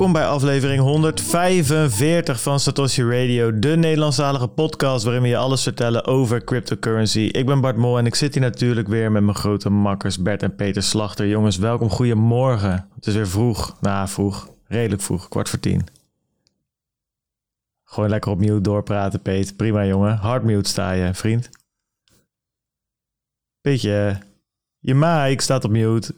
[0.00, 6.04] welkom bij aflevering 145 van Satoshi Radio, de Nederlandstalige podcast waarin we je alles vertellen
[6.04, 7.20] over cryptocurrency.
[7.20, 10.42] Ik ben Bart Mol en ik zit hier natuurlijk weer met mijn grote makkers Bert
[10.42, 11.26] en Peter Slachter.
[11.26, 12.88] Jongens, welkom, goedemorgen.
[12.94, 15.86] Het is weer vroeg, nou vroeg, redelijk vroeg, kwart voor tien.
[17.84, 19.54] Gewoon lekker op mute doorpraten, Peter.
[19.54, 20.16] Prima, jongen.
[20.16, 21.50] Hard mute sta je, vriend.
[23.60, 24.18] Beetje,
[24.78, 26.14] je mic staat op mute.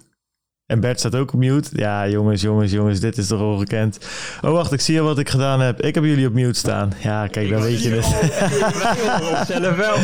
[0.73, 1.71] En Bert staat ook op mute.
[1.73, 3.99] Ja, jongens, jongens, jongens, dit is toch ongekend.
[4.43, 5.81] Oh, wacht, ik zie al wat ik gedaan heb.
[5.81, 6.93] Ik heb jullie op mute staan.
[7.03, 8.05] Ja, kijk, dan weet je het.
[9.63, 9.97] zelf wel.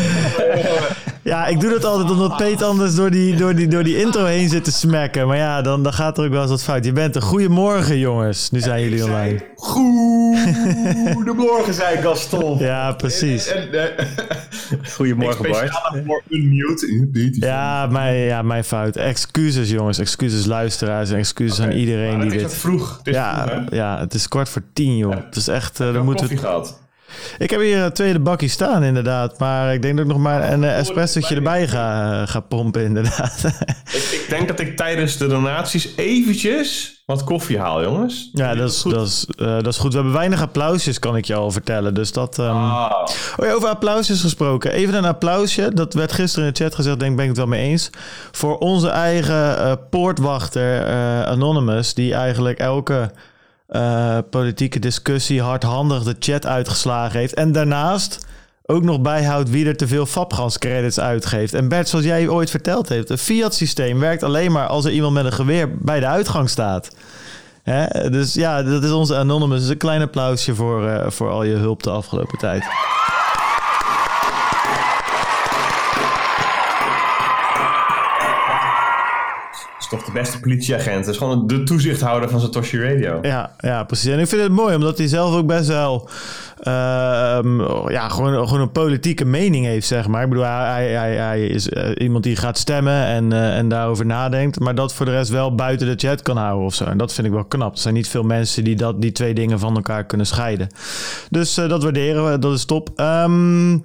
[1.28, 4.24] Ja, ik doe dat altijd omdat Peet anders door die, door, die, door die intro
[4.24, 5.26] heen zit te smacken.
[5.26, 6.84] Maar ja, dan, dan gaat er ook wel eens wat fout.
[6.84, 8.50] Je bent een goedemorgen, jongens.
[8.50, 9.38] Nu zijn jullie online.
[11.14, 12.58] Goedemorgen, zei Gaston.
[12.58, 13.46] Ja, precies.
[13.46, 14.06] En, eh,
[14.92, 15.68] Goedemorgen, ik Bart.
[15.68, 17.36] speciaal voor unmute.
[17.40, 18.96] Ja, mijn, ja, mijn fout.
[18.96, 19.98] Excuses, jongens.
[19.98, 21.10] Excuses, luisteraars.
[21.10, 22.60] En excuses aan iedereen Maar die het is wat dit...
[22.60, 22.96] vroeg.
[22.98, 23.76] Het is Ja, vroeg, hè?
[23.76, 25.14] ja, het is kwart voor tien, joh.
[25.24, 25.76] Het is echt...
[25.76, 26.36] dan Ik moeten we...
[26.36, 26.78] gehad.
[27.38, 29.38] Ik heb hier een tweede bakje staan, inderdaad.
[29.38, 33.44] Maar ik denk dat ik nog maar een uh, espressootje erbij ga, ga pompen, inderdaad.
[33.92, 38.28] Ik, ik denk dat ik tijdens de donaties eventjes wat koffie haal, jongens.
[38.32, 39.90] ja, dat is, dat, is, eh, dat is goed.
[39.90, 41.94] We hebben weinig applausjes, kan ik je al vertellen.
[41.94, 42.38] Dus dat...
[42.38, 42.90] ehm, Ah,
[43.36, 44.72] Oh ja, over applausjes gesproken.
[44.72, 45.70] Even een applausje.
[45.74, 47.90] Dat werd gisteren in de chat gezegd, denk ik, ben ik het wel mee eens.
[48.32, 53.10] Voor onze eigen eh, poortwachter eh, Anonymous, die eigenlijk elke
[53.68, 57.34] eh, politieke discussie hardhandig de chat uitgeslagen heeft.
[57.34, 58.26] En daarnaast
[58.66, 61.54] ook nog bijhoudt wie er te veel Fabgans-credits uitgeeft.
[61.54, 65.14] En Bert, zoals jij ooit verteld heeft, het fiat-systeem werkt alleen maar als er iemand
[65.14, 66.90] met een geweer bij de uitgang staat.
[67.62, 68.10] Hè?
[68.10, 69.68] Dus ja, dat is onze Anonymous.
[69.68, 72.64] Een klein applausje voor, eh, voor al je hulp de afgelopen tijd.
[79.90, 81.04] Toch de beste politieagent.
[81.04, 83.18] Dat is gewoon de toezichthouder van Satoshi Radio.
[83.22, 84.12] Ja, ja, precies.
[84.12, 86.08] En ik vind het mooi, omdat hij zelf ook best wel
[86.58, 87.60] ehm,
[87.90, 90.22] ja, gewoon, gewoon een politieke mening heeft, zeg maar.
[90.22, 94.06] Ik bedoel, hij, hij, hij is eh, iemand die gaat stemmen en, eh, en daarover
[94.06, 96.84] nadenkt, maar dat voor de rest wel buiten de chat kan houden of zo.
[96.84, 97.72] En dat vind ik wel knap.
[97.72, 100.68] Er zijn niet veel mensen die dat, die twee dingen van elkaar kunnen scheiden.
[101.30, 102.90] Dus eh, dat waarderen we, dat is top.
[102.96, 103.76] Ehm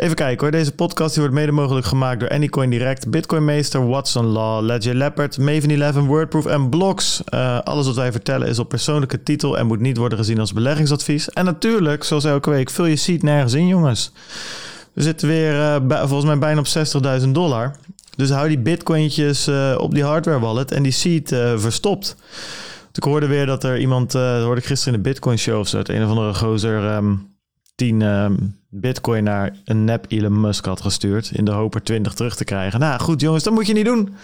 [0.00, 0.50] Even kijken hoor.
[0.50, 4.94] Deze podcast die wordt mede mogelijk gemaakt door Anycoin Direct, Bitcoin Meester, Watson Law, Ledger
[4.94, 7.22] Leopard, Maven 11, Wordproof en Blocks.
[7.34, 10.52] Uh, alles wat wij vertellen is op persoonlijke titel en moet niet worden gezien als
[10.52, 11.30] beleggingsadvies.
[11.30, 14.12] En natuurlijk, zoals elke week, vul je seat nergens in, jongens.
[14.92, 17.76] We zitten weer bij, volgens mij bijna op 60.000 dollar.
[18.16, 21.28] Dus hou die bitcointjes uh, op die hardware wallet en die seat
[21.60, 22.16] verstopt.
[22.92, 25.68] Ik hoorde weer dat er iemand, dat hoorde ik gisteren in de Bitcoin show of
[25.68, 26.94] zo, het een of andere gozer...
[26.94, 27.29] Um,
[27.80, 31.30] 10 um, bitcoin naar een nep Elon Musk had gestuurd.
[31.34, 32.80] In de hoop er 20 terug te krijgen.
[32.80, 34.14] Nou goed jongens, dat moet je niet doen.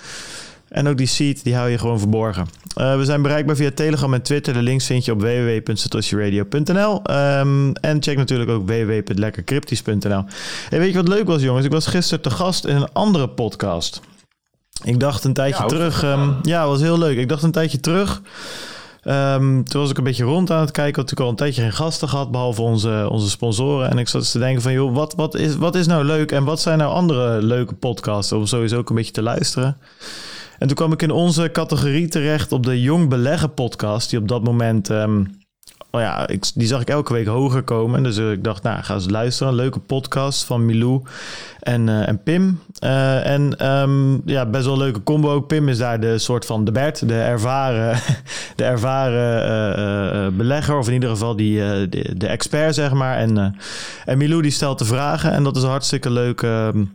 [0.68, 2.46] En ook die seed, die hou je gewoon verborgen.
[2.80, 4.54] Uh, we zijn bereikbaar via Telegram en Twitter.
[4.54, 7.02] De links vind je op www.satoshiradio.nl.
[7.10, 10.24] Um, en check natuurlijk ook www.lekkercryptisch.nl.
[10.70, 11.66] En weet je wat leuk was jongens?
[11.66, 14.00] Ik was gisteren te gast in een andere podcast.
[14.84, 16.04] Ik dacht een tijdje ja, terug...
[16.04, 17.18] Um, ja, was heel leuk.
[17.18, 18.22] Ik dacht een tijdje terug...
[19.08, 20.90] Um, toen was ik een beetje rond aan het kijken.
[20.90, 23.90] Ik had natuurlijk al een tijdje geen gasten gehad, behalve onze, onze sponsoren.
[23.90, 26.32] En ik zat te denken van, joh, wat, wat, is, wat is nou leuk?
[26.32, 29.76] En wat zijn nou andere leuke podcasts om sowieso ook een beetje te luisteren?
[30.58, 34.10] En toen kwam ik in onze categorie terecht op de Jong Beleggen podcast.
[34.10, 35.38] Die op dat moment, um,
[35.96, 38.02] oh ja, ik, die zag ik elke week hoger komen.
[38.02, 39.54] Dus ik dacht, nou, ga eens luisteren.
[39.54, 41.02] Leuke podcast van Milou
[41.60, 42.60] en, uh, en Pim.
[42.84, 45.46] Uh, en um, ja, best wel een leuke combo ook.
[45.46, 47.98] Pim is daar de soort van de Bert, de ervaren,
[48.56, 50.78] de ervaren belegger.
[50.78, 51.58] Of in ieder geval die,
[51.88, 53.16] de, de, expert, zeg maar.
[53.16, 53.56] En,
[54.04, 55.32] en Milou die stelt de vragen.
[55.32, 56.42] En dat is een hartstikke leuk...
[56.42, 56.92] Um,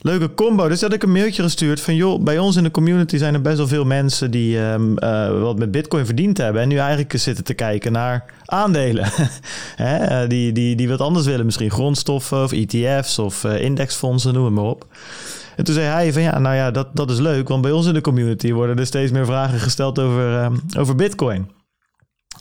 [0.00, 0.68] Leuke combo.
[0.68, 1.94] Dus had ik een mailtje gestuurd van...
[1.94, 4.30] joh, bij ons in de community zijn er best wel veel mensen...
[4.30, 6.62] die um, uh, wat met bitcoin verdiend hebben...
[6.62, 9.08] en nu eigenlijk zitten te kijken naar aandelen.
[9.76, 10.26] Hè?
[10.26, 11.44] die, die, die wat anders willen.
[11.44, 14.86] Misschien grondstoffen of ETF's of uh, indexfondsen, noem het maar op.
[15.56, 17.48] En toen zei hij van ja, nou ja, dat, dat is leuk...
[17.48, 20.46] want bij ons in de community worden er steeds meer vragen gesteld over, uh,
[20.78, 21.50] over bitcoin.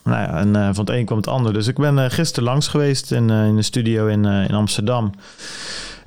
[0.04, 1.54] Nou ja, en van het een kwam het ander.
[1.54, 5.12] Dus ik ben gisteren langs geweest in, in de studio in, in Amsterdam.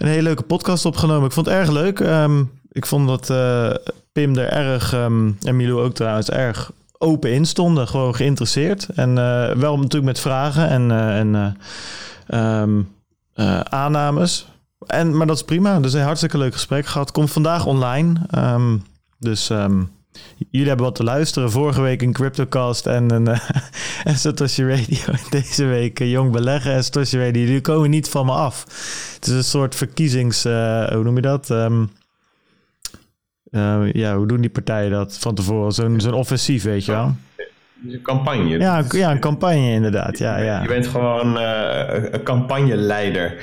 [0.00, 1.26] Een hele leuke podcast opgenomen.
[1.26, 1.98] Ik vond het erg leuk.
[1.98, 3.70] Um, ik vond dat uh,
[4.12, 7.88] Pim er erg, um, en Milo ook trouwens, erg open in stonden.
[7.88, 8.88] Gewoon geïnteresseerd.
[8.88, 11.56] En uh, wel natuurlijk met vragen en, uh, en
[12.34, 12.88] um,
[13.64, 14.48] aannames.
[14.86, 15.80] En, maar dat is prima.
[15.80, 17.12] Dus een hartstikke leuk gesprek gehad.
[17.12, 18.20] Komt vandaag online.
[19.18, 19.50] dus...
[20.50, 21.50] Jullie hebben wat te luisteren.
[21.50, 23.40] Vorige week een CryptoCast en een uh,
[24.04, 25.14] en Satoshi Radio.
[25.30, 27.46] Deze week uh, Jong Beleggen en Satoshi Radio.
[27.46, 28.64] Die komen niet van me af.
[29.14, 30.46] Het is een soort verkiezings...
[30.46, 31.50] Uh, hoe noem je dat?
[31.50, 31.90] Um,
[33.92, 35.72] ja, hoe doen die partijen dat van tevoren?
[35.72, 37.14] Zo'n zo'n offensief, weet je wel?
[37.88, 38.58] een campagne.
[38.58, 40.18] Ja, een, ja, een campagne inderdaad.
[40.18, 40.62] Ja, ja.
[40.62, 43.42] Je bent gewoon een campagneleider.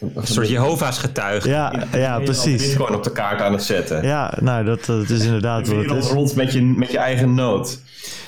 [0.00, 1.48] Een soort Jehovah's getuige.
[1.48, 2.66] Ja, ja precies.
[2.66, 4.02] Bitcoin op de kaart aan het zetten.
[4.02, 6.10] Ja, nou, dat, dat is inderdaad wat het is.
[6.10, 7.80] rond met je, met je eigen nood.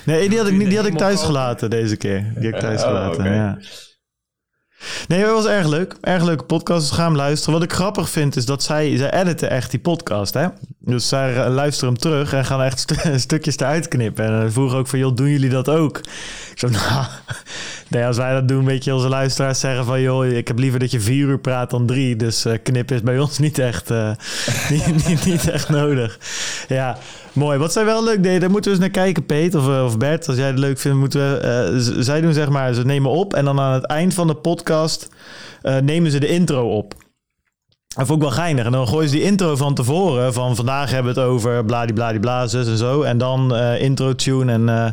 [0.04, 2.32] Nee, die had ik, niet, die had ik thuis gelaten deze keer.
[2.34, 3.58] Die heb ik thuis gelaten, oh, ja.
[5.08, 5.96] Nee, dat was erg leuk.
[6.00, 6.88] Erg leuke podcast.
[6.88, 7.54] Dus ga hem luisteren.
[7.54, 10.34] Wat ik grappig vind is dat zij, zij editen echt die podcast.
[10.34, 10.46] Hè?
[10.78, 14.24] Dus zij luisteren hem terug en gaan echt st stukjes eruit knippen.
[14.24, 16.00] En dan vroegen ook van, joh, doen jullie dat ook?
[16.70, 17.06] Nou,
[17.88, 20.78] nee, als wij dat doen, weet je, onze luisteraars zeggen van, joh, ik heb liever
[20.78, 22.16] dat je vier uur praat dan drie.
[22.16, 24.10] Dus uh, knip is bij ons niet echt, uh,
[24.70, 26.18] niet, niet, echt nodig.
[26.68, 26.98] Ja,
[27.32, 27.58] Mooi.
[27.58, 30.28] Wat zij wel leuk deden, daar moeten we eens naar kijken, Peet of, of Bert.
[30.28, 32.02] Als jij het leuk vindt, moeten we.
[32.02, 35.08] Zij doen zeg maar, ze nemen op en dan aan het eind van de podcast
[35.82, 36.94] nemen ze de intro op.
[37.96, 38.64] Dat vond ik wel geinig.
[38.64, 40.32] En dan gooien ze die intro van tevoren.
[40.32, 43.02] Van vandaag hebben we het over bladibladibla, en zo.
[43.02, 44.52] En dan uh, intro tune.
[44.52, 44.86] En uh,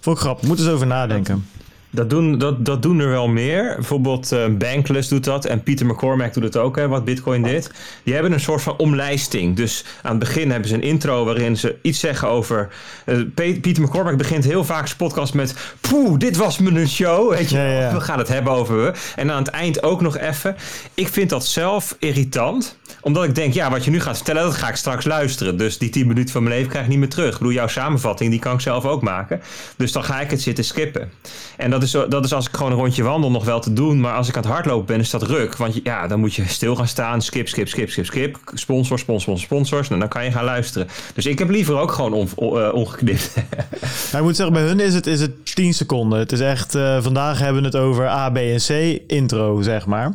[0.00, 0.46] vond ik grappig.
[0.46, 1.48] Moeten ze over nadenken.
[1.94, 3.74] Dat doen, dat, dat doen er wel meer.
[3.74, 7.70] Bijvoorbeeld uh, Bankless doet dat en Peter McCormack doet het ook, hè, wat Bitcoin dit.
[8.02, 9.56] Die hebben een soort van omlijsting.
[9.56, 12.68] Dus aan het begin hebben ze een intro waarin ze iets zeggen over...
[13.06, 15.54] Uh, Peter McCormack begint heel vaak zijn podcast met...
[15.80, 18.92] Poeh, dit was mijn show, weet je We gaan het hebben over we.
[19.16, 20.56] En aan het eind ook nog even.
[20.94, 24.54] Ik vind dat zelf irritant omdat ik denk, ja, wat je nu gaat vertellen, dat
[24.54, 25.56] ga ik straks luisteren.
[25.56, 27.32] Dus die 10 minuten van mijn leven krijg ik niet meer terug.
[27.32, 29.40] Ik bedoel, jouw samenvatting, die kan ik zelf ook maken.
[29.76, 31.12] Dus dan ga ik het zitten skippen.
[31.56, 34.00] En dat dat is als ik gewoon een rondje wandel nog wel te doen.
[34.00, 35.56] Maar als ik aan het hardlopen ben, is dat ruk.
[35.56, 37.22] Want ja, dan moet je stil gaan staan.
[37.22, 38.38] Skip, skip, skip, skip, skip.
[38.54, 39.90] Sponsors, sponsors, sponsors.
[39.90, 40.88] En dan kan je gaan luisteren.
[41.14, 43.32] Dus ik heb liever ook gewoon on, uh, ongeknipt.
[44.16, 46.18] ik moet zeggen, bij hun is het, is het 10 seconden.
[46.18, 49.86] Het is echt, uh, vandaag hebben we het over A, B en C intro, zeg
[49.86, 50.12] maar.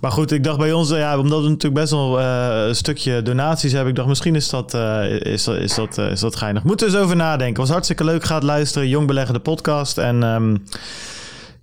[0.00, 3.72] Maar goed, ik dacht bij ons, ja, omdat we natuurlijk best wel een stukje donaties
[3.72, 3.90] hebben.
[3.90, 5.44] Ik dacht, misschien is dat, is,
[5.74, 6.62] dat, is, dat, geinig.
[6.62, 7.60] Moeten we eens over nadenken.
[7.60, 8.24] Was hartstikke leuk.
[8.24, 8.88] Gaat luisteren.
[8.88, 9.98] Jong Beleggen de podcast.
[9.98, 10.62] En um,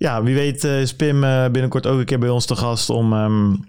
[0.02, 1.22] ja, wie weet is Pim
[1.52, 3.66] binnenkort ook een keer bij ons te gast om, um,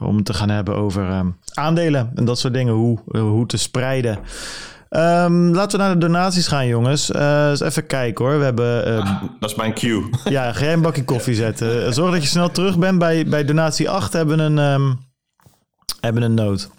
[0.00, 2.74] om te gaan hebben over um, aandelen en dat soort dingen.
[2.74, 4.18] Hoe, hoe te spreiden.
[4.90, 7.10] Um, laten we naar de donaties gaan, jongens.
[7.10, 8.38] Uh, eens even kijken hoor.
[8.38, 8.88] We hebben.
[8.88, 10.10] Uh, dat is mijn cue.
[10.24, 11.94] Ja, ga jij een bakje koffie zetten.
[11.94, 12.98] Zorg dat je snel terug bent.
[12.98, 14.98] Bij, bij donatie 8 hebben we een.
[16.00, 16.70] Hebben een noot.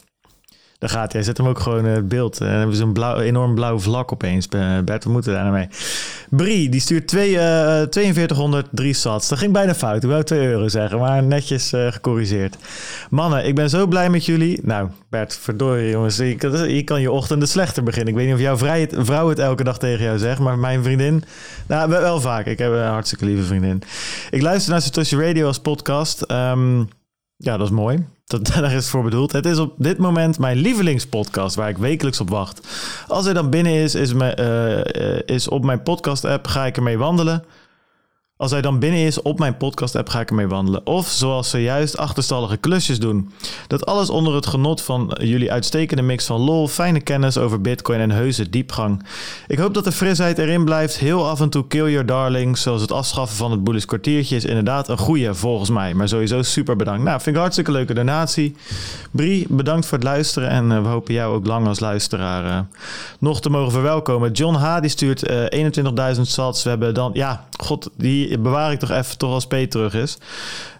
[0.81, 1.23] Daar gaat hij.
[1.23, 2.39] Zet hem ook gewoon in het beeld.
[2.41, 4.47] En hebben we zo'n blauw, enorm blauw vlak opeens.
[4.85, 5.67] Bert, we moeten daar naar mee.
[6.29, 9.29] Brie, die stuurt twee, uh, 4203 sats.
[9.29, 10.03] Dat ging bijna fout.
[10.03, 12.57] Ik wou 2 euro zeggen, maar netjes gecorrigeerd.
[13.09, 14.59] Mannen, ik ben zo blij met jullie.
[14.63, 16.17] Nou, Bert, verdorie jongens.
[16.17, 18.09] Je kan je ochtend slechter beginnen.
[18.13, 21.23] Ik weet niet of jouw vrouw het elke dag tegen jou zegt, maar mijn vriendin...
[21.67, 22.45] Nou, wel vaak.
[22.45, 23.81] Ik heb een hartstikke lieve vriendin.
[24.29, 26.31] Ik luister naar Satoshi Radio als podcast.
[26.31, 26.89] Um,
[27.41, 28.05] ja, dat is mooi.
[28.25, 29.31] Dat, daar is het voor bedoeld.
[29.31, 32.67] Het is op dit moment mijn lievelingspodcast waar ik wekelijks op wacht.
[33.07, 34.37] Als hij dan binnen is, is, me,
[35.27, 37.43] uh, is op mijn podcast-app, ga ik ermee wandelen.
[38.41, 40.85] Als hij dan binnen is op mijn podcast-app, ga ik ermee wandelen.
[40.85, 43.31] Of zoals ze juist achterstallige klusjes doen.
[43.67, 47.99] Dat alles onder het genot van jullie uitstekende mix van lol, fijne kennis over Bitcoin
[47.99, 49.05] en heuse diepgang.
[49.47, 50.97] Ik hoop dat de frisheid erin blijft.
[50.97, 54.45] Heel af en toe kill your darlings, zoals het afschaffen van het bullish kwartiertje, is
[54.45, 55.93] inderdaad een goede volgens mij.
[55.93, 57.03] Maar sowieso super bedankt.
[57.03, 58.55] Nou, vind ik hartstikke leuke donatie.
[59.11, 62.59] Brie, bedankt voor het luisteren en uh, we hopen jou ook lang als luisteraar uh,
[63.19, 64.31] nog te mogen verwelkomen.
[64.31, 64.79] John H.
[64.79, 66.63] die stuurt uh, 21.000 sats.
[66.63, 70.17] We hebben dan, ja, god, die bewaar ik toch even toch als P terug is.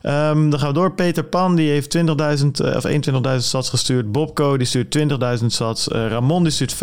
[0.03, 0.91] Um, dan gaan we door.
[0.91, 4.11] Peter Pan die heeft 20.000 uh, of 21.000 sats gestuurd.
[4.11, 4.97] Bobco die stuurt
[5.39, 5.87] 20.000 sats.
[5.87, 6.75] Uh, Ramon die stuurt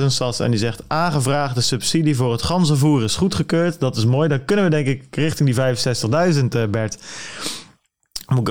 [0.00, 0.40] 50.000 sats.
[0.40, 3.80] En die zegt aangevraagde subsidie voor het ganzenvoer is goedgekeurd.
[3.80, 4.28] Dat is mooi.
[4.28, 6.98] Dan kunnen we denk ik richting die 65.000 uh, Bert.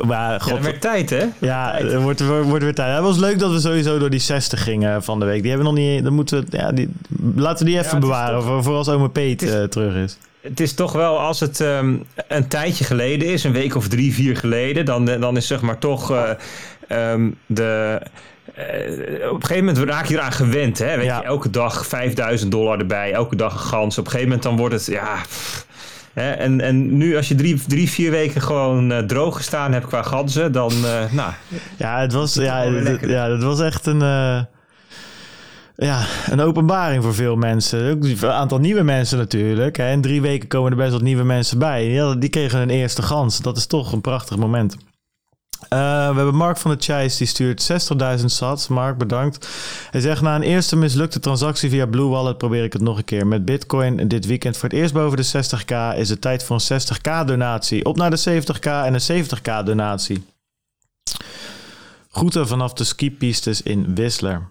[0.06, 1.26] Maar, God, ja, werd tijd, hè?
[1.40, 2.96] Ja, het wordt, wordt weer tijd.
[2.96, 5.42] Het was leuk dat we sowieso door die 60 gingen van de week.
[5.42, 6.04] Die hebben we nog niet...
[6.04, 6.90] Dan moeten we, ja, die,
[7.36, 10.60] laten we die even ja, bewaren toch, voor, als ome Peet is, terug is het
[10.60, 14.38] is toch wel, als het um, een tijdje geleden is, een week of drie, vier
[14.38, 16.30] geleden, dan, dan is zeg maar toch uh,
[17.12, 18.02] um, de.
[18.58, 20.78] Uh, op een gegeven moment raak je eraan gewend.
[20.78, 20.96] Hè?
[20.96, 21.18] Weet ja.
[21.18, 23.98] je, elke dag 5000 dollar erbij, elke dag een gans.
[23.98, 25.16] Op een gegeven moment dan wordt het, ja.
[26.14, 26.32] hè?
[26.32, 30.02] En, en nu als je drie, drie vier weken gewoon uh, droog gestaan hebt qua
[30.02, 30.74] ganzen, dan,
[31.12, 31.32] nou...
[31.78, 32.64] Ja, het was, ja,
[33.02, 34.02] ja, het was echt een
[35.80, 37.92] ja, een openbaring voor veel mensen.
[37.92, 39.78] Ook een aantal nieuwe mensen natuurlijk.
[39.78, 39.92] Hè.
[39.92, 42.16] In drie weken komen er best wat nieuwe mensen bij.
[42.20, 43.40] Die, kregen een eerste gans.
[43.40, 44.78] Dat is toch een prachtig moment.
[45.64, 45.70] Uh,
[46.10, 47.72] we hebben Mark van der Chijs, die stuurt
[48.20, 48.68] 60.000 sats.
[48.68, 49.48] Mark, bedankt.
[49.92, 53.04] Hij zegt, na een eerste mislukte transactie via Blue Wallet probeer ik het nog een
[53.04, 53.28] keer.
[53.28, 56.82] Met Bitcoin dit weekend voor het eerst boven de 60k is het tijd voor een
[56.82, 57.86] 60k donatie.
[57.86, 60.26] Op naar de 70k en een 70k donatie.
[62.12, 64.50] Groeten vanaf de skipistes in Whistler.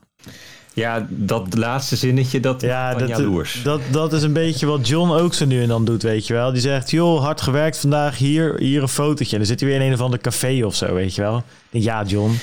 [0.78, 3.61] Ja, dat laatste zinnetje, dat Ja, dat, jaloers.
[3.62, 6.32] dat, dat is een beetje wat John ook zo nu en dan doet, weet je
[6.32, 6.52] wel.
[6.52, 9.32] Die zegt, joh, hard gewerkt vandaag, hier, hier een fotootje.
[9.32, 11.42] En dan zit hij weer in een of ander café of zo, weet je wel.
[11.70, 12.38] Ja, John,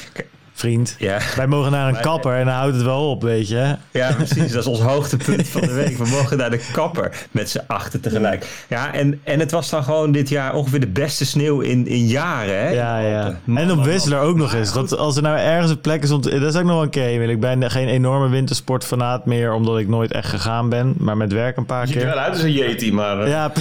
[0.58, 1.18] vriend, ja.
[1.36, 3.76] wij mogen naar een kapper en dan houdt het wel op, weet je.
[3.92, 4.52] ja, precies.
[4.52, 5.98] Dat is ons hoogtepunt van de week.
[5.98, 8.66] We mogen naar de kapper met z'n achter tegelijk.
[8.70, 12.06] Ja, en, en het was dan gewoon dit jaar ongeveer de beste sneeuw in, in
[12.06, 12.60] jaren.
[12.60, 12.70] Hè?
[12.70, 13.40] Ja, ja.
[13.56, 14.74] En op man, Whistler ook nog eens.
[14.74, 16.40] Dat als er nou ergens een plek is om te...
[16.40, 17.30] Dat is ook nog wel een keer.
[17.30, 20.94] Ik ben geen enorme wintersportfanaat meer, omdat ik nooit echt gegaan ben.
[20.98, 22.06] Maar met werk een paar er keer.
[22.06, 23.20] wel uit als een Yeti, maar...
[23.22, 23.52] eh, Ja,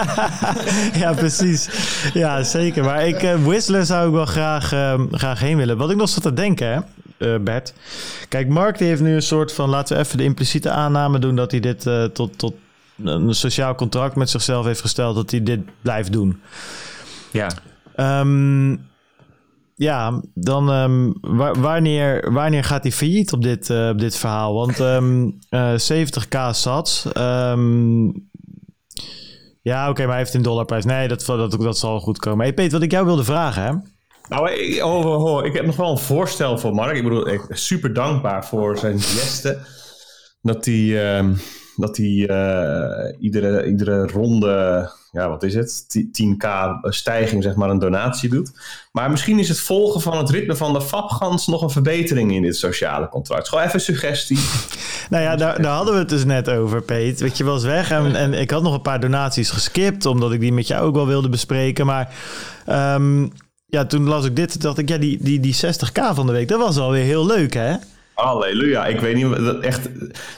[1.02, 1.68] ja, precies.
[2.12, 2.84] Ja, zeker.
[2.84, 5.76] Maar ik, eh, Whistler zou ik wel graag, eh, graag heen willen.
[5.76, 6.80] Wat ik nog te denken, hè,
[7.34, 7.74] eh, Bert.
[8.28, 9.68] Kijk, Mark die heeft nu een soort van...
[9.68, 11.36] Laten we even de impliciete aanname doen...
[11.36, 12.54] dat hij dit eh, tot, tot
[13.04, 15.14] een sociaal contract met zichzelf heeft gesteld...
[15.14, 16.40] dat hij dit blijft doen.
[17.30, 17.50] Ja.
[17.94, 18.76] Ehm,
[19.74, 24.54] ja, dan ehm, wa- wanneer, wanneer gaat hij failliet op dit, eh, op dit verhaal?
[24.54, 27.12] Want ehm, eh, 70k sats.
[27.12, 28.04] ehm,
[29.62, 30.84] ja, oké, maar hij heeft een dollarprijs.
[30.84, 32.44] Nee, dat, dat, dat zal goed komen.
[32.44, 33.72] Hey Peter, wat ik jou wilde vragen, hè?
[34.30, 36.96] Nou, ik, oh, oh, oh, ik heb nog wel een voorstel voor Mark.
[36.96, 39.58] Ik bedoel, ik ben super dankbaar voor zijn gesten.
[40.42, 41.34] Dat hij, ehm,
[41.76, 45.86] dat hij eh, iedere, iedere ronde, ja, wat is het?
[46.12, 46.48] 10k
[46.80, 48.50] stijging, zeg maar, een donatie doet.
[48.92, 52.42] Maar misschien is het volgen van het ritme van de Fabgans nog een verbetering in
[52.42, 53.48] dit sociale contract.
[53.48, 54.38] Gewoon even een suggestie.
[55.10, 57.20] Nou ja, daar, daar hadden we het dus net over, Peet.
[57.20, 60.06] Weet je, was weg en, en ik had nog een paar donaties geskipt...
[60.06, 61.86] omdat ik die met jou ook wel wilde bespreken.
[61.86, 62.14] Maar
[62.66, 63.26] ehm,
[63.70, 64.88] ja, toen las ik dit, dacht ik...
[64.88, 67.74] ja, die, die, die 60k van de week, dat was alweer heel leuk, hè?
[68.14, 68.86] Halleluja.
[68.86, 69.82] Ik weet niet, dat echt,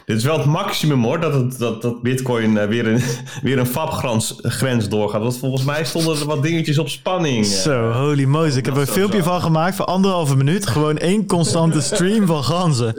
[0.06, 3.02] dit is wel het maximum hoor, dat, het, dat, dat bitcoin eh, weer een,
[3.42, 5.20] weer een fabgrens grens doorgaat.
[5.22, 7.44] Want volgens mij stonden er wat dingetjes op spanning.
[7.44, 7.50] eh.
[7.50, 8.56] Zo, holy Moses.
[8.56, 9.24] Ik heb er een filmpje zo.
[9.24, 10.66] van gemaakt voor anderhalve minuut.
[10.66, 12.94] Gewoon één constante stream van ganzen.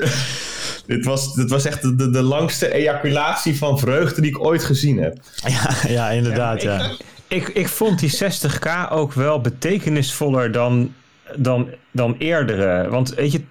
[0.86, 4.64] Dit, was, dit was echt de, de, de langste ejaculatie van vreugde die ik ooit
[4.64, 5.18] gezien heb.
[5.48, 6.92] Ja, ja inderdaad, ja.
[7.28, 10.94] Ik, ik vond die 60k ook wel betekenisvoller dan,
[11.36, 12.90] dan, dan eerdere.
[12.90, 13.44] Want weet je,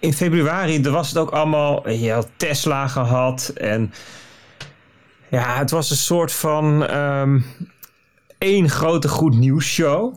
[0.00, 1.88] in februari er was het ook allemaal.
[1.88, 3.52] Je had Tesla gehad.
[3.54, 3.92] En
[5.30, 7.40] ja, het was een soort van ehm
[8.38, 10.14] één grote goed nieuws show.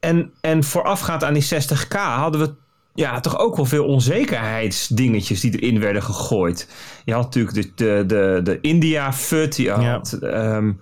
[0.00, 2.54] En, en voorafgaand aan die 60k hadden we
[2.94, 6.68] ja, toch ook wel veel onzekerheidsdingetjes die erin werden gegooid.
[7.04, 9.56] Je had natuurlijk de, de, de, de India-fut.
[9.56, 10.72] Je had ehm,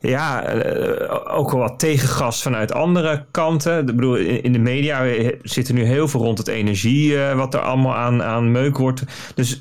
[0.00, 3.78] ja, eh, ook wel wat tegengas vanuit andere kanten.
[3.78, 5.04] Ik bedoel, in de media
[5.42, 8.76] zit er nu heel veel rond het energie, eh, wat er allemaal aan, aan meuk
[8.78, 9.02] wordt.
[9.34, 9.56] Dus,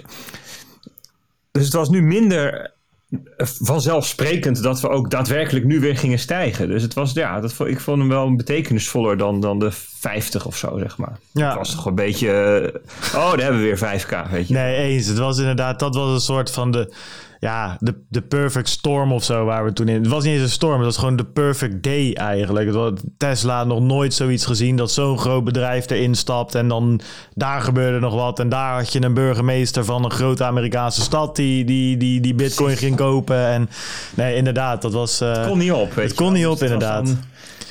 [1.52, 2.76] dus het was nu minder
[3.10, 6.68] eh, vanzelfsprekend dat we ook daadwerkelijk nu weer gingen stijgen.
[6.68, 10.58] Dus het was, ja, dat, ik vond hem wel betekenisvoller dan, dan de 50 of
[10.58, 11.20] zo, zeg maar.
[11.32, 11.48] Ja.
[11.48, 14.54] Het was toch een beetje, eh, oh, daar hebben we weer 5k, weet je.
[14.54, 15.08] Nee, eens.
[15.08, 16.94] Het was inderdaad, dat was een soort van de,
[17.40, 19.96] ja, de, de perfect storm of zo waar we toen in.
[20.02, 22.66] Het was niet eens een storm, het was gewoon de perfect day eigenlijk.
[22.66, 27.00] Het was Tesla nog nooit zoiets gezien dat zo'n groot bedrijf erin stapt en dan
[27.34, 28.40] daar gebeurde nog wat.
[28.40, 32.36] En daar had je een burgemeester van een grote Amerikaanse stad die, die, die, die
[32.36, 33.46] bitcoin ging kopen.
[33.48, 33.70] En
[34.16, 35.22] nee, inderdaad, dat was...
[35.22, 36.36] eh, Het kon niet op, het kon wel.
[36.36, 37.16] niet op, Dus inderdaad.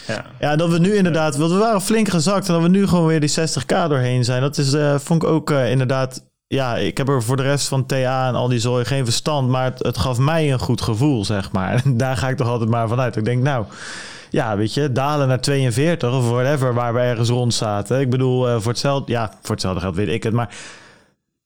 [0.07, 0.25] ja.
[0.41, 3.07] Ja, dat we nu inderdaad, want we waren flink gezakt en dat we nu gewoon
[3.07, 4.41] weer die 60k doorheen zijn.
[4.41, 7.69] Dat is, eh, vond ik ook eh, inderdaad, ja, ik heb er voor de rest
[7.69, 11.25] van TA en al die zooi geen verstand, maar het, gaf mij een goed gevoel,
[11.25, 11.83] zeg maar.
[11.95, 13.17] Daar ga ik toch altijd maar vanuit.
[13.17, 13.67] Ik denk, nou,
[14.31, 18.01] ja, weet je, dalen naar 42 of whatever, waar we ergens rond zaten.
[18.01, 20.55] Ik bedoel, eh, voor hetzelfde, ja, voor hetzelfde geld weet ik het, maar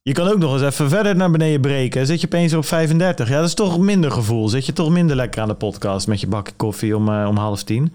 [0.02, 2.06] je kan ook nog eens even verder naar beneden breken.
[2.06, 3.28] Zit je opeens op 35.
[3.28, 4.48] Ja, dat is toch minder gevoel.
[4.48, 7.36] Zit je toch minder lekker aan de podcast met je bakje koffie om, eh, om
[7.36, 7.94] half tien.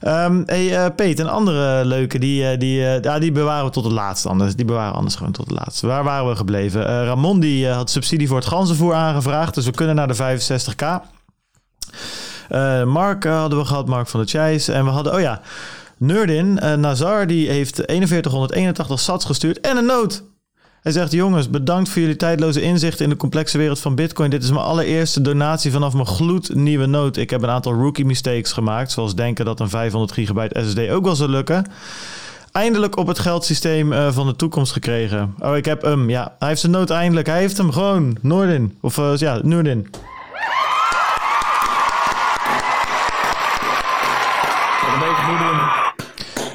[0.00, 3.84] Ehm hey, eh, Peet, een andere leuke, die, eh, die, ja, die bewaren we tot
[3.84, 4.56] het laatste anders.
[4.56, 5.86] Die bewaren we anders gewoon tot het laatste.
[5.86, 7.04] Waar waren we gebleven?
[7.04, 9.54] Ramon die had subsidie voor het ganzenvoer aangevraagd.
[9.54, 11.02] Dus we kunnen naar de 65k.
[12.48, 14.68] Eh, Mark hadden we gehad, Mark van der Chijs.
[14.68, 15.40] En we hadden, oh ja,
[15.96, 20.22] Nerdin, Nazar, die heeft 4181 sats gestuurd en een noot.
[20.82, 24.30] Hij zegt: Jongens, bedankt voor jullie tijdloze inzichten in de complexe wereld van Bitcoin.
[24.30, 27.16] Dit is mijn allereerste donatie vanaf mijn gloednieuwe noot.
[27.16, 31.04] Ik heb een aantal rookie mistakes gemaakt, zoals denken dat een 500 gigabyte SSD ook
[31.04, 31.66] wel zou lukken.
[32.52, 35.34] Eindelijk op het geldsysteem eh, van de toekomst gekregen.
[35.38, 36.10] Oh, ik heb hem.
[36.10, 37.26] Ja, hij heeft zijn noot eindelijk.
[37.26, 38.16] Hij heeft hem gewoon.
[38.20, 38.78] Noordin.
[38.80, 39.88] Of eh, ja, Noordin.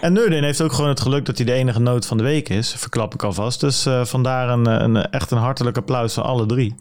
[0.08, 2.50] En Nurdin heeft ook gewoon het geluk dat hij de enige noot van de week
[2.50, 2.74] is.
[2.78, 3.60] Verklap ik alvast.
[3.60, 6.76] Dus eh, vandaar een, een, echt een hartelijk applaus van alle drie.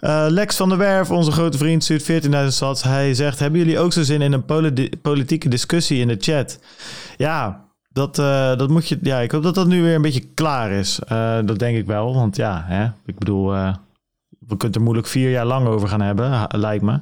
[0.00, 2.82] Eh, Lex van der Werf, onze grote vriend, stuurt 14.000 sats.
[2.82, 6.58] Hij zegt, hebben jullie ook zo zin in een poli- politieke discussie in de chat?
[7.16, 8.98] Ja, Dat, uh, dat moet je.
[9.02, 10.98] Ja, ik hoop dat dat nu weer een beetje klaar is.
[11.44, 12.14] Dat denk ik wel.
[12.14, 13.46] Want ja, hè, ik bedoel,
[14.38, 17.00] we kunnen er moeilijk vier jaar lang over gaan hebben, lijkt me.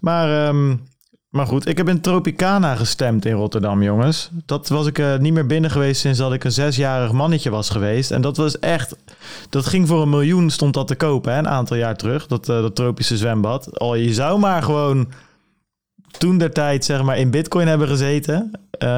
[0.00, 0.82] Maar, um,
[1.28, 4.30] maar goed, ik heb in Tropicana gestemd in Rotterdam, jongens.
[4.46, 8.10] Dat was ik niet meer binnen geweest sinds dat ik een zesjarig mannetje was geweest.
[8.10, 8.96] En dat was echt.
[9.50, 12.26] Dat ging voor een miljoen, stond dat te kopen, hè, een aantal jaar terug.
[12.26, 13.78] Dat, dat tropische zwembad.
[13.80, 15.08] Oh, je zou maar gewoon
[16.18, 18.88] toen der tijd zeg maar in bitcoin hebben gezeten, uh,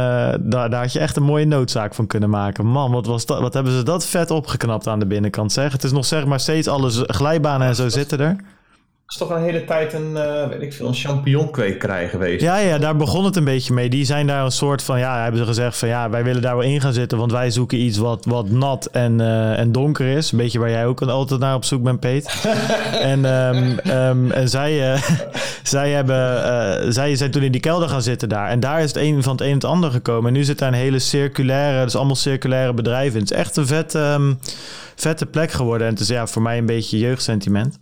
[0.40, 2.66] daar, daar had je echt een mooie noodzaak van kunnen maken.
[2.66, 5.72] Man, wat, was dat, wat hebben ze dat vet opgeknapt aan de binnenkant zeg.
[5.72, 8.36] Het is nog zeg maar steeds alles glijbanen en zo zitten er
[9.10, 12.40] is toch een hele tijd een, uh, weet ik veel, een champignonkwekerij geweest.
[12.40, 13.88] Ja, ja, daar begon het een beetje mee.
[13.88, 16.56] Die zijn daar een soort van, ja, hebben ze gezegd van ja, wij willen daar
[16.56, 20.06] wel in gaan zitten, want wij zoeken iets wat, wat nat en, uh, en donker
[20.06, 20.32] is.
[20.32, 22.46] Een beetje waar jij ook altijd naar op zoek bent, Peet.
[23.12, 25.02] en, um, um, en zij, uh,
[25.62, 28.48] zij, hebben, zij zijn toen in die kelder gaan zitten daar.
[28.48, 30.26] En daar is het een van het een en het ander gekomen.
[30.26, 33.20] En nu zit daar een hele circulaire, dus allemaal circulaire bedrijven.
[33.20, 34.38] Het is echt een vet, um,
[34.94, 35.86] vette plek geworden.
[35.86, 37.78] En het is ja, voor mij een beetje jeugdsentiment.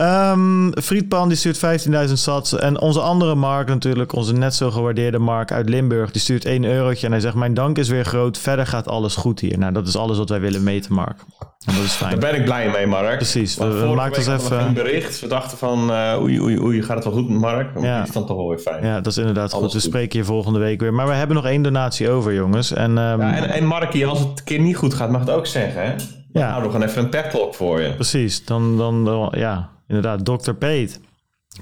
[0.00, 2.58] Um, Friedpan die stuurt 15.000 sats.
[2.58, 6.64] En onze andere Mark natuurlijk, onze net zo gewaardeerde Mark uit Limburg, die stuurt 1
[6.64, 7.06] eurotje.
[7.06, 8.38] En hij zegt, mijn dank is weer groot.
[8.38, 9.58] Verder gaat alles goed hier.
[9.58, 11.18] Nou, dat is alles wat wij willen meten, Mark.
[11.64, 12.10] En dat is fijn.
[12.10, 13.16] Daar ben ik blij mee, Mark.
[13.16, 13.56] Precies.
[13.56, 14.60] We, we maken ons even...
[14.60, 15.20] een bericht.
[15.20, 17.74] We dachten van, uh, oei, oei, oei, gaat het wel goed met Mark?
[17.74, 18.02] Maar ja.
[18.02, 18.84] is dan toch wel weer fijn.
[18.84, 19.72] Ja, dat is inderdaad goed.
[19.72, 20.94] We spreken je volgende week weer.
[20.94, 22.72] Maar we hebben nog één donatie over, jongens.
[22.72, 23.20] En, um...
[23.20, 25.82] ja, en, en Markie, als het een keer niet goed gaat, mag het ook zeggen,
[25.82, 25.94] hè?
[26.32, 26.50] Ja.
[26.50, 27.94] Nou, we gaan even een pep talk voor je.
[27.94, 28.44] Precies.
[28.44, 31.00] Dan, dan, dan ja, inderdaad, dokter Peet.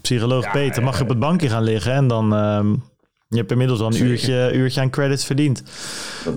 [0.03, 0.75] Psycholoog ja, Peet.
[0.75, 2.33] Dan mag je op het bankje gaan liggen en dan...
[2.33, 2.83] Um,
[3.29, 5.63] je hebt inmiddels al een uurtje, uurtje aan credits verdiend.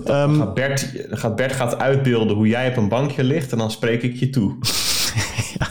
[0.04, 3.58] Dan, um, gaat Bert, gaat Bert gaat uitbeelden hoe jij op een bankje ligt en
[3.58, 4.56] dan spreek ik je toe.
[5.58, 5.68] ja,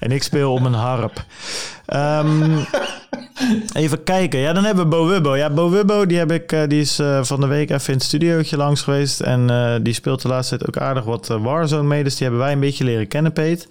[0.00, 1.24] en ik speel op een harp.
[1.94, 2.66] Um,
[3.74, 4.40] even kijken.
[4.40, 5.36] Ja, dan hebben we Bo Wubbo.
[5.36, 7.94] Ja, Bo Wubbo, die, heb ik, uh, die is uh, van de week even in
[7.94, 9.20] het studiootje langs geweest.
[9.20, 12.04] En uh, die speelt de laatste tijd ook aardig wat Warzone mee.
[12.04, 13.68] Dus die hebben wij een beetje leren kennen, Peet.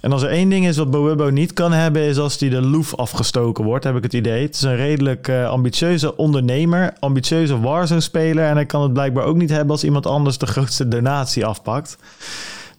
[0.00, 2.62] En als er één ding is wat Bowibo niet kan hebben, is als hij de
[2.62, 4.42] loef afgestoken wordt, heb ik het idee.
[4.42, 8.44] Het is een redelijk uh, ambitieuze ondernemer, ambitieuze Warzone-speler.
[8.44, 11.98] En hij kan het blijkbaar ook niet hebben als iemand anders de grootste donatie afpakt.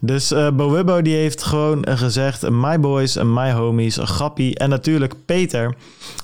[0.02, 4.58] Dus uh, die heeft gewoon gezegd: My boys my homies, grappie.
[4.58, 5.74] En natuurlijk Peter.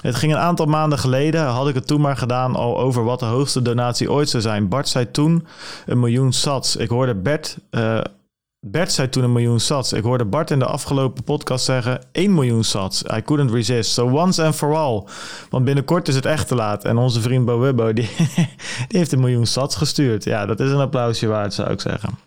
[0.01, 3.19] Het ging een aantal maanden geleden, had ik het toen maar gedaan, al over wat
[3.19, 4.69] de hoogste donatie ooit zou zijn.
[4.69, 5.47] Bart zei toen
[5.87, 6.77] een miljoen sats.
[6.77, 8.01] Ik hoorde Bert uh,
[8.69, 9.93] Bert zei toen een miljoen sats.
[9.93, 13.03] Ik hoorde Bart in de afgelopen podcast zeggen 1 miljoen sats.
[13.03, 13.91] I couldn't resist.
[13.91, 15.05] So once and for all.
[15.51, 16.85] Want binnenkort is het echt te laat.
[16.85, 18.11] En onze vriend Bo die,
[18.89, 20.25] die heeft een miljoen sats gestuurd.
[20.25, 22.19] Ja, dat is een applausje waard, zou ik zeggen.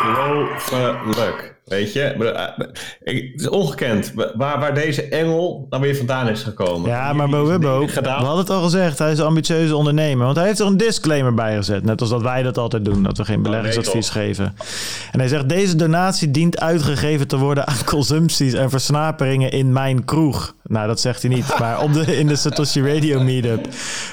[0.00, 1.59] Ongelooflijk.
[1.70, 2.66] Weet je, eh,
[3.00, 6.90] het is ongekend waar, waar deze engel dan weer vandaan is gekomen.
[6.90, 10.24] Ja, maar Bo Wubbo, we hadden het al gezegd, hij is een ambitieuze ondernemer.
[10.24, 11.84] Want hij heeft er een disclaimer bij gezet.
[11.84, 14.54] Net als dat wij dat altijd doen, dat we geen beleggingsadvies geven.
[15.12, 20.04] En hij zegt, deze donatie dient uitgegeven te worden aan consumpties en versnaperingen in mijn
[20.04, 20.54] kroeg.
[20.62, 23.66] Nou, dat zegt hij niet, maar op de, in de Satoshi Radio Meetup.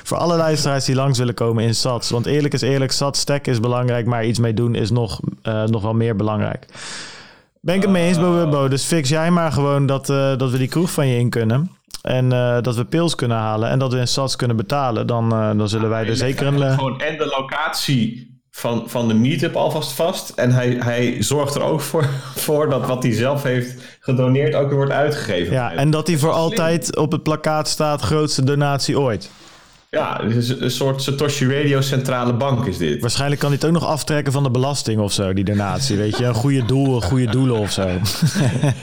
[0.04, 2.10] Voor alle luisteraars die langs willen komen in SATS.
[2.10, 5.64] Want eerlijk is eerlijk, SATS stack is belangrijk, maar iets mee doen is nog, uh,
[5.64, 6.66] nog wel meer belangrijk.
[7.62, 10.58] Ben ik het mee eens, Bo, Dus fix jij maar gewoon dat, uh, dat we
[10.58, 11.72] die kroeg van je in kunnen.
[12.02, 15.08] En uh, dat we pils kunnen halen en dat we in sats kunnen betalen.
[15.08, 16.72] Dan, uh, dan zullen wij er zeker een...
[16.72, 20.30] Gewoon en de locatie van, van de meetup alvast vast.
[20.30, 22.06] En hij, hij zorgt er ook voor,
[22.46, 25.54] voor dat wat hij zelf heeft gedoneerd ook weer wordt uitgegeven.
[25.54, 29.32] Ja, en dat hij voor altijd op het plakkaat staat grootste donatie ooit.
[29.90, 33.02] Ja, een soort Satoshi Radio centrale bank is dit.
[33.02, 35.98] Waarschijnlijk kan het ook nog aftrekken van de belasting of zo, die donatie.
[35.98, 37.82] Weet je, een goede doel, goede doelen of zo.
[37.82, 37.96] Oké,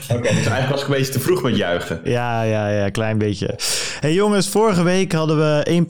[0.09, 2.01] okay, dus eigenlijk was ik een beetje te vroeg met juichen.
[2.03, 3.59] Ja, ja, ja, klein beetje.
[3.99, 5.83] hey jongens, vorige week hadden we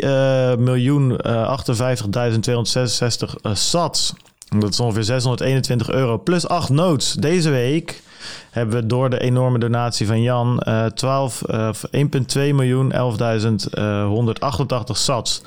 [0.00, 4.12] 1,3 uh, miljoen uh, 58.266 uh, sats.
[4.58, 7.12] Dat is ongeveer 621 euro plus 8 notes.
[7.12, 8.02] Deze week
[8.50, 11.80] hebben we door de enorme donatie van Jan uh, 12, uh, 1,2
[12.34, 12.96] miljoen 11.188
[14.92, 15.42] sats.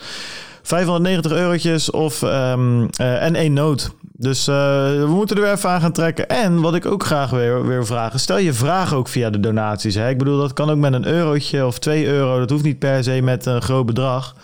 [0.61, 3.91] 590 eurotjes of, um, uh, en één noot.
[4.17, 6.29] Dus uh, we moeten er even aan gaan trekken.
[6.29, 8.19] En wat ik ook graag weer, weer vragen.
[8.19, 9.95] Stel je vraag ook via de donaties.
[9.95, 10.09] Hè?
[10.09, 12.39] Ik bedoel, dat kan ook met een eurotje of 2 euro.
[12.39, 14.35] Dat hoeft niet per se met een groot bedrag.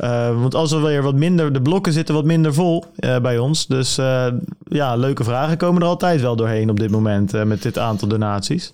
[0.00, 3.38] Uh, want als er weer wat minder, de blokken zitten wat minder vol uh, bij
[3.38, 3.66] ons.
[3.66, 4.26] Dus uh,
[4.64, 8.72] ja, leuke vragen komen er altijd wel doorheen op dit moment met dit aantal donaties.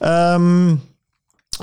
[0.00, 0.82] Um,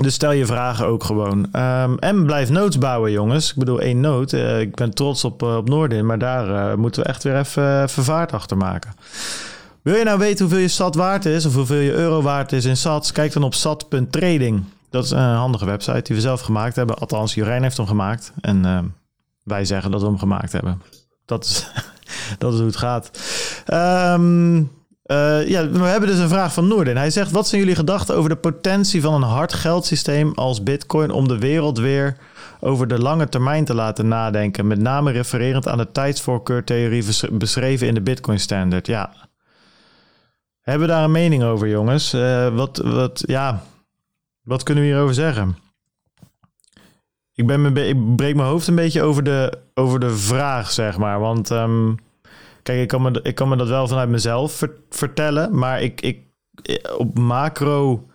[0.02, 1.48] dus stel je vragen ook gewoon.
[1.52, 3.50] Um, en blijf notes bouwen, jongens.
[3.50, 4.32] Ik bedoel, één noot.
[4.32, 8.56] ik ben trots op, op Noordin, maar daar moeten we echt weer even vervaard achter
[8.56, 8.94] maken.
[9.84, 12.64] Wil je nou weten hoeveel je SAT waard is of hoeveel je euro waard is
[12.64, 13.12] in SATs?
[13.12, 14.64] Kijk dan op sat.trading.
[14.94, 16.98] Dat is een handige website die we zelf gemaakt hebben.
[16.98, 18.32] Althans, Jurijn heeft hem gemaakt.
[18.40, 18.78] En uh,
[19.42, 20.82] wij zeggen dat we hem gemaakt hebben.
[21.24, 21.66] Dat is,
[22.38, 23.10] dat is hoe het gaat.
[23.72, 24.58] Um,
[25.06, 26.96] uh, ja, we hebben dus een vraag van Noorden.
[26.96, 31.10] Hij zegt: Wat zijn jullie gedachten over de potentie van een hard geldsysteem als Bitcoin
[31.10, 32.16] om de wereld weer
[32.60, 34.66] over de lange termijn te laten nadenken?
[34.66, 38.86] Met name refererend aan de tijdsvoorkeurtheorie beschreven in de Bitcoin Standard.
[38.86, 39.12] Ja.
[40.60, 42.14] Hebben we daar een mening over, jongens?
[42.14, 43.62] Uh, wat, wat, ja,
[44.44, 45.56] wat kunnen we hierover zeggen?
[47.34, 51.20] Ik, ben ik breek mijn hoofd een beetje over de, over de vraag, zeg maar.
[51.20, 51.98] Want um,
[52.62, 55.58] kijk, ik kan, me, ik kan me dat wel vanuit mezelf vertellen.
[55.58, 56.22] Maar ik, ik,
[56.96, 58.06] op macro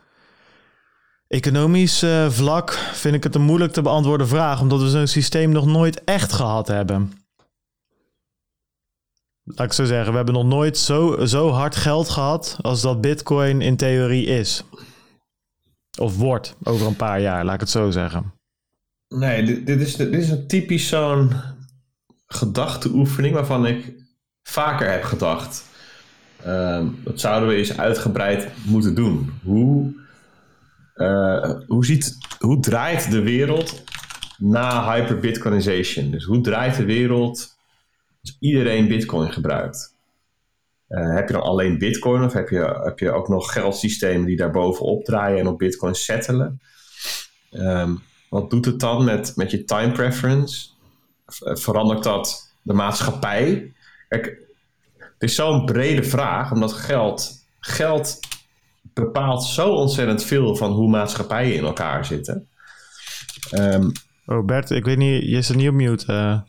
[1.28, 4.62] economisch uh, vlak vind ik het een moeilijk te beantwoorden vraag.
[4.62, 7.12] Omdat we zo'n systeem nog nooit echt gehad hebben.
[9.44, 13.02] Laat ik zo zeggen, we hebben nog nooit zo, zo hard geld gehad als dat
[13.02, 14.63] Bitcoin in theorie is.
[16.00, 18.34] Of wordt over een paar jaar, laat ik het zo zeggen.
[19.08, 21.32] Nee, dit, is, dit is een typisch zo'n
[22.28, 23.94] gedachteoefening waarvan ik
[24.44, 25.68] vaker heb gedacht.
[26.46, 29.34] Uh, dat zouden we eens uitgebreid moeten doen.
[29.44, 29.94] Hoe,
[30.96, 33.84] uh, hoe, ziet, hoe draait de wereld
[34.38, 36.12] na hyperbitcoinization?
[36.12, 37.56] Dus hoe draait de wereld
[38.22, 39.98] als iedereen bitcoin gebruikt?
[40.89, 44.38] Uh, heb je dan alleen bitcoin of heb je, heb je ook nog geldsystemen die
[44.38, 46.62] daar bovenop draaien en op bitcoin settelen?
[47.52, 50.69] Um, wat doet het dan met, met je time preference?
[51.39, 53.73] Eh, verandert dat de maatschappij?
[54.08, 54.38] Kijk,
[54.97, 58.19] het is zo'n brede vraag, omdat geld, geld
[58.93, 62.47] bepaalt zo ontzettend veel van hoe maatschappijen in elkaar zitten.
[63.52, 63.91] Um,
[64.67, 66.12] ik weet niet, je zit niet op mute.
[66.13, 66.39] Uh.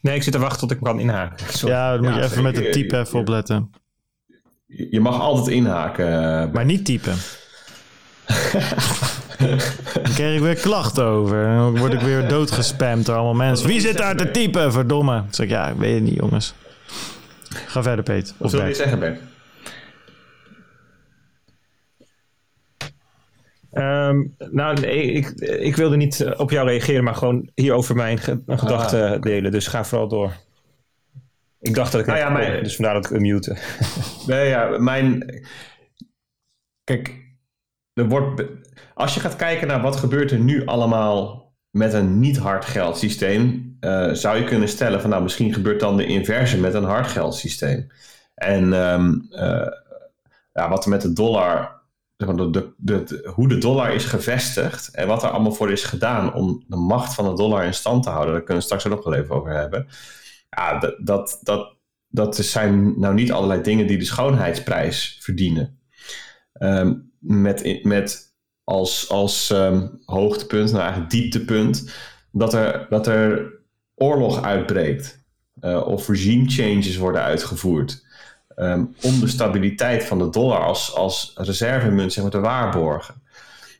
[0.00, 1.46] Nee, ik zit te wachten tot ik kan inhaken.
[1.68, 3.70] Ja, dan moet je even met het type even opletten.
[4.66, 6.50] Je mag altijd inhaken.
[6.52, 7.14] Maar niet typen.
[9.38, 11.44] Dan krijg ik weer klachten over.
[11.44, 13.66] Dan word ik weer doodgespamd door allemaal mensen.
[13.66, 15.14] Wie zit daar te typen, verdomme?
[15.14, 16.54] Dan zeg ik, ja, ik weet het niet, jongens.
[17.66, 18.34] Ga verder, Peet.
[18.36, 19.18] Wat wil je zeggen, Ben?
[23.78, 29.10] Um, nou, ik, ik wilde niet eh, op jou reageren, maar gewoon hierover mijn gedachten
[29.10, 29.52] ah, delen.
[29.52, 30.32] Dus ga vooral door.
[31.60, 32.62] Ik dacht dat ik nou ja, mijn...
[32.62, 33.56] dus vandaar dat ik unmute.
[34.26, 35.40] nee, ja, mijn...
[36.84, 37.14] Kijk,
[37.92, 38.42] er wordt
[38.98, 43.76] als je gaat kijken naar wat gebeurt er nu allemaal met een niet hard geldsysteem,
[43.80, 47.06] uh, zou je kunnen stellen van nou misschien gebeurt dan de inverse met een hard
[47.06, 47.86] geldsysteem.
[48.34, 49.66] En um, uh,
[50.52, 51.77] ja, wat er met de dollar,
[52.26, 56.64] de, de, hoe de dollar is gevestigd en wat er allemaal voor is gedaan om
[56.66, 59.04] de macht van de dollar in stand te houden, daar kunnen we straks ook nog
[59.04, 59.86] wel even over hebben.
[60.50, 61.76] Ja, dat, dat, dat,
[62.08, 65.78] dat zijn nou niet allerlei dingen die de schoonheidsprijs verdienen.
[66.62, 71.94] Um, met, met als, als um, hoogtepunt, nou eigenlijk dieptepunt,
[72.32, 73.52] dat er, dat er
[73.94, 75.24] oorlog uitbreekt
[75.60, 78.06] uh, of regime changes worden uitgevoerd.
[78.60, 83.22] Um, om de stabiliteit van de dollar als, als reservemunt zeg maar, te waarborgen.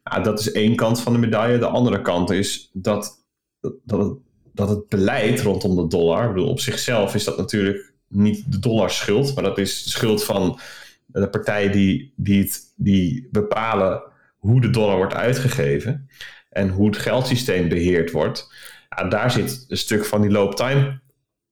[0.04, 1.58] Nou, dat is één kant van de medaille.
[1.58, 3.24] De andere kant is dat,
[3.60, 4.18] dat, het,
[4.52, 8.90] dat het beleid rondom de dollar, bedoel, op zichzelf is dat natuurlijk niet de dollar
[8.90, 10.60] schuld, maar dat is de schuld van
[11.06, 14.02] de partijen die, die, die bepalen
[14.36, 16.08] hoe de dollar wordt uitgegeven
[16.50, 18.52] en hoe het geldsysteem beheerd wordt.
[18.88, 21.00] Ja, daar zit een stuk van die loop time,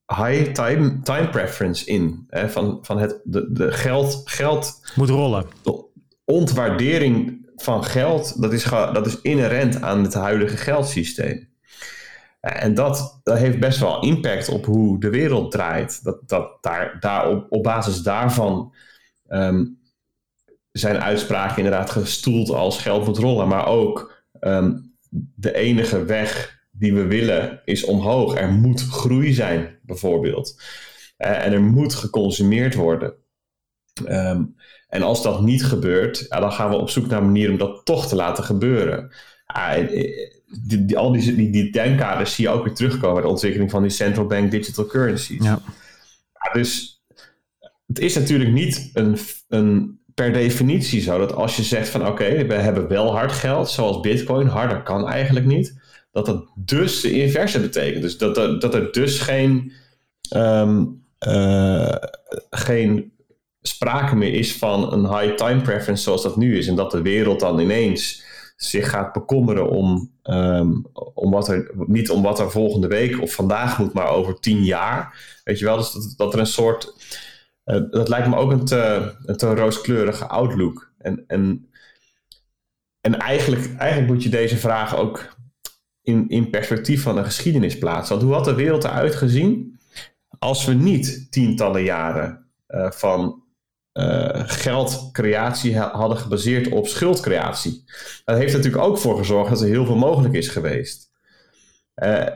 [0.06, 2.24] high time, time preference in.
[2.28, 4.80] Hè, van, van het de, de geld, geld.
[4.94, 5.46] Moet rollen.
[5.62, 5.84] De
[6.24, 11.48] ontwaardering van geld, dat is, dat is inherent aan het huidige geldsysteem.
[12.40, 16.04] En dat, dat heeft best wel impact op hoe de wereld draait.
[16.04, 18.74] Dat, dat daar, daar op, op basis daarvan
[19.26, 19.64] ehm,
[20.72, 23.48] zijn uitspraken inderdaad gestoeld als geld moet rollen.
[23.48, 24.78] Maar ook ehm,
[25.34, 28.36] de enige weg die we willen is omhoog.
[28.36, 30.62] Er moet groei zijn, bijvoorbeeld.
[31.18, 33.14] Uh, en er moet geconsumeerd worden.
[34.04, 34.42] Ehm,
[34.88, 37.84] en als dat niet gebeurt, ja, dan gaan we op zoek naar manieren om dat
[37.84, 39.10] toch te laten gebeuren.
[40.66, 43.70] die, die, al die, die, die denkkaders zie je ook weer terugkomen bij de ontwikkeling
[43.70, 45.44] van die central bank digital currencies.
[45.44, 45.60] Ja.
[46.52, 47.02] dus
[47.86, 49.18] het is natuurlijk niet een,
[49.48, 53.70] een per definitie zo dat als je zegt van oké, we hebben wel hard geld,
[53.70, 55.78] zoals bitcoin, harder kan eigenlijk niet,
[56.16, 58.02] dat dat dus de inverse betekent.
[58.02, 59.72] Dus dat, dat, dat er dus geen,
[60.36, 61.94] um, uh,
[62.50, 63.12] geen
[63.62, 66.66] sprake meer is van een high time preference zoals dat nu is.
[66.66, 68.24] En dat de wereld dan ineens
[68.56, 73.32] zich gaat bekommeren om, um, om wat er, niet om wat er volgende week of
[73.32, 75.24] vandaag moet, maar over tien jaar.
[75.44, 76.94] Weet je wel, dus dat, dat er een soort
[77.64, 80.92] uh, dat lijkt me ook een te, een te rooskleurige outlook.
[80.98, 81.68] En, en
[83.06, 85.35] en eigenlijk, eigenlijk moet je deze vraag ook
[86.06, 88.14] in, in perspectief van de geschiedenis plaatsen.
[88.14, 89.78] Want hoe had de wereld eruit gezien
[90.38, 93.42] als we niet tientallen jaren uh, van
[93.92, 97.84] uh, geldcreatie hadden gebaseerd op schuldcreatie?
[98.24, 101.10] Dat heeft natuurlijk ook voor gezorgd dat er heel veel mogelijk is geweest.
[102.02, 102.26] Uh,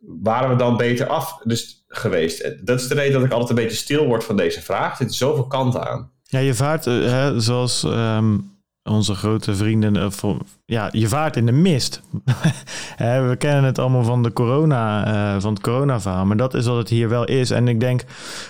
[0.00, 2.66] waren we dan beter af dus, geweest?
[2.66, 4.90] Dat is de reden dat ik altijd een beetje stil word van deze vraag.
[4.90, 6.10] Er zitten zoveel kanten aan.
[6.22, 8.55] Ja, je vaart, hè, zoals um,
[8.86, 12.02] onze grote vrienden, uh, ja, je vaart in de mist.
[13.28, 16.76] we kennen het allemaal van, de corona, uh, van het corona-verhaal, maar dat is wat
[16.76, 17.50] het hier wel is.
[17.50, 18.04] En ik denk,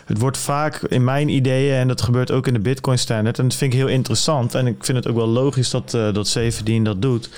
[0.05, 3.49] het wordt vaak in mijn ideeën, en dat gebeurt ook in de Bitcoin Standard, en
[3.49, 4.55] dat vind ik heel interessant.
[4.55, 7.31] En ik vind het ook wel logisch dat, uh, dat Severdien dat doet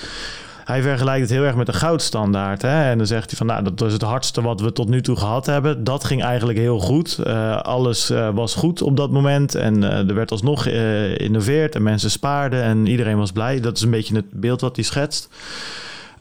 [0.68, 2.62] hij vergelijkt het heel erg met de goudstandaard.
[2.62, 2.90] Hè?
[2.90, 5.16] En dan zegt hij van, nou, dat was het hardste wat we tot nu toe
[5.16, 5.84] gehad hebben.
[5.84, 7.18] Dat ging eigenlijk heel goed.
[7.26, 9.54] Uh, alles uh, was goed op dat moment.
[9.54, 13.60] En uh, er werd alsnog geïnnoveerd en mensen spaarden en iedereen was blij.
[13.60, 15.28] Dat is een beetje het beeld wat hij schetst.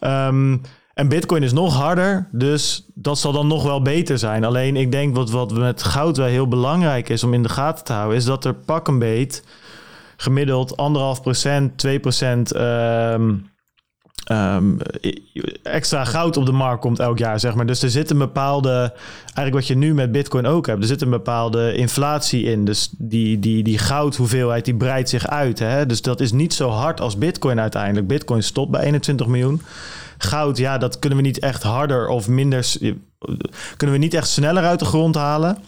[0.00, 0.60] Um,
[0.94, 4.44] en Bitcoin is nog harder, dus dat zal dan nog wel beter zijn.
[4.44, 7.84] Alleen ik denk wat, wat met goud wel heel belangrijk is om in de gaten
[7.84, 9.44] te houden, is dat er pak een beet
[10.16, 12.56] gemiddeld anderhalf procent, 2 procent.
[12.56, 13.50] Um,
[14.32, 14.78] um,
[15.62, 17.66] extra goud op de markt komt elk jaar, zeg maar.
[17.66, 18.92] Dus er zit een bepaalde,
[19.24, 22.64] eigenlijk wat je nu met Bitcoin ook hebt, er zit een bepaalde inflatie in.
[22.64, 25.58] Dus die, die, die goudhoeveelheid die breidt zich uit.
[25.58, 25.86] Hè?
[25.86, 28.06] Dus dat is niet zo hard als Bitcoin uiteindelijk.
[28.06, 29.62] Bitcoin stopt bij 21 miljoen.
[30.18, 32.72] Goud, ja, dat kunnen we niet echt harder of minder,
[33.76, 35.58] kunnen we niet echt sneller uit de grond halen.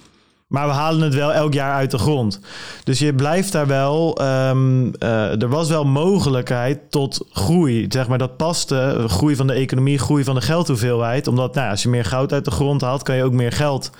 [0.50, 2.40] Maar we halen het wel elk jaar uit de grond.
[2.84, 4.22] Dus je blijft daar wel.
[4.22, 7.86] Um, uh, er was wel mogelijkheid tot groei.
[7.88, 9.04] Zeg maar dat paste.
[9.06, 11.26] Groei van de economie, groei van de geldhoeveelheid.
[11.26, 13.90] Omdat nou, als je meer goud uit de grond haalt, kan je ook meer geld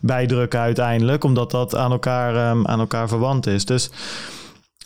[0.00, 1.24] bijdrukken uiteindelijk.
[1.24, 3.64] Omdat dat aan elkaar, um, aan elkaar verwant is.
[3.64, 3.90] Dus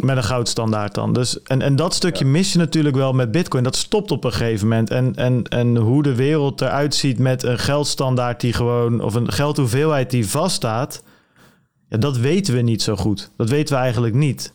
[0.02, 1.12] met een goudstandaard dan.
[1.12, 3.64] Dus, en, en dat stukje mis je natuurlijk wel met Bitcoin.
[3.64, 4.90] Dat stopt op een gegeven moment.
[4.90, 9.32] En, en, en hoe de wereld eruit ziet met een geldstandaard die gewoon, of een
[9.32, 11.02] geldhoeveelheid die vaststaat.
[11.88, 13.30] Ja, dat weten we niet zo goed.
[13.36, 14.52] Dat weten we eigenlijk niet.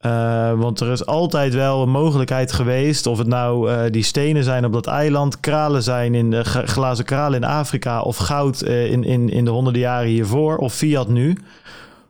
[0.00, 4.44] Uh, want er is altijd wel een mogelijkheid geweest, of het nou uh, die stenen
[4.44, 9.04] zijn op dat eiland, kralen zijn in uh, glazen kralen in Afrika, of goud in,
[9.04, 11.38] in, in de honderden jaren hiervoor, of fiat nu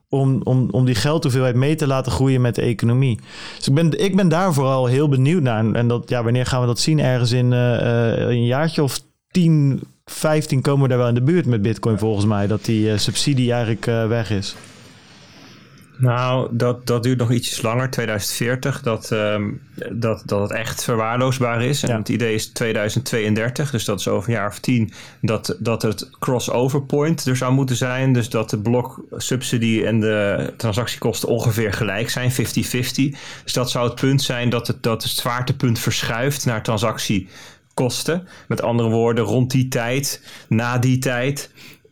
[0.09, 3.19] om, om, om die geldhoeveelheid mee te laten groeien met de economie.
[3.57, 5.73] Dus ik ben, ik ben daar vooral heel benieuwd naar.
[5.73, 7.01] En dat, ja, wanneer gaan we dat zien?
[7.01, 11.47] Ergens in uh, een jaartje of 10, 15 komen we daar wel in de buurt
[11.47, 12.47] met Bitcoin volgens mij.
[12.47, 14.57] Dat die uh, subsidie eigenlijk weg is.
[15.99, 19.61] Nou, dat, dat duurt nog ietsjes langer, 2040, dat, um,
[19.93, 21.83] dat, dat het echt verwaarloosbaar is.
[21.83, 21.99] En ja.
[21.99, 26.11] het idee is 2032, dus dat is over een jaar of tien, dat, dat het
[26.19, 28.13] crossover point er zou moeten zijn.
[28.13, 32.35] Dus dat de blok subsidie en de transactiekosten ongeveer gelijk zijn, 50-50.
[33.45, 38.29] Dus dat zou het punt zijn dat het, dat het zwaartepunt verschuift naar transactiekosten.
[38.49, 41.51] Met andere woorden, rond die tijd, na die tijd,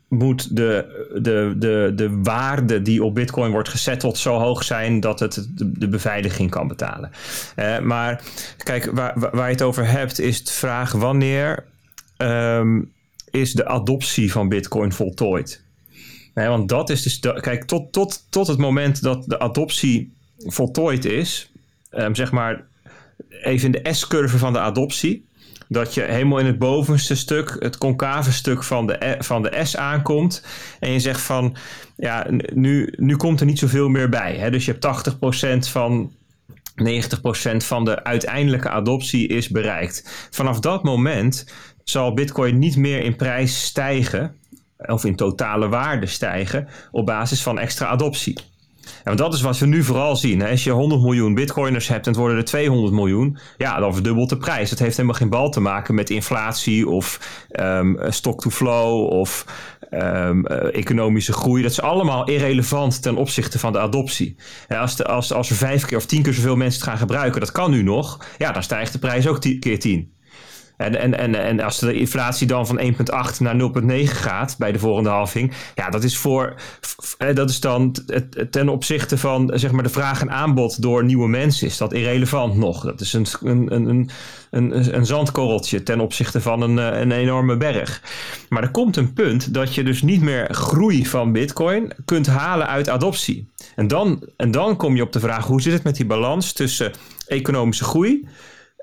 [0.08, 5.20] moet de, de, de, de waarde die op Bitcoin wordt gesetteld zo hoog zijn dat
[5.20, 7.10] het de, beveiliging kan betalen.
[7.56, 8.22] Uh, maar
[8.56, 11.64] kijk, waar, waar je het over hebt, is de vraag wanneer
[12.18, 12.92] um,
[13.30, 15.64] is de adoptie van Bitcoin voltooid?
[16.34, 17.20] Nee, want dat is dus.
[17.20, 21.50] De, kijk, tot, tot, tot het moment dat de adoptie voltooid is,
[21.90, 22.64] um, zeg maar
[23.42, 25.25] even in de S-curve van de adoptie
[25.68, 29.60] dat je helemaal in het bovenste stuk, het concave stuk van de, e, van de
[29.64, 30.44] S aankomt.
[30.80, 31.56] En je zegt van,
[31.96, 34.36] ja, nu, nu komt er niet zoveel meer bij.
[34.36, 34.50] Hè?
[34.50, 35.16] Dus je hebt
[35.66, 36.12] 80% van
[36.82, 40.28] 90% van de uiteindelijke adoptie is bereikt.
[40.30, 41.46] Vanaf dat moment
[41.84, 44.36] zal Bitcoin niet meer in prijs stijgen,
[44.78, 48.38] of in totale waarde stijgen, op basis van extra adoptie.
[49.04, 50.42] En dat is wat we nu vooral zien.
[50.42, 54.28] Als je 100 miljoen bitcoiners hebt en het worden er 200 miljoen, ja, dan verdubbelt
[54.28, 54.70] de prijs.
[54.70, 57.20] Het heeft helemaal geen bal te maken met inflatie of
[57.60, 59.44] um, stock-to-flow of
[59.90, 61.62] um, economische groei.
[61.62, 64.36] Dat is allemaal irrelevant ten opzichte van de adoptie.
[64.68, 67.40] Als, de, als, als er vijf keer of tien keer zoveel mensen het gaan gebruiken,
[67.40, 70.15] dat kan nu nog, ja, dan stijgt de prijs ook tien, keer 10.
[70.76, 72.86] En, en, en, en als de inflatie dan van 1,8
[73.38, 76.54] naar 0,9 gaat bij de volgende halving, ja, dat is voor
[77.34, 77.96] dat is dan
[78.50, 82.56] ten opzichte van zeg maar de vraag en aanbod door nieuwe mensen is dat irrelevant
[82.56, 82.84] nog.
[82.84, 84.10] Dat is een, een, een,
[84.50, 88.02] een, een zandkorreltje ten opzichte van een, eh, een enorme berg.
[88.48, 92.66] Maar er komt een punt dat je dus niet meer groei van Bitcoin kunt halen
[92.66, 93.48] uit adoptie.
[93.74, 96.52] En dan, en dan kom je op de vraag hoe zit het met die balans
[96.52, 96.92] tussen
[97.26, 98.28] economische groei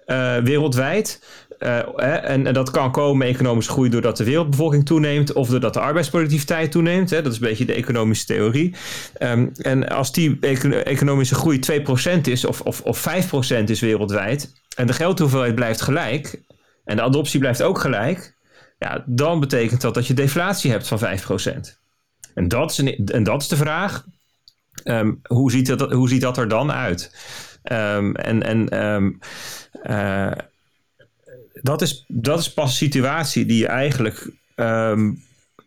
[0.08, 1.24] uh, wereldwijd.
[1.64, 6.72] En, en, dat kan komen economische groei doordat de wereldbevolking toeneemt of doordat de arbeidsproductiviteit
[6.72, 7.10] toeneemt.
[7.10, 7.22] Hè?
[7.22, 8.76] Dat is een beetje de economische theorie.
[9.20, 10.40] Um, en als die
[10.84, 11.60] economische groei
[12.18, 13.06] 2% is of, of, of
[13.62, 16.42] 5% is wereldwijd en de geldhoeveelheid blijft gelijk
[16.86, 18.38] en de adoptie blijft ook gelijk,
[18.80, 21.04] ja, dan betekent dat dat je deflatie hebt van 5%.
[22.34, 24.06] En dat is, een, en dat is de vraag.
[24.84, 27.16] Um, hoe, ziet dat, hoe ziet dat er dan uit?
[27.72, 29.18] Um, en en
[29.84, 30.32] uh,
[31.64, 34.32] dat, is, dat is pas een situatie die je eigenlijk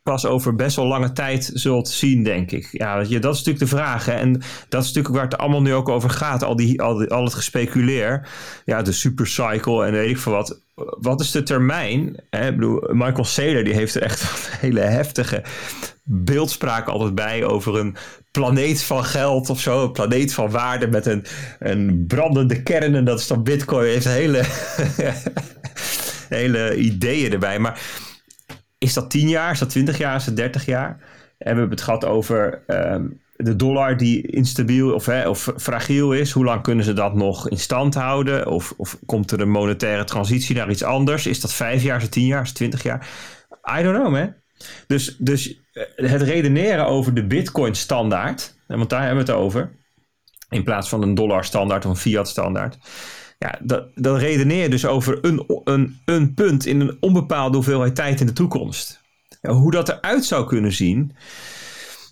[0.07, 2.69] pas over best wel lange tijd zult zien, denk ik.
[2.73, 4.09] Ja, dat is natuurlijk de vraag.
[4.09, 4.33] En
[4.69, 6.43] dat is natuurlijk waar het allemaal nu ook over gaat.
[6.43, 8.29] Al, die, al, die, al het gespeculeer.
[8.65, 10.61] Ja, de supercycle en weet ik veel wat.
[11.01, 12.17] Wat is de termijn?
[12.31, 12.49] Hè?
[12.49, 15.45] Ik bedoel, Michael Saylor die heeft er echt een hele heftige
[16.03, 17.97] beeldspraak altijd bij over een
[18.41, 19.85] planeet van geld of zo.
[19.85, 21.25] Een planeet van waarde met een,
[21.59, 22.95] een brandende kern.
[22.95, 23.87] En dat is dan bitcoin.
[23.87, 24.43] Heeft hele,
[26.39, 27.59] hele ideeën erbij.
[27.59, 27.81] Maar
[28.79, 29.53] is dat 10 jaar?
[29.53, 30.17] Is dat 20 jaar?
[30.17, 30.89] Is dat 30 jaar?
[31.39, 33.05] En we hebben het gehad over ehm,
[33.37, 36.31] de dollar die instabiel of, hè, of fragiel is.
[36.31, 38.47] Hoe lang kunnen ze dat nog in stand houden?
[38.47, 41.27] Of, of komt er een monetaire transitie naar iets anders?
[41.27, 41.97] Is dat 5 jaar?
[41.97, 42.43] Is het 10 jaar?
[42.43, 43.09] Is het 20 jaar?
[43.79, 44.35] I don't know, man.
[44.87, 45.61] Dus, dus
[45.95, 49.71] het redeneren over de Bitcoin standaard, want daar hebben we het over,
[50.49, 52.79] in plaats van een dollar standaard of een fiat standaard.
[53.39, 57.95] Ja, dat, dat redeneer je dus over een, een, een punt in een onbepaalde hoeveelheid
[57.95, 59.01] tijd in de toekomst.
[59.41, 61.17] Hoe dat eruit zou kunnen zien,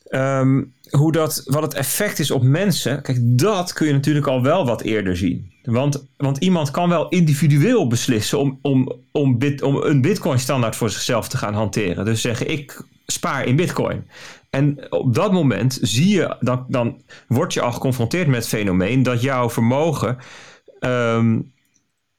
[0.05, 4.43] ehm, hoe dat, wat het effect is op mensen, kijk, dat kun je natuurlijk al
[4.43, 5.53] wel wat eerder zien.
[5.63, 10.91] Want, want iemand kan wel individueel beslissen om, om, om, om een bitcoin standaard voor
[10.91, 12.05] zichzelf te gaan hanteren.
[12.05, 14.09] Dus zeggen, ik spaar in bitcoin.
[14.51, 19.03] En op dat moment zie je, dan, dan word je al geconfronteerd met het fenomeen
[19.03, 20.19] dat jouw vermogen
[20.85, 21.41] Ehm,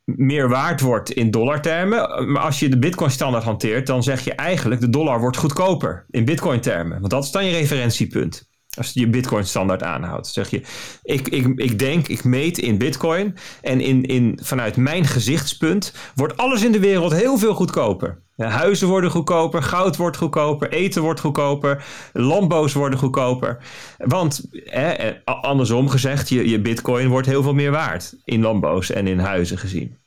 [0.03, 2.31] meer waard wordt in dollartermen.
[2.31, 6.05] Maar als je de bitcoin standaard hanteert, dan zeg je eigenlijk de dollar wordt goedkoper
[6.09, 6.99] in bitcoin termen.
[6.99, 8.49] Want dat is dan je referentiepunt.
[8.77, 10.27] Als je je bitcoin standaard aanhoudt.
[10.27, 10.61] zeg je,
[11.03, 13.35] ik, ik, ik denk, ik meet in bitcoin.
[13.61, 18.23] En in, in, vanuit mijn gezichtspunt wordt alles in de wereld heel veel goedkoper.
[18.35, 23.57] Huizen worden goedkoper, goud wordt goedkoper, eten wordt goedkoper, landbouws worden goedkoper.
[23.97, 29.07] Want eh, andersom gezegd, je, je bitcoin wordt heel veel meer waard in landbouws en
[29.07, 29.97] in huizen gezien.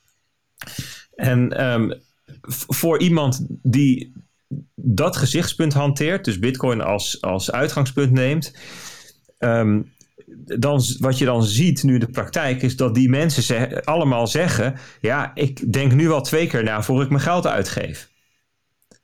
[1.15, 1.93] En um,
[2.67, 4.13] voor iemand die
[4.75, 8.53] dat gezichtspunt hanteert, dus bitcoin als, als uitgangspunt neemt,
[9.39, 9.91] um,
[10.57, 14.75] dan, wat je dan ziet nu in de praktijk is dat die mensen allemaal zeggen:
[15.01, 18.09] Ja, ik denk nu wel twee keer na voor ik mijn geld uitgeef.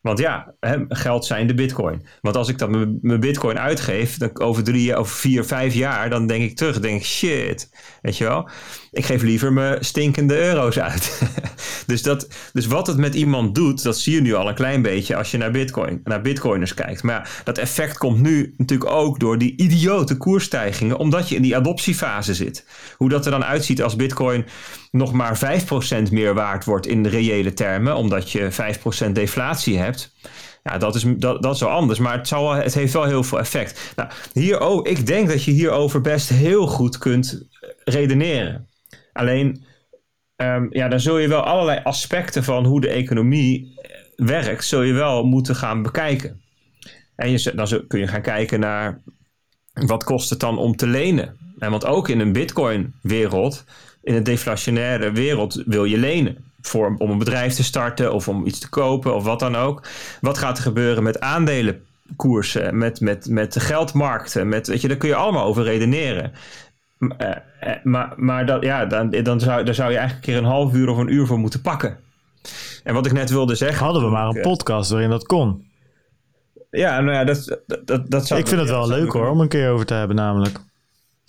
[0.01, 0.53] Want ja,
[0.87, 2.05] geld zijn de bitcoin.
[2.21, 6.27] Want als ik dan mijn bitcoin uitgeef, dan over drie of vier, vijf jaar, dan
[6.27, 7.69] denk ik terug, denk shit,
[8.01, 8.49] weet je wel.
[8.95, 11.21] Ik geef liever mijn stinkende euro's uit.
[11.87, 14.81] dus, dat, dus wat het met iemand doet, dat zie je nu al een klein
[14.81, 17.03] beetje als je naar bitcoin, naar bitcoiners kijkt.
[17.03, 21.41] Maar ja, dat effect komt nu natuurlijk ook door die idiote koersstijgingen, omdat je in
[21.41, 22.65] die adoptiefase zit.
[22.97, 24.45] Hoe dat er dan uitziet als bitcoin
[24.91, 25.61] nog maar
[26.07, 28.51] 5% meer waard wordt in de reële termen, omdat je
[29.07, 30.13] 5% deflatie hebt.
[30.63, 33.23] Ja, dat is, dat, dat is wel anders, maar het, zal, het heeft wel heel
[33.23, 33.93] veel effect.
[33.95, 37.47] Nou, hier, oh, ik denk dat je hierover best heel goed kunt
[37.83, 38.67] redeneren.
[39.15, 39.63] Alleen,
[40.35, 43.79] um, ja, dan zul je wel allerlei aspecten van hoe de economie
[44.15, 46.41] werkt, zul je wel moeten gaan bekijken.
[47.15, 49.01] En je, dan kun je gaan kijken naar
[49.73, 51.37] wat kost het dan om te lenen.
[51.59, 53.65] En want ook in een bitcoin-wereld
[54.05, 56.37] in een deflationaire wereld wil je lenen.
[56.61, 59.87] Voor, om een bedrijf te starten of om iets te kopen of wat dan ook.
[60.21, 64.49] Wat gaat er gebeuren met aandelenkoersen, met, met, met de geldmarkten?
[64.49, 66.31] Met, weet je, daar kun je allemaal over redeneren.
[67.21, 70.49] Uh, maar maar dat, ja, dan, dan zou, daar zou je eigenlijk een keer een
[70.49, 71.97] half uur of een uur voor moeten pakken.
[72.83, 73.85] En wat ik net wilde zeggen.
[73.85, 75.67] Hadden we maar een podcast waarin dat kon.
[76.69, 78.39] Ja, nou ja, dat, dat, dat zou.
[78.39, 80.59] Ik vind het wel leuk hoor, om een keer over te hebben, namelijk.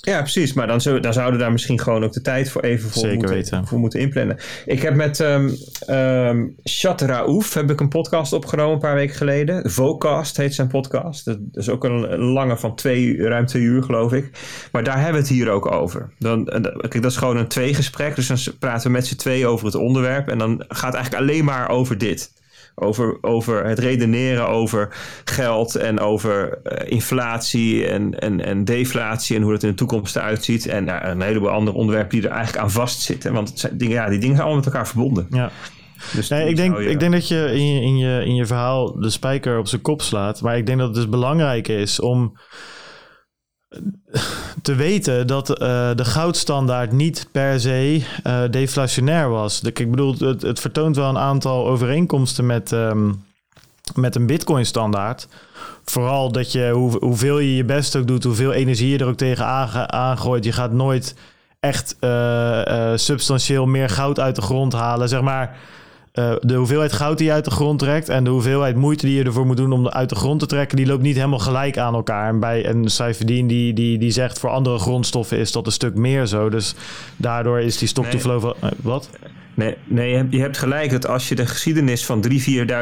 [0.07, 0.53] Ja, precies.
[0.53, 3.03] Maar dan, zo, dan zouden we daar misschien gewoon ook de tijd voor even voor,
[3.03, 3.67] Zeker moeten, weten.
[3.67, 4.39] voor moeten inplannen.
[4.67, 5.57] Ik heb met um,
[5.91, 9.71] um, Chat Raouf heb ik een podcast opgenomen een paar weken geleden.
[9.71, 11.25] Vocast heet zijn podcast.
[11.25, 14.31] Dat is ook een lange van twee, ruim twee uur geloof ik.
[14.73, 16.11] Maar daar hebben we het hier ook over.
[16.19, 18.15] Dan, kijk, dat is gewoon een tweegesprek.
[18.17, 20.29] Dus dan praten we met z'n twee over het onderwerp.
[20.29, 22.31] En dan gaat het eigenlijk alleen maar over dit.
[22.79, 24.89] Over, over het redeneren over
[25.25, 30.17] geld en over uh, inflatie en, en, en deflatie en hoe dat in de toekomst
[30.17, 30.67] eruit ziet.
[30.67, 33.33] En uh, een heleboel andere onderwerpen die er eigenlijk aan vastzitten.
[33.33, 35.27] Want het zijn, dingen, ja, die dingen zijn allemaal met elkaar verbonden.
[35.31, 35.51] Ja.
[36.13, 39.01] Dus nee, ik, denk, ik denk dat je in, je in je in je verhaal
[39.01, 40.41] de spijker op zijn kop slaat.
[40.41, 42.39] Maar ik denk dat het dus belangrijk is om
[44.63, 45.57] te weten dat uh,
[45.95, 49.61] de goudstandaard niet per se uh, deflationair was.
[49.61, 53.25] Ik bedoel, het, het, vertoont wel een aantal overeenkomsten met, um,
[53.95, 55.29] met een bitcoin-standaard.
[55.85, 59.17] Vooral dat je, hoe, hoeveel je je best ook doet, hoeveel energie je er ook
[59.17, 59.47] tegen
[59.93, 61.15] aangooit, je gaat nooit
[61.61, 65.09] echt uh, substantieel meer goud uit de grond halen.
[65.09, 65.57] Zeg maar
[66.19, 69.17] uh, de hoeveelheid goud die je uit de grond trekt en de hoeveelheid moeite die
[69.17, 71.79] je ervoor moet doen om uit de grond te trekken, die loopt niet helemaal gelijk
[71.79, 72.29] aan elkaar.
[72.29, 75.95] En bij een Saifedin die, die, die zegt voor andere grondstoffen is dat een stuk
[75.95, 76.49] meer zo.
[76.49, 76.75] Dus
[77.17, 77.89] daardoor is die
[78.19, 78.55] flow van.
[78.65, 79.11] Uh, wat?
[79.55, 82.35] Nee, nee, je hebt gelijk dat als je de geschiedenis van 3.000,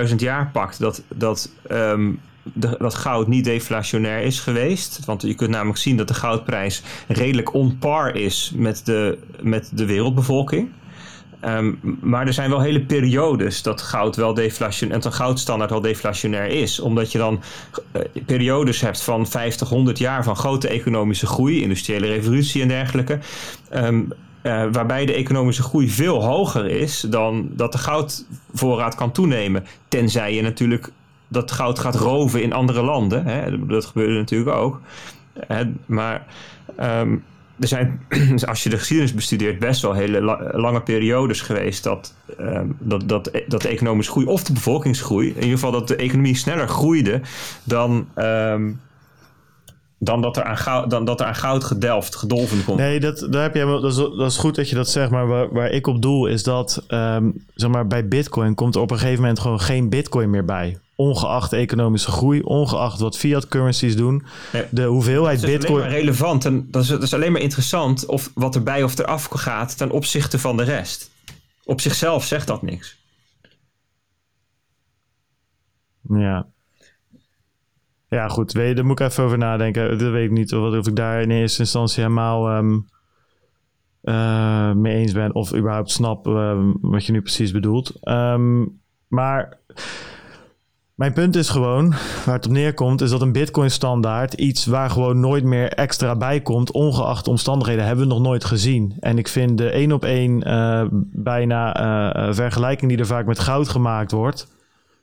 [0.08, 5.04] 4.000 jaar pakt, dat, dat, um, de, dat goud niet deflationair is geweest.
[5.04, 9.70] Want je kunt namelijk zien dat de goudprijs redelijk on par is met de, met
[9.74, 10.68] de wereldbevolking.
[11.46, 15.80] Um, maar er zijn wel hele periodes dat goud wel deflationair, en een goudstandaard wel
[15.80, 16.80] deflationair is.
[16.80, 17.42] Omdat je dan
[17.92, 23.18] uh, periodes hebt van 50, 100 jaar van grote economische groei, industriële revolutie en dergelijke.
[23.74, 29.64] Um, uh, waarbij de economische groei veel hoger is dan dat de goudvoorraad kan toenemen.
[29.88, 30.92] Tenzij je natuurlijk
[31.28, 33.26] dat goud gaat roven in andere landen.
[33.26, 33.66] Hè?
[33.66, 34.80] Dat gebeurde natuurlijk ook.
[35.86, 36.26] Maar
[36.80, 37.24] um,
[37.60, 38.00] er zijn,
[38.48, 40.20] als je de geschiedenis bestudeert, best wel hele
[40.52, 45.34] lange periodes geweest dat, um, dat, dat, dat de economische groei of de bevolkingsgroei, in
[45.34, 47.20] ieder geval dat de economie sneller groeide
[47.64, 48.80] dan, um,
[49.98, 52.78] dan, dat er aan goud, dan dat er aan goud gedelft, gedolven komt.
[52.78, 53.64] Nee, dat, daar heb je,
[54.16, 56.84] dat, is, goed dat je dat zegt, maar waar, waar ik op doel is dat
[56.88, 60.44] um, zeg maar, bij Bitcoin komt er op een gegeven moment gewoon geen Bitcoin meer
[60.44, 64.24] bij ongeacht economische groei, ongeacht wat fiat currencies doen,
[64.70, 65.82] de hoeveelheid dat is bitcoin...
[65.82, 68.98] Alleen maar relevant en dat is, dat is alleen maar interessant of wat erbij of
[68.98, 71.10] eraf gaat ten opzichte van de rest.
[71.64, 73.02] Op zichzelf zegt dat niks.
[76.08, 76.46] Ja.
[78.08, 78.52] Ja, goed.
[78.52, 79.98] Weet daar moet ik even over nadenken.
[79.98, 82.88] Dat weet ik niet of, of ik daar in eerste instantie helemaal um,
[84.02, 85.34] uh, mee eens ben.
[85.34, 87.92] Of überhaupt snap um, wat je nu precies bedoelt.
[88.02, 89.58] Um, maar
[90.94, 91.90] mijn punt is gewoon,
[92.24, 96.40] waar het op neerkomt, is dat een Bitcoin-standaard iets waar gewoon nooit meer extra bij
[96.40, 98.96] komt, ongeacht omstandigheden, hebben we nog nooit gezien.
[99.00, 101.80] En ik vind de één op één uh, bijna
[102.26, 104.52] uh, vergelijking die er vaak met goud gemaakt wordt.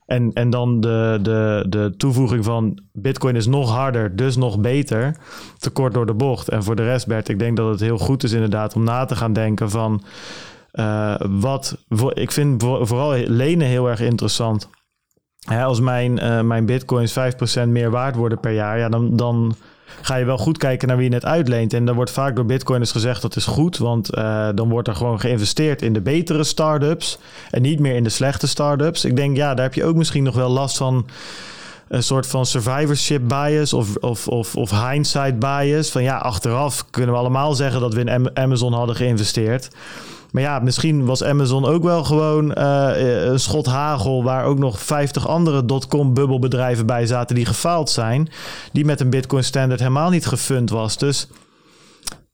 [0.06, 5.18] En, en dan de, de, de toevoeging van Bitcoin is nog harder, dus nog beter.
[5.58, 6.50] Te kort door de bocht.
[6.50, 9.06] En voor de rest, Bert, ik denk dat het heel goed is inderdaad om na
[9.06, 10.04] te gaan denken van.
[10.74, 11.78] Uh, wat.
[12.14, 14.70] Ik vind vooral lenen heel erg interessant
[15.48, 17.14] als mijn, uh, mijn bitcoins
[17.66, 19.56] 5% meer waard worden per jaar, ja, dan, dan
[20.02, 21.74] ga je wel goed kijken naar wie je het uitleent.
[21.74, 24.96] En dan wordt vaak door bitcoiners gezegd dat is goed, want uh, dan wordt er
[24.96, 27.18] gewoon geïnvesteerd in de betere startups
[27.50, 29.06] en niet meer in de slechte startups.
[29.06, 31.06] Ik denk, ja, daar heb je ook misschien nog wel last van
[31.88, 35.90] een soort van survivorship bias of, of, of, of hindsight bias.
[35.90, 39.70] Van ja, achteraf kunnen we allemaal zeggen dat we in Amazon hadden geïnvesteerd.
[40.32, 42.92] Maar ja, misschien was Amazon ook wel gewoon uh,
[43.24, 44.24] een schot hagel...
[44.24, 48.30] waar ook nog 50 andere dotcom-bubbelbedrijven bij zaten die gefaald zijn...
[48.72, 50.98] die met een Bitcoin Standard helemaal niet gefund was.
[50.98, 51.28] Dus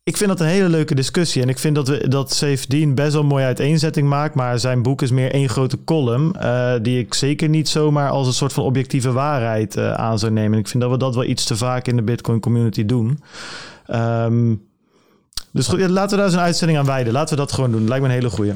[0.04, 1.42] ik vind dat een hele leuke discussie.
[1.42, 4.36] En ik vind dat, we, dat Safe best wel een mooie uiteenzetting maakt.
[4.36, 6.36] Maar zijn boek is meer één grote column.
[6.42, 10.54] Uh, die ik zeker niet zomaar als een soort van objectieve waarheid aan zou nemen.
[10.54, 13.20] En ik vind dat we dat wel iets te vaak in de Bitcoin community doen.
[13.88, 14.67] Um,
[15.58, 17.14] dus laten we daar eens een uitzending aan wijden.
[17.14, 17.88] Laten we dat gewoon doen.
[17.88, 18.54] Lijkt me een hele goeie.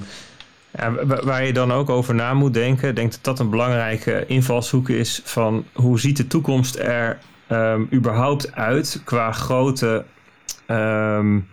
[1.23, 4.89] Waar je dan ook over na moet denken, ik denk dat dat een belangrijke invalshoek
[4.89, 7.17] is van hoe ziet de toekomst er
[7.49, 10.05] um, überhaupt uit qua grote
[10.67, 11.47] um,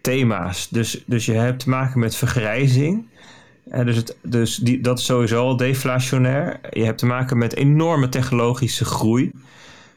[0.00, 0.68] thema's.
[0.68, 3.06] Dus, dus je hebt te maken met vergrijzing.
[3.70, 6.60] En dus het, dus die, dat is sowieso al deflationair.
[6.70, 9.32] Je hebt te maken met enorme technologische groei.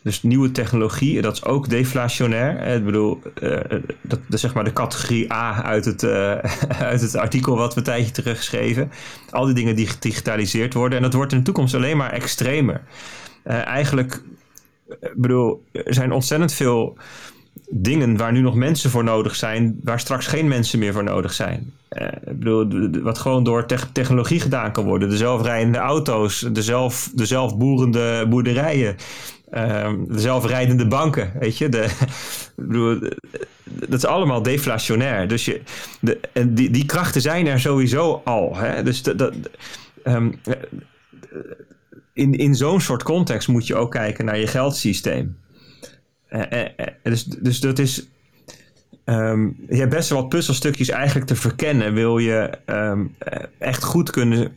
[0.03, 2.75] Dus nieuwe technologie, dat is ook deflationair.
[2.75, 3.59] Ik bedoel, uh,
[4.01, 6.03] dat, is zeg maar de categorie A uit het,
[6.91, 8.91] uit het artikel wat we een tijdje terug schreven.
[9.29, 10.97] Al die dingen die gedigitaliseerd worden.
[10.97, 12.81] En dat wordt in de toekomst alleen maar extremer.
[13.45, 14.21] Uh, eigenlijk,
[15.15, 16.97] bedoel, er zijn ontzettend veel
[17.69, 21.33] dingen waar nu nog mensen voor nodig zijn, waar straks geen mensen meer voor nodig
[21.33, 21.73] zijn.
[22.25, 25.09] Ik bedoel, wat gewoon door te technologie gedaan kan worden.
[25.09, 28.95] De zelfrijdende auto's, de, zelf, de zelfboerende boerderijen.
[29.53, 31.69] Um, de zelfrijdende banken, weet je.
[31.69, 31.89] De,
[32.55, 32.99] bedoel,
[33.63, 35.27] dat is allemaal deflationair.
[35.27, 35.61] Dus je,
[36.01, 36.19] de,
[36.71, 38.55] die, krachten zijn er sowieso al.
[38.57, 38.83] Hè?
[38.83, 39.03] Dus
[40.03, 40.39] um,
[42.13, 45.37] in, in zo'n soort context moet je ook kijken naar je geldsysteem.
[46.29, 48.07] Uh, uh, dus, dus dat is.
[49.05, 51.93] Um, je hebt best wel wat puzzelstukjes eigenlijk te verkennen.
[51.93, 52.57] Wil je
[53.57, 54.55] echt goed kunnen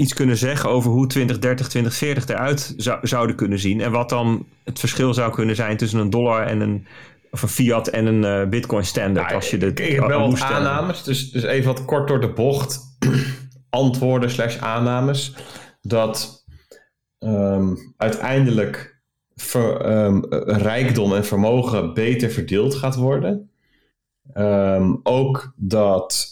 [0.00, 3.80] iets kunnen zeggen over hoe 2030, 2040 eruit zou, zouden kunnen zien.
[3.80, 6.86] En wat dan het verschil zou kunnen zijn tussen een dollar en een,
[7.30, 9.28] of een fiat en een eh, bitcoin standaard.
[9.28, 12.20] Ja, als je de, ik, heb wel wat aannames, dus, dus even wat kort door
[12.20, 12.80] de bocht.
[13.70, 15.34] Antwoorden slash aannames.
[15.82, 16.44] Dat
[17.18, 19.02] ehm, uiteindelijk
[19.34, 23.50] ver- ehm, rijkdom en vermogen beter verdeeld gaat worden.
[24.32, 26.28] Ehm, ook dat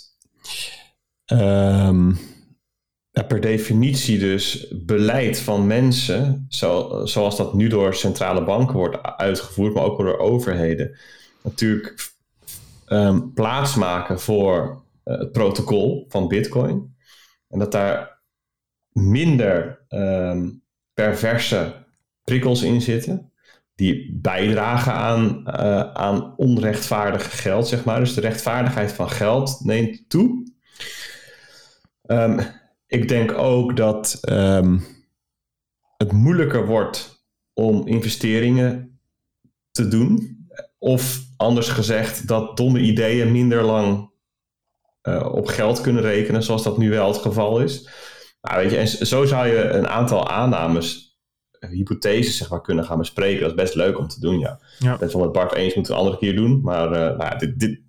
[3.26, 9.74] per definitie dus beleid van mensen, zo, zoals dat nu door centrale banken wordt uitgevoerd,
[9.74, 10.98] maar ook door overheden,
[11.42, 12.12] natuurlijk
[12.86, 16.96] ehm, plaatsmaken voor eh, het protocol van Bitcoin.
[17.48, 18.20] En dat daar
[18.92, 20.48] minder ehm,
[20.94, 21.86] perverse
[22.24, 23.32] prikkels in zitten.
[23.74, 28.00] Die bijdragen aan, eh, aan onrechtvaardig geld, zeg maar.
[28.00, 30.52] Dus de rechtvaardigheid van geld neemt toe.
[32.02, 32.40] Ehm,
[32.88, 34.78] ik denk ook dat ehm,
[35.96, 39.00] het moeilijker wordt om investeringen
[39.70, 40.36] te doen.
[40.78, 44.10] Of anders gezegd, dat domme ideeën minder lang
[45.00, 47.88] eh, op geld kunnen rekenen, zoals dat nu wel het geval is.
[48.40, 51.18] Nou, weet je, en zo zou je een aantal aannames,
[51.50, 53.40] eh, hypotheses zeg maar, kunnen gaan bespreken.
[53.40, 54.60] Dat is best leuk om te doen, ja.
[54.78, 54.92] Ja.
[54.92, 56.60] Ik ben het wel met Bart eens, moeten we een andere keer doen.
[56.60, 57.80] Maar eh, nou, dit, dit,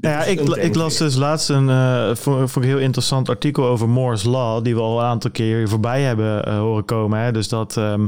[0.00, 3.88] ja, is ik, ik las dus laatst een, eh vond, ik heel interessant artikel over
[3.88, 7.20] Moore's Law, die we al een aantal keer voorbij hebben eh, horen komen.
[7.20, 7.32] Hè?
[7.32, 8.06] Dus dat, ehm,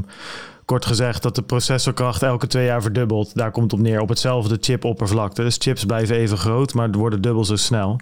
[0.65, 3.35] kort gezegd, dat de processorkracht elke twee jaar verdubbelt.
[3.35, 5.43] Daar komt het op neer, op hetzelfde chipoppervlakte.
[5.43, 7.99] Dus chips blijven even groot, maar worden dubbel zo snel.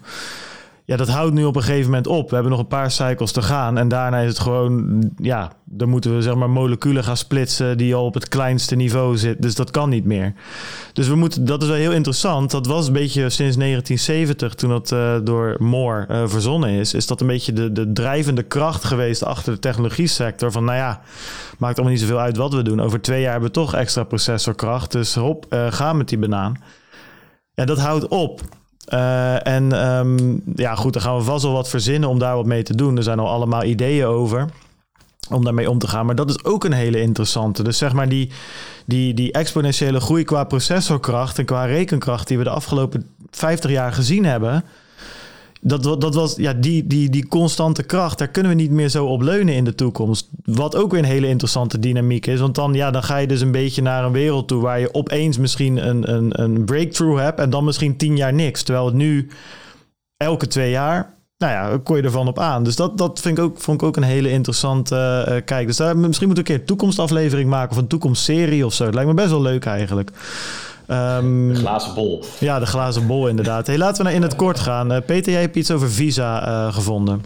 [0.89, 2.29] Ja, dat houdt nu op een gegeven moment op.
[2.29, 3.77] We hebben nog een paar cycles te gaan.
[3.77, 7.95] En daarna is het gewoon, ja, dan moeten we zeg maar moleculen gaan splitsen die
[7.95, 9.41] al op het kleinste niveau zitten.
[9.41, 10.33] Dus dat kan niet meer.
[10.93, 12.51] Dus we moeten, dat is wel heel interessant.
[12.51, 17.07] Dat was een beetje sinds 1970, toen dat eh, door Moore eh, verzonnen is, is
[17.07, 20.51] dat een beetje de, de drijvende kracht geweest achter de technologie sector.
[20.51, 21.01] Van nou ja,
[21.57, 22.81] maakt allemaal niet zoveel uit wat we doen.
[22.81, 24.91] Over twee jaar hebben we toch extra processorkracht.
[24.91, 26.61] Dus hop, eh, ga met die banaan.
[27.53, 28.41] Ja, dat houdt op.
[28.89, 32.45] Eh, en ehm, ja, goed, dan gaan we vast wel wat verzinnen om daar wat
[32.45, 32.97] mee te doen.
[32.97, 34.45] Er zijn al allemaal ideeën over
[35.29, 36.05] om daarmee om te gaan.
[36.05, 37.63] Maar dat is ook een hele interessante.
[37.63, 38.31] Dus zeg maar die,
[38.85, 43.93] die, die exponentiële groei qua processorkracht en qua rekenkracht die we de afgelopen 50 jaar
[43.93, 44.63] gezien hebben.
[45.61, 49.05] Dat, dat was ja, die, die, die constante kracht, daar kunnen we niet meer zo
[49.05, 50.29] op leunen in de toekomst.
[50.43, 52.39] Wat ook weer een hele interessante dynamiek is.
[52.39, 54.93] Want dan, ja, dan ga je dus een beetje naar een wereld toe waar je
[54.93, 58.63] opeens misschien een, een, een breakthrough hebt en dan misschien tien jaar niks.
[58.63, 59.27] Terwijl het nu
[60.17, 62.63] elke twee jaar, nou ja, kon je ervan op aan.
[62.63, 65.67] Dus dat, dat vind ik ook, vond ik ook een hele interessante eh, eh, kijk.
[65.67, 68.85] Dus daar, misschien moeten we een keer een toekomstaflevering maken of een toekomstserie of zo.
[68.85, 70.11] Het lijkt me best wel leuk eigenlijk.
[70.89, 72.23] Ehm, glazen bol.
[72.39, 73.67] ja, de glazen bol inderdaad.
[73.67, 74.91] Hey, laten we nou in het kort gaan.
[74.91, 77.23] Eh, Peter, jij hebt iets over Visa eh, gevonden.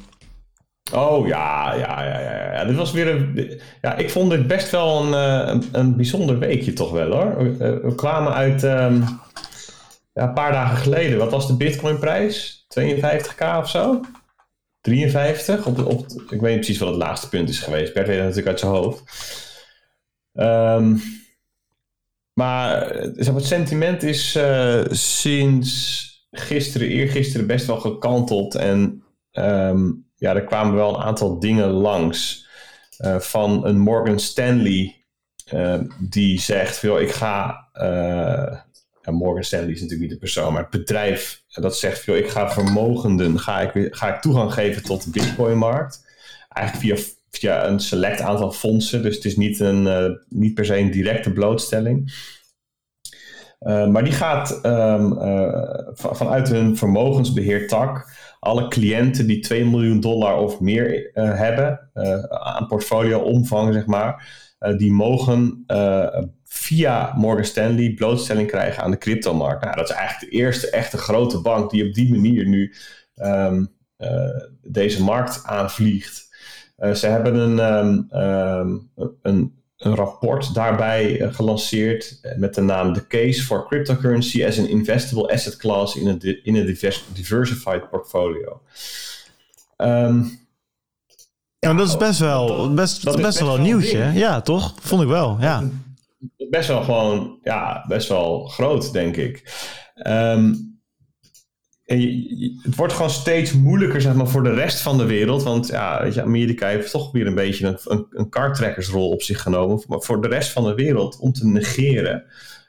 [0.94, 2.66] Oh ja, ja, ja, ja, ja.
[2.66, 3.60] Dit was weer een.
[3.82, 7.38] Ja, ik vond dit best wel een, eh, een, een bijzonder weekje toch wel hoor.
[7.58, 9.02] We, we kwamen uit ehm,
[10.14, 11.18] ja, een paar dagen geleden.
[11.18, 12.66] Wat was de Bitcoinprijs?
[12.80, 14.00] 52k of zo?
[14.82, 15.66] 53?
[15.66, 17.94] Op, de- ik weet niet precies wat het laagste punt is geweest.
[17.94, 19.04] Bert weet het natuurlijk uit zijn hoofd.
[20.34, 20.96] Ehm,
[22.34, 28.56] maar eh, maar, het sentiment is eh, sinds gisteren, eergisteren best wel gekanteld.
[28.56, 32.42] En ehm, ja, er kwamen wel een aantal dingen langs.
[32.98, 34.98] eh, van een Morgan Stanley
[36.00, 37.70] die zegt: joh, ik ga.
[39.02, 42.30] ja, Morgan Stanley is natuurlijk niet de persoon, maar het bedrijf dat zegt: joh, ik
[42.30, 46.06] ga vermogenden ga ik, ga ik toegang geven tot de Bitcoin-markt.
[46.50, 49.02] Eigenlijk via, via een select aantal fondsen.
[49.02, 52.14] Dus het is niet, een, eh, niet per se een directe blootstelling.
[53.60, 60.00] Eh, maar die gaat ehm, eh, van- vanuit hun vermogensbeheertak alle cliënten die 2 miljoen
[60.00, 61.90] dollar of meer hebben
[62.30, 64.42] aan portfolio-omvang, zeg maar,
[64.78, 65.64] die mogen
[66.44, 69.64] via Morgan Stanley blootstelling krijgen aan de cryptomarkt.
[69.64, 72.74] Nou, dat is eigenlijk de eerste echte grote bank die op die manier nu
[73.16, 73.66] ehm,
[73.98, 76.23] eh, deze markt aanvliegt.
[76.84, 78.78] Eh, ze hebben een, ehm, ehm,
[79.22, 84.60] een, een rapport daarbij eh, gelanceerd eh, met de naam The Case for Cryptocurrency as
[84.60, 88.62] an Investable Asset Class in a, in a divers- Diversified Portfolio.
[89.78, 90.24] Ehm,
[91.60, 93.98] Ja, dat is best wel, best, dat is best best wel een nieuwtje.
[94.04, 94.18] ding.
[94.18, 94.74] Ja, toch?
[94.82, 95.38] Vond ik wel.
[95.40, 95.64] Ja.
[96.50, 99.44] best wel gewoon, ja, best wel groot, denk ik.
[99.96, 100.73] Ehm, en
[102.02, 105.44] je- het wordt gewoon steeds moeilijker, zeg maar, voor de rest van de wereld.
[105.44, 109.22] Want ja, weet je, Amerika heeft toch weer een beetje een, een, een kartrekkersrol op
[109.22, 109.84] zich genomen.
[109.88, 112.24] Maar voor de rest van de wereld om te negeren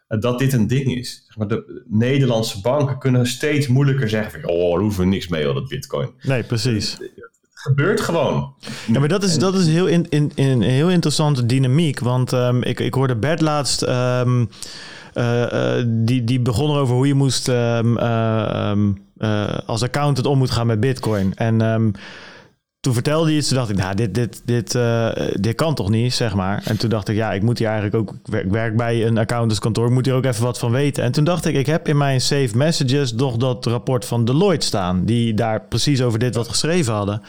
[0.08, 1.22] eh, dat dit een ding is.
[1.26, 5.28] Zeg maar, de Nederlandse banken kunnen steeds moeilijker zeggen: van, oh, daar hoeven we niks
[5.28, 6.10] mee, al dat Bitcoin.
[6.22, 6.96] Nee, precies.
[7.00, 8.54] Het gebeurt gewoon.
[8.92, 11.98] Ja, maar dat is, dat is heel, in, in, in, een heel interessante dynamiek.
[11.98, 14.46] Want ehm, ik, ik hoorde Bert laatst ehm, eh, eh,
[15.86, 17.78] die, die begon erover hoe je moest eh,
[19.16, 21.34] eh, als accountant om moet gaan met Bitcoin.
[21.34, 21.90] En ehm,
[22.80, 25.90] toen vertelde hij iets, toen dacht ik, nou, dit, dit, dit, eh, dit kan toch
[25.90, 26.62] niet, zeg maar.
[26.64, 29.86] En toen dacht ik, ja, ik moet hier eigenlijk ook, ik werk, bij een accountantskantoor,
[29.86, 31.04] ik moet hier ook even wat van weten.
[31.04, 34.66] En toen dacht ik, ik heb in mijn saved messages nog dat rapport van Deloitte
[34.66, 37.22] staan, die daar precies over dit wat geschreven hadden.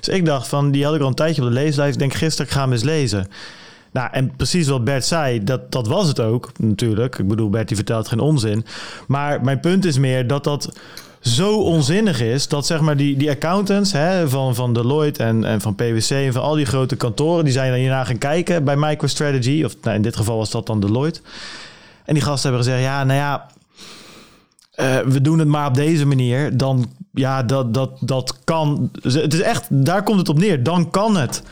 [0.00, 2.46] Dus ik dacht van, die had ik al een tijdje op de leeslijst, denk gisteren,
[2.46, 3.28] ik ga hem eens lezen.
[3.92, 7.18] Nou, en precies wat Bert zei, dat, dat was het ook natuurlijk.
[7.18, 8.64] Ik bedoel, Bert die vertelt geen onzin.
[9.06, 10.72] Maar mijn punt is meer dat dat
[11.20, 15.60] zo onzinnig is dat zeg maar die, die accountants hè, van, van Deloitte en, en
[15.60, 18.76] van PwC en van al die grote kantoren, die zijn dan hierna gaan kijken bij
[18.76, 19.62] MicroStrategy.
[19.64, 21.20] Of nou, in dit geval was dat dan Deloitte.
[22.04, 23.46] En die gasten hebben gezegd, ja, nou ja,
[24.78, 26.56] eh, we doen het maar op deze manier.
[26.56, 28.90] Dan, ja, dat, dat, dat kan.
[29.02, 30.62] Het is echt, daar komt het op neer.
[30.62, 31.42] Dan kan het.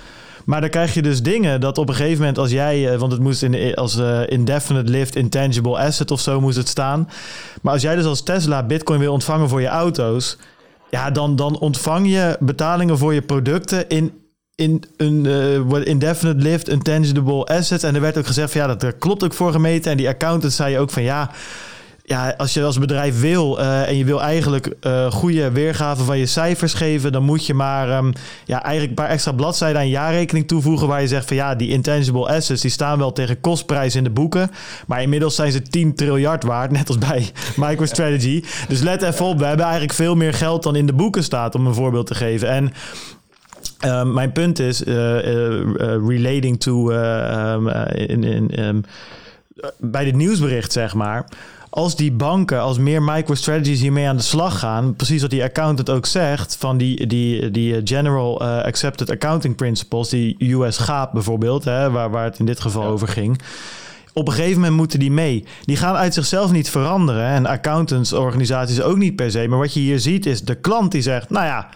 [0.47, 3.12] Maar dan krijg je dus dingen dat op een gegeven moment als jij, eh, want
[3.12, 7.09] het moest in, als eh, indefinite lived intangible asset of zo moest het staan.
[7.62, 10.38] Maar als jij dus als Tesla Bitcoin wil ontvangen voor je auto's,
[10.90, 14.12] ja, dan, dan ontvang je betalingen voor je producten in,
[14.55, 17.82] in een eh, indefinite lived intangible assets.
[17.82, 19.90] En er werd ook gezegd van ja, dat er klopt ook voor gemeten.
[19.90, 21.30] En die accountant zei ook van ja
[22.09, 26.19] ja, als je als bedrijf wil eh, en je wil eigenlijk eh, goede weergaven van
[26.19, 28.13] je cijfers geven, dan moet je maar ehm,
[28.45, 31.69] ja, eigenlijk een paar extra bladzijden aan jaarrekening toevoegen waar je zegt van ja, die
[31.69, 34.51] intangible assets die staan wel tegen kostprijs in de boeken,
[34.87, 38.45] maar inmiddels zijn ze 10 triljard waard, net als bij MicroStrategy.
[38.69, 41.55] Dus let even op, we hebben eigenlijk veel meer geld dan in de boeken staat,
[41.55, 42.49] om een voorbeeld te geven.
[42.49, 42.73] En
[43.85, 44.95] uh, mijn punt is, uh,
[46.09, 48.85] relating to um, in, in,
[49.79, 51.27] bij dit nieuwsbericht, zeg maar
[51.77, 55.91] als die banken, als meer MicroStrategies hiermee aan de slag gaan, precies wat die accountant
[55.91, 61.64] ook zegt, van die, die, die General uh, Accepted Accounting Principles, die US GAAP bijvoorbeeld,
[61.64, 62.89] hè, waar, waar het in dit geval ja.
[62.89, 63.41] over ging.
[64.12, 65.45] Op een gegeven moment moeten die mee.
[65.64, 67.27] Die gaan uit zichzelf niet veranderen.
[67.27, 69.49] En accountantsorganisaties ook niet per se.
[69.49, 71.68] Maar wat je hier ziet is de klant die zegt: Nou ja,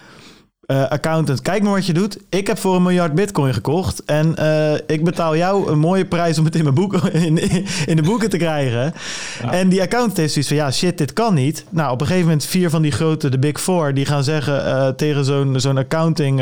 [0.71, 2.19] uh, accountant, kijk maar wat je doet.
[2.29, 4.05] Ik heb voor een miljard bitcoin gekocht.
[4.05, 7.39] En uh, ik betaal jou een mooie prijs om het in, mijn boeken, in,
[7.87, 8.95] in de boeken te krijgen.
[9.43, 9.53] Ja.
[9.53, 11.65] En die accountant heeft zoiets van, ja shit, dit kan niet.
[11.69, 13.95] Nou, op een gegeven moment vier van die grote, de big four...
[13.95, 16.39] die gaan zeggen uh, tegen zo'n zo'n accounting...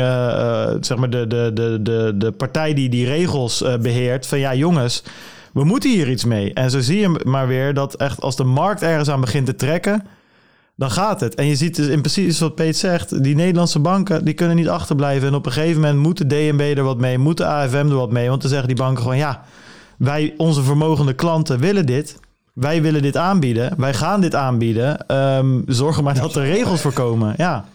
[0.81, 4.27] zeg maar de, de, de, de, de partij die die regels beheert...
[4.27, 5.03] van ja jongens,
[5.53, 6.53] we moeten hier iets mee.
[6.53, 9.55] En zo zie je maar weer dat echt als de markt ergens aan begint te
[9.55, 10.03] trekken
[10.79, 11.35] dan gaat het.
[11.35, 14.69] En je ziet dus in precies wat Peet zegt, die Nederlandse banken die kunnen niet
[14.69, 15.27] achterblijven.
[15.27, 17.95] En op een gegeven moment moet de DNB er wat mee, moet de AFM er
[17.95, 18.29] wat mee.
[18.29, 19.41] Want dan zeggen die banken gewoon, ja,
[19.97, 22.19] wij, onze vermogende klanten willen dit.
[22.53, 23.73] Wij willen dit aanbieden.
[23.77, 25.15] Wij gaan dit aanbieden.
[25.15, 27.33] Um, zorg maar dat er regels voor komen.
[27.37, 27.65] Ja.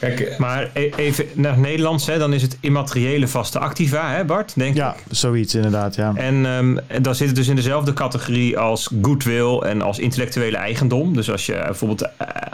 [0.00, 4.74] Kijk, maar even naar Nederlands, hè, dan is het immateriële vaste activa, hè Bart, denk
[4.76, 4.96] ja, ik?
[5.08, 6.12] Ja, zoiets inderdaad, ja.
[6.14, 11.14] En um, dan zit het dus in dezelfde categorie als goodwill en als intellectuele eigendom.
[11.14, 12.08] Dus als je bijvoorbeeld uh,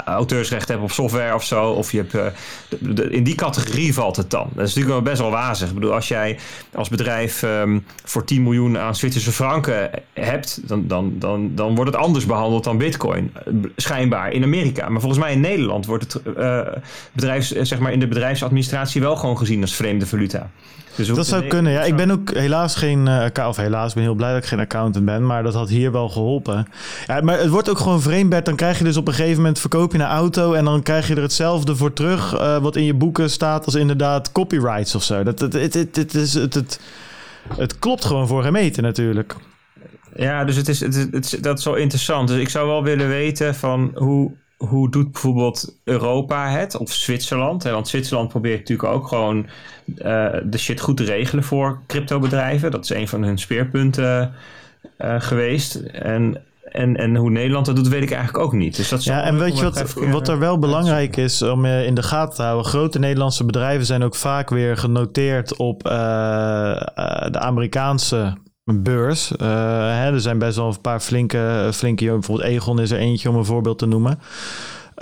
[0.04, 2.24] auteursrecht hebt op software of zo, of je hebt, uh,
[2.68, 4.48] de, de, in die categorie valt het dan.
[4.54, 5.68] Dat is natuurlijk wel best wel wazig.
[5.68, 6.38] Ik bedoel, als jij
[6.74, 11.92] als bedrijf um, voor 10 miljoen aan Zwitserse franken hebt, dan, dan, dan, dan wordt
[11.92, 13.32] het anders behandeld dan bitcoin,
[13.76, 14.88] schijnbaar in Amerika.
[14.88, 16.60] Maar volgens mij in Nederland wordt het uh,
[17.12, 20.50] bedrijf zeg maar, in de bedrijfsadministratie wel gewoon gezien als vreemde valuta.
[20.96, 21.82] Dus dat zou kunnen, ja.
[21.82, 24.60] Ik ben ook helaas geen, uh, of helaas, ik ben heel blij dat ik geen
[24.60, 26.66] accountant ben, maar dat had hier wel geholpen.
[27.06, 28.44] Ja, maar het wordt ook gewoon vreemd, Bert.
[28.44, 31.08] Dan krijg je dus op een gegeven moment verkoop je een auto en dan krijg
[31.08, 35.02] je er hetzelfde voor terug, uh, wat in je boeken staat als inderdaad copyrights of
[35.02, 35.22] zo.
[35.22, 36.80] Dat, het, het, het, het, is, het, het,
[37.56, 39.36] het klopt gewoon voor gemeten natuurlijk.
[40.14, 42.28] Ja, dus het is, het, het, dat is wel interessant.
[42.28, 44.32] Dus ik zou wel willen weten van hoe
[44.68, 47.62] hoe doet bijvoorbeeld Europa het of Zwitserland?
[47.62, 49.46] Want Zwitserland probeert natuurlijk ook gewoon
[49.86, 52.70] uh, de shit goed te regelen voor cryptobedrijven.
[52.70, 54.34] Dat is een van hun speerpunten
[54.98, 55.74] uh, geweest.
[55.74, 58.76] En, en, en hoe Nederland dat doet, weet ik eigenlijk ook niet.
[58.76, 62.02] Dus dat ja, en weet je wat, wat er wel belangrijk is om in de
[62.02, 62.64] gaten te houden?
[62.64, 65.92] Grote Nederlandse bedrijven zijn ook vaak weer genoteerd op uh,
[67.30, 68.36] de Amerikaanse
[68.72, 69.32] beurs.
[69.32, 73.28] Uh, hè, er zijn best wel een paar flinke, flinke bijvoorbeeld Egon is er eentje
[73.28, 74.18] om een voorbeeld te noemen.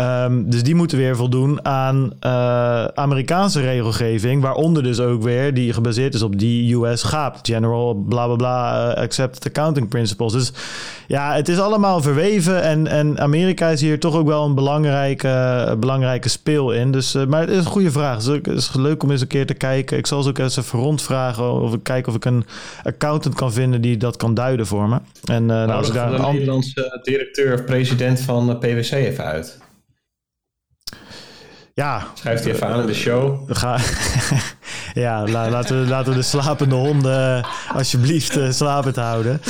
[0.01, 5.73] Um, dus die moeten weer voldoen aan uh, Amerikaanse regelgeving, waaronder dus ook weer die
[5.73, 10.33] gebaseerd is op die US GAAP, General bla bla bla uh, Accepted Accounting Principles.
[10.33, 10.53] Dus
[11.07, 15.77] ja, het is allemaal verweven en, en Amerika is hier toch ook wel een belangrijke,
[15.81, 16.93] belangrijke speel in.
[16.93, 18.23] Dus, uh, maar het is een goede vraag.
[18.23, 19.99] Dus het is leuk om eens een keer te kijken.
[19.99, 22.45] Ik zal ze ook eens even rondvragen of ik kijken of ik een
[22.83, 24.99] accountant kan vinden die dat kan duiden voor me.
[25.25, 29.67] En nou, nou, als ik daar een Nederlandse directeur of president van PwC even uit.
[31.79, 32.07] Ja.
[32.15, 33.41] Schrijft hij even aan in de show.
[33.47, 33.79] Ga,
[35.05, 39.41] ja, la, laten, we, laten we de slapende honden alsjeblieft uh, slapend houden.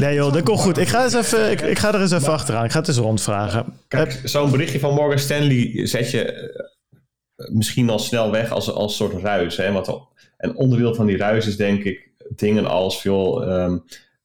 [0.00, 0.78] Nee joh, dat komt goed.
[0.78, 2.64] Ik ga, eens even, ik, ik ga er eens even achteraan.
[2.64, 3.64] Ik ga het eens rondvragen.
[3.88, 8.96] Kijk, zo'n berichtje van Morgan Stanley zet je eh, misschien al snel weg als, als
[8.96, 9.56] soort ruis.
[9.56, 9.72] Hè?
[9.72, 9.88] Want,
[10.36, 13.48] en onderdeel van die ruis is denk ik dingen als veel...
[13.48, 13.84] Um,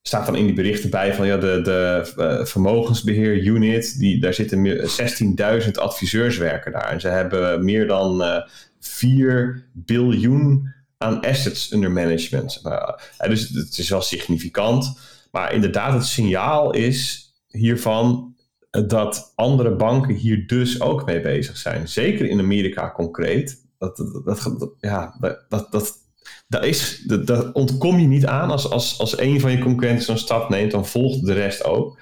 [0.10, 4.34] staat dan in die berichten bij van ja, de, de uh, vermogensbeheer unit, die, daar
[4.34, 4.89] zitten
[5.64, 6.89] 16.000 adviseurs werken daar.
[6.91, 8.41] En ze hebben meer dan uh,
[8.80, 12.62] 4 biljoen aan assets under management.
[12.66, 12.89] Uh,
[13.30, 14.99] dus het is wel significant.
[15.32, 18.36] Maar inderdaad, het signaal is hiervan
[18.70, 21.88] dat andere banken hier dus ook mee bezig zijn.
[21.88, 23.66] Zeker in Amerika concreet.
[23.78, 25.16] Dat, dat, dat, ja,
[25.49, 25.93] dat, dat,
[26.48, 28.52] dat, is, dat, dat, ontkom je niet aan.
[28.52, 31.98] Als, als, als een van je concurrenten zo'n stap neemt, dan volgt de rest ook.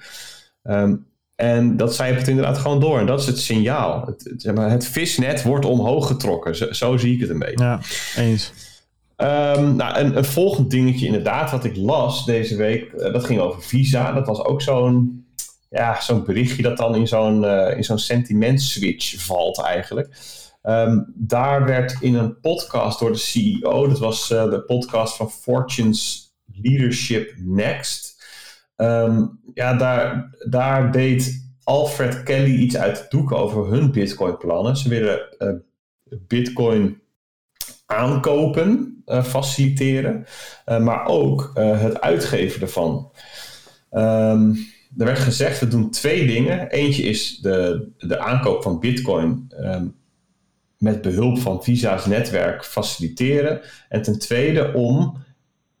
[0.62, 2.98] Um, en dat zijpelt inderdaad gewoon door.
[2.98, 4.04] En dat is het signaal.
[4.06, 6.56] Het, zeg maar, het visnet wordt omhoog getrokken.
[6.56, 7.64] Zo, zo, zie ik het een beetje.
[7.64, 7.80] Ja,
[8.16, 8.52] eens.
[9.16, 12.92] Um, nou, een, een, volgend dingetje inderdaad wat ik las deze week.
[12.92, 14.12] Uh, dat ging over Visa.
[14.12, 15.26] Dat was ook zo'n
[15.70, 20.08] ja, zo'n berichtje dat dan in zo'n uh, in zo'n sentiment switch valt eigenlijk.
[20.62, 25.30] Um, daar werd in een podcast door de CEO, dat was uh, de podcast van
[25.30, 28.24] Fortune's Leadership Next.
[28.76, 34.76] Um, ja, daar, daar deed Alfred Kelly iets uit het doek over hun Bitcoin-plannen.
[34.76, 35.52] Ze willen uh,
[36.26, 37.00] Bitcoin
[37.86, 40.26] aankopen, uh, faciliteren,
[40.64, 43.12] maar ook het uitgeven ervan.
[43.90, 44.56] Um,
[44.96, 46.68] er werd gezegd, we doen twee dingen.
[46.68, 49.52] Eentje is de, de aankoop van bitcoin
[50.78, 53.60] met behulp van Visa's netwerk faciliteren.
[53.88, 55.22] En ten tweede om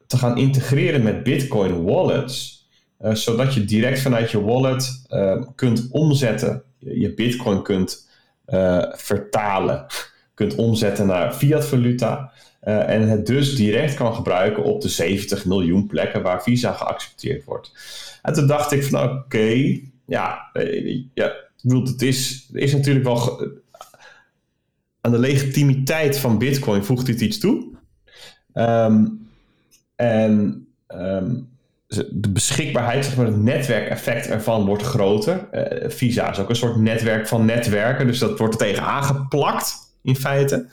[0.06, 2.66] te gaan integreren met bitcoin wallets.
[3.00, 8.08] Uh, zodat je direct vanuit je wallet uh, kunt omzetten, je bitcoin kunt
[8.46, 9.86] uh, vertalen,
[10.34, 12.32] kunt omzetten naar fiat valuta.
[12.60, 17.72] En het dus direct kan gebruiken op de 70 miljoen plekken waar Visa geaccepteerd wordt.
[18.22, 20.50] En toen dacht ik van oké, ja,
[21.14, 21.32] ja,
[21.62, 23.48] het is, is natuurlijk wel
[25.08, 27.66] aan de legitimiteit van Bitcoin voegt dit iets toe.
[28.54, 29.28] Um,
[29.96, 31.48] en um,
[32.10, 35.48] de beschikbaarheid, zeg maar, het netwerkeffect ervan wordt groter.
[35.52, 39.74] Uh, Visa is ook een soort netwerk van netwerken, dus dat wordt er tegen aangeplakt
[40.02, 40.66] in feite.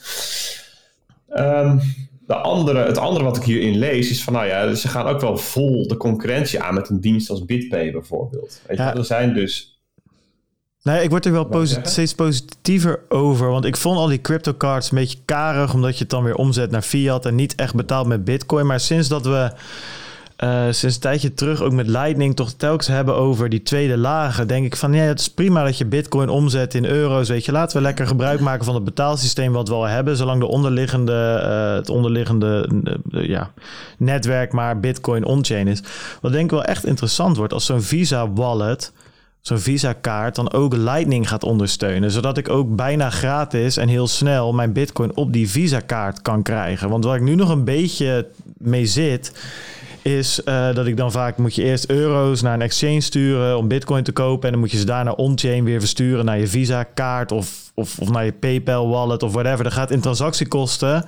[1.30, 1.82] Um,
[2.28, 5.22] de andere, het andere wat ik hierin lees is van, nou ja, ze gaan ook
[5.22, 8.62] wel vol de concurrentie aan met een dienst als BitPay bijvoorbeeld.
[8.68, 8.92] Weet ja.
[8.92, 9.75] je, er zijn dus.
[10.86, 13.50] Nee, ik word er wel posit steeds positiever over.
[13.50, 16.72] Want ik vond al die cryptocards een beetje karig, omdat je het dan weer omzet
[16.72, 18.66] naar fiat en niet echt betaalt met Bitcoin.
[18.66, 19.52] Maar sinds dat we
[20.44, 24.48] uh, sinds een tijdje terug ook met Lightning toch telkens hebben over die tweede lagen.
[24.48, 27.30] Denk ik van ja, het is prima dat je Bitcoin omzet in euro's.
[27.30, 30.18] Weet je, laten we lekker gebruik maken van het betaalsysteem wat we al hebben.
[30.18, 32.70] Zolang de onderliggende, uh, het onderliggende
[33.10, 33.52] uh, ja,
[33.98, 35.84] netwerk maar Bitcoin on-chain is.
[36.22, 38.92] Wat denk ik wel echt interessant wordt als zo'n Visa wallet
[39.48, 42.12] zo'n Visa-kaart dan ook Lightning gaat ondersteunen.
[42.12, 46.89] Zodat ik ook bijna gratis en heel snel mijn Bitcoin op die Visa-kaart kan krijgen.
[46.89, 48.28] Want waar ik nu nog een beetje
[48.58, 49.32] mee zit,
[50.02, 53.68] is uh, dat ik dan vaak moet je eerst euro's naar een exchange sturen om
[53.68, 54.46] bitcoin te kopen.
[54.46, 58.10] En dan moet je ze daarna on-chain weer versturen naar je Visa-kaart of, of, of
[58.10, 59.66] naar je PayPal wallet of whatever.
[59.66, 61.06] Er gaat in transactiekosten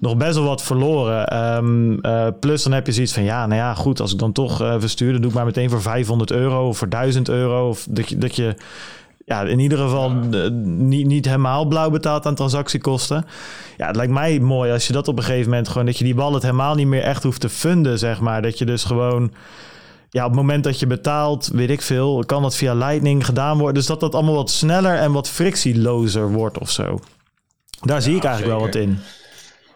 [0.00, 1.36] nog best wel wat verloren.
[1.56, 4.32] Um, uh, plus dan heb je zoiets van, ja, nou ja, goed, als ik dan
[4.32, 7.68] toch uh, verstuur, dan doe ik maar meteen voor 500 euro of voor 1000 euro.
[7.68, 8.54] Of dat je, dat je
[9.28, 10.48] ja, in ieder geval ja.
[10.64, 13.26] niet, niet helemaal blauw betaalt aan transactiekosten.
[13.76, 15.86] Ja, het lijkt mij mooi als je dat op een gegeven moment gewoon...
[15.86, 18.42] dat je die wallet helemaal niet meer echt hoeft te funden, zeg maar.
[18.42, 19.32] Dat je dus gewoon...
[20.10, 23.58] Ja, op het moment dat je betaalt, weet ik veel, kan dat via Lightning gedaan
[23.58, 23.74] worden.
[23.74, 27.00] Dus dat dat allemaal wat sneller en wat frictielozer wordt of zo.
[27.80, 28.48] Daar ja, zie ik eigenlijk zeker.
[28.48, 29.17] wel wat in.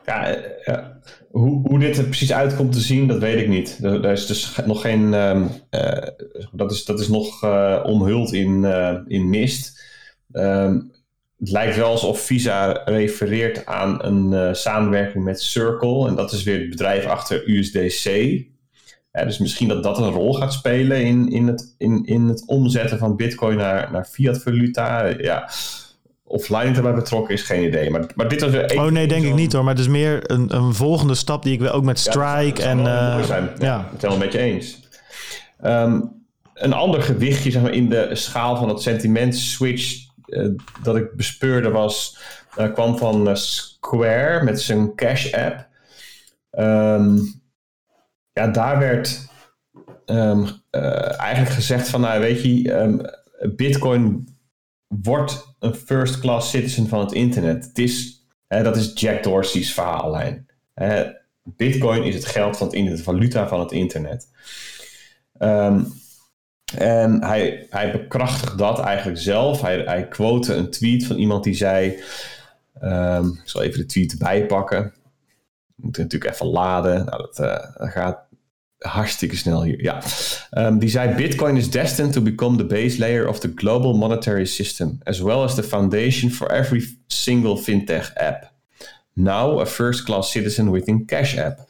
[0.05, 0.99] Ja, ja,
[1.31, 3.79] hoe, hoe dit er precies uitkomt te zien, dat weet ik niet.
[3.83, 5.13] Er, is dus nog geen.
[5.13, 6.09] Um, uh,
[6.53, 8.65] dat, is, dat is nog uh, omhuld in,
[9.07, 9.83] in mist.
[10.33, 10.93] Um,
[11.39, 16.09] het lijkt wel alsof Visa refereert aan een samenwerking met Circle.
[16.09, 18.05] En dat is weer het bedrijf achter USDC.
[19.13, 22.99] Dus misschien dat dat een rol gaat spelen in, in, het, in, in het omzetten
[22.99, 25.07] van Bitcoin naar, naar fiat valuta.
[25.07, 25.51] Ja
[26.33, 27.91] of Lightning erbij betrokken is, geen idee.
[27.91, 29.65] Maar, maar dit was weer Oh nee, denk ik niet hoor.
[29.65, 32.69] Maar het is meer een, een volgende stap die ik wil ook met Strike ja,
[32.69, 32.79] en...
[32.79, 33.51] Uh, zijn.
[33.59, 33.89] Ja, ja.
[33.93, 34.81] het helemaal met je eens.
[35.65, 36.25] Um,
[36.55, 40.49] een ander gewichtje zeg maar, in de schaal van het sentiment switch uh,
[40.83, 42.19] dat ik bespeurde was...
[42.59, 45.69] Uh, kwam van Square met zijn Cash app.
[46.51, 47.43] Um,
[48.33, 49.29] ja, daar werd
[50.07, 50.49] um,
[51.17, 52.01] eigenlijk gezegd van...
[52.01, 53.11] Nou, weet je,
[53.57, 54.32] Bitcoin
[55.01, 57.65] wordt een first class citizen van het internet.
[57.65, 60.47] Het is, hè, dat is Jack Dorsey's verhaallijn.
[60.75, 61.05] Hè,
[61.43, 64.29] Bitcoin is het geld van het internet, de valuta van het internet.
[65.39, 65.85] Ehm,
[66.77, 69.61] en hij, hij bekrachtigt dat eigenlijk zelf.
[69.61, 72.03] Hij, hij quote een tweet van iemand die zei.
[72.81, 74.95] Ehm, ik zal even de tweet erbij pakken.
[75.75, 77.05] Moet natuurlijk even laden.
[77.05, 77.37] Nou, dat,
[77.77, 78.19] dat gaat
[78.83, 79.83] hartstikke snel hier.
[79.83, 80.03] Ja.
[80.51, 84.47] Um, die zei: Bitcoin is destined to become the base layer of the global monetary
[84.47, 88.51] system, as well as the foundation for every single fintech app.
[89.13, 91.69] Now a first class citizen within Cash App.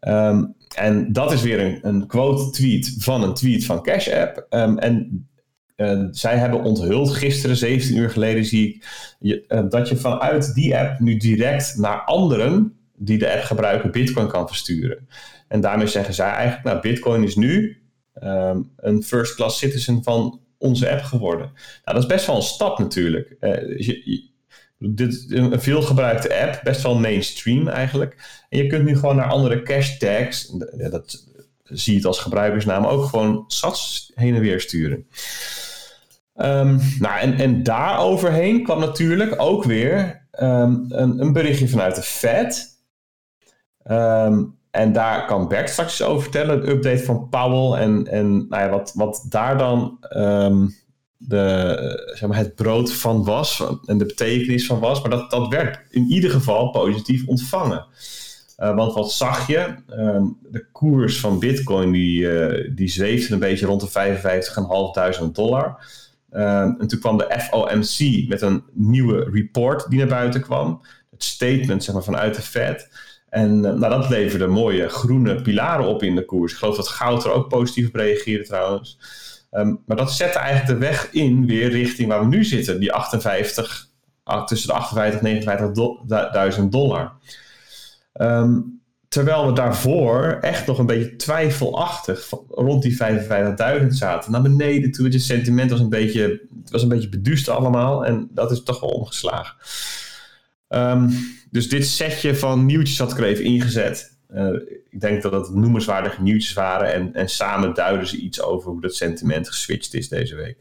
[0.00, 4.46] Um, en dat is weer een, een quote tweet van een tweet van Cash App.
[4.50, 5.26] Um, en
[5.76, 8.86] uh, zij hebben onthuld gisteren, 17 uur geleden, zie ik,
[9.18, 13.90] je, uh, dat je vanuit die app nu direct naar anderen die de app gebruiken,
[13.90, 15.08] Bitcoin kan versturen.
[15.52, 17.82] En daarmee zeggen zij eigenlijk, nou, Bitcoin is nu
[18.22, 21.46] um, een first class citizen van onze app geworden.
[21.84, 23.36] Nou, dat is best wel een stap natuurlijk.
[23.40, 24.30] Uh, je,
[24.78, 28.44] dit is een veelgebruikte app, best wel mainstream eigenlijk.
[28.48, 30.52] En je kunt nu gewoon naar andere cache tags,
[30.90, 31.26] dat
[31.62, 35.06] zie je als gebruikersnaam, ook gewoon sats heen en weer sturen.
[36.36, 41.94] Um, nou, en, en daar overheen kwam natuurlijk ook weer um, een, een, berichtje vanuit
[41.94, 42.80] de Fed.
[43.90, 48.62] Um, en daar kan Bert straks over vertellen, een update van Powell en, en nou
[48.62, 49.98] ja, wat, wat daar dan
[51.28, 55.00] de, zeg maar, het brood van was en de betekenis van was.
[55.00, 57.86] Maar dat, dat werd in ieder geval positief ontvangen.
[58.58, 59.74] Uh, want wat zag je?
[59.90, 64.18] Uh, de koers van Bitcoin die, uh, die zweefde een beetje rond de
[65.26, 65.86] 55.500 dollar.
[66.30, 70.80] Ehm, en toen kwam de FOMC met een nieuwe report die naar buiten kwam.
[71.10, 72.90] Het statement zeg maar, vanuit de Fed.
[73.32, 76.52] En eh, nou, dat leverde mooie groene pilaren op in de koers.
[76.52, 78.98] Ik geloof dat goud er ook positief op reageerde trouwens.
[79.50, 82.80] Um, maar dat zette eigenlijk de weg in weer richting waar we nu zitten.
[82.80, 83.88] Die 58,
[84.44, 87.12] tussen de 58 en 59.000 dollar.
[88.14, 92.98] Um, terwijl we daarvoor echt nog een beetje twijfelachtig rond die
[93.80, 94.32] 55.000 zaten.
[94.32, 95.08] Naar beneden toe.
[95.08, 96.22] Het sentiment was een beetje,
[96.62, 98.04] het was een beetje beduust allemaal.
[98.04, 99.54] En dat is toch wel omgeslagen.
[100.74, 101.10] Um,
[101.50, 104.16] dus dit setje van nieuwtjes had ik er even ingezet.
[104.34, 104.48] Uh,
[104.90, 106.92] ik denk dat het noemenswaardige nieuwtjes waren.
[106.92, 110.56] En, en samen duiden ze iets over hoe dat sentiment geswitcht is deze week.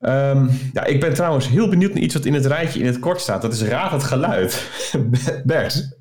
[0.00, 2.98] Um, ja, ik ben trouwens heel benieuwd naar iets wat in het rijtje in het
[2.98, 3.42] kort staat.
[3.42, 4.70] Dat is Raad het Geluid.
[5.44, 5.96] Bert.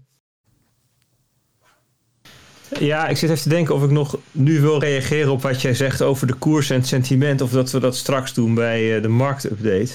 [2.80, 5.74] Ja, ik zit even te denken of ik nog nu wil reageren op wat jij
[5.74, 7.42] zegt over de koers en het sentiment.
[7.42, 9.94] Of dat we dat straks doen bij de marktupdate.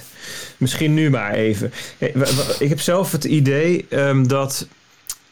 [0.57, 1.73] Misschien nu maar even.
[2.59, 4.69] Ik heb zelf het idee um, dat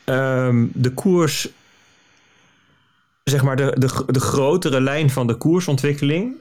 [0.04, 1.48] um, de koers,
[3.24, 6.34] zeg maar de, de, de grotere lijn van de koersontwikkeling.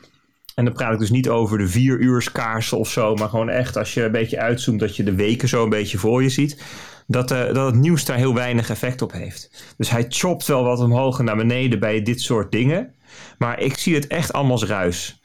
[0.56, 3.50] En dan praat ik dus niet over de vier uur kaarsen of zo, maar gewoon
[3.50, 6.30] echt als je een beetje uitzoomt dat je de weken zo een beetje voor je
[6.30, 6.62] ziet.
[7.08, 9.74] Dat, uh, dat het nieuws daar heel weinig effect op heeft.
[9.78, 12.94] Dus hij chopt wel wat omhoog en naar beneden bij dit soort dingen.
[13.38, 15.22] Maar ik zie het echt allemaal als ruis.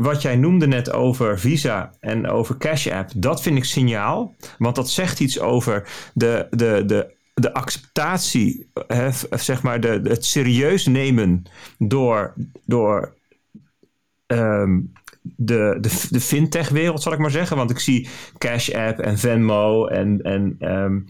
[0.00, 4.34] Wat jij noemde net over Visa en over Cash App, dat vind ik signaal.
[4.58, 10.24] Want dat zegt iets over de, de, de de acceptatie, hè, zeg maar, de, het
[10.24, 11.42] serieus nemen
[11.78, 13.14] door, door
[14.26, 14.92] um,
[15.36, 17.56] de, de, de fintech-wereld, zal ik maar zeggen.
[17.56, 18.08] Want ik zie
[18.38, 21.06] Cash App en Venmo en, en um,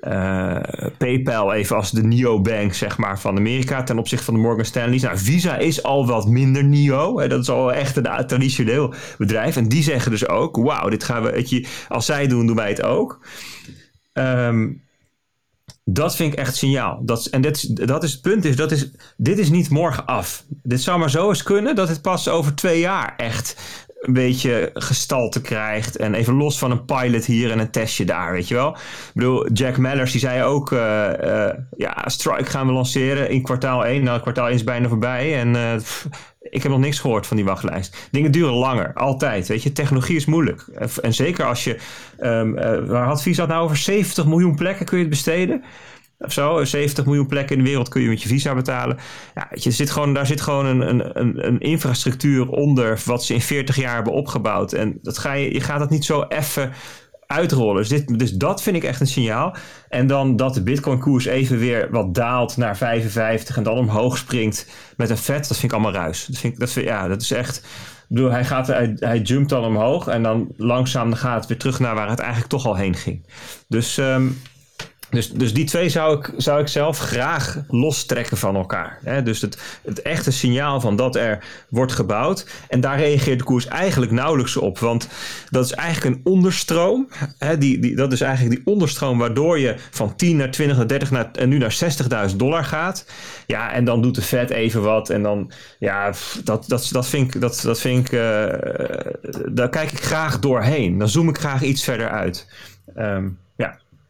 [0.00, 0.60] uh,
[0.98, 5.02] PayPal even als de neobank zeg maar, van Amerika ten opzichte van de Morgan Stanley's.
[5.02, 7.20] Nou, Visa is al wat minder neo.
[7.20, 9.56] Hè, dat is al echt een traditioneel bedrijf.
[9.56, 12.68] En die zeggen dus ook, wauw, dit gaan we, je, als zij doen, doen wij
[12.68, 13.26] het ook.
[14.12, 14.84] Um,
[15.88, 17.00] dat vind ik echt signaal.
[17.02, 18.44] Dat, en dit, dat is het punt.
[18.44, 20.44] Is, dat is, dit is niet morgen af.
[20.48, 23.56] Dit zou maar zo eens kunnen dat het pas over twee jaar echt
[24.00, 25.96] een beetje gestalte krijgt.
[25.96, 28.70] En even los van een pilot hier en een testje daar, weet je wel.
[28.70, 30.70] Ik bedoel, Jack Mellers die zei ook...
[30.70, 34.04] Uh, uh, ja, Strike gaan we lanceren in kwartaal 1.
[34.04, 35.40] Nou, kwartaal 1 is bijna voorbij.
[35.40, 36.08] En pff,
[36.50, 38.08] ik heb nog niks gehoord van die wachtlijst.
[38.10, 39.48] Dingen duren langer, altijd.
[39.48, 40.60] Weet je, technologie is moeilijk.
[41.02, 41.78] En zeker als je...
[42.20, 42.54] Um,
[42.86, 43.76] waar had Visa nou over?
[43.76, 45.64] 70 miljoen plekken kun je het besteden
[46.18, 46.64] of zo.
[46.64, 48.98] 70 miljoen plekken in de wereld kun je met je visa betalen.
[49.34, 53.40] Ja, je, zit gewoon, daar zit gewoon een, een, een infrastructuur onder wat ze in
[53.40, 54.72] 40 jaar hebben opgebouwd.
[54.72, 56.72] En dat ga je, je gaat dat niet zo even
[57.26, 57.76] uitrollen.
[57.76, 59.56] Dus, dit, dus dat vind ik echt een signaal.
[59.88, 64.66] En dan dat de Bitcoin-koers even weer wat daalt naar 55 en dan omhoog springt
[64.96, 66.26] met een vet, dat vind ik allemaal ruis.
[66.26, 67.56] Dat, vind ik, dat, ja, dat is echt.
[67.56, 71.58] Ik bedoel, hij, gaat, hij, hij jumpt dan omhoog en dan langzaam gaat het weer
[71.58, 73.26] terug naar waar het eigenlijk toch al heen ging.
[73.68, 74.38] Dus um,
[75.10, 79.00] Dus, dus die twee zou ik, zou ik zelf graag lostrekken van elkaar.
[79.24, 82.46] Dus het, het echte signaal van dat er wordt gebouwd.
[82.68, 84.78] En daar reageert de koers eigenlijk nauwelijks op.
[84.78, 85.08] Want
[85.50, 87.08] dat is eigenlijk een onderstroom.
[87.58, 91.10] Die, die, dat is eigenlijk die onderstroom waardoor je van 10 naar 20 naar 30
[91.10, 91.78] naar, en nu naar
[92.30, 93.06] 60.000 dollar gaat.
[93.46, 95.10] Ja, en dan doet de Fed even wat.
[95.10, 96.12] En dan, ja,
[96.44, 98.20] dat, dat, dat vind ik, dat, dat vind ik uh,
[99.48, 100.98] daar kijk ik graag doorheen.
[100.98, 102.46] Dan zoom ik graag iets verder uit.
[102.96, 103.38] Um,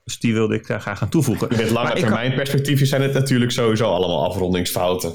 [0.06, 1.48] dus die wilde ik daar graag aan toevoegen.
[1.56, 5.14] Met lange termijn perspectief zijn het natuurlijk sowieso allemaal afrondingsfouten.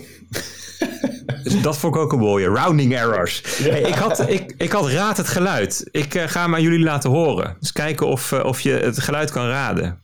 [1.61, 2.47] Dat vond ik ook een mooie.
[2.47, 3.57] Rounding errors.
[3.57, 3.69] Ja.
[3.69, 5.87] Hey, ik, had, ik, ik had raad het geluid.
[5.91, 7.57] Ik uh, ga hem aan jullie laten horen.
[7.59, 10.01] Dus kijken of, uh, of je het geluid kan raden.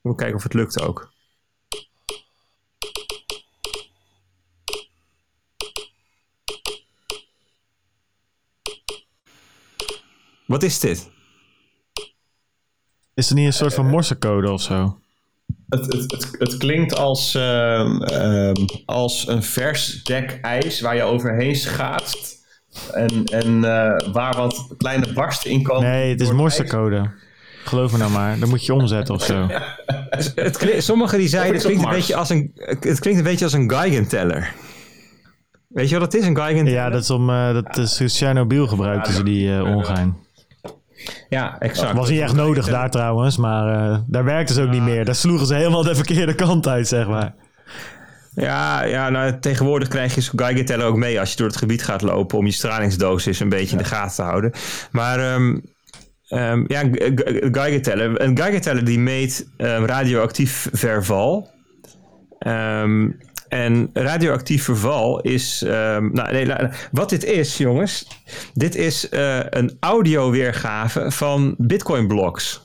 [0.00, 1.12] Moet kijken of het lukt ook.
[10.46, 11.12] Wat is dit?
[13.14, 14.98] Is er niet een soort van morsecode of zo?
[15.68, 17.42] Het, het, het, het klinkt als, uh,
[18.12, 18.52] uh,
[18.84, 22.42] als een vers dek ijs waar je overheen schaatst.
[22.92, 25.90] En, en uh, waar wat kleine barsten in komen.
[25.90, 27.10] Nee, het is morsecode.
[27.64, 28.38] Geloof me nou maar.
[28.38, 29.46] Dan moet je omzetten of zo.
[30.34, 33.44] het klinkt, sommigen die zeiden, het klinkt, een beetje als een, het klinkt een beetje
[33.44, 34.54] als een Geigenteller.
[35.68, 36.80] Weet je wat dat is, een Geigenteller?
[36.80, 40.23] Ja, dat is om dat is Chernobyl gebruikten ze die ongein.
[41.28, 41.96] Ja, exact.
[41.96, 45.04] Was niet echt nodig daar trouwens, maar uh, daar werkten ze ook niet meer.
[45.04, 47.34] Daar sloegen ze helemaal de verkeerde kant uit, zeg maar.
[48.34, 51.84] Ja, ja nou, tegenwoordig krijg je zo'n Geiger-teller ook mee als je door het gebied
[51.84, 54.52] gaat lopen om je stralingsdosis een beetje in de gaten te houden.
[54.90, 55.62] Maar um,
[56.28, 56.82] um, ja,
[57.50, 58.20] Geiger-teller.
[58.20, 61.52] Een Geiger-teller die meet um, radioactief verval.
[63.54, 65.62] En radioactief verval is.
[65.62, 68.06] Um, nou, nee, wat dit is, jongens.
[68.54, 72.60] Dit is uh, een audioweergave van Bitcoin-blocks.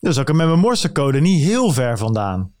[0.00, 2.52] Dus ook met mijn morsecode niet heel ver vandaan.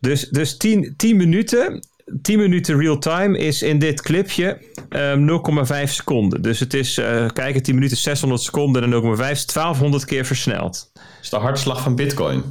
[0.00, 1.88] Dus, dus 10, 10 minuten.
[2.22, 5.28] 10 minuten real time is in dit clipje um,
[5.66, 6.42] 0,5 seconden.
[6.42, 10.90] Dus het is, uh, kijken, 10 minuten 600 seconden en 0,5 is 1200 keer versneld.
[10.92, 12.42] Dat is de hartslag van Bitcoin.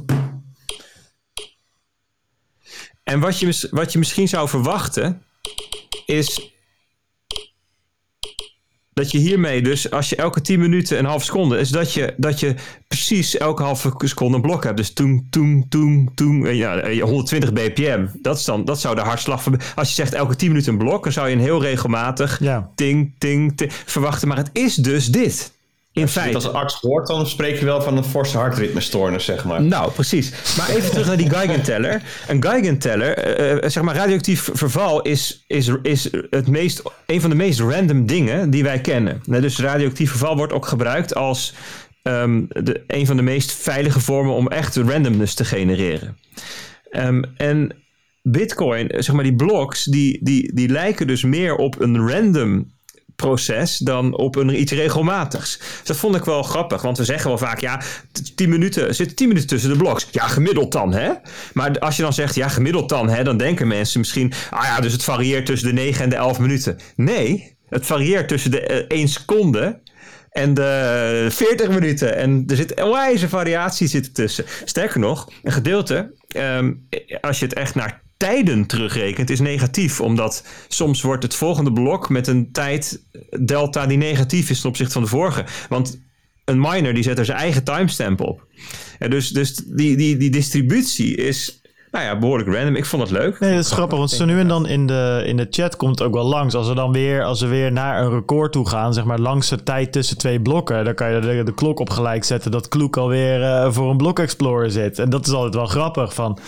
[3.06, 5.22] En wat je, wat je misschien zou verwachten,
[6.06, 6.54] is
[8.92, 12.14] dat je hiermee dus, als je elke 10 minuten een half seconde, is dat je,
[12.16, 12.54] dat je
[12.88, 14.76] precies elke halve seconde een blok hebt.
[14.76, 18.06] Dus toen, toen, toen, toen, ja, 120 bpm.
[18.22, 19.60] Dat, is dan, dat zou de hartslag van.
[19.74, 22.70] Als je zegt elke 10 minuten een blok, dan zou je een heel regelmatig ja.
[22.74, 24.28] ting, ting, ting verwachten.
[24.28, 25.55] Maar het is dus dit.
[25.96, 26.34] In als feite.
[26.34, 29.62] als arts hoort, dan spreek je wel van een forse hartritmestoornis, zeg maar.
[29.62, 30.32] Nou, precies.
[30.56, 32.02] Maar even terug naar die Geigenteller.
[32.28, 37.36] Een Geigenteller, uh, zeg maar, radioactief verval is, is, is het meest, een van de
[37.36, 39.20] meest random dingen die wij kennen.
[39.24, 41.54] Dus radioactief verval wordt ook gebruikt als
[42.02, 46.18] um, de, een van de meest veilige vormen om echt randomness te genereren.
[46.90, 47.74] Um, en
[48.22, 52.74] Bitcoin, zeg maar, die blocks, die, die, die lijken dus meer op een random
[53.16, 55.58] proces dan op een iets regelmatigs.
[55.58, 57.82] Dus dat vond ik wel grappig, want we zeggen wel vaak, ja,
[58.34, 60.08] 10 minuten, zitten 10 minuten tussen de bloks.
[60.10, 61.10] Ja, gemiddeld dan, hè?
[61.52, 64.80] Maar als je dan zegt, ja, gemiddeld dan, hè, dan denken mensen misschien, ah ja,
[64.80, 66.78] dus het varieert tussen de 9 en de 11 minuten.
[66.96, 69.80] Nee, het varieert tussen de uh, 1 seconde
[70.30, 72.16] en de 40 minuten.
[72.16, 74.44] En er zit een wijze variatie zit tussen.
[74.64, 76.88] Sterker nog, een gedeelte, um,
[77.20, 80.00] als je het echt naar tijden terugrekent, is negatief.
[80.00, 83.02] Omdat soms wordt het volgende blok met een tijd
[83.40, 85.44] delta die negatief is ten opzichte van de vorige.
[85.68, 86.00] Want
[86.44, 88.46] een miner die zet er zijn eigen timestamp op.
[88.98, 91.60] En dus dus die, die, die distributie is
[91.90, 92.76] nou ja, behoorlijk random.
[92.76, 93.40] Ik vond het leuk.
[93.40, 95.98] Nee, dat is grappig, want zo nu en dan in de, in de chat komt
[95.98, 96.54] het ook wel langs.
[96.54, 99.48] Als we dan weer, als we weer naar een record toe gaan, zeg maar langs
[99.48, 102.68] de tijd tussen twee blokken, dan kan je de, de klok op gelijk zetten dat
[102.68, 104.98] Kloek alweer uh, voor een Block Explorer zit.
[104.98, 106.14] En dat is altijd wel grappig.
[106.14, 106.38] Van,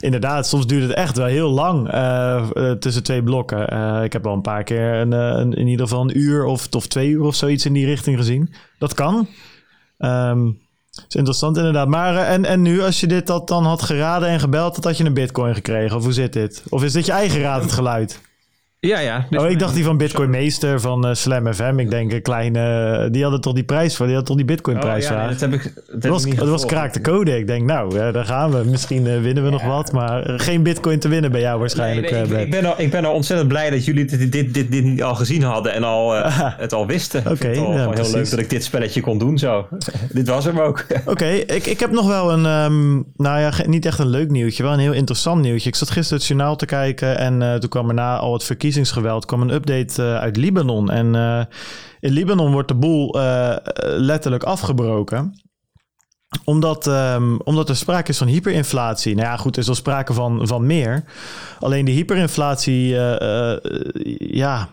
[0.00, 3.62] inderdaad, soms duurt het echt wel heel lang uh, uh, tussen twee blokken.
[4.04, 6.86] ik heb al een paar keer een, een, in ieder geval een uur of, of
[6.86, 8.54] twee uur of zoiets in die richting gezien.
[8.78, 9.28] Dat kan.
[9.98, 10.60] Um,
[10.94, 11.88] dat is interessant inderdaad.
[11.88, 14.96] Maar en, en nu, als je dit dat dan had geraden en gebeld, dat had
[14.96, 15.96] je een bitcoin gekregen?
[15.96, 16.62] Of hoe zit dit?
[16.68, 18.20] Of is dit je eigen raad, het geluid?
[18.86, 19.26] Ja, ja.
[19.30, 21.78] Oh, ik dacht die van Bitcoin Meester van uh, Slam FM.
[21.78, 23.08] Ik denk een kleine...
[23.10, 24.06] Die hadden toch die prijs voor?
[24.06, 26.48] Die had toch die Bitcoin prijs oh, ja, dat heb ik dat, dat was, dat
[26.48, 27.38] was kraak de code.
[27.38, 28.64] Ik denk, nou, uh, daar gaan we.
[28.64, 29.56] Misschien uh, winnen we ja.
[29.56, 29.92] nog wat.
[29.92, 32.10] Maar geen Bitcoin te winnen bij jou waarschijnlijk.
[32.10, 34.54] Nee, nee, ik, ik, ben al, ik ben al ontzettend blij dat jullie dit, dit,
[34.54, 35.72] dit, dit niet al gezien hadden.
[35.72, 36.14] En al,
[36.64, 37.20] het al wisten.
[37.20, 37.30] Oké.
[37.30, 38.12] Okay, ja, heel precies.
[38.12, 39.68] leuk dat ik dit spelletje kon doen zo.
[40.12, 40.78] dit was hem ook.
[41.00, 42.44] Oké, okay, ik, ik heb nog wel een...
[42.46, 44.62] Um, nou ja, niet echt een leuk nieuwtje.
[44.62, 45.68] Wel een heel interessant nieuwtje.
[45.68, 47.18] Ik zat gisteren het journaal te kijken.
[47.18, 49.26] En toen kwam er na al het verkiezingsgeweld...
[49.26, 50.90] kwam een update uh, uit Libanon.
[50.90, 51.44] En uh,
[52.00, 55.40] in Libanon wordt de boel uh, letterlijk afgebroken.
[56.44, 59.14] omdat, um, omdat er sprake is van hyperinflatie.
[59.14, 61.04] Nou ja, goed, er is wel sprake van, van meer.
[61.60, 62.88] Alleen de hyperinflatie,
[64.18, 64.68] ja,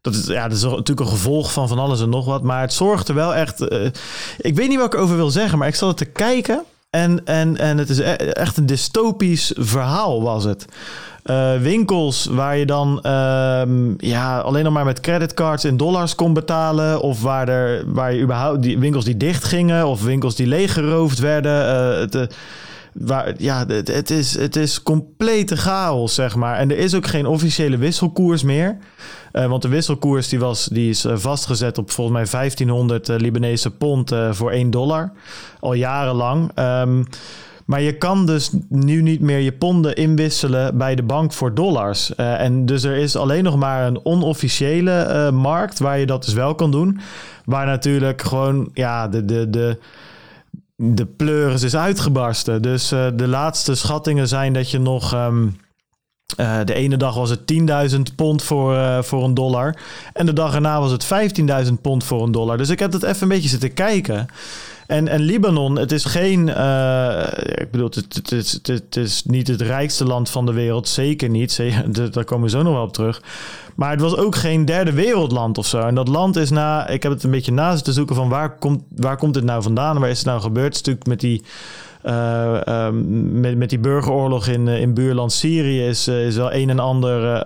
[0.00, 2.42] dat is, ja, dat is natuurlijk een gevolg van van alles en nog wat.
[2.42, 3.60] Maar het zorgt er wel echt.
[4.38, 6.64] Ik weet niet wat ik over wil zeggen, maar ik zat het te kijken.
[6.94, 10.64] En, en, en het is e-, echt een dystopisch verhaal, was het.
[11.24, 13.62] Uh, winkels waar je dan uh,
[13.96, 17.00] ja, alleen nog maar met creditcards in dollars kon betalen.
[17.00, 19.86] Of waar, er, waar je überhaupt die winkels die dicht gingen.
[19.86, 21.52] Of winkels die leeggeroofd werden.
[21.52, 22.34] Uh, het,
[22.94, 26.58] waar, ja, het, is, het is complete chaos, zeg maar.
[26.58, 28.76] En er is ook geen officiële wisselkoers meer.
[29.32, 34.12] Uh, want de wisselkoers die was, die is vastgezet op volgens mij 1500 Libanese pond
[34.30, 35.12] voor 1 dollar.
[35.60, 36.50] Al jarenlang.
[36.58, 37.06] Um,
[37.64, 42.14] maar je kan dus nu niet meer je ponden inwisselen bij de bank voor dollars.
[42.14, 46.54] En dus er is alleen nog maar een onofficiële markt waar je dat dus wel
[46.54, 47.00] kan doen.
[47.44, 49.78] Waar natuurlijk gewoon ja, de, de, de,
[50.76, 52.62] de pleuris is uitgebarsten.
[52.62, 55.14] Dus uh, de laatste schattingen zijn dat je nog.
[55.14, 55.56] Um,
[56.40, 57.52] uh, de ene dag was het
[57.92, 59.76] 10.000 pond voor, uh, voor een dollar.
[60.12, 61.04] En de dag erna was het
[61.66, 62.56] 15.000 pond voor een dollar.
[62.56, 64.26] Dus ik heb het even een beetje zitten kijken.
[64.86, 66.48] En, en Libanon, het is geen.
[67.58, 70.88] Ik bedoel, het, het, is, het, is niet het rijkste land van de wereld.
[70.88, 71.60] Zeker niet.
[72.12, 73.22] Daar komen we zo nog wel op terug.
[73.74, 75.80] Maar het was ook geen derde wereldland of zo.
[75.80, 76.88] En dat land is na.
[76.88, 79.62] Ik heb het een beetje naast te zoeken van waar komt, waar komt dit nou
[79.62, 80.00] vandaan?
[80.00, 80.74] Waar is het nou gebeurd?
[80.74, 81.42] Natuurlijk met die.
[82.04, 82.88] Uh, uh,
[83.30, 87.42] met, met die burgeroorlog in, in buurland Syrië is, is wel een en ander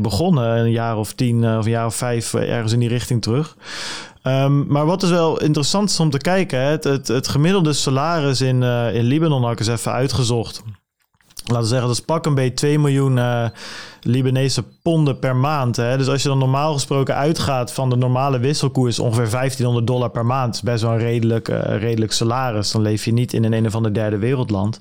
[0.00, 0.58] begonnen.
[0.58, 3.56] Een jaar of tien of een jaar of vijf ergens in die richting terug.
[4.22, 8.62] Um, maar wat is wel interessant is om te kijken, het, het, gemiddelde salaris in,
[8.92, 10.62] in Libanon had ik eens even uitgezocht.
[11.44, 13.18] Laten we zeggen, dat is pak een beetje 2 miljoen
[14.06, 15.76] Libanese ponden per maand.
[15.76, 15.96] Hè?
[15.96, 20.26] Dus als je dan normaal gesproken uitgaat van de normale wisselkoers, ongeveer 1500 dollar per
[20.26, 20.62] maand.
[20.64, 22.70] best wel een redelijk, uh, redelijk salaris.
[22.70, 24.80] Dan leef je niet in een een of ander derde wereldland.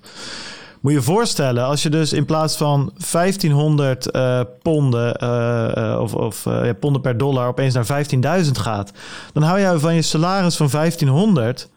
[0.82, 6.44] Moet je voorstellen, als je dus in plaats van 1500 uh, ponden uh, of, of
[6.44, 8.06] ja, ponden per dollar opeens naar
[8.46, 8.92] 15.000 gaat,
[9.34, 11.70] dan hou je van je salaris van 1500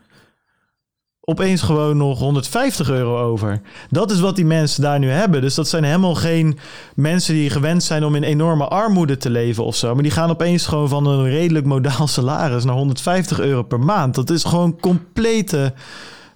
[1.28, 3.60] opeens gewoon nog 150 euro over.
[3.90, 5.40] Dat is wat die mensen daar nu hebben.
[5.40, 6.58] Dus dat zijn helemaal geen
[6.94, 9.94] mensen die gewend zijn om in enorme armoede te leven of zo.
[9.94, 14.14] Maar die gaan opeens gewoon van een redelijk modaal salaris naar 150 euro per maand.
[14.14, 15.72] Dat is gewoon complete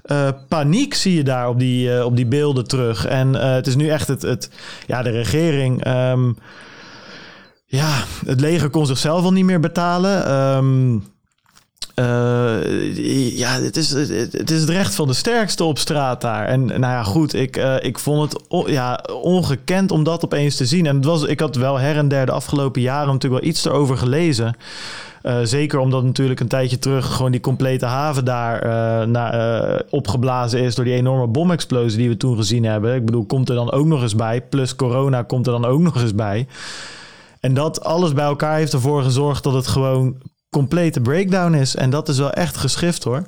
[0.05, 3.07] uh, paniek zie je daar op die, uh, op die beelden terug.
[3.07, 4.51] En uh, het is nu echt het, het
[4.87, 5.87] ja, de regering.
[5.87, 6.37] Um,
[7.67, 10.33] ja, het leger kon zichzelf al niet meer betalen.
[10.57, 11.12] Um,
[13.37, 16.47] ja, het is, het is het recht van de sterkste op straat daar.
[16.47, 20.87] En nou ja, goed, ik, ik vond het ja, ongekend om dat opeens te zien.
[20.87, 23.65] En het was, ik had wel her en der de afgelopen jaren natuurlijk wel iets
[23.65, 24.57] erover gelezen.
[25.23, 30.75] Uh, zeker omdat natuurlijk een tijdje terug gewoon die complete haven daar na, opgeblazen is
[30.75, 32.95] door die enorme bomexplosie die we toen gezien hebben.
[32.95, 34.41] Ik bedoel, komt er dan ook nog eens bij.
[34.41, 36.47] Plus corona komt er dan ook nog eens bij.
[37.41, 40.17] En dat alles bij elkaar heeft ervoor gezorgd dat het gewoon
[40.53, 41.77] complete breakdown is.
[41.77, 43.23] En dat is wel echt geschift hoor.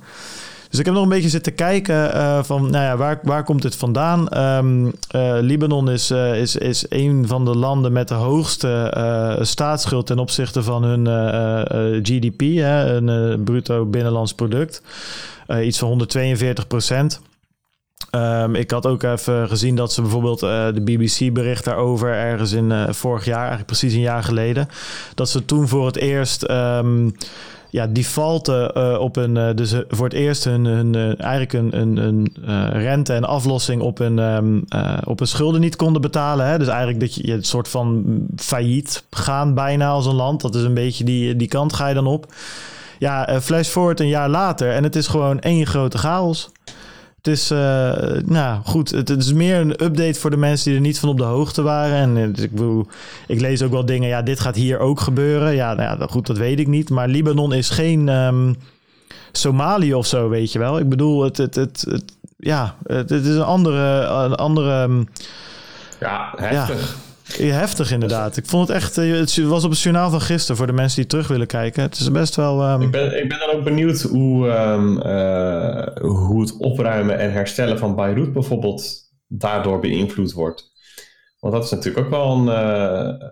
[0.71, 3.63] Dus ik heb nog een beetje zitten kijken uh, van, nou ja, waar, waar komt
[3.63, 4.39] dit vandaan?
[4.39, 4.93] Um, uh,
[5.41, 10.63] Libanon is, uh, is, is een van de landen met de hoogste staatsschuld ten opzichte
[10.63, 11.07] van hun
[12.03, 14.83] GDP, hè, een bruto binnenlands product.
[15.63, 17.21] iets van 142 procent.
[18.15, 22.53] Um, ik had ook even gezien dat ze bijvoorbeeld uh, de BBC bericht daarover ergens
[22.53, 24.69] in uh, vorig jaar, eigenlijk precies een jaar geleden,
[25.15, 27.15] dat ze toen voor het eerst um,
[27.71, 32.71] ja, defaulten uh, op een, dus voor het eerst hun, hun eigenlijk een, een, een
[32.73, 34.65] rente en aflossing op een, um,
[35.05, 36.47] op een schulden niet konden betalen.
[36.47, 36.59] Hè?
[36.59, 38.05] Dus eigenlijk dat je, je een soort van
[38.37, 40.41] failliet gaan bijna als een land.
[40.41, 42.35] Dat is een beetje die, die kant ga je dan op.
[42.99, 46.51] Ja, flash forward een jaar later en het is gewoon één grote chaos.
[47.25, 47.59] Het is, uh,
[48.25, 51.09] nou goed, het, het, is meer een update voor de mensen die er niet van
[51.09, 51.97] op de hoogte waren.
[51.97, 52.87] En uh, ik, bedoel,
[53.27, 55.55] ik lees ook wel dingen, ja, dit gaat hier ook gebeuren.
[55.55, 56.91] Ja, nou ja, goed, dat weet ik niet.
[56.91, 58.57] Maar Libanon is geen um,
[59.33, 60.79] Somalië of zo, weet je wel.
[60.79, 64.01] Ik bedoel, het, het, het, het ja, het, het, is een andere...
[64.01, 65.09] Een andere um,
[66.01, 66.97] ja, heftig.
[66.97, 68.37] Ja, heftig inderdaad.
[68.37, 68.97] Ik vond het echt.
[68.97, 71.83] Het was op het journaal van gisteren voor de mensen die terug willen kijken.
[71.83, 72.71] Het is best wel.
[72.71, 72.83] Um...
[72.83, 77.79] Ik, ben, ik ben dan ook benieuwd hoe, um, uh, hoe het opruimen en herstellen
[77.79, 80.73] van Beirut bijvoorbeeld daardoor beïnvloed wordt.
[81.39, 82.47] Want dat is natuurlijk ook wel een.
[82.47, 83.29] Uh,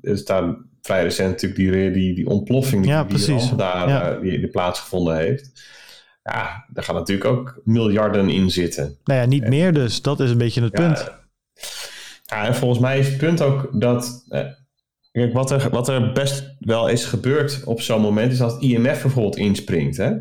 [0.00, 4.14] is daar vrij recent natuurlijk die, die, die ontploffing die, ja, die daar ja.
[4.14, 5.50] uh, die, die plaatsgevonden heeft.
[6.22, 8.96] Ja, daar gaan natuurlijk ook miljarden in zitten.
[9.04, 10.02] Nou ja, niet en, meer dus.
[10.02, 11.19] Dat is een beetje het ja, punt.
[12.30, 14.24] Ja, en volgens mij is het punt ook dat.
[14.28, 14.44] Eh,
[15.12, 18.62] kijk, wat er, wat er best wel is gebeurd op zo'n moment, is als het
[18.62, 19.96] IMF bijvoorbeeld inspringt.
[19.96, 20.12] Hè?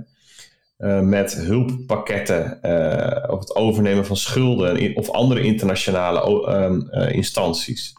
[0.80, 7.94] uh, met hulppakketten uh, of het overnemen van schulden of andere internationale um, uh, instanties.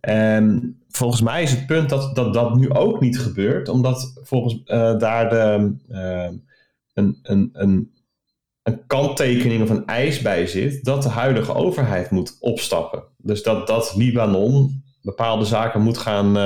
[0.00, 4.64] En volgens mij is het punt dat, dat dat nu ook niet gebeurt, omdat volgens
[4.98, 5.74] daar de,
[6.94, 7.91] een, een, een,
[8.62, 13.04] een kanttekening of een eis bij zit dat de huidige overheid moet opstappen.
[13.16, 16.36] Dus dat, dat Libanon bepaalde zaken moet gaan,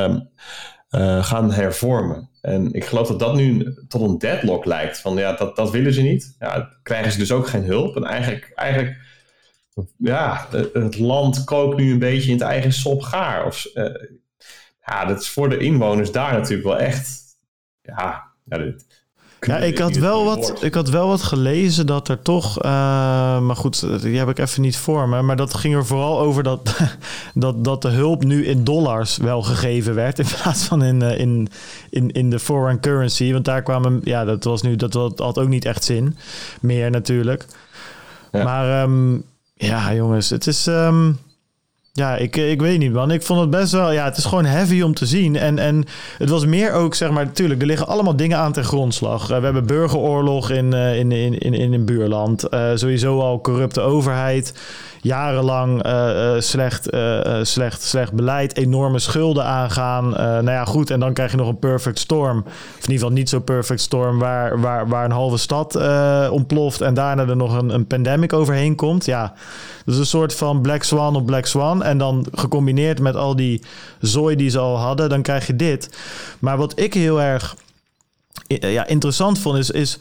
[1.22, 2.30] gaan hervormen.
[2.40, 5.00] En ik geloof dat dat nu tot een deadlock lijkt.
[5.00, 6.36] Van ja, dat, dat willen ze niet.
[6.38, 7.96] Ja, krijgen ze dus ook geen hulp.
[7.96, 8.96] En eigenlijk, eigenlijk
[9.96, 13.46] ja, het land kookt nu een beetje in het eigen sop gaar.
[13.46, 13.84] Of, uh,
[14.86, 17.24] ja, dat is voor de inwoners daar natuurlijk wel echt.
[17.82, 18.72] Ja, ja
[19.46, 22.70] ja, ik had, wel wat, ik had wel wat gelezen dat er toch, uh,
[23.40, 26.42] maar goed, die heb ik even niet voor me, maar dat ging er vooral over
[26.42, 26.76] dat,
[27.34, 31.18] dat, dat de hulp nu in dollars wel gegeven werd in plaats van in, uh,
[31.18, 31.48] in,
[31.90, 33.32] in, in de foreign currency.
[33.32, 36.16] Want daar kwamen, ja, dat was nu, dat had ook niet echt zin
[36.60, 37.46] meer natuurlijk.
[38.32, 38.44] Ja.
[38.44, 39.24] Maar um,
[39.54, 40.66] ja, jongens, het is.
[40.66, 41.18] Um,
[41.96, 43.10] ja, ik, ik weet niet, man.
[43.10, 43.92] Ik vond het best wel...
[43.92, 45.36] Ja, het is gewoon heavy om te zien.
[45.36, 45.84] En, en
[46.18, 47.24] het was meer ook, zeg maar...
[47.24, 49.30] Natuurlijk, er liggen allemaal dingen aan ten grondslag.
[49.30, 52.44] Uh, we hebben burgeroorlog in, uh, in, in, in, in een buurland.
[52.74, 54.54] Sowieso al corrupte overheid.
[55.06, 55.80] Jarenlang
[56.38, 56.88] slecht,
[57.42, 58.56] slecht, slecht beleid.
[58.56, 60.10] Enorme schulden aangaan.
[60.10, 60.90] nou ja, goed.
[60.90, 62.38] En dan krijg je nog een perfect storm.
[62.38, 64.18] Of in ieder geval niet zo perfect storm...
[64.18, 65.76] waar, waar, waar een halve stad
[66.30, 66.80] ontploft...
[66.80, 69.04] en daarna er nog een, een pandemic overheen komt.
[69.04, 69.34] Ja...
[69.86, 71.82] Dus een soort van Black Swan op Black Swan.
[71.82, 73.62] En dan gecombineerd met al die
[74.00, 75.90] zooi die ze al hadden, dan krijg je dit.
[76.38, 77.56] Maar wat ik heel erg
[78.46, 79.98] ja, interessant vond, is, is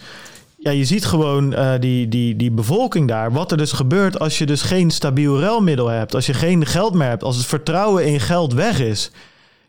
[0.66, 3.32] ja, je ziet gewoon uh, die, die, die bevolking daar.
[3.32, 6.16] Wat er dus gebeurt als je dus geen stabiel ruilmiddel hebt.
[6.16, 7.24] Als je geen geld meer hebt.
[7.24, 9.12] Als het vertrouwen in geld weg is.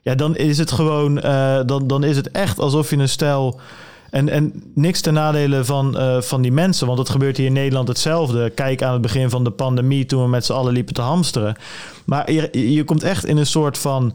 [0.02, 1.18] Ja, dan is het gewoon.
[1.18, 3.60] Uh, dan, dan is het echt alsof je een stel
[4.10, 7.52] en, en niks ten nadele van, uh, van die mensen, want het gebeurt hier in
[7.52, 8.50] Nederland hetzelfde.
[8.50, 11.56] Kijk aan het begin van de pandemie toen we met z'n allen liepen te hamsteren.
[12.04, 14.14] Maar je, je komt echt in een soort van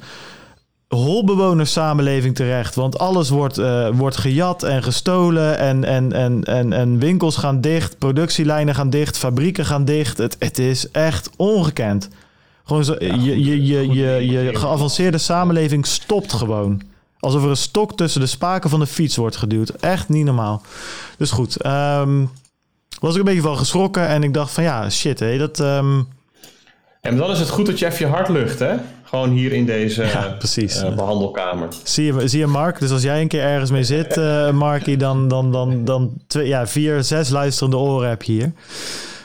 [0.95, 2.75] holbewonerssamenleving terecht.
[2.75, 5.57] Want alles wordt, uh, wordt gejat en gestolen.
[5.57, 10.17] En, en, en, en, en winkels gaan dicht, productielijnen gaan dicht, fabrieken gaan dicht.
[10.17, 12.09] Het, het is echt ongekend.
[12.63, 16.81] Gewoon zo, ja, je, je, je, je, je geavanceerde samenleving stopt gewoon.
[17.19, 19.69] Alsof er een stok tussen de spaken van de fiets wordt geduwd.
[19.69, 20.61] Echt niet normaal.
[21.17, 22.31] Dus goed, um,
[22.99, 24.07] was ik een beetje van geschrokken.
[24.07, 25.59] En ik dacht van ja, shit hé, dat...
[25.59, 26.07] Um...
[27.01, 28.75] En dan is het goed dat je even je hart lucht, hè?
[29.11, 30.83] Gewoon hier in deze ja, precies.
[30.83, 31.67] Uh, behandelkamer.
[31.83, 32.79] Zie je, zie je, Mark?
[32.79, 36.47] Dus als jij een keer ergens mee zit, uh, Markie, dan, dan, dan, dan twee,
[36.47, 38.51] ja, vier, zes luisterende oren heb je hier.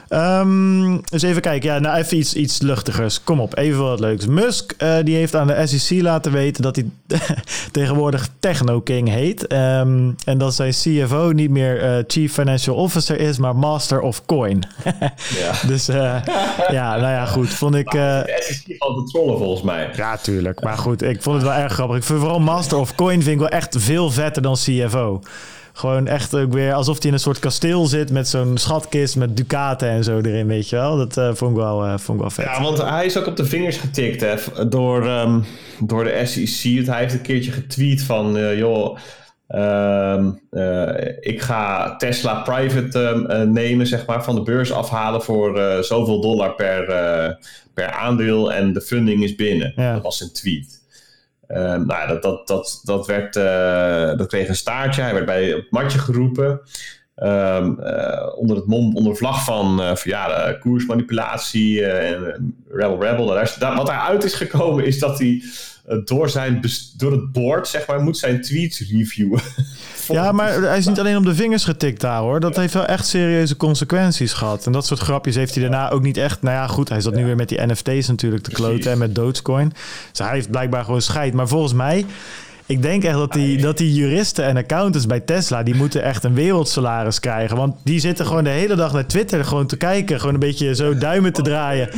[0.09, 1.73] Um, dus even kijken.
[1.73, 3.25] Ja, nou even iets, iets luchtigers.
[3.25, 4.27] Kom op, even wat leuks.
[4.27, 6.91] Musk uh, die heeft aan de SEC laten weten dat hij
[7.73, 9.53] tegenwoordig Techno King heet.
[9.53, 14.25] Um, en dat zijn CFO niet meer uh, Chief Financial Officer is, maar Master of
[14.27, 14.67] Coin.
[15.43, 15.53] ja.
[15.67, 16.17] Dus uh,
[16.71, 17.49] ja, nou ja, goed.
[17.49, 17.91] Vond ik...
[17.91, 19.91] de SEC al te trollen volgens mij.
[19.97, 20.63] Ja, tuurlijk.
[20.63, 21.97] Maar goed, ik vond het wel erg grappig.
[21.97, 25.21] Ik vind vooral Master of Coin vind ik wel echt veel vetter dan CFO.
[25.77, 29.37] Gewoon echt ook weer alsof hij in een soort kasteel zit met zo'n schatkist met
[29.37, 30.97] ducaten en zo erin, weet je wel.
[30.97, 32.45] Dat uh, vond, ik wel, uh, vond ik wel vet.
[32.45, 35.45] Ja, want hij is ook op de vingers getikt hè, door, um,
[35.81, 36.87] door de SEC.
[36.87, 38.99] Hij heeft een keertje getweet van, uh, joh...
[39.49, 40.25] Uh,
[41.21, 46.55] ik ga Tesla private uh, nemen, zeg maar, van de beurs afhalen voor zoveel dollar
[46.55, 46.85] per,
[47.75, 49.73] per aandeel en de funding is binnen.
[49.77, 49.93] Ja.
[49.93, 50.85] Dat was een tweet.
[51.49, 55.03] Ehm, nou, dat, dat, dat, dat, werd, uh, dat kreeg een staartje.
[55.03, 56.61] Hij werd bij het matje geroepen.
[57.23, 63.27] Um, uh, onder, het mom, onder vlag van, uh, van ja, koersmanipulatie en Rebel Rebel.
[63.75, 65.43] wat daaruit is gekomen is dat hij
[66.05, 66.61] door, zijn,
[66.97, 69.41] door het board, zeg maar, moet zijn tweets reviewen.
[70.09, 72.41] Ja, maar hij is niet alleen op de vingers getikt daar hoor.
[72.41, 74.67] Dat heeft wel echt serieuze consequenties gehad.
[74.67, 76.43] En dat soort grapjes heeft hij daarna ook niet echt.
[76.43, 79.15] Nou ja, goed, hij zat nu weer met die NFT's natuurlijk te kloten en met
[79.15, 79.73] Dogecoin.
[80.11, 81.35] Dus hij heeft blijkbaar gewoon scheid.
[81.35, 82.05] Maar volgens mij.
[82.69, 85.63] Ik denk echt dat die, dat die juristen en accountants bij Tesla...
[85.63, 87.57] die moeten echt een wereldsalaris krijgen.
[87.57, 90.19] Want die zitten gewoon de hele dag naar Twitter gewoon te kijken.
[90.19, 91.91] Gewoon een beetje zo duimen te draaien.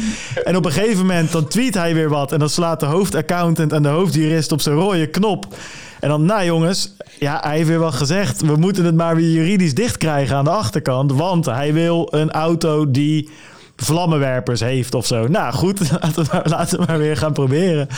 [0.45, 2.33] En op een gegeven moment dan tweet hij weer wat...
[2.33, 5.47] en dan slaat de hoofdaccountant en de hoofdjurist op zijn rode knop...
[6.01, 8.41] En dan, nou jongens, ja, hij heeft weer wel gezegd...
[8.41, 11.13] we moeten het maar weer juridisch dicht krijgen aan de achterkant...
[11.13, 13.31] want hij wil een auto die
[13.77, 15.27] vlammenwerpers heeft of zo.
[15.27, 17.89] Nou goed, laten we, maar, maar weer gaan proberen.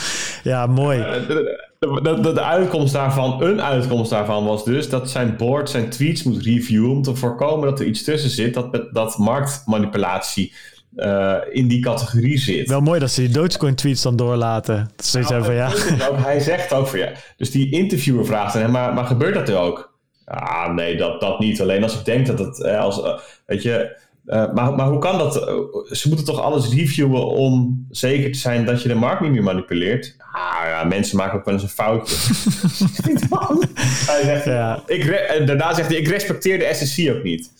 [0.43, 0.97] Ja, mooi.
[0.99, 6.23] De, de, de, uitkomst daarvan, een uitkomst daarvan was dus dat zijn board zijn tweets
[6.23, 10.53] moet reviewen om te voorkomen dat er iets tussen zit dat, dat marktmanipulatie
[10.95, 12.67] uh, in die categorie zit.
[12.69, 14.89] Wel mooi dat ze die Dogecoin tweets dan doorlaten.
[14.95, 15.67] Dat nou, van, ja.
[16.09, 17.11] Ook, hij zegt ook van ja.
[17.37, 19.93] Dus die interviewer vraagt hem, maar, maar gebeurt dat er ook?
[20.25, 21.61] Ah, nee, dat, dat niet.
[21.61, 24.99] Alleen als ik denk dat het, eh, als, eh, weet je, eh, maar, maar hoe
[24.99, 25.47] kan dat?
[25.47, 25.53] Eh,
[25.91, 29.43] Ze moeten toch alles reviewen om zeker te zijn dat je de markt niet meer
[29.43, 30.15] manipuleert?
[30.31, 32.15] Ah, ja, mensen maken ook wel eens een foutje.
[34.11, 34.83] hij zegt, Ja.
[34.85, 37.51] ik en daarna zegt hij, ik respecteer de SEC ook niet.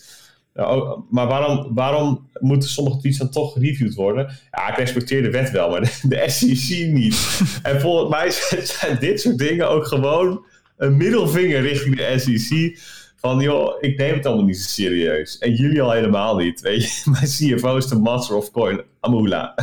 [1.10, 4.32] Maar waarom, waarom moeten sommige tweets dan toch gereviewd worden?
[4.52, 7.41] Ja, ik respecteer de wet wel, maar de, de SEC niet.
[7.64, 10.45] en volgens mij zijn, zijn dit soort dingen ook gewoon
[10.78, 12.80] een middelvinger richting de SEC.
[13.15, 15.38] Van joh, ik neem het allemaal niet zo serieus.
[15.38, 16.61] En jullie al helemaal niet.
[16.61, 18.82] Weet je, mijn CFO is de master of coin.
[18.99, 19.56] Amula.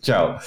[0.00, 0.38] Ciao.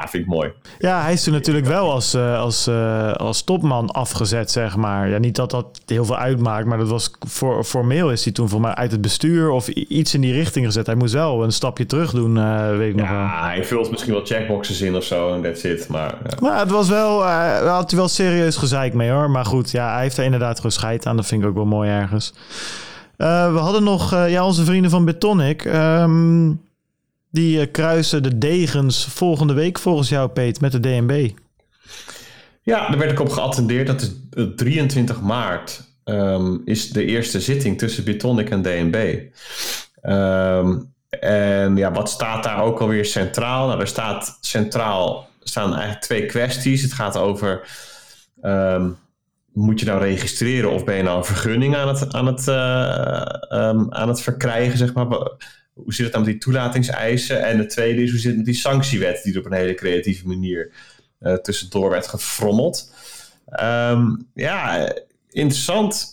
[0.00, 0.52] Ja, vind ik mooi.
[0.78, 5.08] Ja, hij is toen natuurlijk wel als, eh, als, eh, als topman afgezet, zeg maar.
[5.08, 8.48] Ja, niet dat dat heel veel uitmaakt, maar dat was voor, formeel is hij toen
[8.48, 10.86] voor mij uit het bestuur of iets in die richting gezet.
[10.86, 13.18] Hij moest wel een stapje terug doen, eh, weet ik nog wel.
[13.18, 15.88] Ja, hij vult misschien wel checkboxes in of zo en that's it.
[15.88, 16.36] Maar ja.
[16.40, 19.30] Maar het was wel, daar had hij wel serieus gezeik mee hoor.
[19.30, 21.16] Maar goed, ja, hij heeft er inderdaad gewoon scheid aan.
[21.16, 22.34] Dat vind ik ook wel mooi ergens.
[23.16, 25.64] We hadden nog ja, onze vrienden van Betonic.
[25.64, 26.48] Ehm,
[27.30, 31.30] die eh, kruisen de degens volgende week volgens jou, Peet, met de DNB.
[32.62, 33.86] Ja, daar werd ik op geattendeerd.
[33.86, 39.22] Dat is eh, 23 maart ehm, is de eerste zitting tussen Bitonic en DNB.
[40.02, 40.78] Ehm,
[41.20, 43.66] en ja, wat staat daar ook alweer centraal?
[43.66, 46.82] Nou, er staat centraal staan eigenlijk twee kwesties.
[46.82, 47.68] Het gaat over
[48.42, 48.90] ehm,
[49.52, 53.86] moet je nou registreren of ben je nou een vergunning aan het, aan het, eh,
[53.88, 55.06] aan het verkrijgen, zeg maar.
[55.76, 57.44] Hoe zit het dan met die toelatingseisen?
[57.44, 59.74] En de tweede is hoe zit het met die sanctiewet die er op een hele
[59.74, 60.72] creatieve manier
[61.18, 62.92] eh, tussendoor werd gefrommeld.
[63.46, 64.92] Ehm, ja,
[65.30, 66.12] interessant.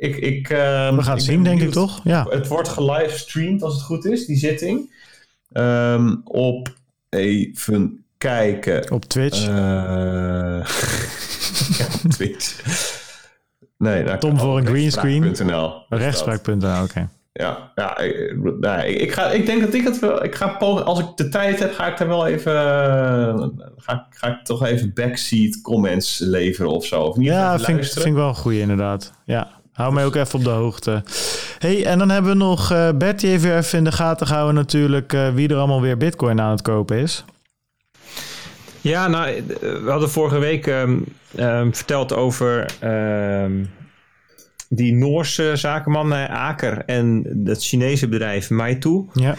[0.00, 2.00] Ik, ik, ehm, We gaan het zien, denk ik toch?
[2.04, 2.26] Ja.
[2.28, 4.94] Het wordt gelivestreamd als het goed is, die zitting.
[5.52, 6.74] Ehm, op
[7.08, 8.90] even kijken.
[8.90, 9.46] Op Twitch.
[11.78, 12.62] Ja, op Twitch.
[13.78, 15.36] Nee, nou, Tom voor een greenscreen.
[15.88, 17.08] rechtspraak.nl dat.
[17.38, 20.24] Ja, ja ik, nou, ik, ik ga, ik denk dat ik het wel.
[20.24, 22.52] Ik ga pogen, als ik de tijd heb, ga ik daar wel even.
[22.54, 23.46] eh,
[23.76, 27.00] ga, ik- ga ik toch even backseat comments leveren of zo.
[27.00, 29.12] Of niet Ja, vind, ik- vind ik wel een goeie inderdaad.
[29.24, 31.02] Ja, hou mij ook even op de hoogte.
[31.58, 34.26] hey, en dan hebben we nog eh Bert, die heeft weer even in de gaten
[34.26, 37.24] gehouden natuurlijk eh, wie er allemaal weer bitcoin aan het kopen is.
[38.80, 40.98] Ja, nou, we hadden vorige week ehm,
[41.36, 43.52] ehm, verteld over ehm,
[44.68, 49.04] die Noorse zakenman eh, Aker en het Chinese bedrijf Meitu.
[49.12, 49.34] Ja,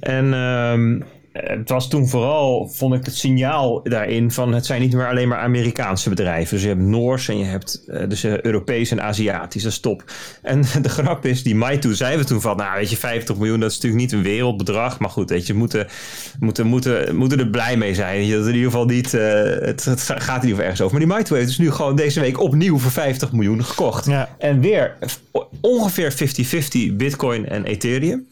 [0.00, 1.00] En ehm,
[1.32, 5.28] het was toen vooral, vond ik het signaal daarin van het zijn niet meer alleen
[5.28, 6.54] maar Amerikaanse bedrijven.
[6.54, 9.80] Dus je hebt Noors en je hebt eh, dus eh, Europees en Aziatisch, dat is
[9.80, 10.04] top.
[10.42, 13.60] En de grap is, die Maitu zeiden we toen van, nou weet je, 50 miljoen,
[13.60, 14.98] dat is natuurlijk niet een wereldbedrag.
[14.98, 15.86] Maar goed, weet je, moeten,
[16.40, 18.30] moeten, moeten, moeten er blij mee zijn.
[18.30, 20.98] Dat in ieder geval niet, eh, het, het gaat in ieder geval ergens over.
[20.98, 24.06] Maar die Maitu heeft dus nu gewoon deze week opnieuw voor 50 miljoen gekocht.
[24.06, 24.28] Ja.
[24.38, 24.96] En weer
[25.60, 26.12] ongeveer
[26.92, 28.26] 50-50 Bitcoin en Ethereum.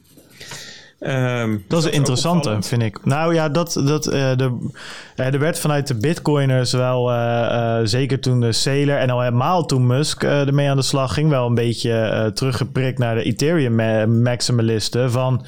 [0.99, 2.67] Ehm, dat is een ook interessante, opvallend.
[2.67, 3.05] vind ik.
[3.05, 4.69] Nou ja, dat, dat, eh, de,
[5.17, 9.67] eh, er werd vanuit de bitcoiners wel, eh, zeker toen de Sailor en al helemaal
[9.67, 14.07] toen Musk ermee aan de slag ging, wel een beetje teruggeprikt naar de Ethereum ma-
[14.07, 15.45] maximalisten van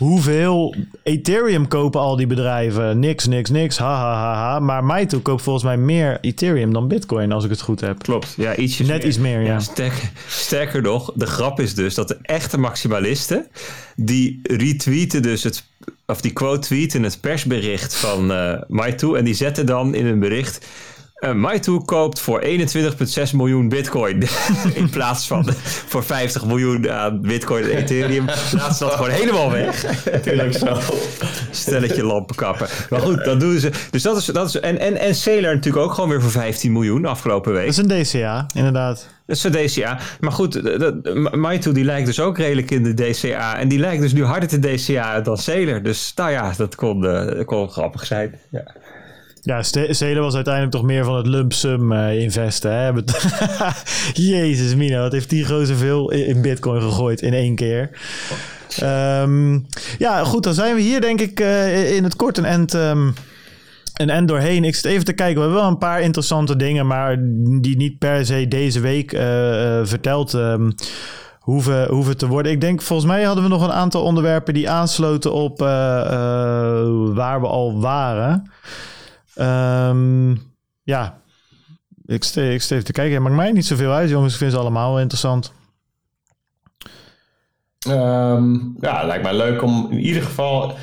[0.00, 2.98] hoeveel Ethereum kopen al die bedrijven?
[2.98, 4.58] Niks, niks, niks, ha, ha, ha, ha.
[4.58, 8.02] Maar Maitu koopt volgens mij meer Ethereum dan bitcoin, als ik het goed heb.
[8.02, 9.60] Klopt, ja, ietsjes Net iets meer, ja.
[9.60, 13.46] sterker, sterker nog, de grap is dus dat de echte maximalisten,
[13.96, 15.64] die retweeten dus het,
[16.06, 18.26] of die quote tweeten het persbericht van
[18.68, 20.66] Maitu en die zetten dan in een bericht,
[21.20, 22.50] eh Maitu koopt voor 21,6
[23.34, 24.22] miljoen bitcoin
[24.74, 25.46] in plaats van
[25.86, 28.26] voor 50 miljoen aan bitcoin en ethereum.
[28.52, 30.04] Laat ze dat gewoon helemaal weg.
[30.12, 30.78] Natuurlijk zo.
[31.50, 32.68] Stelletje lampenkappen.
[32.90, 33.70] Maar goed, dat doen ze.
[33.90, 36.72] Dus dat is, dat is en, en, en Sailor natuurlijk ook gewoon weer voor 15
[36.72, 37.76] miljoen afgelopen week.
[37.76, 39.08] Dat is een DCA, inderdaad.
[39.26, 39.98] Dat is de DCA.
[40.20, 40.78] Maar goed,
[41.36, 43.58] Maitu die lijkt dus ook redelijk in de DCA.
[43.58, 45.82] En die lijkt dus nu harder te DCA dan Sailor.
[45.82, 48.38] Dus nou ja, dat kon, eh, dat kon grappig zijn.
[48.50, 48.74] Ja.
[49.42, 52.72] Ja, Ste- Stelen was uiteindelijk toch meer van het lump sum eh, investen.
[52.72, 52.92] Hè?
[54.32, 57.90] Jezus Mina, wat heeft die gozer veel in in bitcoin gegooid in één keer.
[58.78, 59.58] Ehm,
[59.98, 63.10] ja, goed, dan zijn we hier denk ik eh, in het kort een end, ehm,
[63.94, 64.64] een end doorheen.
[64.64, 67.16] Ik zit even te kijken, we hebben wel een paar interessante dingen, maar
[67.60, 69.20] die niet per se deze week eh,
[69.82, 70.70] verteld ehm,
[71.38, 72.52] hoeven, hoeven te worden.
[72.52, 75.58] Ik denk, volgens mij hadden we nog een aantal onderwerpen die aansloten op
[77.14, 78.50] waar we al waren.
[79.34, 80.36] Ehm,
[80.82, 81.20] ja,
[82.04, 83.14] ik steef, ik steef te kijken.
[83.14, 84.32] Het maakt mij niet zoveel uit, jongens.
[84.32, 85.52] Ik vind ze allemaal wel interessant.
[87.78, 90.74] Ehm, ja, lijkt mij leuk om in ieder geval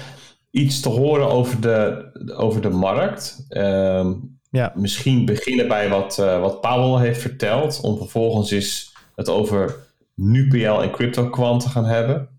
[0.52, 3.46] iets te horen over de, over de markt.
[3.50, 4.14] Ehm,
[4.52, 4.72] Ja.
[4.76, 9.76] Misschien beginnen bij wat, uh, wat Powell heeft verteld, om vervolgens eens het over
[10.16, 12.30] NuPL en CryptoQuant te gaan hebben.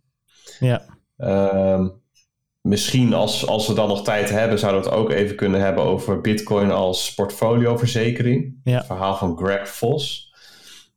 [0.61, 0.83] Ja.
[1.17, 1.93] Um,
[2.61, 5.85] misschien als, als we dan nog tijd hebben, zouden we het ook even kunnen hebben
[5.85, 8.61] over Bitcoin als portfolioverzekering.
[8.65, 8.77] Ja.
[8.77, 10.33] Het verhaal van Greg Vos.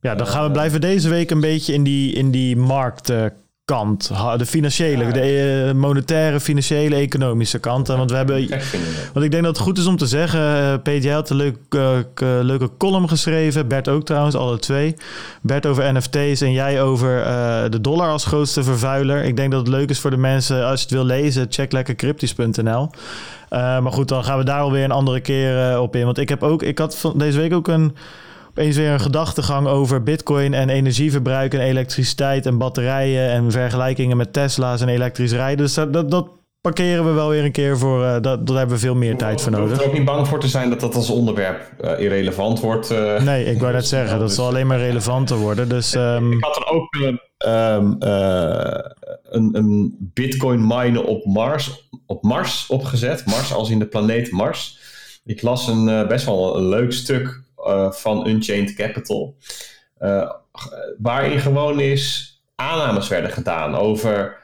[0.00, 2.56] Ja, dan gaan we blijven deze week een beetje in die, in die
[3.72, 4.10] marktkant.
[4.38, 5.10] De financiële, Ja.
[5.10, 7.88] de eh, monetaire, financiële, economische kant.
[7.88, 8.48] Want we hebben.
[9.12, 10.40] Want ik denk dat het goed is om te zeggen.
[10.40, 11.98] eh, Peter, jij had een leuk, eh,
[12.42, 13.68] leuke column geschreven.
[13.68, 14.94] Bert ook trouwens, alle twee.
[15.42, 17.24] Bert over NFT's en jij over
[17.70, 19.24] de dollar als grootste vervuiler.
[19.24, 20.66] Ik denk dat het leuk is voor de mensen.
[20.66, 22.90] Als je het wil lezen, check lekker cryptisch.nl.
[23.50, 26.04] Maar goed, dan gaan we daar alweer een andere keer op in.
[26.04, 27.96] Want ik heb ook, ik had van deze week ook een
[28.54, 34.32] opeens weer een gedachtegang over bitcoin en energieverbruik en elektriciteit en batterijen en vergelijkingen met
[34.32, 35.64] Tesla's en elektrisch rijden.
[35.64, 36.28] Dus dat, dat, dat
[36.60, 39.40] parkeren we wel weer een keer voor, eh, dat, daar hebben we veel meer tijd
[39.40, 39.84] voor Je hoeft nodig.
[39.84, 42.90] er ook niet bang voor te zijn dat dat als onderwerp eh, irrelevant wordt.
[42.90, 43.22] eh.
[43.22, 45.68] Nee, ik wou net zeggen, dat Dus- zal alleen maar relevanter worden.
[45.68, 48.90] Dus ehm, Ik had er ook eh, ehm, eh,
[49.30, 53.26] een, een bitcoin miner op Mars, op Mars opgezet.
[53.26, 54.78] Mars als in de planeet Mars.
[55.24, 57.41] Ik las een best wel een leuk stuk
[57.90, 59.36] van Unchained Capital.
[59.98, 60.30] eh,
[60.98, 64.36] waarin gewoon is aannames werden gedaan over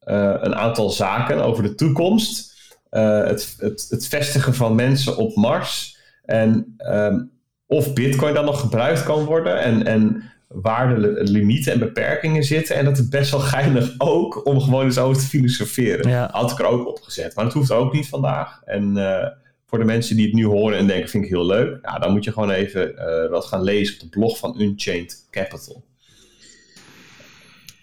[0.00, 2.48] eh, een aantal zaken, over de toekomst.
[2.90, 5.98] eh, het, het, het vestigen van mensen op Mars.
[6.24, 7.22] En ehm,
[7.66, 9.60] of bitcoin dan nog gebruikt kan worden.
[9.60, 12.76] En, en waar de li- limieten en beperkingen zitten.
[12.76, 16.08] En dat is best wel geinig ook om gewoon eens over te filosoferen.
[16.08, 16.28] Ja.
[16.32, 17.34] Had ik er ook op gezet.
[17.34, 18.60] Maar dat hoeft ook niet vandaag.
[18.64, 19.26] En eh,
[19.70, 21.78] voor de mensen die het nu horen en denken, vind ik heel leuk.
[21.82, 25.26] Ja, dan moet je gewoon even eh, wat gaan lezen op de blog van Unchained
[25.30, 25.82] Capital.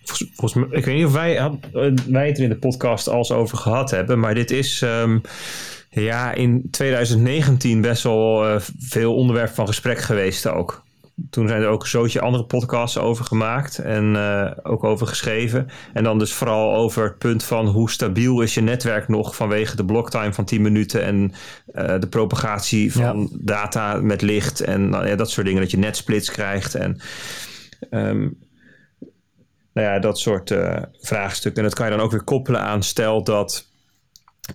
[0.04, 1.52] Volgens, mij, ik weet niet of wij, eh,
[2.08, 5.20] wij het er in de podcast al over gehad hebben, maar dit is ehm,
[5.90, 10.86] ja, in 2019 best wel eh, veel onderwerp van gesprek geweest ook.
[11.30, 15.68] Toen zijn er ook een zootje andere podcasts over gemaakt en eh, ook over geschreven.
[15.94, 19.76] En dan dus vooral over het punt van hoe stabiel is je netwerk nog vanwege
[19.76, 21.32] de blocktime van 10 minuten en
[21.74, 25.62] eh, de propagatie van data met licht en nou ja, dat soort dingen.
[25.62, 27.02] Dat je netsplits krijgt en
[27.90, 28.30] ehm,
[29.74, 31.64] nou ja, dat soort eh, vraagstukken.
[31.64, 33.68] En dat kan je dan ook weer koppelen aan stel dat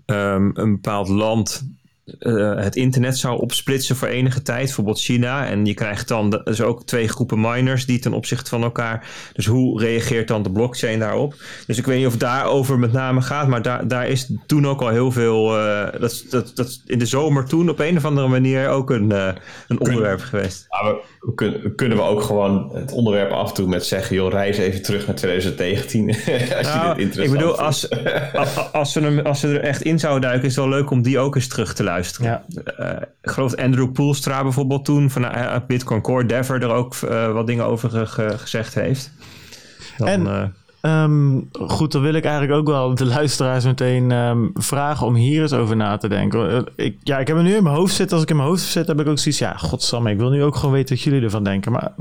[0.04, 1.70] ehm, een bepaald land
[2.18, 5.46] eh, het internet zou opsplitsen voor enige tijd, bijvoorbeeld China.
[5.46, 9.06] En je krijgt dan de- dus ook twee groepen miners die ten opzichte van elkaar.
[9.32, 11.34] Dus hoe reageert dan de blockchain daarop?
[11.66, 14.66] Dus ik weet niet of het daarover met name gaat, maar daar, daar is toen
[14.66, 15.58] ook al heel veel.
[15.58, 19.12] eh, dat, dat, dat in de zomer toen op een of andere manier ook een,
[19.12, 19.28] eh,
[19.68, 20.66] een onderwerp geweest.
[20.68, 24.82] Maar we, kunnen, kunnen we ook gewoon het onderwerp afdoen met zeggen, joh, reis even
[24.82, 26.08] terug naar 2019.
[26.08, 27.60] als je Nou, dit interessant ik bedoel, vindt.
[27.60, 30.90] als, als, we hem, als we er echt in zouden duiken, is het wel leuk
[30.90, 32.30] om die ook eens terug te luisteren.
[32.30, 32.62] Ja.
[32.76, 37.32] Eh, ik geloof Andrew Poelstra bijvoorbeeld toen van uh, Bitcoin Core Dever er ook eh,
[37.32, 39.10] wat dingen over ge- ge- gezegd heeft.
[39.98, 40.42] Dan, En- eh,
[40.82, 45.42] Ehm, goed, dan wil ik eigenlijk ook wel de luisteraars meteen ehm, vragen om hier
[45.42, 46.50] eens over na te denken.
[46.50, 48.14] Eh, Ik, ja, ik heb hem nu in mijn hoofd zitten.
[48.14, 49.40] Als ik in mijn hoofd zit, heb ik ook zoiets.
[49.40, 51.72] Ja, godsamme, ik wil nu ook gewoon weten wat jullie ervan denken.
[51.72, 51.92] Maar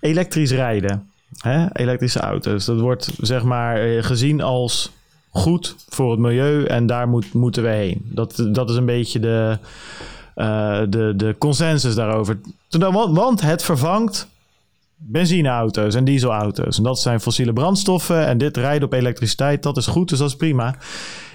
[0.00, 1.08] elektrisch rijden,
[1.38, 1.66] hè?
[1.72, 4.92] elektrische auto's, dat wordt zeg maar eh, gezien als
[5.30, 8.00] goed voor het milieu en daar moet, moeten we heen.
[8.04, 9.58] Dat, dat is een beetje de,
[10.34, 12.38] eh, de, de consensus daarover.
[13.12, 14.28] Want, het vervangt
[14.96, 16.76] benzineauto's en dieselauto's.
[16.76, 18.26] En dat zijn fossiele brandstoffen.
[18.26, 20.76] En dit rijden op elektriciteit, dat is goed, dus dat is prima.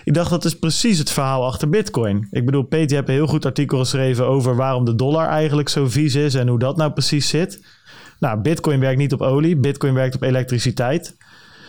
[0.04, 2.28] Ik dacht, dat is precies het verhaal achter Bitcoin.
[2.32, 5.70] Ik bedoel, Peter, je hebt een heel goed artikel geschreven over waarom de dollar eigenlijk
[5.70, 7.62] zo vies is en hoe dat nou precies zit.
[8.20, 11.16] Nou, Bitcoin werkt niet op olie, Bitcoin werkt op elektriciteit.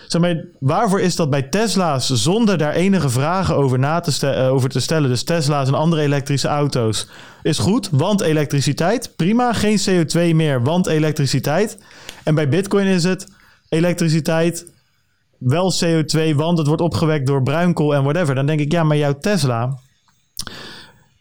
[0.08, 4.52] Zeg maar, waarvoor is dat bij Tesla's zonder daar enige vragen over, na te, eh,
[4.52, 5.08] over te stellen?
[5.08, 7.08] Dus Tesla's en andere elektrische auto's
[7.42, 9.12] is goed, want elektriciteit.
[9.16, 11.78] Prima, geen CO2 meer, want elektriciteit.
[12.24, 13.26] En bij Bitcoin is het
[13.68, 14.66] elektriciteit,
[15.38, 18.34] wel CO2, want het wordt opgewekt door bruinkool en whatever.
[18.34, 19.78] Dan denk ik, ja, maar jouw Tesla,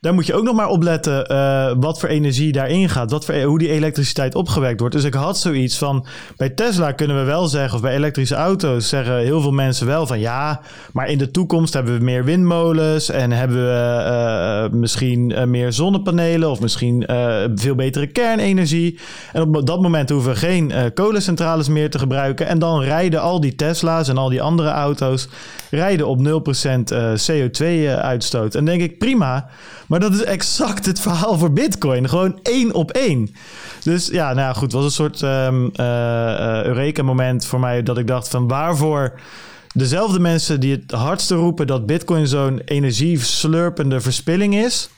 [0.03, 3.11] daar moet je ook nog maar opletten eh wat voor energie daarin gaat.
[3.11, 4.95] Wat voor, hoe die elektriciteit opgewekt wordt.
[4.95, 6.05] Dus ik had zoiets van,
[6.37, 10.07] bij Tesla kunnen we wel zeggen, of bij elektrische auto's zeggen heel veel mensen wel
[10.07, 10.61] van ja,
[10.93, 15.73] maar in de toekomst hebben we meer windmolens en hebben we eh, misschien eh, meer
[15.73, 17.03] zonnepanelen of misschien
[17.55, 18.99] veel betere kernenergie.
[19.33, 22.47] En op dat moment hoeven we geen kolencentrales meer te gebruiken.
[22.47, 25.27] En dan rijden al die Tesla's en al die andere auto's
[25.73, 28.55] rijden op 0% eh, CO2-uitstoot.
[28.55, 29.49] En denk ik, prima.
[29.93, 32.09] Maar dat is exact het verhaal voor Bitcoin.
[32.09, 33.29] Gewoon één op één.
[33.83, 34.61] Dus ja, nou ja, goed.
[34.61, 37.83] Het was een soort ehm eh, eh, Eureka-moment voor mij.
[37.83, 39.19] Dat ik dacht van waarvoor
[39.73, 44.89] dezelfde mensen die het hardste roepen dat Bitcoin zo'n energieslurpende verspilling is.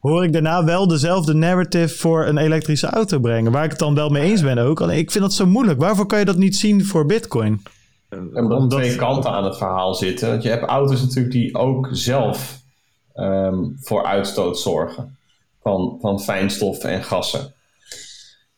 [0.00, 3.52] hoor ik daarna wel dezelfde narrative voor een elektrische auto brengen.
[3.52, 4.80] Waar ik het dan wel mee eens ben ook.
[4.80, 5.80] Alleen ik vind dat zo moeilijk.
[5.80, 7.62] Waarvoor kan je dat niet zien voor Bitcoin?
[8.32, 10.28] Omdat, er twee kanten aan het verhaal zitten.
[10.28, 12.59] Want je hebt auto's natuurlijk die ook zelf
[13.20, 15.18] ehm, voor uitstoot zorgen.
[15.62, 17.54] Van, van fijnstoffen en gassen.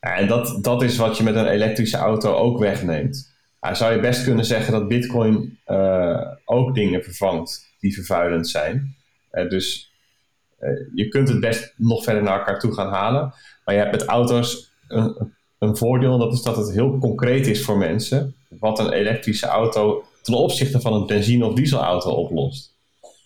[0.01, 3.33] En dat, dat is wat je met een elektrische auto ook wegneemt.
[3.61, 8.97] Ja, zou je best kunnen zeggen dat Bitcoin eh, ook dingen vervangt die vervuilend zijn.
[9.33, 9.93] Uh, dus
[10.61, 13.35] uh, je kunt het best nog verder naar elkaar toe gaan halen.
[13.65, 17.47] Maar je hebt met auto's een, een voordeel, en dat is dat het heel concreet
[17.47, 18.35] is voor mensen.
[18.49, 22.72] Wat een elektrische auto ten opzichte van een benzine- of dieselauto oplost.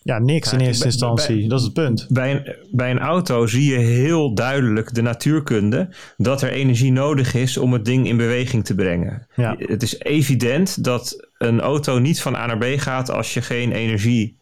[0.07, 1.47] Ja, niks in eerste instantie.
[1.47, 2.05] dat is het punt.
[2.09, 7.33] Bij een, bij een auto zie je heel duidelijk de natuurkunde dat er energie nodig
[7.33, 9.27] is om het ding in beweging te brengen.
[9.35, 9.55] Ja.
[9.57, 13.71] Het is evident dat een auto niet van A naar B gaat als je geen
[13.71, 14.37] energie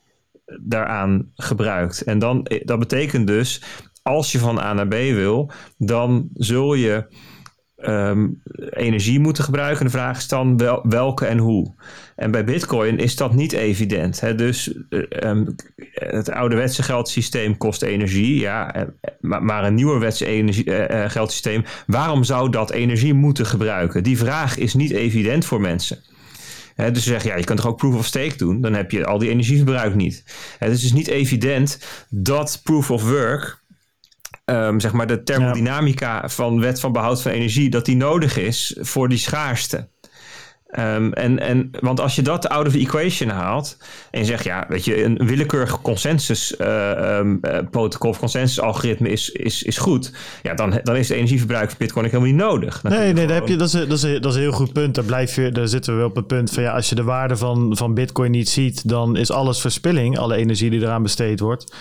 [0.62, 2.02] daaraan gebruikt.
[2.02, 3.62] En dan, dat betekent dus,
[4.02, 7.06] als je van A naar B wil, dan zul je
[7.90, 9.80] um, energie moeten gebruiken.
[9.80, 11.74] En de vraag is dan wel, welke en hoe.
[12.16, 14.20] En bij Bitcoin is dat niet evident.
[14.20, 14.36] Hè?
[14.36, 14.74] Dus
[15.24, 15.56] um,
[15.94, 18.88] het ouderwetse geldsysteem kost energie, ja,
[19.20, 24.04] maar, maar een nieuwerwetse energie, uh, geldsysteem, waarom zou dat energie moeten gebruiken?
[24.04, 25.98] Die vraag is niet evident voor mensen.
[26.76, 28.62] Dus ze zeggen, ja, je kunt toch ook proof of stake doen?
[28.62, 30.24] Dan heb je al die energieverbruik niet.
[30.60, 31.80] Dus het is niet evident
[32.10, 33.64] dat proof of work
[34.46, 36.30] um, zeg maar de thermodynamica ja.
[36.30, 39.88] van wet van behoud van energie, dat die nodig is voor die schaarste.
[40.80, 43.78] Um, en, en, want als je dat out of the equation haalt
[44.12, 48.60] en je zegt, ja, weet je, een willekeurig consensus uh, um, uh, protocol of consensus
[48.60, 50.12] algoritme is, is, is goed,
[50.44, 52.82] ja, dan, dan is het energieverbruik van Bitcoin helemaal niet nodig.
[52.82, 54.74] Dan nee, nee, daar heb je, dat, is, dat, is, dat is een heel goed
[54.74, 54.96] punt.
[54.96, 57.38] Daar, blijf je, daar zitten we op het punt van, ja, als je de waarde
[57.38, 61.74] van, van Bitcoin niet ziet, dan is alles verspilling, alle energie die eraan besteed wordt.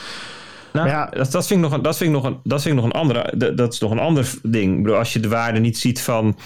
[0.75, 2.75] Nou, ja, dat, dat, vind ik nog een, dat, vind ik nog een, dat vind
[2.75, 3.33] ik nog een andere.
[3.37, 4.77] Dat, dat is nog een ander ding.
[4.77, 6.39] Ik bedoel, als je de waarde niet ziet van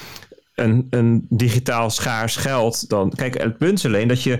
[0.55, 3.13] een, een digitaal schaars geld, dan.
[3.15, 4.39] Kijk, het punt is alleen dat je.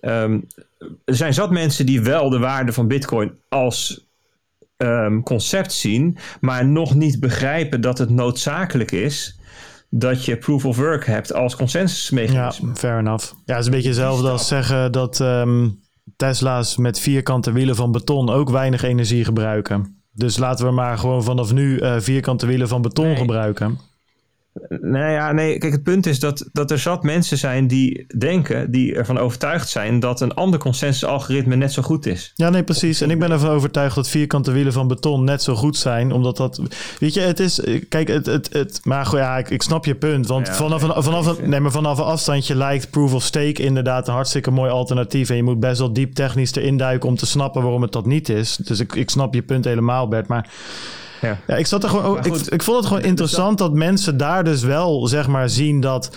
[0.00, 0.46] Um,
[1.04, 4.06] er zijn zat mensen die wel de waarde van Bitcoin als
[4.76, 9.38] um, concept zien, maar nog niet begrijpen dat het noodzakelijk is
[9.90, 12.68] dat je proof of work hebt als consensusmechanisme.
[12.68, 13.32] Ja, fair enough.
[13.44, 15.20] Ja, het is een beetje hetzelfde als zeggen dat.
[15.20, 15.81] Um
[16.16, 20.02] Tesla's met vierkante wielen van beton ook weinig energie gebruiken.
[20.12, 23.16] Dus laten we maar gewoon vanaf nu uh, vierkante wielen van beton nee.
[23.16, 23.78] gebruiken.
[24.68, 28.70] Nou ja, nee, kijk, het punt is dat, dat er zat mensen zijn die denken,
[28.70, 32.32] die ervan overtuigd zijn dat een ander consensusalgoritme net zo goed is.
[32.34, 33.00] Ja, nee, precies.
[33.00, 36.36] En ik ben ervan overtuigd dat vierkante wielen van beton net zo goed zijn, omdat
[36.36, 36.60] dat,
[36.98, 39.94] weet je, het is, kijk, het, het, het maar goed, ja, ik, ik snap je
[39.94, 43.22] punt, want ja, vanaf, een, vanaf, een, nee, maar vanaf een afstandje lijkt proof of
[43.22, 47.08] stake inderdaad een hartstikke mooi alternatief en je moet best wel diep technisch erin duiken
[47.08, 48.56] om te snappen waarom het dat niet is.
[48.56, 50.50] Dus ik, ik snap je punt helemaal, Bert, maar
[51.22, 51.38] ja.
[51.46, 52.24] ja, ik zat er gewoon.
[52.24, 56.16] Ik, ik vond het gewoon interessant dat mensen daar dus wel zeg maar zien dat.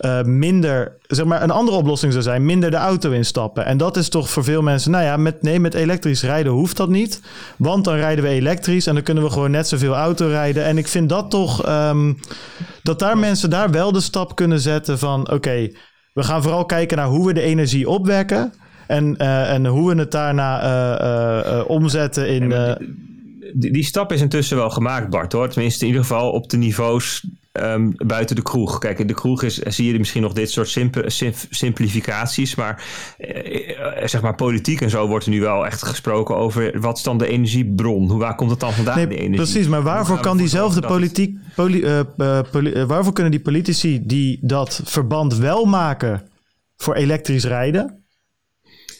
[0.00, 3.64] Uh, minder, zeg maar, een andere oplossing zou zijn, minder de auto instappen.
[3.64, 6.76] En dat is toch voor veel mensen, nou ja, met, nee, met elektrisch rijden hoeft
[6.76, 7.20] dat niet.
[7.56, 10.64] Want dan rijden we elektrisch en dan kunnen we gewoon net zoveel auto rijden.
[10.64, 12.18] En ik vind dat toch, um,
[12.82, 15.76] dat daar mensen daar wel de stap kunnen zetten van, oké, okay,
[16.12, 18.52] we gaan vooral kijken naar hoe we de energie opwekken.
[18.86, 20.62] En, uh, en hoe we het daarna
[21.46, 22.52] uh, omzetten in.
[23.56, 25.48] Die, die, stap is intussen wel gemaakt, Bart, hoor.
[25.48, 28.78] Tenminste, in ieder geval op de niveaus um, buiten de kroeg.
[28.78, 32.54] Kijk, in de kroeg is, zie je misschien nog dit soort simp simp simplificaties.
[32.54, 32.84] Maar
[33.18, 36.80] eh, zeg maar politiek en zo wordt er nu wel echt gesproken over...
[36.80, 38.10] wat is dan de energiebron?
[38.10, 39.36] Hoe, waar komt het dan vandaan, nee, die energie?
[39.36, 41.38] Precies, maar waarvoor kan diezelfde politiek...
[41.54, 46.22] Poli, uh, poli, uh, waarvoor kunnen die politici die dat verband wel maken
[46.76, 48.03] voor elektrisch rijden...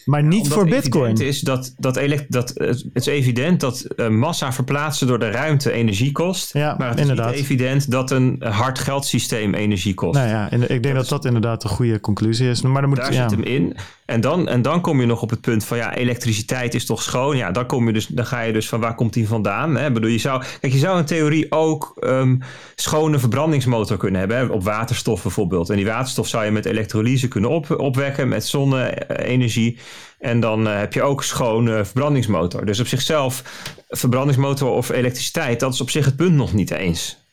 [0.05, 1.09] Maar niet voor Bitcoin.
[1.09, 5.71] Het is dat, dat, dat het is evident dat uh, massa verplaatsen door de ruimte
[5.71, 6.53] energie kost.
[6.53, 7.25] Ja, maar het inderdaad.
[7.25, 10.15] is niet evident dat een hard geldsysteem energie kost.
[10.15, 12.61] Nou ja, ik denk dat dat, dat inderdaad een goede conclusie is.
[12.61, 13.29] Maar dan moet, daar ja.
[13.29, 13.75] zit hem in.
[14.05, 17.01] En dan, en dan kom je nog op het punt van ja, elektriciteit is toch
[17.01, 17.37] schoon.
[17.37, 19.75] Ja, dan, kom je dus, dan ga je dus van waar komt die vandaan?
[19.75, 19.91] Hè?
[19.91, 22.41] Bedoel, je zou, kijk, je zou in theorie ook um,
[22.75, 24.37] schone verbrandingsmotor kunnen hebben.
[24.37, 24.45] Hè?
[24.45, 25.69] Op waterstof bijvoorbeeld.
[25.69, 29.77] En die waterstof zou je met elektrolyse kunnen op, opwekken met zonne-energie.
[30.19, 32.65] En dan uh, heb je ook schone verbrandingsmotor.
[32.65, 33.43] Dus op zichzelf,
[33.89, 37.24] verbrandingsmotor of elektriciteit, dat is op zich het punt nog niet eens.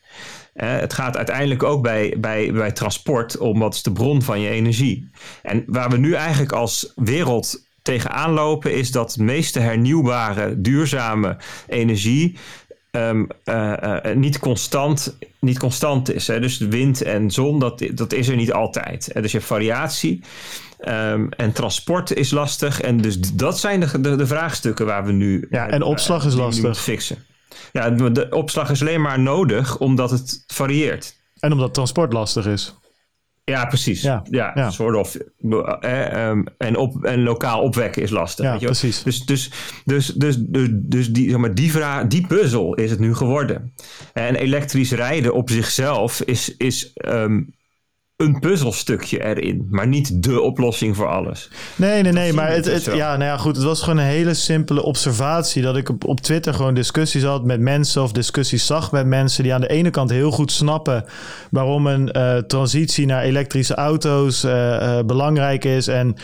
[0.55, 4.49] Het gaat uiteindelijk ook bij, bij, bij transport om wat is de bron van je
[4.49, 5.11] energie.
[5.43, 11.37] En waar we nu eigenlijk als wereld tegenaan lopen, is dat de meeste hernieuwbare, duurzame
[11.69, 12.37] energie
[12.91, 16.27] um, uh, uh, niet, constant, niet constant is.
[16.27, 16.41] Hè?
[16.41, 19.11] Dus wind en zon, dat, dat is er niet altijd.
[19.15, 20.21] Dus je hebt variatie.
[20.89, 22.81] Um, en transport is lastig.
[22.81, 25.47] En dus dat zijn de, de, de vraagstukken waar we nu.
[25.51, 26.81] Ja, en opslag is lastig.
[26.81, 27.25] fixen.
[27.73, 31.17] Ja, de opslag is alleen maar nodig omdat het varieert.
[31.41, 32.75] En omdat transport lastig is.
[33.45, 34.03] Ja, precies.
[34.03, 34.71] Ja, Ja, ja.
[34.71, 35.17] soort of.
[35.81, 38.45] eh, ehm, en, op, en lokaal opwekken is lastig.
[38.45, 39.03] Ja, weet je precies.
[39.03, 39.51] Dus, dus,
[39.85, 43.75] dus, dus, dus, dus die, zeg maar, die, vraag, die puzzel is het nu geworden.
[44.13, 47.43] En elektrisch rijden op zichzelf is, is ehm,
[48.17, 51.51] een puzzelstukje erin, maar niet de oplossing voor alles.
[51.77, 52.33] Nee, nee, nee.
[52.33, 53.57] Maar het, het, ja, nou ja, goed.
[53.57, 55.63] Het was gewoon een hele simpele observatie.
[55.63, 58.03] Dat ik op, op Twitter gewoon discussies had met mensen.
[58.03, 61.05] Of discussies zag met mensen die aan de ene kant heel goed snappen.
[61.51, 65.89] waarom een eh, transitie naar elektrische auto's eh, eh, belangrijk is.
[65.89, 66.17] En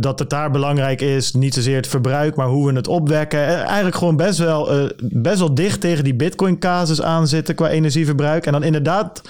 [0.00, 1.32] dat het daar belangrijk is.
[1.32, 3.46] Niet zozeer het verbruik, maar hoe we het opwekken.
[3.46, 8.46] En eigenlijk gewoon best wel, best wel dicht tegen die Bitcoin-casus aan zitten qua energieverbruik.
[8.46, 9.22] En dan inderdaad.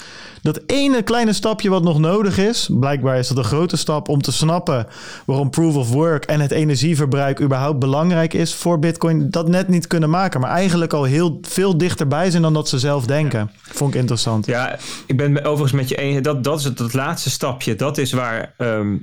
[0.43, 4.23] Dat ene kleine stapje wat nog nodig is, blijkbaar is dat een grote stap om
[4.23, 4.87] te snappen
[5.27, 9.87] waarom proof of work en het energieverbruik überhaupt belangrijk is voor Bitcoin, dat net niet
[9.87, 13.51] kunnen maken, maar eigenlijk al heel veel dichterbij zijn dan dat ze zelf denken.
[13.63, 14.47] Vond ik interessant.
[14.47, 16.23] Ja, ik ben overigens met je eens.
[16.23, 17.75] Dat, dat is het, het laatste stapje.
[17.75, 18.97] Dat is waar, ehm,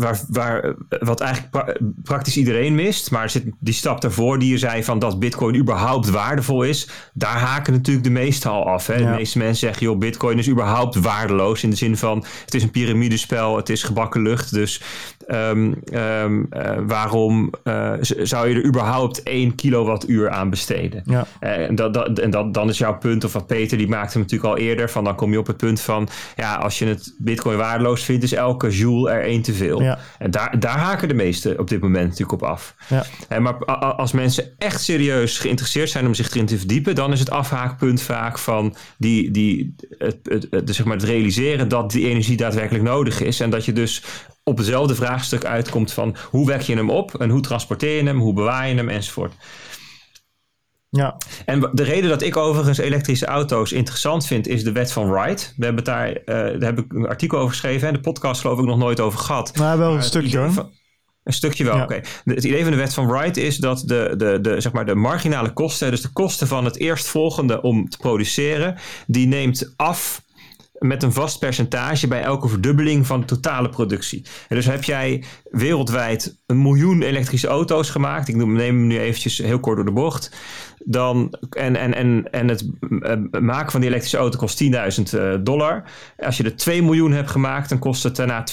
[0.00, 3.10] waar, waar wat eigenlijk pra- praktisch iedereen mist.
[3.10, 6.88] Maar zit die stap daarvoor die je zei van dat bitcoin überhaupt waardevol is.
[7.14, 8.86] Daar haken natuurlijk de meesten al af.
[8.86, 8.94] Hè?
[8.94, 9.10] Ja.
[9.10, 11.62] De meeste mensen zeggen, joh, bitcoin is überhaupt waardeloos.
[11.62, 14.52] In de zin van, het is een piramidespel, het is gebakken lucht.
[14.52, 14.82] Dus
[15.26, 21.02] ehm, ehm, eh, waarom eh, zou je er überhaupt 1 kilowattuur aan besteden?
[21.06, 21.26] Ja.
[21.40, 24.12] Eh, En, dat, dat, en dat, dan is jouw punt, of wat Peter die maakte
[24.12, 26.86] hem natuurlijk al eerder, van dan kom je op het punt van, ja, als je
[26.86, 29.82] het bitcoin waardeloos vindt, is elke joule er één te veel.
[29.82, 29.89] Ja.
[30.18, 32.74] En daar, daar haken de meesten op dit moment natuurlijk op af.
[32.88, 33.04] Ja.
[33.28, 33.64] Hè, maar
[33.94, 38.02] als mensen echt serieus geïnteresseerd zijn om zich erin te verdiepen, dan is het afhaakpunt
[38.02, 42.84] vaak van die, die, het, het, het, zeg maar het realiseren dat die energie daadwerkelijk
[42.84, 43.40] nodig is.
[43.40, 44.02] En dat je dus
[44.42, 48.18] op hetzelfde vraagstuk uitkomt van hoe wek je hem op en hoe transporteer je hem,
[48.18, 49.34] hoe bewaar je hem enzovoort.
[50.90, 51.16] Ja.
[51.44, 55.54] En de reden dat ik overigens elektrische auto's interessant vind, is de wet van Wright.
[55.56, 58.58] We hebben daar, eh, daar heb ik een artikel over geschreven en de podcast geloof
[58.58, 59.56] ik nog nooit over gehad.
[59.56, 60.68] Maar wel een stukje hoor.
[61.24, 61.82] een stukje wel, Ja.
[61.82, 62.00] oké.
[62.24, 64.94] Het idee van de wet van Wright is dat de, de, de, zeg maar de
[64.94, 68.76] marginale kosten, dus de kosten van het eerstvolgende om te produceren,
[69.06, 70.22] die neemt af
[70.80, 74.24] met een vast percentage bij elke verdubbeling van de totale productie.
[74.48, 78.28] En dus heb jij wereldwijd een miljoen elektrische auto's gemaakt.
[78.28, 80.30] Ik neem hem nu eventjes heel kort door de bocht.
[80.84, 82.68] Dan, en, en, en, en het
[83.00, 84.68] eh, maken van die elektrische auto kost 10.000
[85.12, 85.84] eh, dollar.
[86.18, 88.44] Als je er 2 miljoen hebt gemaakt, dan kost het daarna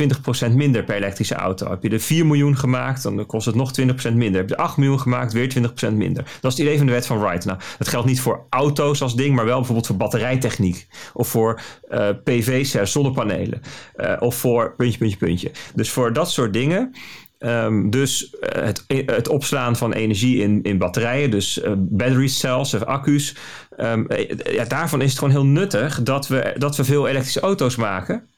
[0.49, 1.69] 20% minder per elektrische auto.
[1.69, 4.39] Heb je er 4 miljoen gemaakt, dan kost het nog 20% minder.
[4.39, 5.53] Heb je er 8 miljoen gemaakt, weer
[5.89, 6.23] 20% minder.
[6.23, 7.45] Dat is het idee van de wet van Wright.
[7.45, 10.87] Nou, dat geldt niet voor auto's als ding, maar wel bijvoorbeeld voor batterijtechniek.
[11.13, 13.61] Of voor eh, PV-cells, zonnepanelen.
[13.95, 15.51] Eh, of voor puntje, puntje, puntje.
[15.75, 16.93] Dus voor dat soort dingen
[17.39, 22.73] Ehm, dus eh, het, het opslaan van energie in, in batterijen, dus eh, battery cells
[22.73, 23.35] of accu's.
[23.77, 27.39] ehm, eh, ja, daarvan is het gewoon heel nuttig dat we, dat we veel elektrische
[27.39, 28.29] auto's maken.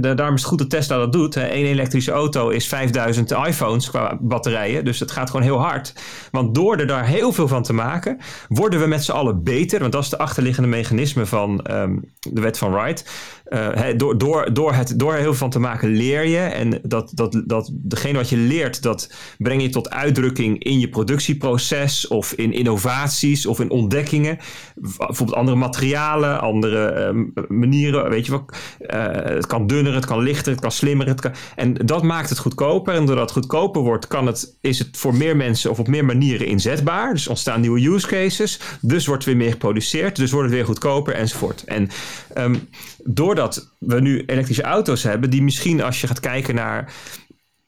[0.00, 1.36] Da- daarom is het goed dat Tesla dat doet.
[1.36, 4.84] Eén elektrische auto is 5000 iPhones qua batterijen.
[4.84, 5.94] Dus het gaat gewoon heel hard.
[6.30, 8.18] Want door er daar heel veel van te maken,
[8.48, 9.80] worden we met z'n allen beter.
[9.80, 13.04] Want dat is de achterliggende mechanisme van ehm, de wet van Wright.
[13.44, 16.38] Eh, door, door, door, het, door er heel veel van te maken leer je.
[16.38, 20.88] En dat, dat, dat, degene wat je leert, dat breng je tot uitdrukking in je
[20.88, 22.08] productieproces.
[22.08, 24.38] Of in innovaties of in ontdekkingen.
[24.74, 28.10] Bijvoorbeeld andere materialen, andere ehm, manieren.
[28.10, 28.56] Weet je wat?
[28.78, 31.06] Eh, het kan dunner, het kan lichter, het kan slimmer.
[31.06, 32.94] Het kan, en dat maakt het goedkoper.
[32.94, 36.04] En doordat het goedkoper wordt, kan het, is het voor meer mensen of op meer
[36.04, 37.12] manieren inzetbaar.
[37.12, 38.60] Dus ontstaan nieuwe use cases.
[38.80, 40.16] Dus wordt er weer meer geproduceerd.
[40.16, 41.64] Dus wordt het weer goedkoper enzovoort.
[41.64, 41.90] En
[42.34, 42.56] ehm,
[43.04, 46.92] doordat we nu elektrische auto's hebben, die misschien als je gaat kijken naar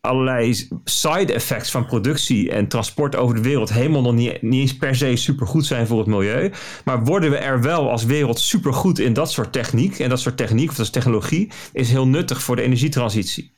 [0.02, 4.77] allerlei side effects van productie en transport over de wereld helemaal nog niet, niet eens
[4.77, 6.52] per se supergoed zijn voor het milieu.
[6.85, 9.98] Maar worden we er wel als wereld supergoed in dat soort techniek.
[9.98, 13.52] En dat soort techniek of dat soort technologie is heel nuttig voor de energietransitie.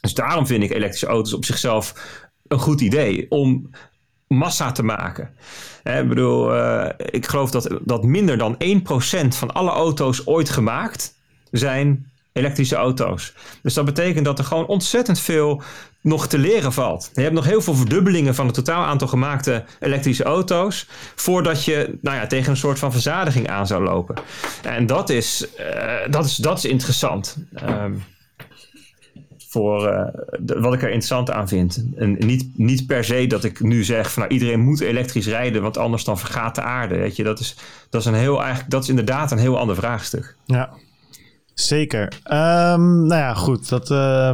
[0.00, 1.94] Dus daarom vind ik elektrische auto's op zichzelf
[2.46, 3.70] een goed idee om
[4.32, 5.30] massa te maken.
[5.82, 10.50] Hè, ik bedoel, eh, ik geloof dat, dat minder dan 1% van alle auto's ooit
[10.50, 11.14] gemaakt
[11.50, 13.34] zijn elektrische auto's.
[13.62, 15.62] Dus dat betekent dat er gewoon ontzettend veel
[16.00, 17.10] nog te leren valt.
[17.14, 20.88] Je hebt nog heel veel verdubbelingen van het totaal aantal gemaakte elektrische auto's...
[21.14, 24.16] voordat je nou ja, tegen een soort van verzadiging aan zou lopen.
[24.62, 27.36] En dat is, eh, dat is, dat is interessant.
[27.54, 27.92] Ehm,
[29.52, 30.06] voor eh,
[30.60, 31.84] wat ik er interessant aan vind.
[31.96, 35.62] En niet, niet per se dat ik nu zeg van nou, iedereen moet elektrisch rijden,
[35.62, 36.96] want anders dan vergaat de aarde.
[36.96, 37.56] Weet je, dat is,
[37.90, 40.36] dat is een heel eigenlijk, dat is inderdaad een heel ander vraagstuk.
[40.44, 40.70] Ja.
[41.54, 42.02] Zeker.
[42.02, 43.68] Um, nou ja, goed.
[43.68, 44.30] Dat, uh,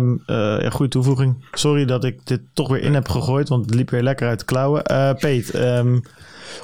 [0.70, 1.44] goede toevoeging.
[1.50, 4.38] Sorry dat ik dit toch weer in heb gegooid, want het liep weer lekker uit
[4.38, 4.82] de klauwen.
[4.90, 6.02] Uh, Peet, um,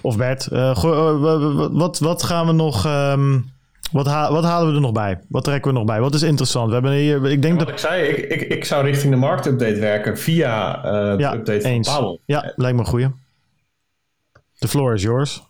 [0.03, 0.49] of Bert,
[1.73, 2.87] wat, wat gaan we nog...
[3.93, 5.21] Wat, ha wat, halen we er nog bij?
[5.29, 6.01] Wat trekken we nog bij?
[6.01, 6.67] Wat is interessant?
[6.67, 7.69] We hebben hier, ik denk ja, dat...
[7.69, 11.69] ik zei, ik, ik, ik zou richting de marktupdate werken via uh, de ja, update
[11.69, 11.89] eens.
[11.89, 12.21] van Pavel.
[12.27, 13.09] Ja, lijkt me een goeie.
[14.59, 15.43] The floor is yours.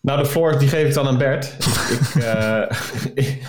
[0.00, 1.44] Nou, de floor die geef ik dan aan Bert.
[3.14, 3.42] ik,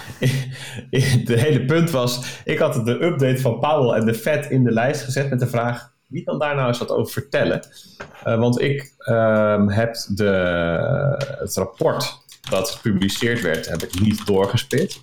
[0.92, 4.64] uh, de hele punt was, ik had de update van Powell en de Fed in
[4.64, 7.68] de lijst gezet met de vraag, wie kan daar nou eens wat over vertellen?
[8.28, 10.26] Uh, want ik uh, heb de,
[11.40, 15.02] het rapport dat gepubliceerd werd, heb ik niet doorgespit.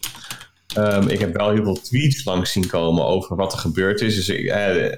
[0.76, 4.14] Um, ik heb wel heel veel tweets langs zien komen over wat er gebeurd is.
[4.14, 4.92] Dus ik, uh,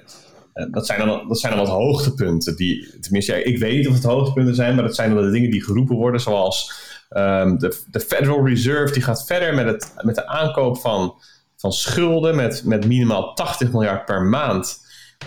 [0.71, 2.57] dat, zijn dan, dat zijn wat hoogtepunten.
[2.57, 5.51] Die, tenminste, ik weet niet of het hoogtepunten zijn, maar dat zijn dan de dingen
[5.51, 6.21] die geroepen worden.
[6.21, 6.73] Zoals
[7.11, 11.15] um, de, de Federal Reserve die gaat verder met, het, met de aankoop van,
[11.57, 14.81] van schulden met, met minimaal 80 miljard per maand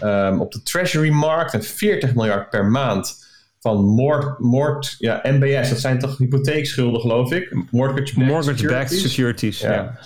[0.03, 3.22] um, op de Treasury-markt en 40 miljard per maand
[3.64, 7.56] van mort, mort, ja, MBS, dat zijn toch hypotheekschulden, geloof ik?
[7.72, 9.02] Mortgage-backed Mortgage securities.
[9.02, 9.60] securities.
[9.60, 9.73] Ja.
[9.73, 9.99] ja.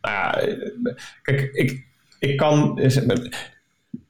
[0.00, 1.86] Nou ja, kijk, ik,
[2.18, 2.80] ik kan.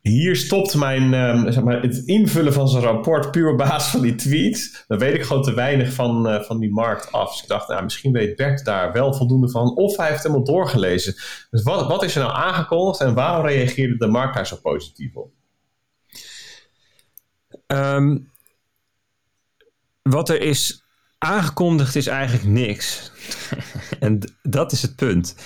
[0.01, 4.01] Hier stopt mijn, um, zeg maar, het invullen van zijn rapport puur op basis van
[4.01, 4.85] die tweets.
[4.87, 7.31] Dan weet ik gewoon te weinig van, uh, van die markt af.
[7.31, 9.77] Dus ik dacht, nou, misschien weet Bert daar wel voldoende van.
[9.77, 11.15] Of hij heeft helemaal doorgelezen.
[11.51, 15.15] Dus wat, wat is er nou aangekondigd en waarom reageerde de markt daar zo positief
[15.15, 15.31] op?
[17.67, 18.33] Um,
[20.11, 20.85] wat er is
[21.19, 23.13] aangekondigd is eigenlijk niks.
[24.01, 25.37] en dat is het punt.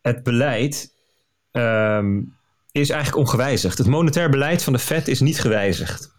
[0.00, 0.94] Het beleid
[1.52, 2.36] um,
[2.72, 3.78] is eigenlijk ongewijzigd.
[3.78, 6.16] Het monetair beleid van de Fed is niet gewijzigd.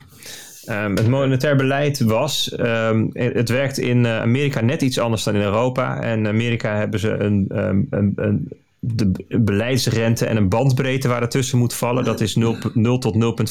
[0.65, 5.41] Um, het monetair beleid was, um, het werkt in Amerika net iets anders dan in
[5.41, 6.01] Europa.
[6.01, 8.49] En in Amerika hebben ze een, een, een
[8.79, 12.03] de beleidsrente en een bandbreedte waar er tussen moet vallen.
[12.03, 13.43] Dat is 0, 0 tot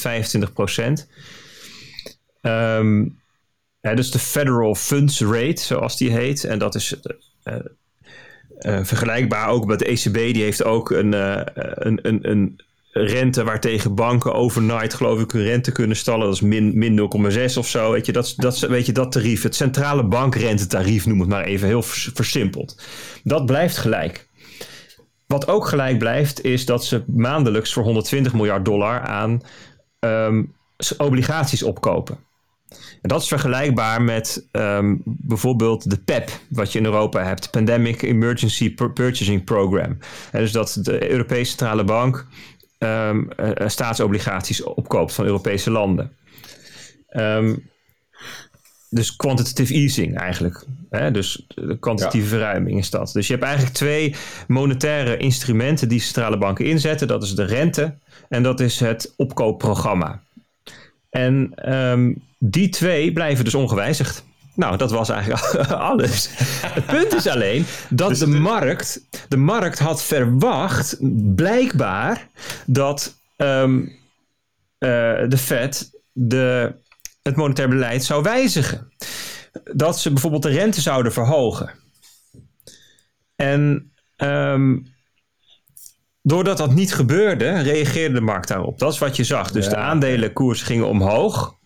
[0.47, 1.09] 0,25 procent.
[2.41, 3.19] Um,
[3.81, 6.43] ja, dus de Federal Funds Rate, zoals die heet.
[6.43, 6.95] En dat is
[7.43, 7.55] uh,
[8.59, 10.13] uh, vergelijkbaar ook met de ECB.
[10.13, 11.13] Die heeft ook een,
[11.87, 12.61] een, een, een
[12.91, 16.25] rente waartegen banken overnight, geloof ik, hun rente kunnen stallen.
[16.25, 16.99] Dat is min, min
[17.51, 17.91] 0,6 of zo.
[17.91, 21.67] Weet je, dat, dat, weet je, dat tarief, het centrale bankrentetarief, noem het maar even
[21.67, 22.81] heel versimpeld.
[23.23, 24.27] Dat blijft gelijk.
[25.27, 29.41] Wat ook gelijk blijft, is dat ze maandelijks voor 120 miljard dollar aan
[29.99, 30.55] um,
[30.97, 32.17] obligaties opkopen.
[33.01, 38.01] En dat is vergelijkbaar met um, bijvoorbeeld de PEP, wat je in Europa hebt, Pandemic
[38.01, 39.97] Emergency Purchasing Program.
[40.31, 42.25] En dus dat de Europese Centrale Bank
[42.79, 46.11] um, uh, staatsobligaties opkoopt van Europese landen.
[47.11, 47.69] Um,
[48.89, 50.65] dus quantitative easing eigenlijk.
[50.89, 51.11] Hè?
[51.11, 52.31] Dus de kwantitatieve ja.
[52.31, 53.11] verruiming is dat.
[53.13, 54.15] Dus je hebt eigenlijk twee
[54.47, 57.07] monetaire instrumenten die centrale banken inzetten.
[57.07, 57.93] Dat is de rente
[58.29, 60.21] en dat is het opkoopprogramma.
[61.09, 64.23] En um, die twee blijven dus ongewijzigd.
[64.55, 66.29] Nou, dat was eigenlijk alles.
[66.63, 70.97] Het punt is alleen dat dus de, de, markt, de markt had verwacht,
[71.35, 72.27] blijkbaar,
[72.65, 73.89] dat um, uh,
[75.27, 76.73] de Fed de,
[77.21, 78.91] het monetair beleid zou wijzigen.
[79.63, 81.73] Dat ze bijvoorbeeld de rente zouden verhogen.
[83.35, 84.93] En um,
[86.21, 88.79] doordat dat niet gebeurde, reageerde de markt daarop.
[88.79, 89.51] Dat is wat je zag.
[89.51, 89.71] Dus ja.
[89.71, 91.57] de aandelenkoers gingen omhoog.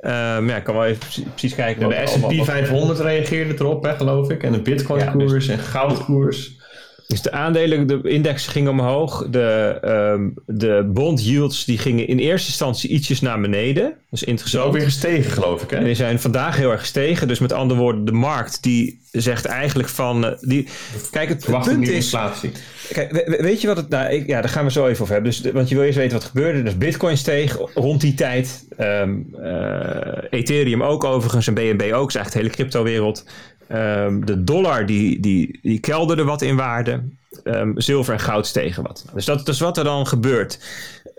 [0.00, 1.88] Um, ja, ik kan wel even precies kijken.
[1.88, 4.42] De S&P 500 reageerde erop, hè, geloof ik.
[4.42, 6.60] En de Bitcoin-koers ja, dus, en goudkoers.
[7.06, 9.26] Dus de aandelen, de index gingen omhoog.
[9.30, 13.82] De, um, de bond yields die gingen in eerste instantie ietsjes naar beneden.
[13.82, 14.64] Dat is interessant.
[14.64, 15.70] Ook weer gestegen, geloof ik.
[15.70, 15.76] Hè?
[15.76, 17.28] En die zijn vandaag heel erg gestegen.
[17.28, 20.24] Dus met andere woorden, de markt die zegt eigenlijk van...
[20.24, 20.68] Uh, die,
[21.10, 21.94] kijk, het, punt is...
[21.94, 22.52] inflatie.
[22.92, 23.88] Kijk, weet je wat het...
[23.88, 25.32] Nou, ik, ja, daar gaan we zo even over hebben.
[25.32, 26.62] Dus, want je wil eerst weten wat gebeurde.
[26.62, 28.64] Dus bitcoin steeg rond die tijd.
[28.80, 29.90] Um, uh,
[30.30, 31.46] Ethereum ook overigens.
[31.46, 32.08] En BNB ook.
[32.08, 33.24] is eigenlijk de hele crypto-wereld.
[33.72, 37.02] Um, de dollar die, die, die kelderde wat in waarde.
[37.44, 39.04] Um, zilver en goud stegen wat.
[39.14, 40.58] Dus dat, is wat er dan gebeurt.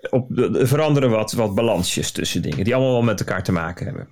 [0.10, 2.64] Op, er veranderen wat, wat balansjes tussen dingen.
[2.64, 4.08] Die allemaal wel met elkaar te maken hebben.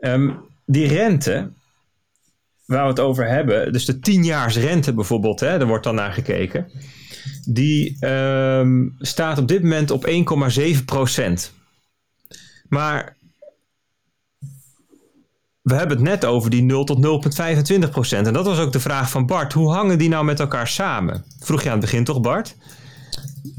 [0.00, 1.52] Um, die rente,
[2.66, 3.72] waar we het over hebben.
[3.72, 5.40] Dus de 10 rente bijvoorbeeld.
[5.40, 6.70] Hè, daar wordt dan naar gekeken.
[7.44, 7.96] Die
[8.98, 11.52] staat op dit moment op 1,7 procent.
[12.68, 13.16] Maar
[15.62, 17.26] we hebben het net over die 0 tot
[17.84, 18.26] 0,25 procent.
[18.26, 19.52] En dat was ook de vraag van Bart.
[19.52, 21.24] Hoe hangen die nou met elkaar samen?
[21.38, 22.56] Vroeg je aan het begin toch, Bart?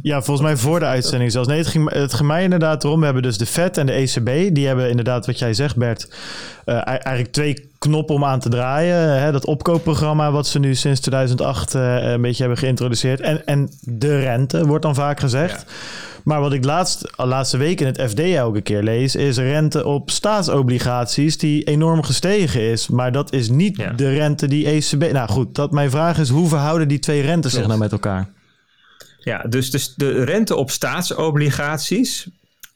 [0.01, 1.47] Ja, volgens mij voor de uitzending zelfs.
[1.47, 2.99] Nee, het ging, het ging mij inderdaad erom.
[2.99, 4.55] We hebben dus de FED en de ECB.
[4.55, 6.07] Die hebben inderdaad, wat jij zegt Bert,
[6.65, 9.21] uh, eigenlijk twee knoppen om aan te draaien.
[9.21, 13.21] Hè, dat opkoopprogramma wat ze nu sinds 2008 uh, een beetje hebben geïntroduceerd.
[13.21, 15.65] En, en de rente, wordt dan vaak gezegd.
[15.67, 15.73] Ja.
[16.23, 20.09] Maar wat ik laatst, laatste week in het FD elke keer lees, is rente op
[20.09, 22.87] staatsobligaties die enorm gestegen is.
[22.87, 23.91] Maar dat is niet ja.
[23.91, 25.11] de rente die ECB.
[25.11, 28.29] Nou goed, dat mijn vraag is: hoe verhouden die twee rentes zich nou met elkaar?
[29.23, 32.27] Ja, dus, dus de rente op staatsobligaties,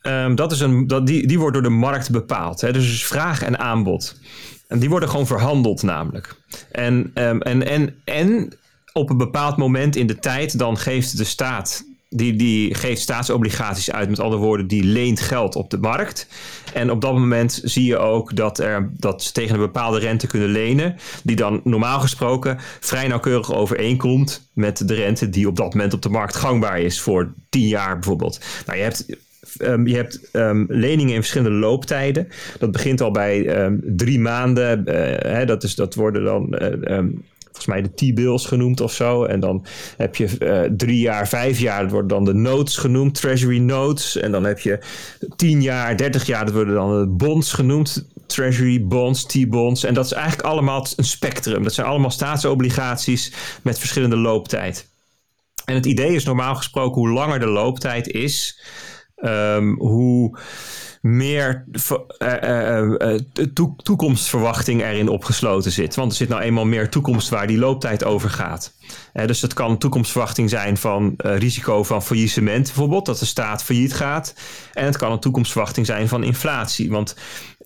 [0.02, 2.62] um, dat is een, dat, die, die wordt door de markt bepaald.
[2.62, 2.74] Hè?
[2.74, 4.20] Dus vraag en aanbod.
[4.68, 6.36] En die worden gewoon verhandeld namelijk.
[6.72, 8.54] En, um, en, en, en
[8.94, 11.86] op een bepaald moment in de tijd dan geeft de staat
[12.18, 16.28] die, die geeft staatsobligaties uit, met andere woorden, die leent geld op de markt.
[16.74, 20.28] En op dat moment zie je ook dat, er, dat ze tegen een bepaalde rente
[20.28, 25.74] kunnen lenen, die dan normaal gesproken vrij nauwkeurig overeenkomt met de rente die op dat
[25.74, 28.40] moment op de markt gangbaar is voor 10 jaar bijvoorbeeld.
[28.66, 29.06] Nou, je hebt
[29.62, 32.28] Um, je hebt um, leningen in verschillende looptijden.
[32.60, 34.84] Dat begint al bij um, drie maanden.
[34.86, 37.00] Uh, hè, dat, is, dat worden dan uh,
[37.58, 39.24] volgens mij de T-bills genoemd of zo.
[39.24, 39.66] En dan
[39.98, 44.18] heb je uh, drie jaar, vijf jaar, dat worden dan de notes genoemd, treasury notes.
[44.18, 44.80] En dan heb je
[45.36, 49.84] tien jaar, dertig jaar, dat worden dan de bonds genoemd, treasury bonds, T-bonds.
[49.84, 51.64] En dat is eigenlijk allemaal een spectrum.
[51.64, 54.90] Dat zijn allemaal staatsobligaties met verschillende looptijd.
[55.66, 58.62] En het idee is normaal gesproken, hoe langer de looptijd is,
[59.24, 60.40] um, hoe
[61.16, 61.66] meer
[62.20, 63.20] uh, uh,
[63.84, 65.96] toekomstverwachting erin opgesloten zit.
[65.96, 68.74] Want er zit nou eenmaal meer toekomst waar die looptijd over gaat.
[69.26, 74.34] dus het kan toekomstverwachting zijn van risico van faillissement bijvoorbeeld, dat de staat failliet gaat.
[74.74, 76.90] En het kan een toekomstverwachting zijn van inflatie.
[76.90, 77.16] Want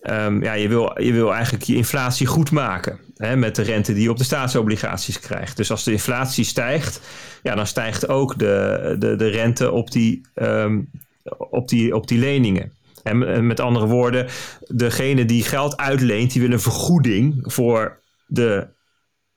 [0.02, 3.92] um, ja, je, wil, je wil eigenlijk je inflatie goed maken hè, met de rente
[3.92, 5.56] die je op de staatsobligaties krijgt.
[5.56, 7.00] Dus als de inflatie stijgt,
[7.42, 10.90] ja, dan stijgt ook de, de, de rente op die, um,
[11.38, 12.72] op die, op die leningen.
[13.02, 14.26] En met andere woorden,
[14.60, 18.66] degene die geld uitleent, die wil een vergoeding voor de,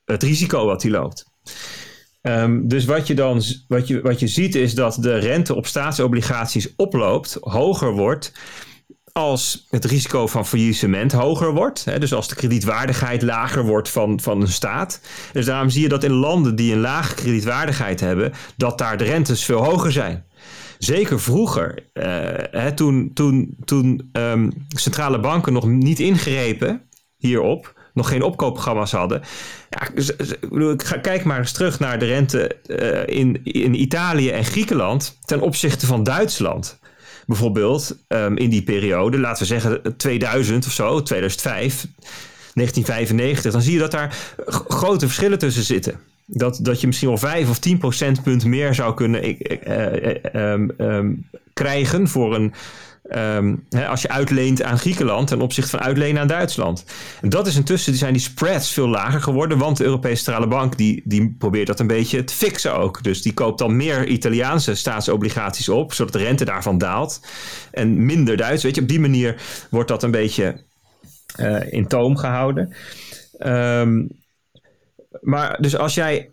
[0.05, 1.25] het risico wat hij loopt.
[2.21, 5.67] Um, dus wat je dan wat je, wat je ziet is dat de rente op
[5.67, 8.31] staatsobligaties oploopt, hoger wordt
[9.11, 11.85] als het risico van faillissement hoger wordt.
[11.85, 15.01] Hè, dus als de kredietwaardigheid lager wordt van, van een staat.
[15.31, 19.03] Dus daarom zie je dat in landen die een lage kredietwaardigheid hebben, dat daar de
[19.03, 20.25] rentes veel hoger zijn.
[20.86, 22.03] Zeker vroeger, uh,
[22.52, 26.82] hè, toen, toen, toen um, centrale banken nog niet ingrepen
[27.18, 29.22] hierop, nog geen opkoopprogramma's hadden.
[29.70, 29.88] Ja,
[30.72, 35.41] ik kijk maar eens terug naar de rente uh, in, in Italië en Griekenland ten
[35.41, 36.80] opzichte van Duitsland.
[37.26, 41.88] Bijvoorbeeld um, in die periode, laten we zeggen 2000 of zo, 2005,
[42.53, 44.18] 1995, dan zie je dat daar
[44.68, 48.93] grote verschillen tussen zitten dat, dat je misschien wel 5 of 10 procentpunt meer zou
[48.93, 49.38] kunnen
[50.76, 50.99] uh,
[51.53, 52.53] krijgen voor een.
[53.15, 56.85] Um, hè, als je uitleent aan Griekenland ten opzichte van uitlenen aan Duitsland.
[57.22, 60.77] En dat is intussen zijn die spreads veel lager geworden, want de Europese Centrale Bank
[60.77, 63.03] die, die probeert dat een beetje te fixen ook.
[63.03, 67.22] Dus die koopt dan meer Italiaanse staatsobligaties op, zodat de rente daarvan daalt.
[67.72, 68.64] En minder Duits.
[68.64, 70.64] Weet je, op die manier wordt dat een beetje
[71.39, 72.73] uh, in toom gehouden.
[73.45, 74.24] Um,
[75.21, 76.29] maar dus als jij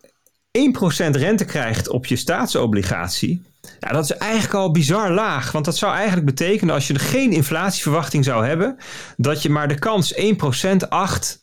[0.59, 3.42] 1% rente krijgt op je staatsobligatie,
[3.78, 5.52] dat is eigenlijk al bizar laag.
[5.52, 8.76] Want dat zou eigenlijk betekenen, als je geen inflatieverwachting zou hebben,
[9.16, 11.42] dat je maar de kans 1% acht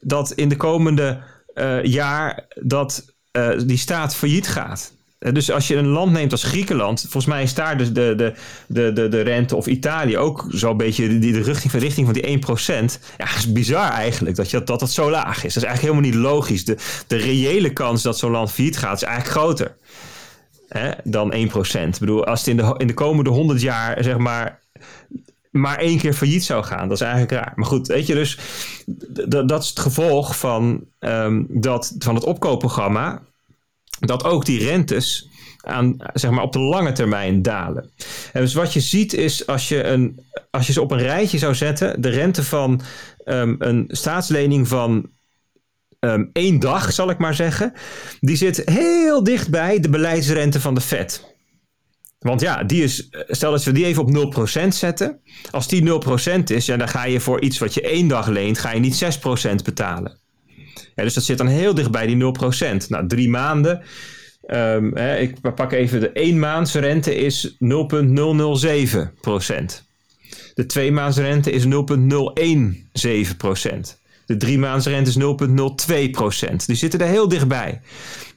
[0.00, 1.22] dat in de komende
[1.54, 4.92] uh, jaar dat uh, die staat failliet gaat.
[5.18, 8.34] Eh, dus als je een land neemt als Griekenland, volgens mij is daar de, de,
[8.66, 12.14] de, de, de rente of Italië ook zo'n beetje de, de richting, van, richting van
[12.14, 13.00] die 1%.
[13.18, 15.54] Ja, is bizar eigenlijk dat, je, dat dat zo laag is.
[15.54, 16.64] Dat is eigenlijk helemaal niet logisch.
[16.64, 16.76] De,
[17.06, 19.76] de reële kans dat zo'n land failliet gaat is eigenlijk groter
[20.68, 21.36] hè, dan 1%.
[21.36, 24.60] Ik bedoel, als het in de, in de komende 100 jaar zeg maar
[25.50, 26.88] maar één keer failliet zou gaan.
[26.88, 27.52] Dat is eigenlijk raar.
[27.56, 28.38] Maar goed, weet je, dus
[29.46, 33.22] dat is het gevolg van, um, dat, van het opkoopprogramma
[34.00, 35.28] dat ook die rentes
[35.60, 37.90] aan, zeg maar, op de lange termijn dalen.
[38.32, 40.20] En dus wat je ziet is als je, een,
[40.50, 42.80] als je ze op een rijtje zou zetten, de rente van
[43.24, 45.10] um, een staatslening van
[46.00, 47.72] um, één dag, zal ik maar zeggen,
[48.20, 51.36] die zit heel dicht bij de beleidsrente van de Fed.
[52.18, 55.20] Want ja, die is, stel dat we die even op 0% zetten.
[55.50, 55.90] Als die
[56.38, 58.80] 0% is, ja, dan ga je voor iets wat je één dag leent, ga je
[58.80, 60.18] niet 6% betalen.
[60.94, 62.86] Ja, dus dat zit dan heel dicht bij die 0%.
[62.88, 63.82] Nou, drie maanden.
[64.46, 67.58] Um, hè, ik pak even de één maandse rente is 0,007%.
[70.54, 71.68] De twee maandse rente is 0,017%.
[74.26, 74.58] De drie
[74.90, 76.56] rente is 0,02%.
[76.66, 77.80] Die zitten er heel dichtbij.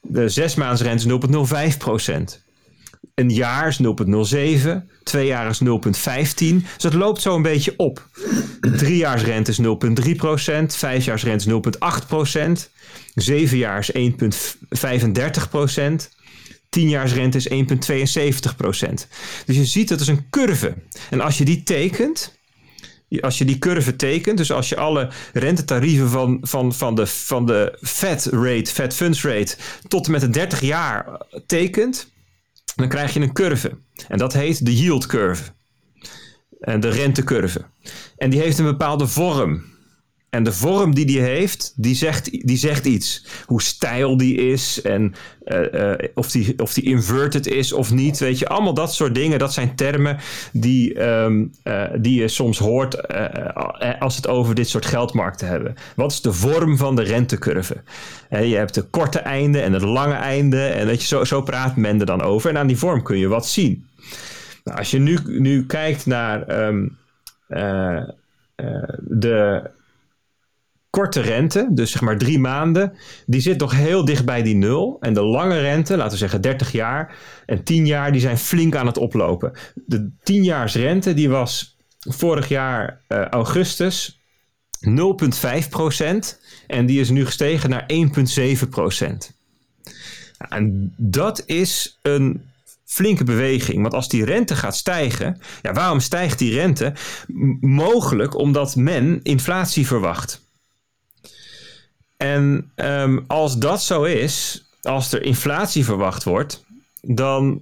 [0.01, 2.51] De zes rente is 0,05%.
[3.16, 4.70] Een jaar is 0,07.
[5.04, 5.66] Twee jaar is 0,15.
[6.36, 8.08] Dus dat loopt zo een beetje op.
[8.62, 9.62] Driejaarsrente is
[10.08, 10.76] 0,3 procent.
[10.76, 12.70] Vijfjaarsrente is 0,8 procent.
[13.16, 16.12] Zeven jaar is 1,35 procent.
[16.70, 17.50] Tienjaarsrente is
[18.50, 19.08] 1,72 procent.
[19.46, 20.74] Dus je ziet dat is een curve.
[21.10, 22.40] En als je die tekent,
[23.20, 27.46] als je die curve tekent, dus als je alle rentetarieven van, van, van, de, van
[27.46, 29.56] de Fed rate, Fed funds rate,
[29.88, 32.12] tot en met de 30 jaar tekent,
[32.76, 33.77] dan krijg je een curve.
[34.07, 35.52] En dat heet de yield curve.
[36.60, 37.65] En de rentecurve.
[38.18, 39.64] En die heeft een bepaalde vorm.
[40.32, 43.26] En de vorm die die heeft, die zegt, die zegt iets.
[43.45, 45.14] Hoe stijl die is en
[45.45, 48.20] uh, uh, of, die, of die inverted is of niet.
[48.20, 49.40] Weet je, allemaal dat soort dingen.
[49.40, 50.18] Dat zijn termen
[50.52, 53.08] die, um, uh, die je soms hoort
[53.99, 55.76] als het over dit soort geldmarkten hebben.
[55.95, 57.84] Wat is de vorm van de rentecurve?
[58.30, 60.66] je hebt de korte einde en het lange einde.
[60.66, 62.49] En weet je, zo, zo praat men er dan over.
[62.49, 63.88] En aan die vorm kun je wat zien.
[64.64, 66.98] Nou, als je nu, nu kijkt naar um,
[68.99, 69.70] de
[70.91, 72.93] korte rente, dus zeg maar drie maanden,
[73.26, 74.97] die zit nog heel dicht bij die nul.
[74.99, 77.15] En de lange rente, laten we zeggen 30 jaar
[77.45, 79.51] en 10 jaar, die zijn flink aan het oplopen.
[79.85, 84.19] De 10 rente die was vorig jaar uh, augustus
[84.89, 87.85] 0,5 procent en die is nu gestegen naar
[88.61, 89.39] 1,7 procent.
[90.49, 92.41] En dat is een
[92.85, 93.81] flinke beweging.
[93.81, 96.93] Want als die rente gaat stijgen, ja, waarom stijgt die rente?
[97.59, 100.49] Mogelijk omdat men inflatie verwacht.
[102.22, 106.65] En um, als dat zo is, als er inflatie verwacht wordt,
[107.02, 107.61] dan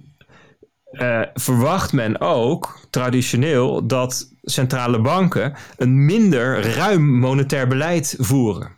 [0.92, 8.76] uh, verwacht men ook traditioneel dat centrale banken een minder ruim monetair beleid voeren.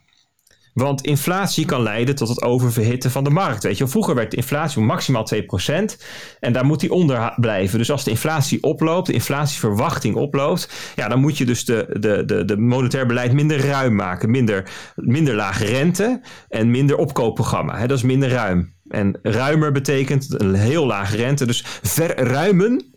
[0.72, 3.62] Want inflatie kan leiden tot het oververhitten van de markt.
[3.62, 5.38] Weet je, vroeger werd de inflatie maximaal 2%
[6.40, 7.78] en daar moet die onder blijven.
[7.78, 12.24] Dus als de inflatie oploopt, de inflatieverwachting oploopt, ja, dan moet je dus de, de,
[12.24, 14.30] de, de monetair beleid minder ruim maken.
[14.30, 17.86] Minder, minder lage rente en minder opkoopprogramma.
[17.86, 18.74] Dat is minder ruim.
[18.88, 21.46] En ruimer betekent een heel lage rente.
[21.46, 22.92] Dus verruimen,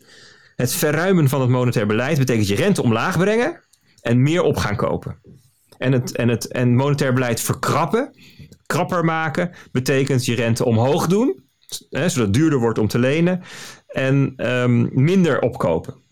[0.56, 3.60] het verruimen van het monetair beleid betekent je rente omlaag brengen
[4.00, 5.18] en meer op gaan kopen.
[5.78, 8.14] En, het, en, het, en monetair beleid verkrappen,
[8.66, 11.44] krapper maken, betekent je rente omhoog doen,
[11.90, 13.42] hè, zodat het duurder wordt om te lenen,
[13.86, 16.04] en um, minder opkopen.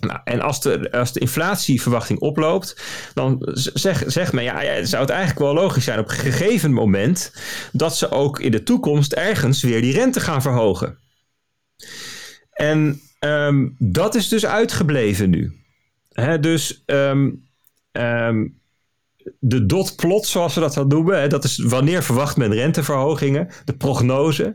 [0.00, 2.82] Nou, en als de, als de inflatieverwachting oploopt,
[3.14, 6.72] dan zegt zeg men, ja, ja, zou het eigenlijk wel logisch zijn op een gegeven
[6.72, 7.32] moment
[7.72, 10.98] dat ze ook in de toekomst ergens weer die rente gaan verhogen.
[12.52, 15.60] En um, dat is dus uitgebleven nu.
[16.40, 17.44] Dus um,
[19.38, 23.48] de dot plot, zoals we dat dan noemen, hè, dat is wanneer verwacht men renteverhogingen,
[23.64, 24.54] de prognose,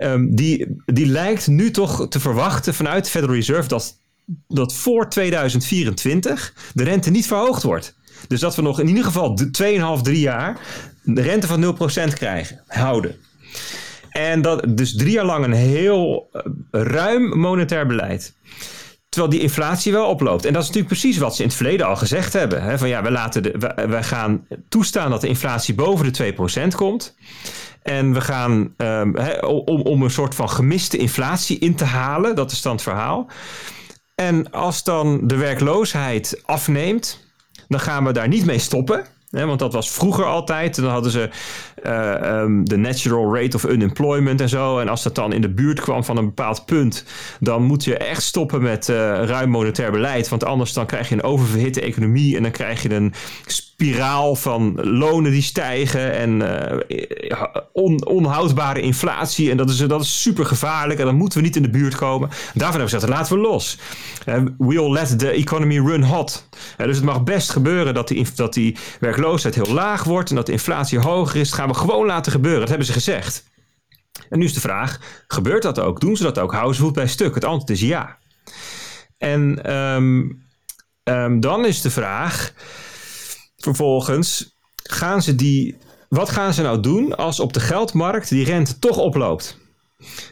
[0.00, 4.00] um, die, die lijkt nu toch te verwachten vanuit de Federal Reserve dat,
[4.48, 7.96] dat voor 2024 de rente niet verhoogd wordt.
[8.28, 9.38] Dus dat we nog in ieder geval
[9.96, 10.60] 2,5, 3 jaar
[11.02, 11.76] de rente van
[12.10, 13.16] 0% krijgen, houden.
[14.10, 18.34] En dat dus drie jaar lang een heel uh, ruim monetair beleid.
[19.18, 20.44] Terwijl die inflatie wel oploopt.
[20.44, 22.62] En dat is natuurlijk precies wat ze in het verleden al gezegd hebben.
[22.62, 22.78] Hè?
[22.78, 26.34] Van ja, we, laten de, we, gaan toestaan dat de inflatie boven de
[26.72, 27.16] 2% komt.
[27.82, 32.34] En we gaan hè, om, om een soort van gemiste inflatie in te halen.
[32.34, 33.26] Dat is dan het verhaal.
[34.14, 37.26] En als dan de werkloosheid afneemt,
[37.68, 39.06] dan gaan we daar niet mee stoppen.
[39.30, 40.76] Want dat was vroeger altijd.
[40.76, 41.30] Dan hadden ze
[41.86, 44.78] uh, um, de natural rate of unemployment en zo.
[44.78, 47.04] En als dat dan in de buurt kwam van een bepaald punt,
[47.40, 50.28] dan moet je echt stoppen met uh, ruim monetair beleid.
[50.28, 53.12] Want anders dan krijg je een oververhitte economie en dan krijg je een
[53.78, 59.50] spiraal van lonen die stijgen en uh, on, onhoudbare inflatie.
[59.50, 61.94] En dat is, dat is super gevaarlijk en dan moeten we niet in de buurt
[61.94, 62.28] komen.
[62.28, 63.78] Daarvan hebben we gezegd, laten we los.
[64.26, 66.48] Uh, we'll let the economy run hot.
[66.78, 70.36] Uh, dus het mag best gebeuren dat die, dat die werkloosheid heel laag wordt en
[70.36, 71.52] dat de inflatie hoger is.
[71.52, 72.60] Gaan we gewoon laten gebeuren.
[72.60, 73.44] Dat hebben ze gezegd.
[74.28, 76.00] En nu is de vraag, gebeurt dat ook?
[76.00, 76.52] Doen ze dat ook?
[76.52, 77.34] Houden ze voet bij stuk?
[77.34, 78.18] Het antwoord is ja.
[79.18, 80.42] En um,
[81.04, 82.52] um, dan is de vraag
[83.58, 85.76] vervolgens gaan ze die.
[86.08, 89.58] Wat gaan ze nou doen als op de geldmarkt die rente toch oploopt?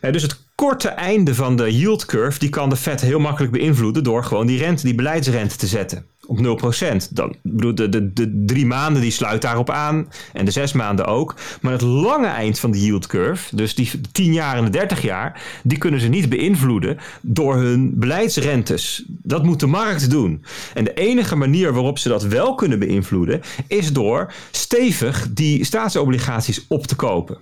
[0.00, 4.04] Dus het korte einde van de yield curve, die kan de Fed heel makkelijk beïnvloeden
[4.04, 6.96] door gewoon die rente, die beleidsrente te zetten op 0%.
[7.10, 11.06] Dan, bedoel, de, de, de drie maanden die sluit daarop aan en de zes maanden
[11.06, 11.34] ook.
[11.60, 15.02] Maar het lange eind van de yield curve, dus die 10 jaar en de 30
[15.02, 19.04] jaar, die kunnen ze niet beïnvloeden door hun beleidsrentes.
[19.06, 20.44] Dat moet de markt doen.
[20.74, 26.64] En de enige manier waarop ze dat wel kunnen beïnvloeden, is door stevig die staatsobligaties
[26.68, 27.38] op te kopen.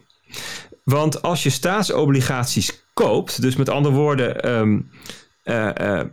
[0.85, 4.79] Want als je staatsobligaties koopt, dus met andere woorden, ehm,
[5.45, 6.07] eh, eh,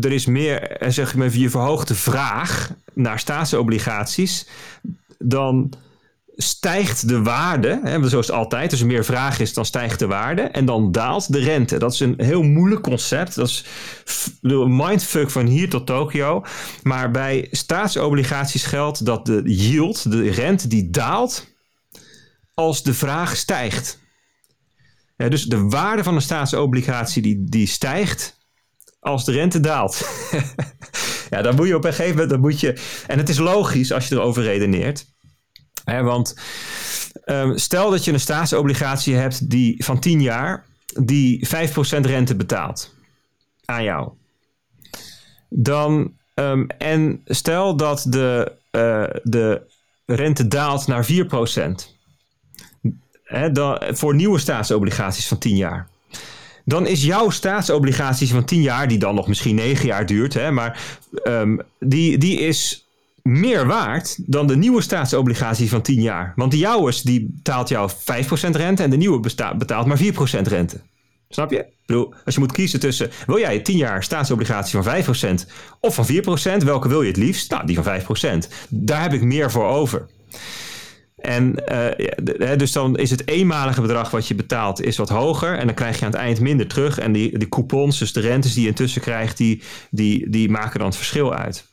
[0.00, 4.46] er is meer, eh, zeg maar, je verhoogt de vraag naar staatsobligaties,
[5.18, 5.72] dan
[6.36, 10.42] stijgt de waarde, hè, zoals het altijd, er meer vraag is, dan stijgt de waarde
[10.42, 11.78] en dan daalt de rente.
[11.78, 13.34] Dat is een heel moeilijk concept.
[13.34, 13.64] Dat is
[14.42, 16.44] een mindfuck van hier tot Tokio.
[16.82, 21.46] Maar bij staatsobligaties geldt dat de yield, de rente, die daalt
[22.54, 23.98] als de vraag stijgt.
[25.16, 28.38] Dus de waarde van een staatsobligatie die, die stijgt
[29.00, 30.08] als de rente daalt.
[31.30, 33.92] ja, dan moet je op een gegeven moment, dan moet je, en het is logisch
[33.92, 35.06] als je erover redeneert.
[35.84, 36.36] Hè, want
[37.24, 40.66] ehm, stel dat je een staatsobligatie hebt die van 10 jaar,
[41.02, 42.94] die 5% rente betaalt
[43.64, 44.10] aan jou.
[45.48, 49.62] Dan, ehm, en stel dat de, eh, de
[50.06, 51.98] rente daalt naar 4%.
[53.22, 55.88] Hè, dan, voor nieuwe staatsobligaties van 10 jaar.
[56.64, 60.50] Dan is jouw staatsobligaties van 10 jaar, die dan nog misschien 9 jaar duurt, hè,
[60.50, 60.80] maar
[61.24, 62.88] ehm, die, die is
[63.22, 66.32] meer waard dan de nieuwe staatsobligatie van 10 jaar.
[66.36, 67.94] Want die jouwe die betaalt jou 5%
[68.50, 69.20] rente en de nieuwe
[69.56, 70.02] betaalt maar 4%
[70.42, 70.80] rente.
[71.28, 71.66] Snap je?
[71.86, 75.02] Ik als je moet kiezen tussen, wil jij 10 jaar staatsobligatie van
[75.44, 75.46] 5%
[75.80, 77.50] of van 4%, welke wil je het liefst?
[77.50, 78.00] Nou, die van
[78.44, 78.48] 5%.
[78.68, 80.06] Daar heb ik meer voor over.
[81.20, 85.58] En eh, dus dan is het eenmalige bedrag wat je betaalt is wat hoger.
[85.58, 86.98] En dan krijg je aan het eind minder terug.
[86.98, 90.78] En die, die coupons, dus de rentes die je intussen krijgt, die, die, die maken
[90.78, 91.68] dan het verschil uit.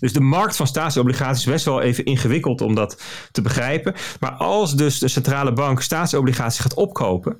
[0.00, 3.02] Dus de markt van staatsobligaties is best wel even ingewikkeld om dat
[3.32, 3.94] te begrijpen.
[4.20, 7.38] Maar als dus de centrale bank staatsobligaties gaat opkopen.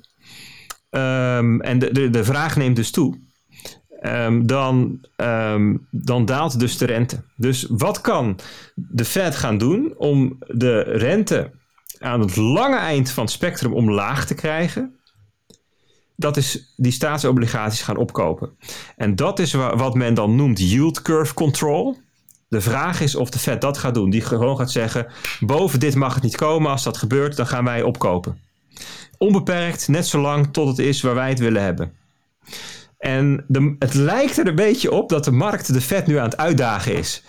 [0.89, 3.19] ehm, en de, de, de vraag neemt dus toe.
[4.01, 7.23] Ehm, dan, ehm, dan daalt dus de rente.
[7.35, 8.39] Dus wat kan
[8.75, 11.51] de Fed gaan doen om de rente
[11.99, 14.95] aan het lange eind van het spectrum omlaag te krijgen?
[16.15, 18.49] Dat is die staatsobligaties gaan opkopen.
[18.95, 21.97] En dat is wa- wat men dan noemt yield curve control.
[22.47, 24.09] De vraag is of de Fed dat gaat doen.
[24.09, 25.07] Die gewoon gaat zeggen:
[25.39, 26.71] boven dit mag het niet komen.
[26.71, 28.39] Als dat gebeurt, dan gaan wij opkopen.
[29.17, 31.93] Onbeperkt, net zo lang tot het is waar wij het willen hebben.
[33.01, 36.25] En de, het lijkt er een beetje op dat de markt de Fed nu aan
[36.25, 37.23] het uitdagen is.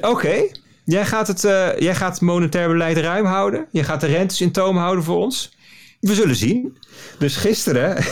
[0.00, 0.42] Oké,
[0.84, 3.66] jij, gaat het, eh, jij gaat monetair beleid ruim houden.
[3.70, 5.56] Je gaat de rentes in toom houden voor ons.
[6.00, 6.76] We zullen zien.
[7.18, 7.96] Dus gisteren,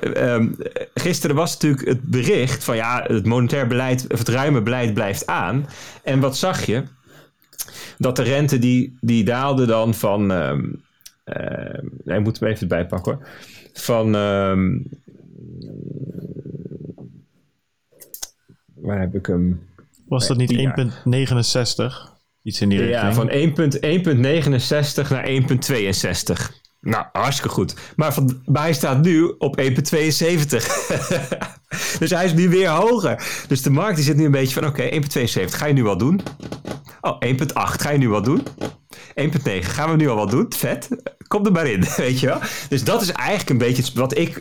[0.00, 0.48] ehm,
[0.94, 5.26] gisteren was natuurlijk het bericht van ja, het monetair beleid, of het ruime beleid blijft
[5.26, 5.68] aan.
[6.02, 6.82] En wat zag je?
[7.98, 13.12] Dat de rente die, die daalde dan van, nee, ik moet hem even erbij pakken
[13.12, 13.26] hoor.
[13.72, 14.14] Van,
[18.88, 19.60] waar heb ik hem?
[20.06, 20.76] Was dat niet tien jaar.
[20.76, 20.82] 1,69?
[22.42, 23.00] Iets in die richting.
[23.00, 25.36] Ja, van 1,1,69 naar 1,62.
[26.80, 27.74] Nou, hartstikke goed.
[27.96, 29.66] Maar, van, maar hij staat nu op 1,72.
[31.98, 33.44] dus hij is nu weer hoger.
[33.48, 34.98] Dus de markt die zit nu een beetje van, oké, 1,72.
[35.44, 36.20] Ga je nu wat doen?
[37.00, 37.34] Oh, 1,8.
[37.52, 38.42] Ga je nu wat doen?
[39.20, 39.26] 1,9.
[39.60, 40.46] Gaan we nu al wat doen?
[40.56, 40.88] Vet.
[41.26, 42.38] Kom er maar in, weet je wel.
[42.68, 44.40] Dus dat is eigenlijk een beetje wat ik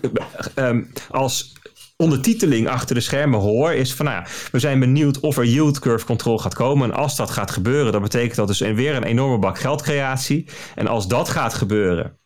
[0.56, 1.57] ehm, als
[1.98, 6.06] ondertiteling achter de schermen hoor, is van nou we zijn benieuwd of er yield curve
[6.06, 6.92] control gaat komen.
[6.92, 10.48] En als dat gaat gebeuren, dan betekent dat dus weer een enorme bak geldcreatie.
[10.76, 12.18] En als dat gaat gebeuren,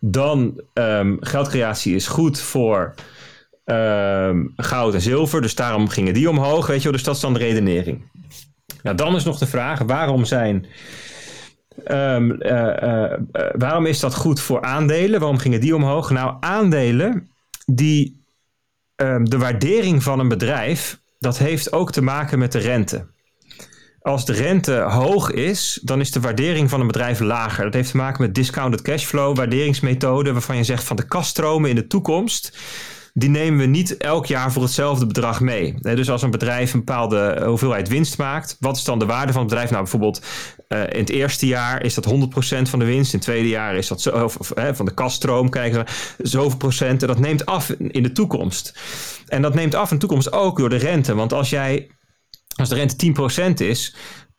[0.00, 2.94] dan um, geldcreatie is goed voor
[3.64, 5.42] ehm, goud en zilver.
[5.42, 6.92] Dus daarom gingen die omhoog, weet je wel.
[6.92, 8.10] Dus dat is dan de redenering.
[8.82, 10.66] Nou, dan is nog de vraag, waarom zijn...
[11.84, 13.20] ehm, eh, eh, eh,
[13.52, 15.20] waarom is dat goed voor aandelen?
[15.20, 16.10] Waarom gingen die omhoog?
[16.10, 17.28] Nou, aandelen
[17.66, 18.19] die
[19.00, 23.06] Ehm, de waardering van een bedrijf, dat heeft ook te maken met de rente.
[24.00, 27.64] Als de rente hoog is, dan is de waardering van een bedrijf lager.
[27.64, 31.76] Dat heeft te maken met discounted cashflow, waarderingsmethode, waarvan je zegt van de kaststromen in
[31.76, 32.58] de toekomst,
[33.14, 35.74] die nemen we niet elk jaar voor hetzelfde bedrag mee.
[35.82, 39.32] Eh, Dus als een bedrijf een bepaalde hoeveelheid winst maakt, wat is dan de waarde
[39.32, 39.70] van het bedrijf?
[39.70, 40.22] Nou, bijvoorbeeld
[40.68, 43.74] eh, in het eerste jaar is dat 100% van de winst, in het tweede jaar
[43.74, 45.90] is dat zo, of, hè, van de kaststroom, kijken we,
[46.28, 47.02] zoveel procent.
[47.02, 48.78] En dat neemt af in de toekomst.
[49.26, 51.14] En dat neemt af in de toekomst ook door de rente.
[51.14, 51.90] Want als jij,
[52.54, 53.94] als de rente 10% is,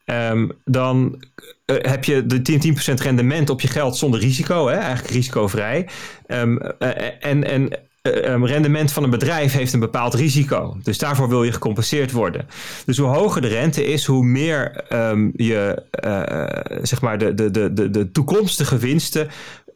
[0.06, 1.24] ehm, dan
[1.66, 4.76] eh, heb je de 10%, 10% rendement op je geld zonder risico, hè?
[4.76, 5.90] eigenlijk risicovrij.
[6.26, 10.78] Ehm, eh, en en eh, um, rendement van een bedrijf heeft een bepaald risico.
[10.84, 12.48] Dus daarvoor wil je gecompenseerd worden.
[12.86, 17.52] Dus hoe hoger de rente is, hoe meer ehm, je eh, zeg maar de, de,
[17.52, 19.30] de, de, de toekomstige winsten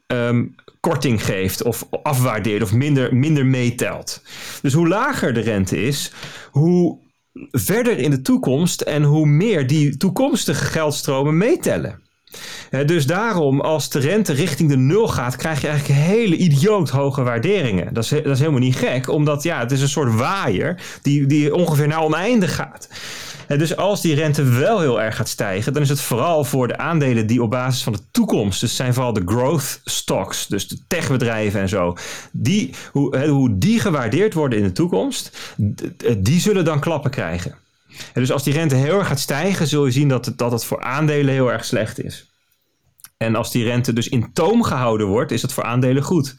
[0.07, 0.45] ehm,
[0.79, 4.21] korting geeft of afwaardeert of minder, minder meetelt.
[4.61, 6.11] Dus hoe lager de rente is,
[6.51, 6.97] hoe
[7.51, 12.04] verder in de toekomst en hoe meer die toekomstige geldstromen meetellen.
[12.85, 17.23] Dus daarom, als de rente richting de nul gaat, krijg je eigenlijk hele idioot hoge
[17.23, 17.93] waarderingen.
[17.93, 21.25] Dat is, dat is helemaal niet gek, omdat ja, het is een soort waaier die,
[21.25, 22.87] die ongeveer naar oneindig gaat.
[23.47, 26.67] En dus als die rente wel heel erg gaat stijgen, dan is het vooral voor
[26.67, 30.67] de aandelen die op basis van de toekomst, dus zijn vooral de growth stocks, dus
[30.67, 31.97] de techbedrijven en zo,
[32.31, 35.37] die, hoe, hoe die gewaardeerd worden in de toekomst,
[36.17, 37.55] die zullen dan klappen krijgen.
[38.13, 40.65] Dus als die rente heel erg gaat stijgen, zul je zien dat het, dat het
[40.65, 42.29] voor aandelen heel erg slecht is.
[43.17, 46.35] En als die rente dus in toom gehouden wordt, is het voor aandelen goed.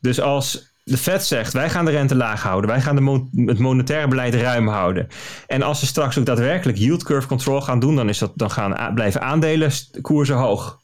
[0.00, 3.58] Dus als de Fed zegt, wij gaan de rente laag houden, wij gaan de het
[3.58, 5.08] monetaire beleid ruim houden.
[5.46, 8.50] En als ze straks ook daadwerkelijk yield curve control gaan doen, dan, is dat, dan
[8.50, 10.79] gaan blijven aandelen koersen hoog.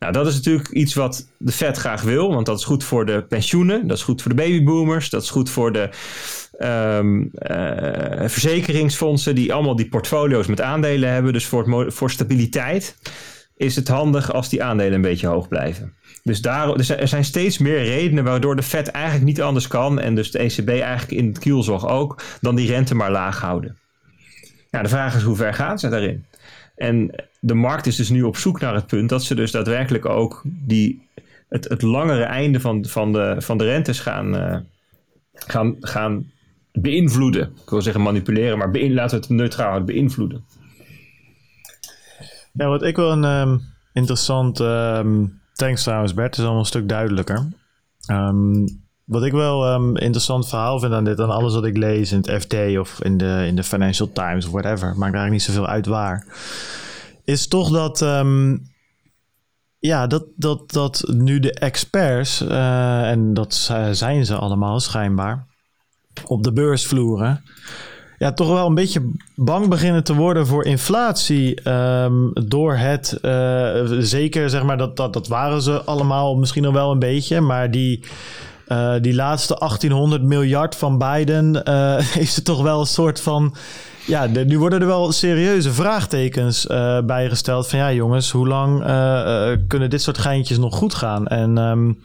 [0.00, 3.06] Nou, dat is natuurlijk iets wat de Fed graag wil, want dat is goed voor
[3.06, 5.90] de pensioenen, dat is goed voor de babyboomers, dat is goed voor de
[6.58, 11.32] um, uh, verzekeringsfondsen die allemaal die portfolio's met aandelen hebben.
[11.32, 12.96] Dus voor, voor stabiliteit
[13.56, 15.94] is het handig als die aandelen een beetje hoog blijven.
[16.22, 20.00] Dus daar, er zijn steeds meer redenen waardoor de Fed eigenlijk niet anders kan.
[20.00, 22.22] En dus de ECB eigenlijk in het kielzog ook.
[22.40, 23.76] Dan die rente maar laag houden.
[24.70, 26.24] Ja, de vraag is hoe ver gaan ze daarin?
[26.80, 30.06] En de markt is dus nu op zoek naar het punt dat ze dus daadwerkelijk
[30.06, 31.08] ook die,
[31.48, 34.56] het, het langere einde van, van, de, van de rentes gaan, uh,
[35.32, 36.30] gaan, gaan
[36.72, 37.52] beïnvloeden.
[37.62, 40.44] Ik wil zeggen manipuleren, maar beïn, laten we het neutraal beïnvloeden.
[42.52, 43.60] Ja, wat ik wel een um,
[43.92, 47.48] interessant um, Thanks trouwens Bert, is allemaal een stuk duidelijker.
[48.10, 48.79] Um,
[49.10, 52.22] wat ik wel um, interessant verhaal vind aan dit, aan alles wat ik lees in
[52.26, 55.66] het FT of in de, in de Financial Times of whatever, maakt eigenlijk niet zoveel
[55.66, 56.26] uit waar,
[57.24, 58.68] is toch dat, um,
[59.78, 63.54] ja, dat, dat, dat nu de experts, uh, en dat
[63.90, 65.46] zijn ze allemaal schijnbaar,
[66.24, 67.44] op de beursvloeren,
[68.18, 71.68] ja, toch wel een beetje bang beginnen te worden voor inflatie.
[71.70, 76.72] Um, door het, uh, zeker zeg maar, dat, dat, dat waren ze allemaal misschien nog
[76.72, 78.04] wel een beetje, maar die.
[78.72, 83.54] Uh, die laatste 1800 miljard van Biden uh, is er toch wel een soort van.
[84.06, 87.68] Ja, de, nu worden er wel serieuze vraagtekens uh, bijgesteld.
[87.68, 88.78] Van ja, jongens, hoe lang
[89.68, 91.26] kunnen dit soort geintjes nog goed gaan?
[91.26, 91.98] En um,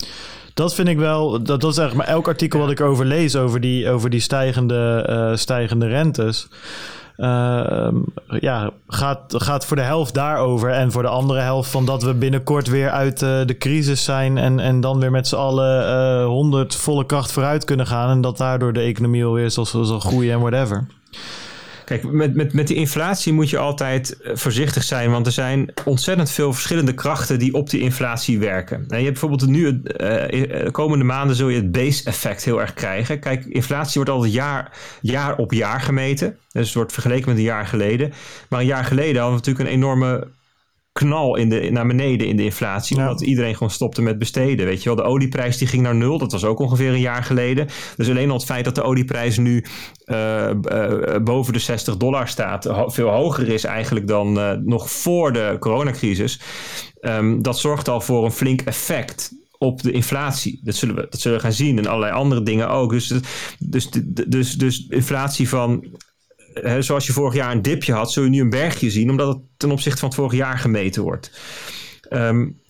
[0.53, 3.35] dat vind ik wel, dat, dat is eigenlijk maar elk artikel wat ik over lees
[3.35, 6.47] over die, over die stijgende, stijgende rentes.
[7.17, 7.87] Uh,
[8.27, 10.69] ja, gaat, gaat voor de helft daarover.
[10.69, 14.37] En voor de andere helft van dat we binnenkort weer uit uh, de crisis zijn.
[14.37, 18.09] En, en dan weer met z'n allen honderd volle kracht vooruit kunnen gaan.
[18.09, 20.87] En dat daardoor de economie alweer zal, zal groeien en whatever.
[21.85, 25.73] Kijk, met, met, met die inflatie moet je altijd eh, voorzichtig zijn, want er zijn
[25.85, 28.77] ontzettend veel verschillende krachten die op die inflatie werken.
[28.77, 32.73] En je hebt bijvoorbeeld nu, de komende maanden zul je het base effect heel erg
[32.73, 33.19] krijgen.
[33.19, 34.71] Kijk, inflatie wordt altijd jaar,
[35.01, 36.37] jaar op jaar gemeten.
[36.51, 38.13] Dus het wordt vergeleken met een jaar geleden.
[38.49, 40.27] Maar een jaar geleden hadden we natuurlijk een enorme
[40.99, 42.97] knal in de, naar beneden in de inflatie.
[42.97, 44.65] Omdat iedereen gewoon stopte met besteden.
[44.65, 46.17] Weet je wel, de olieprijs die ging naar nul.
[46.17, 47.67] Dat was ook ongeveer een jaar geleden.
[47.97, 49.65] Dus alleen al het feit dat de olieprijs nu
[50.05, 52.69] uh, uh, boven de 60 dollar staat.
[52.85, 56.39] Veel hoger is eigenlijk dan uh, nog voor de coronacrisis.
[57.01, 60.59] Um, dat zorgt al voor een flink effect op de inflatie.
[60.63, 62.91] Dat zullen we, dat zullen we gaan zien en allerlei andere dingen ook.
[62.91, 63.13] Dus,
[63.59, 63.89] dus,
[64.27, 65.85] dus, dus inflatie van
[66.79, 69.43] zoals je vorig jaar een dipje had, zul je nu een bergje zien, omdat het
[69.57, 71.31] ten opzichte van het vorig jaar gemeten wordt.
[72.09, 72.63] Um,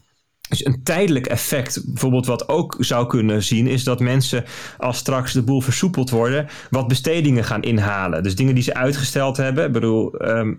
[0.49, 4.43] dus een tijdelijk effect, bijvoorbeeld wat ook zou kunnen zien, is dat mensen
[4.77, 8.23] als straks de boel versoepeld worden, wat bestedingen gaan inhalen.
[8.23, 9.65] Dus dingen die ze uitgesteld hebben.
[9.65, 10.57] Ik bedoel, um,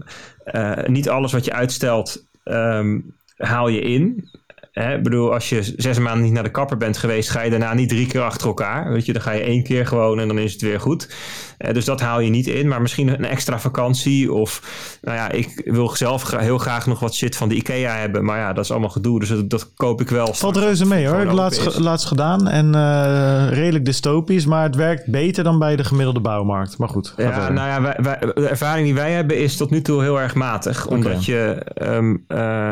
[0.55, 4.31] uh, niet alles wat je uitstelt um, haal je in.
[4.73, 7.74] Hè, bedoel, als je zes maanden niet naar de kapper bent geweest, ga je daarna
[7.74, 8.93] niet drie keer achter elkaar.
[8.93, 11.15] Weet je, dan ga je één keer gewoon en dan is het weer goed.
[11.58, 12.68] Uh, dus dat haal je niet in.
[12.68, 14.32] Maar misschien een extra vakantie.
[14.32, 14.62] Of,
[15.02, 18.24] nou ja, ik wil zelf heel graag nog wat shit van de IKEA hebben.
[18.24, 19.20] Maar ja, dat is allemaal gedoe.
[19.20, 20.34] Dus dat, dat koop ik wel.
[20.34, 21.20] Valt reuze mee hoor.
[21.20, 22.48] Ik laatst, laatst gedaan.
[22.48, 24.46] En uh, redelijk dystopisch.
[24.46, 26.78] Maar het werkt beter dan bij de gemiddelde bouwmarkt.
[26.78, 27.14] Maar goed.
[27.16, 30.20] Ja, nou ja, wij, wij, de ervaring die wij hebben is tot nu toe heel
[30.20, 30.86] erg matig.
[30.86, 31.24] Omdat okay.
[31.24, 32.70] je um, uh,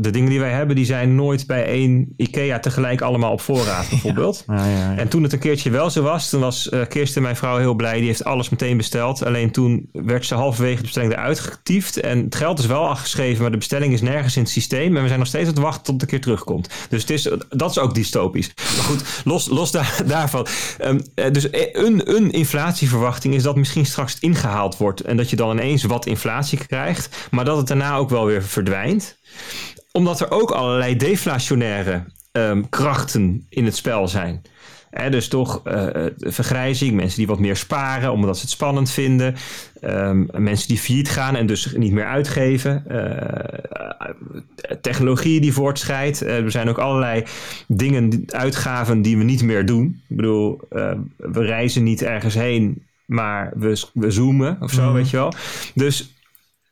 [0.00, 3.88] de dingen die wij hebben, die zijn nooit bij één IKEA tegelijk allemaal op voorraad
[3.90, 4.44] bijvoorbeeld.
[4.46, 4.54] ja.
[4.54, 7.56] Ja, ja, en toen het een keertje wel zo was, toen was Kirsten, mijn vrouw,
[7.56, 7.96] heel blij.
[7.96, 9.24] Die heeft alles meteen besteld.
[9.24, 12.00] Alleen toen werd ze halverwege de bestelling eruit getiefd.
[12.00, 14.96] En het geld is wel afgeschreven, maar de bestelling is nergens in het systeem.
[14.96, 16.68] En we zijn nog steeds aan het wachten tot het keer terugkomt.
[16.88, 18.52] Dus het is, dat is ook dystopisch.
[18.56, 20.46] Maar goed, los, los daar, daarvan.
[20.84, 21.00] Um,
[21.32, 25.00] dus een, een inflatieverwachting is dat misschien straks ingehaald wordt.
[25.00, 27.28] En dat je dan ineens wat inflatie krijgt.
[27.30, 29.16] Maar dat het daarna ook wel weer verdwijnt.
[29.92, 34.42] Omdat er ook allerlei deflationaire um, krachten in het spel zijn.
[34.94, 35.86] Hè, dus toch uh,
[36.18, 39.34] vergrijzing, mensen die wat meer sparen omdat ze het spannend vinden.
[39.82, 42.84] Um, mensen die failliet gaan en dus niet meer uitgeven.
[42.90, 44.10] Uh,
[44.80, 46.20] technologie die voortschrijdt.
[46.20, 47.24] er zijn ook allerlei
[47.66, 50.02] dingen, uitgaven die we niet meer doen.
[50.08, 50.60] Ik bedoel,
[51.16, 54.92] we reizen niet ergens heen, maar we, we zoomen of zo, mm.
[54.92, 55.32] weet je wel.
[55.74, 56.14] Dus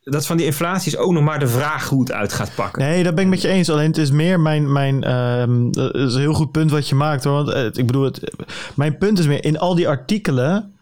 [0.03, 2.83] dat van die inflatie is ook nog maar de vraag hoe het uit gaat pakken.
[2.83, 3.71] Nee, dat ben ik met je eens.
[3.71, 4.73] Alleen het is meer mijn.
[4.73, 7.25] mijn uh, dat is een heel goed punt wat je maakt.
[7.25, 7.45] Hoor.
[7.45, 8.33] Want uh, ik bedoel, het,
[8.75, 10.77] mijn punt is meer in al die artikelen.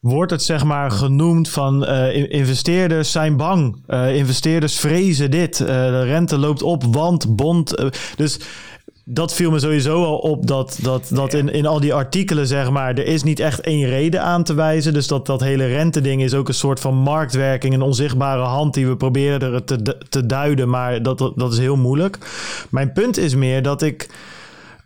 [0.00, 3.82] Wordt het zeg maar genoemd van uh, investeerders zijn bang.
[3.88, 5.56] Uh, investeerders vrezen dit.
[5.56, 7.74] de rente loopt op, want bond.
[8.16, 8.40] dus
[9.08, 12.70] dat viel me sowieso al op dat, dat, dat in, in al die artikelen, zeg
[12.70, 14.92] maar, er is niet echt één reden aan te wijzen.
[14.92, 18.86] Dus dat, dat hele rente-ding is ook een soort van marktwerking, een onzichtbare hand die
[18.86, 22.18] we proberen er te, te duiden, maar dat, dat, dat is heel moeilijk.
[22.70, 24.08] Mijn punt is meer dat ik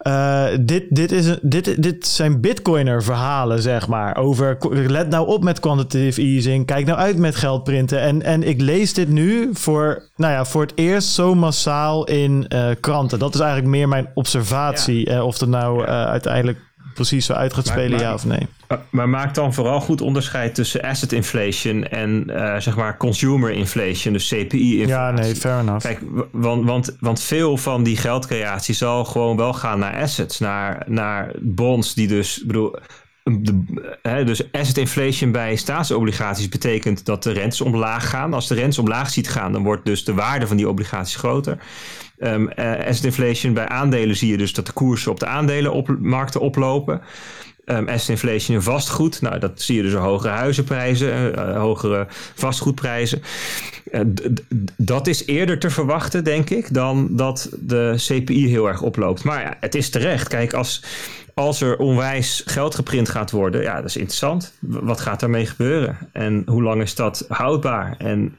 [0.02, 4.16] uh, dit, dit, is, dit, dit zijn bitcoiner verhalen, zeg maar.
[4.16, 6.66] Over let nou op met quantitative easing.
[6.66, 8.00] Kijk nou uit met geld printen.
[8.00, 12.46] En, en ik lees dit nu voor, nou ja, voor het eerst zo massaal in
[12.48, 13.18] uh, kranten.
[13.18, 15.10] Dat is eigenlijk meer mijn observatie.
[15.10, 15.16] Ja.
[15.16, 16.58] Uh, of er nou uiteindelijk
[17.00, 18.46] precies zo uit gaat spelen, ja of nee.
[18.90, 24.12] Maar maak dan vooral goed onderscheid tussen asset inflation en uh, zeg maar consumer inflation,
[24.12, 24.86] dus CPI-inflatie.
[24.86, 25.84] Ja, nee, fair enough.
[25.84, 26.00] Kijk,
[26.32, 31.32] want, want, want veel van die geldcreatie zal gewoon wel gaan naar assets, naar, naar
[31.40, 32.76] bonds die dus, bedoel,
[34.02, 38.34] hè, dus asset inflation bij staatsobligaties betekent dat de rentes omlaag gaan.
[38.34, 41.58] Als de rentes omlaag ziet gaan, dan wordt dus de waarde van die obligaties groter.
[42.18, 46.40] Um, uh, asset inflation bij aandelen zie je dus dat de koersen op de aandelenmarkten
[46.40, 47.00] oplopen.
[47.64, 53.22] Um, asset inflation in vastgoed, nou dat zie je dus hogere huizenprijzen, uh, hogere vastgoedprijzen.
[54.76, 59.24] Dat is eerder te verwachten, denk ik, dan dat de CPI heel erg oploopt.
[59.24, 60.28] Maar ja, het is terecht.
[60.28, 60.82] Kijk, als,
[61.40, 64.52] als er onwijs geld geprint gaat worden, ja, dat is interessant.
[64.60, 65.98] Wat gaat daarmee gebeuren?
[66.12, 67.94] En hoe lang is dat houdbaar?
[67.98, 68.36] En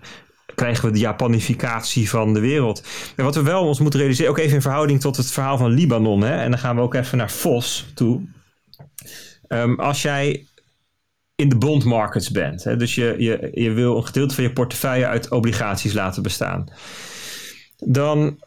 [0.55, 2.83] krijgen we de Japanificatie van de wereld.
[3.15, 5.71] En wat we wel ons moeten realiseren, ook even in verhouding tot het verhaal van
[5.71, 6.21] Libanon.
[6.21, 8.21] Hè, en dan gaan we ook even naar Vos toe.
[9.47, 10.45] Um, als jij
[11.35, 14.53] in de bond markets bent, hè, dus je, je, je wil een gedeelte van je
[14.53, 16.69] portefeuille uit obligaties laten bestaan,
[17.77, 18.39] dan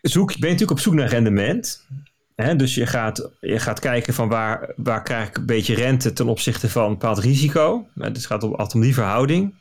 [0.00, 1.86] zoek, ben je natuurlijk op zoek naar rendement.
[2.36, 6.28] Dus je gaat, je gaat kijken van waar, waar krijg ik een beetje rente ten
[6.28, 7.86] opzichte van een bepaald risico.
[7.94, 9.54] Dus het gaat om, altijd om die verhouding.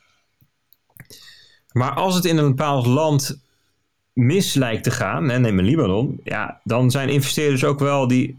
[1.71, 3.39] Maar als het in een bepaald land
[4.13, 8.35] mis lijkt te gaan, hè, neem een Libanon, ja, dan zijn investeerders ook wel die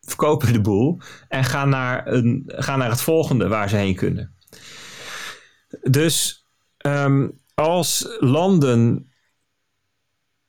[0.00, 4.34] verkopen de boel en gaan naar, een, gaan naar het volgende waar ze heen kunnen.
[5.82, 6.44] Dus
[6.86, 9.12] um, als landen,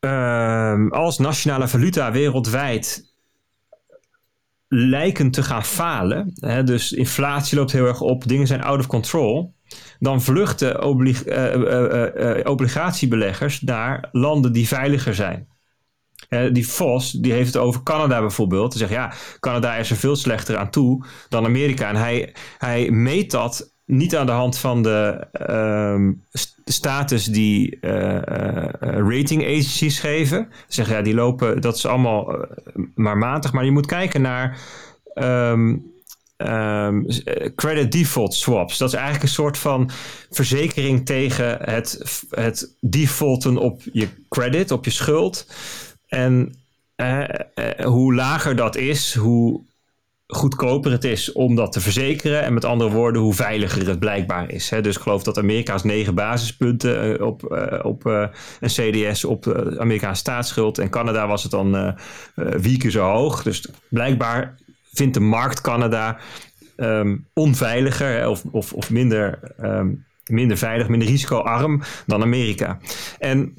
[0.06, 3.14] um, als nationale valuta wereldwijd
[4.68, 8.88] lijken te gaan falen, hè, dus inflatie loopt heel erg op, dingen zijn out of
[8.88, 9.54] control,
[10.00, 15.48] dan vluchten oblig uh, uh, obligatiebeleggers naar landen die veiliger zijn.
[16.52, 18.74] die Vos die heeft het over Canada bijvoorbeeld.
[18.74, 21.90] Hij zegt ja, Canada is er veel slechter aan toe dan Amerika.
[21.90, 26.10] En hij, hij meet dat niet aan de hand van de uh,
[26.66, 28.20] status die uh,
[28.82, 30.48] rating agencies geven.
[30.68, 32.48] Zeg ja, die lopen, dat is allemaal
[32.96, 33.54] maar matig.
[33.54, 34.60] Maar je moet kijken naar
[35.16, 35.94] um,
[36.38, 37.06] um,
[37.56, 38.78] credit default swaps.
[38.78, 39.90] Dat is eigenlijk een soort van
[40.30, 45.48] verzekering tegen het, het defaulten op je credit, op je schuld.
[46.08, 46.56] En
[47.84, 49.62] hoe lager dat is, hoe
[50.28, 52.44] goedkoper het is om dat te verzekeren.
[52.44, 54.70] En met andere woorden, hoe veiliger het blijkbaar is.
[54.70, 54.82] Hè?
[54.82, 57.44] Dus ik geloof dat Amerika's negen basispunten op,
[57.84, 58.30] op een
[58.60, 59.48] CDS op
[59.80, 60.78] Amerikaanse staatsschuld.
[60.78, 61.96] En Canada was het dan
[62.36, 63.44] vier keer zo hoog.
[63.44, 64.56] Dus blijkbaar
[64.94, 66.18] vindt de markt Canada
[66.78, 72.80] um, onveiliger of, of, of minder, um, minder veilig, minder risicoarm dan Amerika.
[73.20, 73.54] En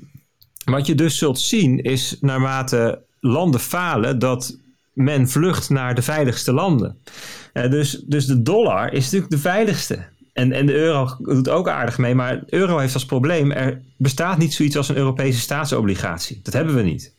[0.65, 4.59] wat je dus zult zien is naarmate landen falen dat
[4.97, 6.99] men vlucht naar de veiligste landen.
[7.53, 10.05] Uh, dus, dus de dollar is natuurlijk de veiligste.
[10.33, 13.83] En, en de euro doet ook aardig mee, maar de euro heeft als probleem: er
[13.97, 16.41] bestaat niet zoiets als een Europese staatsobligatie.
[16.43, 17.15] Dat hebben we niet.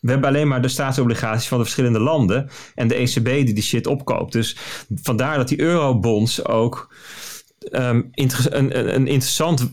[0.00, 3.62] We hebben alleen maar de staatsobligaties van de verschillende landen en de ECB die die
[3.62, 4.32] shit opkoopt.
[4.32, 4.56] Dus
[4.94, 6.94] vandaar dat die eurobonds ook
[7.72, 9.72] um, een, een, een interessant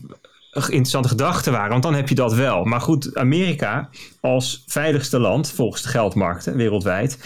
[0.52, 1.70] interessante gedachte waren.
[1.70, 2.64] Want dan heb je dat wel.
[2.64, 3.88] Maar goed, Amerika
[4.20, 7.18] als veiligste land volgens de geldmarkten wereldwijd.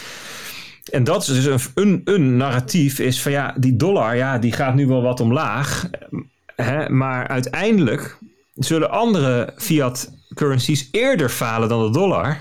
[0.90, 4.52] En dat is dus een, een, een, narratief is van ja, die dollar, ja, die
[4.52, 5.90] gaat nu wel wat omlaag.
[6.56, 8.18] Hè, maar uiteindelijk
[8.54, 12.40] zullen andere fiat currencies eerder falen dan de dollar.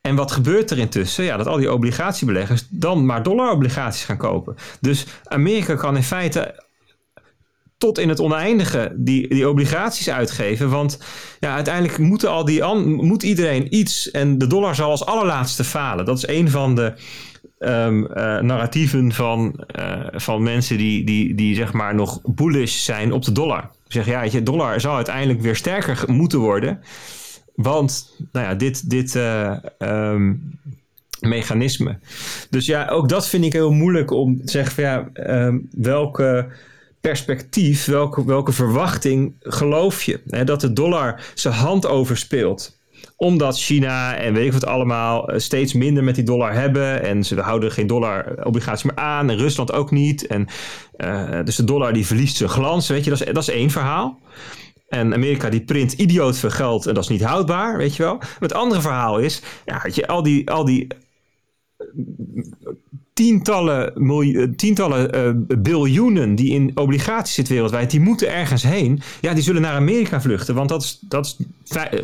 [0.00, 1.24] En wat gebeurt er intussen?
[1.24, 4.56] Ja, dat al die obligatiebeleggers dan maar dollarobligaties gaan kopen.
[4.80, 6.65] Dus Amerika kan in feite
[7.78, 10.70] tot in het oneindige die, die obligaties uitgeven.
[10.70, 10.98] Want
[11.40, 14.10] ja, uiteindelijk moeten al die moet iedereen iets.
[14.10, 16.04] En de dollar zal als allerlaatste falen.
[16.04, 16.92] Dat is een van de
[17.58, 18.06] um,
[18.46, 23.32] narratieven van, uh, van mensen die, die, die zeg maar nog bullish zijn op de
[23.32, 23.70] dollar.
[23.88, 26.80] Zeggen ja, je dollar zal uiteindelijk weer sterker moeten worden.
[27.54, 30.58] Want nou ja, dit, dit uh, um,
[31.20, 31.98] mechanisme.
[32.50, 35.08] Dus ja, ook dat vind ik heel moeilijk om te zeggen van ja,
[35.46, 36.48] um, welke
[37.00, 40.20] perspectief, welke, welke verwachting geloof je?
[40.26, 42.76] Hè, dat de dollar zijn hand overspeelt
[43.16, 47.02] omdat China en weet ik wat allemaal eh, steeds minder met die dollar hebben.
[47.02, 49.30] En ze houden geen dollar-obligatie meer aan.
[49.30, 50.26] En Rusland ook niet.
[50.26, 50.46] En,
[50.96, 52.88] uh, dus de dollar die verliest zijn glans.
[52.88, 54.18] Weet je, dat is, dat is één verhaal.
[54.88, 58.18] En Amerika die print idioot veel geld en dat is niet houdbaar, weet je wel.
[58.38, 60.86] het andere verhaal is, ja, je, al die, al die
[63.16, 65.16] tientallen, miljoen, eh, tientallen
[65.48, 69.02] uh, biljoenen die in obligaties zitten wereldwijd, die moeten ergens heen.
[69.20, 70.54] Ja, die zullen naar Amerika vluchten.
[70.54, 71.36] Want dat is, dat is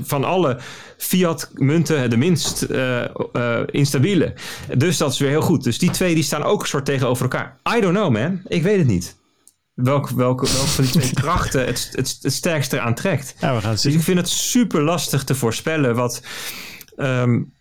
[0.02, 0.59] van alle
[0.97, 3.05] fiat-munten de minst uh,
[3.66, 4.34] instabiele.
[4.76, 5.64] Dus dat is weer heel goed.
[5.64, 7.59] Dus die twee die staan ook een soort tegenover elkaar.
[7.76, 8.40] I don't know, man.
[8.47, 9.16] Ik weet het niet.
[9.74, 13.34] Welke, welke, welke van die twee krachten het, het, het sterkste aantrekt.
[13.40, 13.90] Ja, we gaan zien.
[13.90, 16.22] Dus ik vind het super lastig te voorspellen wat.
[16.97, 17.52] Um,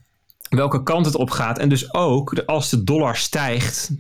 [0.57, 1.57] welke kant het op gaat.
[1.57, 3.91] En dus ook als de dollar stijgt,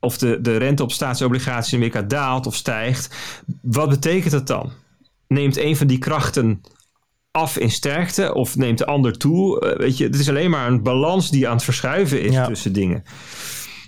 [0.00, 3.16] of de, de rente op staatsobligaties in Amerika daalt of stijgt,
[3.62, 4.72] wat betekent dat dan?
[5.28, 6.62] Neemt een van die krachten
[7.30, 9.60] af in sterkte of neemt de ander toe?
[9.60, 12.72] Eh, weet je, het is alleen maar een balans die aan het verschuiven is tussen
[12.72, 13.04] dingen.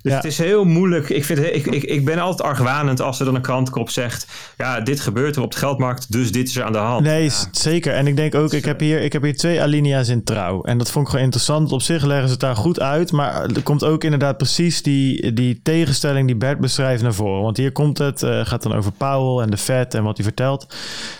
[0.06, 1.08] Dus het is heel moeilijk.
[1.08, 4.26] Ik, vind, ik, ik, ik ben altijd argwanend als er dan een krantkop zegt...
[4.56, 7.04] ja, dit gebeurt er op de geldmarkt, dus dit is er aan de hand.
[7.04, 7.94] Nee, zeker.
[7.94, 10.62] En ik denk ook, ik heb, hier, ik heb hier twee alinea's in trouw.
[10.62, 11.72] En dat vond ik gewoon interessant.
[11.72, 13.12] Op zich leggen ze het daar goed uit.
[13.12, 17.42] Maar er komt ook inderdaad precies die, die tegenstelling die Bert beschrijft naar voren.
[17.42, 20.24] Want hier komt het, uh, gaat dan over Powell en de Fed en wat hij
[20.24, 20.66] vertelt.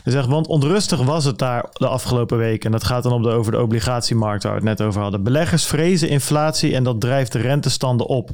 [0.03, 2.65] Hij zegt, want onrustig was het daar de afgelopen weken.
[2.65, 5.23] En dat gaat dan op de, over de obligatiemarkt waar we het net over hadden.
[5.23, 8.31] Beleggers vrezen inflatie en dat drijft de rentestanden op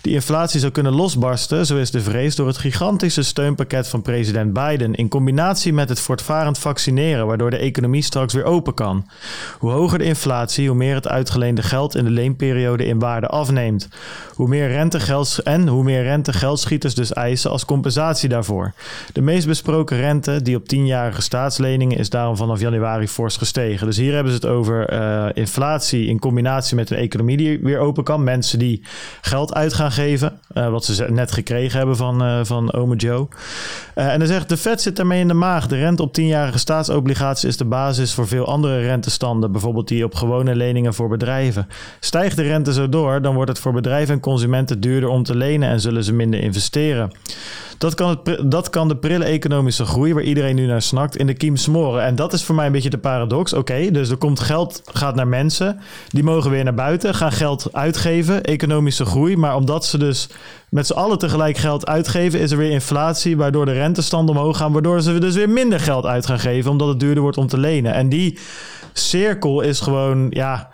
[0.00, 4.52] die inflatie zou kunnen losbarsten, zo is de vrees, door het gigantische steunpakket van president
[4.52, 9.06] Biden in combinatie met het voortvarend vaccineren, waardoor de economie straks weer open kan.
[9.58, 13.88] Hoe hoger de inflatie, hoe meer het uitgeleende geld in de leenperiode in waarde afneemt.
[14.34, 18.72] Hoe meer rentegeld en hoe meer rente geldschieters dus eisen als compensatie daarvoor.
[19.12, 23.86] De meest besproken rente, die op tienjarige staatsleningen, is daarom vanaf januari fors gestegen.
[23.86, 27.78] Dus hier hebben ze het over uh, inflatie in combinatie met een economie die weer
[27.78, 28.24] open kan.
[28.24, 28.82] Mensen die
[29.20, 30.38] geld uit geven.
[30.54, 33.28] Uh, wat ze net gekregen hebben van, uh, van Ome Joe.
[33.94, 35.66] Uh, en dan zegt de Fed zit daarmee in de maag.
[35.66, 39.52] De rente op tienjarige staatsobligaties is de basis voor veel andere rentestanden.
[39.52, 41.68] Bijvoorbeeld die op gewone leningen voor bedrijven.
[42.00, 45.36] Stijgt de rente zo door, dan wordt het voor bedrijven en consumenten duurder om te
[45.36, 47.10] lenen en zullen ze minder investeren.
[47.80, 51.26] Dat kan, het, dat kan de prille economische groei, waar iedereen nu naar snakt, in
[51.26, 52.02] de kiem smoren.
[52.02, 53.52] En dat is voor mij een beetje de paradox.
[53.52, 55.80] Oké, dus er komt geld, gaat naar mensen.
[56.08, 59.36] Die mogen weer naar buiten, gaan geld uitgeven, economische groei.
[59.36, 60.28] Maar omdat ze dus
[60.68, 64.72] met z'n allen tegelijk geld uitgeven, is er weer inflatie, waardoor de rentestand omhoog gaan,
[64.72, 67.58] waardoor ze dus weer minder geld uit gaan geven, omdat het duurder wordt om te
[67.58, 67.94] lenen.
[67.94, 68.38] En die
[68.92, 70.70] cirkel is gewoon, ja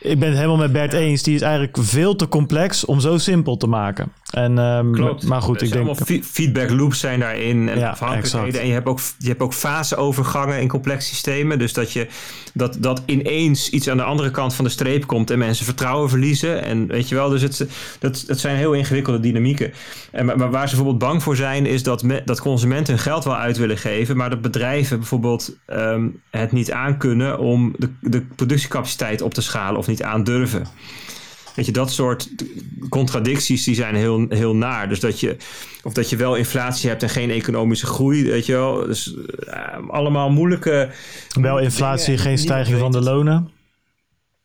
[0.00, 1.22] ik ben het helemaal met Bert eens.
[1.22, 4.12] Die is eigenlijk veel te complex om zo simpel te maken.
[4.28, 5.26] En, um, Klopt.
[5.26, 5.96] Maar goed, ik denk...
[6.22, 8.60] feedback loops zijn daarin en ja, afhankelijkheden.
[8.60, 11.58] En je hebt, ook, je hebt ook faseovergangen in complex systemen.
[11.58, 12.06] Dus dat, je,
[12.54, 15.30] dat, dat ineens iets aan de andere kant van de streep komt...
[15.30, 16.64] en mensen vertrouwen verliezen.
[16.64, 17.66] En weet je wel, dus het,
[17.98, 19.72] dat, dat zijn heel ingewikkelde dynamieken.
[20.10, 21.66] En, maar waar ze bijvoorbeeld bang voor zijn...
[21.66, 24.16] is dat, me, dat consumenten hun geld wel uit willen geven...
[24.16, 27.38] maar dat bedrijven bijvoorbeeld um, het niet aankunnen...
[27.38, 29.78] om de, de productiecapaciteit op te schalen...
[29.78, 30.66] of niet aandurven.
[31.58, 32.28] Weet je, dat soort
[32.88, 34.88] contradicties die zijn heel, heel naar.
[34.88, 35.36] Dus dat je,
[35.82, 38.86] of dat je wel inflatie hebt en geen economische groei, weet je wel.
[38.86, 39.14] Dus
[39.46, 40.90] uh, allemaal moeilijke.
[41.40, 43.50] Wel inflatie, geen stijging van de lonen.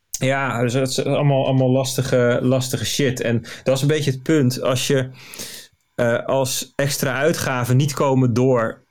[0.10, 3.22] Ja, dus dat is allemaal, allemaal lastige, lastige shit.
[3.22, 4.62] En dat is een beetje het punt.
[4.62, 5.10] Als je
[5.96, 8.83] uh, als extra uitgaven niet komen door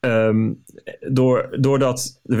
[0.00, 0.64] Um,
[1.10, 2.36] door, doordat de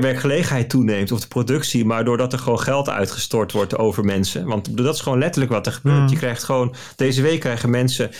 [0.00, 4.46] werkgelegenheid toeneemt of de productie, maar doordat er gewoon geld uitgestort wordt over mensen.
[4.46, 6.00] Want dat is gewoon letterlijk wat er gebeurt.
[6.00, 6.08] Mm.
[6.08, 8.10] Je krijgt gewoon, deze week krijgen mensen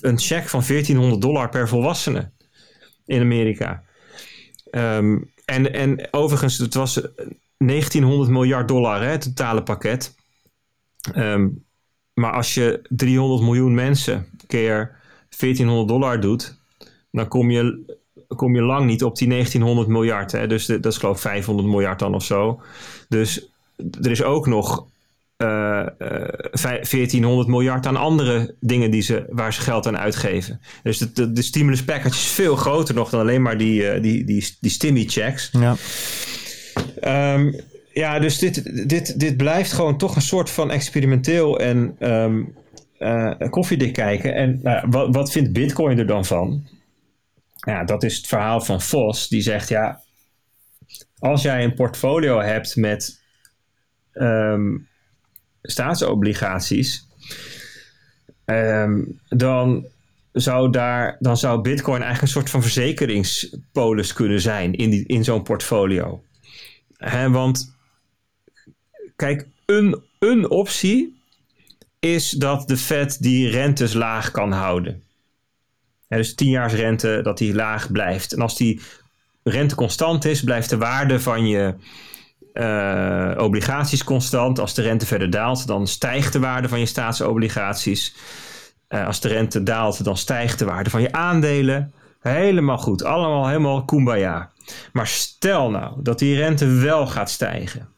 [0.00, 2.30] een cheque van 1400 dollar per volwassene
[3.06, 3.82] in Amerika.
[4.70, 7.00] Um, en, en overigens, het was
[7.58, 10.14] 1900 miljard dollar, hè, het totale pakket.
[11.16, 11.64] Um,
[12.14, 15.00] maar als je 300 miljoen mensen keer
[15.38, 16.58] 1400 dollar doet,
[17.10, 17.96] dan kom je
[18.26, 20.32] kom je lang niet op die 1900 miljard.
[20.32, 20.46] Hè?
[20.46, 22.60] Dus dat is geloof ik 500 miljard dan of zo.
[23.08, 23.50] Dus
[24.02, 24.86] er is ook nog
[25.36, 30.60] uh, uh, 1400 miljard aan andere dingen die ze, waar ze geld aan uitgeven.
[30.82, 34.02] Dus de, de, de stimulus package is veel groter nog dan alleen maar die, uh,
[34.02, 35.50] die, die, die stimmy checks.
[35.52, 35.76] Ja.
[37.34, 37.54] Um,
[37.92, 42.54] ja, dus dit, dit, dit blijft gewoon toch een soort van experimenteel en um,
[43.50, 44.34] koffiedik kijken.
[44.34, 46.66] En nou, wat, wat vindt Bitcoin er dan van?
[47.66, 49.28] Ja, dat is het verhaal van Vos.
[49.28, 50.00] Die zegt, ja,
[51.18, 53.22] als jij een portfolio hebt met
[54.12, 54.88] um,
[55.62, 57.06] staatsobligaties,
[58.44, 59.86] um, dan
[60.32, 65.24] zou, daar, dan zou Bitcoin eigenlijk een soort van verzekeringspolis kunnen zijn in, die, in
[65.24, 66.24] zo'n portfolio.
[67.30, 67.74] Want
[69.16, 71.20] kijk, een, een optie
[71.98, 75.02] is dat de Fed die rentes laag kan houden.
[76.08, 78.32] He, dus 10 jaar rente, dat die laag blijft.
[78.32, 78.80] En als die
[79.42, 81.74] rente constant is, blijft de waarde van je
[82.52, 84.58] uh, obligaties constant.
[84.58, 88.14] Als de rente verder daalt, dan stijgt de waarde van je staatsobligaties.
[88.88, 91.92] Uh, als de rente daalt, dan stijgt de waarde van je aandelen.
[92.20, 94.50] Helemaal goed, allemaal helemaal kumbaya.
[94.92, 97.88] Maar stel nou dat die rente wel gaat stijgen.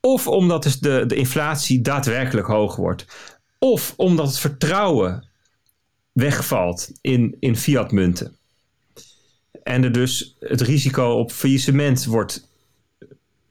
[0.00, 3.06] Of omdat dus de, de inflatie daadwerkelijk hoog wordt.
[3.58, 5.28] Of omdat het vertrouwen
[6.14, 8.36] wegvalt in, in fiatmunten.
[9.62, 12.48] En er dus het risico op faillissement wordt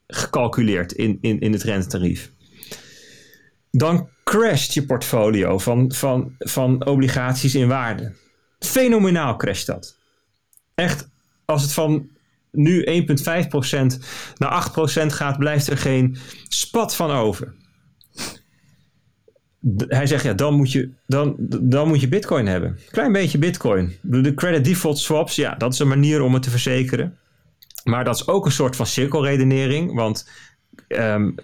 [0.08, 2.32] gecalculeerd in, in, in het rentetarief.
[3.72, 8.16] Dan crasht je portfolio van, van, van obligaties in waarde.
[8.60, 9.98] Fenomenaal crasht dat.
[10.76, 11.10] Echt,
[11.46, 12.10] als het van
[12.52, 14.04] nu 1,5%
[14.38, 14.72] naar
[15.04, 16.18] 8% gaat, blijft er geen
[16.48, 17.56] spat van over.
[19.88, 22.80] Hij zegt, ja, dan moet je, dan, dan moet je bitcoin hebben.
[22.92, 23.94] Klein beetje bitcoin.
[24.02, 27.18] De credit default swaps, ja, dat is een manier om het te verzekeren.
[27.84, 29.94] Maar dat is ook een soort van cirkelredenering.
[29.94, 30.30] Want
[30.88, 31.36] um,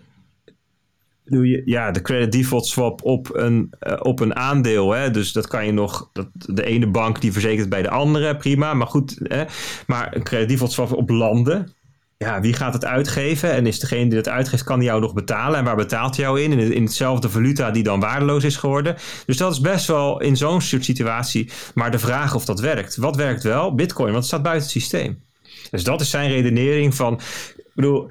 [1.26, 4.92] doe je, ja, de credit default swap op een, uh, op een aandeel.
[4.92, 5.12] Hè?
[5.12, 6.10] Dus dat kan je nog.
[6.14, 8.74] Dat, de ene bank die verzekert bij de andere, prima.
[8.74, 9.44] Maar goed, hè?
[9.88, 11.74] maar een credit default swap op landen.
[12.26, 13.52] Ja, wie gaat het uitgeven?
[13.52, 15.60] En is degene die het uitgeeft, kan die jou nog betalen?
[15.60, 16.52] En waar betaalt hij jou in?
[16.52, 18.96] In, hetzelfde valuta die dan waardeloos is geworden.
[19.26, 21.50] Dus dat is best wel in zo'n soort situatie.
[21.74, 22.96] Maar de vraag of dat werkt.
[22.96, 23.76] Wat werkt wel?
[23.76, 25.24] Bitcoin, want het staat buiten het systeem.
[25.72, 27.14] Dus dat is zijn redenering van.
[27.58, 28.08] Ik bedoel,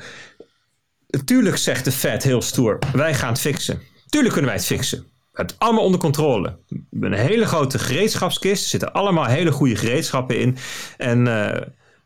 [1.08, 3.80] natuurlijk zegt de Fed heel stoer: wij gaan het fixen.
[4.08, 5.04] Tuurlijk kunnen wij het fixen.
[5.32, 6.58] Het allemaal onder controle.
[7.00, 8.62] Een hele grote gereedschapskist.
[8.62, 10.56] Er zitten allemaal hele goede gereedschappen in.
[10.96, 11.50] En uh,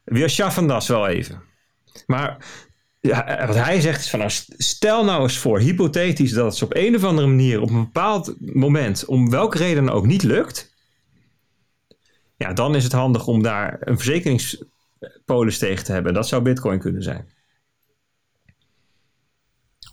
[0.05, 1.51] we schaffen wel even.
[2.07, 2.47] Maar
[3.01, 6.75] ja, wat hij zegt is van nou, stel nou eens voor, hypothetisch, dat het op
[6.75, 10.75] een of andere manier op een bepaald moment, om welke reden ook niet lukt.
[12.37, 14.65] Ja, dan is het handig om daar een verzekerings
[15.25, 16.15] polis tegen te hebben.
[16.15, 17.33] Dat zou Bitcoin kunnen zijn.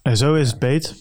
[0.01, 0.95] En zo is het beet.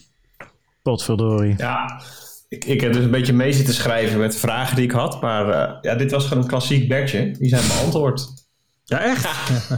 [0.83, 1.55] Potverdorie.
[1.57, 2.03] Ja,
[2.49, 5.21] ik, ik heb dus een beetje mee zitten schrijven met vragen die ik had.
[5.21, 7.31] Maar uh, ja, dit was gewoon een klassiek bedje.
[7.31, 8.48] Die zijn beantwoord.
[8.89, 9.29] Ja, echt?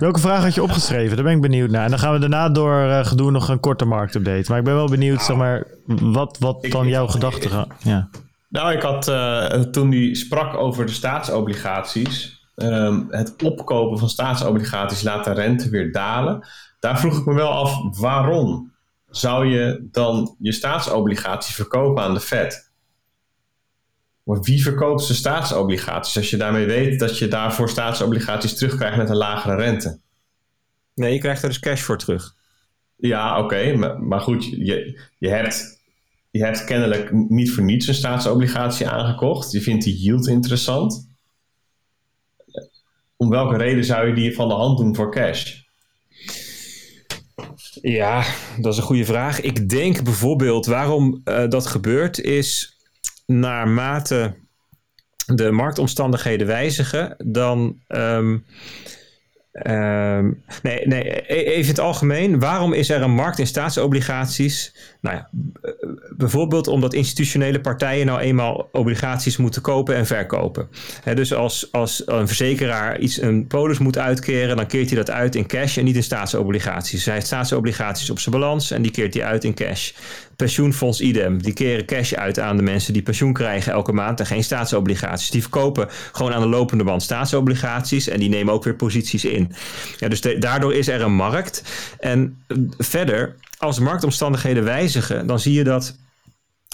[0.01, 1.16] Welke vraag had je opgeschreven?
[1.16, 1.85] Daar ben ik benieuwd naar.
[1.85, 4.45] En dan gaan we daarna door uh, gedoe nog een korte marktupdate.
[4.49, 5.66] Maar ik ben wel benieuwd, nou, zeg maar,
[6.12, 7.66] wat, wat dan jouw gedachten gaan.
[7.78, 8.09] Ja.
[8.49, 15.03] Nou, ik had uh, toen die sprak over de staatsobligaties um, het opkopen van staatsobligaties
[15.03, 16.47] laat de rente weer dalen.
[16.81, 18.73] Daar vroeg ik me wel af, waarom
[19.09, 22.69] zou je dan je staatsobligaties verkopen aan de Fed?
[24.22, 29.10] Maar wie verkoopt zijn staatsobligaties als je daarmee weet dat je daarvoor staatsobligaties terugkrijgt met
[29.10, 29.98] een lagere rente?
[30.94, 32.34] Nee, je krijgt er dus cash voor terug.
[32.97, 35.82] Ja, oké, okay, maar, maar, goed, je, je, hebt,
[36.30, 39.52] je hebt kennelijk niet voor niets een staatsobligatie aangekocht.
[39.52, 41.09] Je vindt die yield interessant
[43.16, 45.59] om welke reden zou je die van de hand doen voor cash?
[47.82, 48.24] Ja,
[48.60, 49.40] dat is een goede vraag.
[49.40, 52.78] Ik denk bijvoorbeeld waarom uh, dat gebeurt is
[53.31, 54.35] naarmate
[55.27, 58.44] de marktomstandigheden wijzigen, dan um,
[59.52, 62.39] Um, nee, nee, e-, even het algemeen.
[62.39, 64.74] Waarom is er een markt in staatsobligaties?
[65.01, 65.31] Nou ja,
[66.16, 70.69] bijvoorbeeld omdat institutionele partijen nou eenmaal obligaties moeten kopen en verkopen.
[71.15, 75.35] dus als, als een verzekeraar iets een polis moet uitkeren, dan keert hij dat uit
[75.35, 77.05] in cash en niet in staatsobligaties.
[77.05, 79.93] hij heeft staatsobligaties op zijn balans en die keert hij uit in cash.
[80.41, 81.43] Pensioenfonds idem.
[81.43, 85.31] Die keren cash uit aan de mensen die pensioen krijgen elke maand en geen staatsobligaties.
[85.31, 89.53] Die verkopen gewoon aan de lopende band staatsobligaties en die nemen ook weer posities in.
[89.99, 91.62] Ja, dus daardoor is er een markt.
[91.99, 92.45] En
[92.79, 95.99] verder, als marktomstandigheden wijzigen, dan zie je dat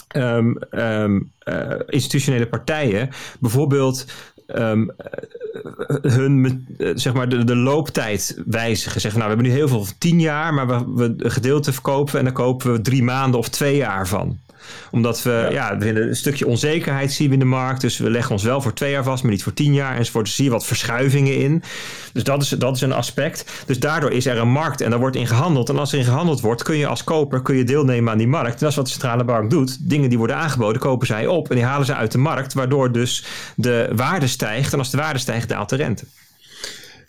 [0.07, 4.05] ehm, ehm, eh, institutionele partijen bijvoorbeeld
[4.47, 4.81] eh,
[6.01, 9.01] hun eh, zeg maar de, de looptijd wijzigen.
[9.01, 11.73] Zeggen, nou, we hebben nu heel veel van tien jaar, maar we, we een gedeelte
[11.73, 14.37] verkopen en dan kopen we drie maanden of twee jaar van
[14.91, 15.77] omdat we, ja.
[15.77, 17.81] we vinden een stukje onzekerheid zien we in de markt.
[17.81, 20.25] Dus we leggen ons wel voor twee jaar vast, maar niet voor tien jaar enzovoort.
[20.25, 21.63] Dus zie je wat verschuivingen in.
[22.13, 23.51] Dus dat is, dat is een aspect.
[23.65, 25.69] Dus daardoor is er een markt en daar wordt in gehandeld.
[25.69, 28.27] En als er in gehandeld wordt, kun je als koper kun je deelnemen aan die
[28.27, 28.53] markt.
[28.53, 29.89] En dat is wat de centrale bank doet.
[29.89, 32.53] Dingen die worden aangeboden, kopen zij op en die halen ze uit de markt.
[32.53, 33.25] Waardoor dus
[33.55, 34.73] de waarde stijgt.
[34.73, 36.05] En als de waarde stijgt, daalt de rente.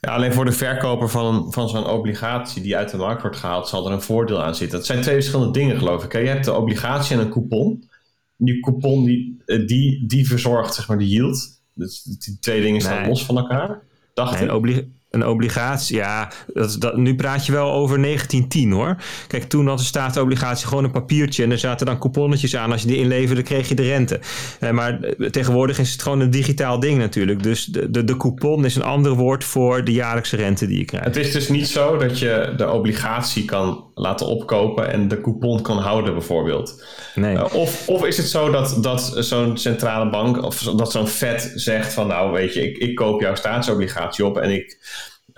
[0.00, 3.68] Ja, alleen voor de verkoper van, van zo'n obligatie die uit de markt wordt gehaald,
[3.68, 4.78] zal er een voordeel aan zitten.
[4.78, 6.12] Dat zijn twee verschillende dingen, geloof ik.
[6.12, 6.18] hè.
[6.18, 7.88] Je hebt de obligatie en een coupon.
[8.36, 11.60] Die coupon die, eh, die, die verzorgt zeg maar de yield.
[11.74, 13.08] Dus die twee dingen staan Nee.
[13.08, 13.80] los van elkaar.
[14.14, 14.86] Dacht Nee, ik.
[15.10, 18.96] Een, obli- een obligatie, ja, dat, dat, nu praat je wel over 1910 hoor.
[19.26, 22.72] Kijk, toen had de staatsobligatie gewoon een papiertje en er zaten dan couponnetjes aan.
[22.72, 24.20] Als je die inleverde, kreeg je de rente.
[24.60, 27.42] Eh, maar eh, tegenwoordig is het gewoon een digitaal ding natuurlijk.
[27.42, 30.84] Dus de, de, de coupon is een ander woord voor de jaarlijkse rente die je
[30.84, 31.06] krijgt.
[31.06, 35.62] Het is dus niet zo dat je de obligatie kan laten opkopen en de coupon
[35.62, 36.84] kan houden, bijvoorbeeld.
[37.14, 37.34] Nee.
[37.34, 41.52] Uh, of, of is het zo dat, dat zo'n centrale bank of dat zo'n Fed
[41.54, 44.78] zegt van nou weet je, ik, ik koop jouw staatsobligatie op en ik,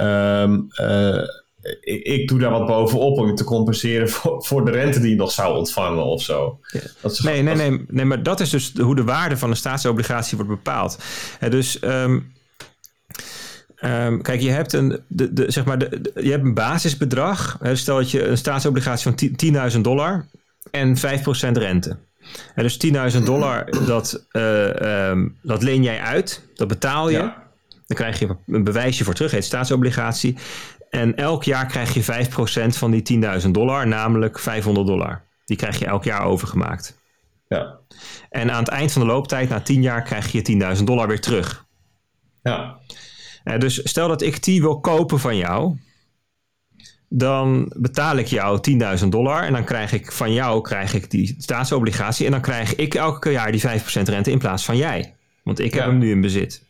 [0.01, 1.23] ehm, eh,
[1.81, 5.11] ik, ik doe daar wat bovenop om je te compenseren voor, voor de rente die
[5.11, 6.61] je nog zou ontvangen of zo.
[7.01, 9.51] Dat is- Nee, nee, dat- nee, nee, maar dat is dus hoe de waarde van
[9.51, 10.99] een staatsobligatie wordt bepaald.
[11.49, 12.19] Dus ehm,
[13.77, 17.59] ehm, kijk, je hebt een, de, de, zeg maar de, de- je hebt een basisbedrag.
[17.73, 19.37] Stel dat je een staatsobligatie van 10
[19.75, 20.27] 10.000 dollar
[20.71, 21.97] en 5% rente.
[22.55, 22.77] Hè, dus
[23.17, 25.13] 10.000 dollar, dat, eh,
[25.43, 27.17] dat leen jij uit, dat betaal je.
[27.19, 27.49] Ja.
[27.91, 30.37] Dan krijg je een bewijsje voor terug, heet staatsobligatie.
[30.91, 35.25] En elk jaar krijg je 5% van die 10.000 dollar, namelijk 500 dollar.
[35.45, 36.99] Die krijg je elk jaar overgemaakt.
[37.49, 37.79] Ja,
[38.29, 41.21] En aan het eind van de looptijd, na 10 jaar, krijg je 10.000 dollar weer
[41.21, 41.67] terug.
[42.43, 42.79] ja,
[43.45, 45.77] Eh, dus stel dat ik die wil kopen van jou,
[47.09, 48.61] dan betaal ik jou
[49.03, 52.75] 10.000 dollar en dan krijg ik van jou krijg ik die staatsobligatie en dan krijg
[52.75, 53.63] ik elke jaar die 5%
[54.09, 55.15] rente in plaats van jij.
[55.43, 56.63] Want ik heb hem nu in bezit.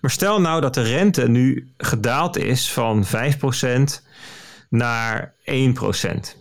[0.00, 4.02] Maar stel nou dat de rente nu gedaald is van 5%
[4.70, 6.36] naar 1%.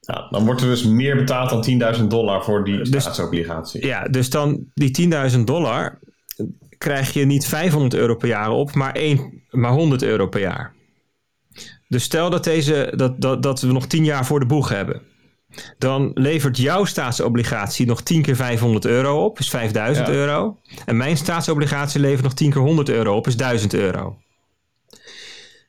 [0.00, 0.28] ja.
[0.30, 3.86] Dan wordt er dus meer betaald dan 10.000 dollar voor die Dus- staatsobligatie.
[3.86, 4.90] Ja, dus dan die
[5.34, 5.98] 10.000 dollar
[6.78, 10.74] krijg je niet 500 euro per jaar op, maar, 1, maar 100 euro per jaar.
[11.88, 15.02] Dus stel dat, deze, dat, dat, dat we nog 10 jaar voor de boeg hebben.
[15.78, 20.12] Dan levert jouw staatsobligatie nog 10 keer 500 euro op, is 5000 Ja.
[20.12, 20.58] euro.
[20.84, 24.18] En mijn staatsobligatie levert nog 10 keer 100 euro op, is 1000 euro.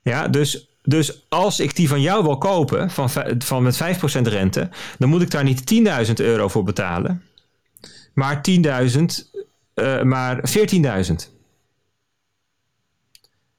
[0.01, 4.69] Ja, dus, dus als ik die van jou wil kopen, van, van met 5% rente,
[4.97, 5.73] dan moet ik daar niet
[6.07, 7.23] 10.000 euro voor betalen,
[8.13, 9.31] maar 10.000,
[9.73, 11.35] eh, maar 14.000.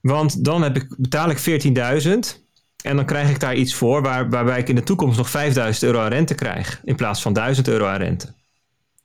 [0.01, 2.41] Want dan heb ik, betaal ik 14.000
[2.85, 5.85] en dan krijg ik daar iets voor waar, waarbij ik in de toekomst nog 5000
[5.85, 8.35] euro aan rente krijg in plaats van 1000 euro aan rente.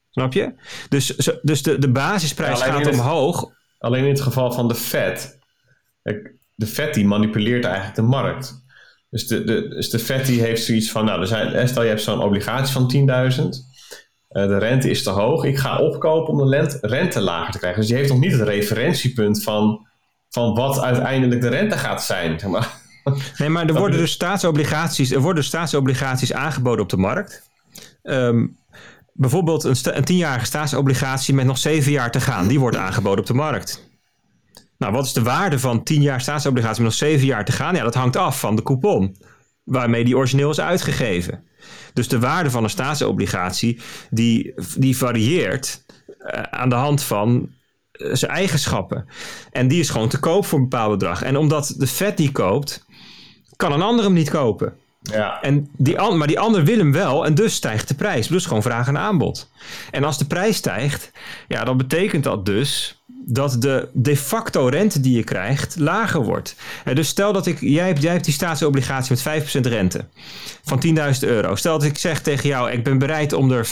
[0.09, 0.53] Snap je?
[0.89, 3.49] Dus, dus de, de basisprijs Ja, gaat het- omhoog.
[3.79, 5.39] Alleen in het geval van de Fed.
[6.55, 8.63] De Fed die manipuleert eigenlijk de markt.
[9.09, 11.83] Dus de, de, dus de Fed die heeft zoiets van, nou, er zijn, eh, stel
[11.83, 13.67] je hebt zo'n obligatie van 10.000.
[14.29, 15.43] Eh, de rente is te hoog.
[15.43, 17.79] Ik ga opkopen om de rente lager te krijgen.
[17.79, 19.87] Dus die heeft nog niet het referentiepunt van,
[20.29, 22.39] van wat uiteindelijk de rente gaat zijn.
[22.39, 22.81] Zeg maar.
[23.37, 27.49] Nee, maar er worden dus staatsobligaties, er worden staatsobligaties aangeboden op de markt.
[28.03, 28.47] Ehm,
[29.13, 33.19] bijvoorbeeld een, sta- een tienjarige staatsobligatie met nog zeven jaar te gaan, die wordt aangeboden
[33.19, 33.91] op de markt.
[34.77, 37.75] Nou, wat is de waarde van 10 jaar staatsobligatie met nog zeven jaar te gaan?
[37.75, 39.15] Ja, dat hangt af van de coupon
[39.63, 41.43] waarmee die origineel is uitgegeven.
[41.93, 45.85] Dus de waarde van een staatsobligatie die, die varieert
[46.17, 47.49] eh, aan de hand van
[47.91, 49.05] eh, zijn eigenschappen.
[49.51, 51.21] En die is gewoon te koop voor een bepaald bedrag.
[51.21, 52.85] En omdat de Fed die koopt,
[53.55, 54.73] kan een ander hem niet kopen.
[55.01, 58.27] Ja, En die maar die ander wil hem wel en dus stijgt de prijs.
[58.27, 59.49] Dus gewoon vraag en aanbod.
[59.91, 61.11] En als de prijs stijgt,
[61.47, 66.55] ja, dan betekent dat dus dat de de facto rente die je krijgt lager wordt.
[66.83, 70.05] En dus stel dat ik, jij hebt, jij hebt die staatsobligatie met 5% rente
[70.63, 71.55] van 10.000 euro.
[71.55, 73.67] Stel dat ik zeg tegen jou, ik ben bereid om er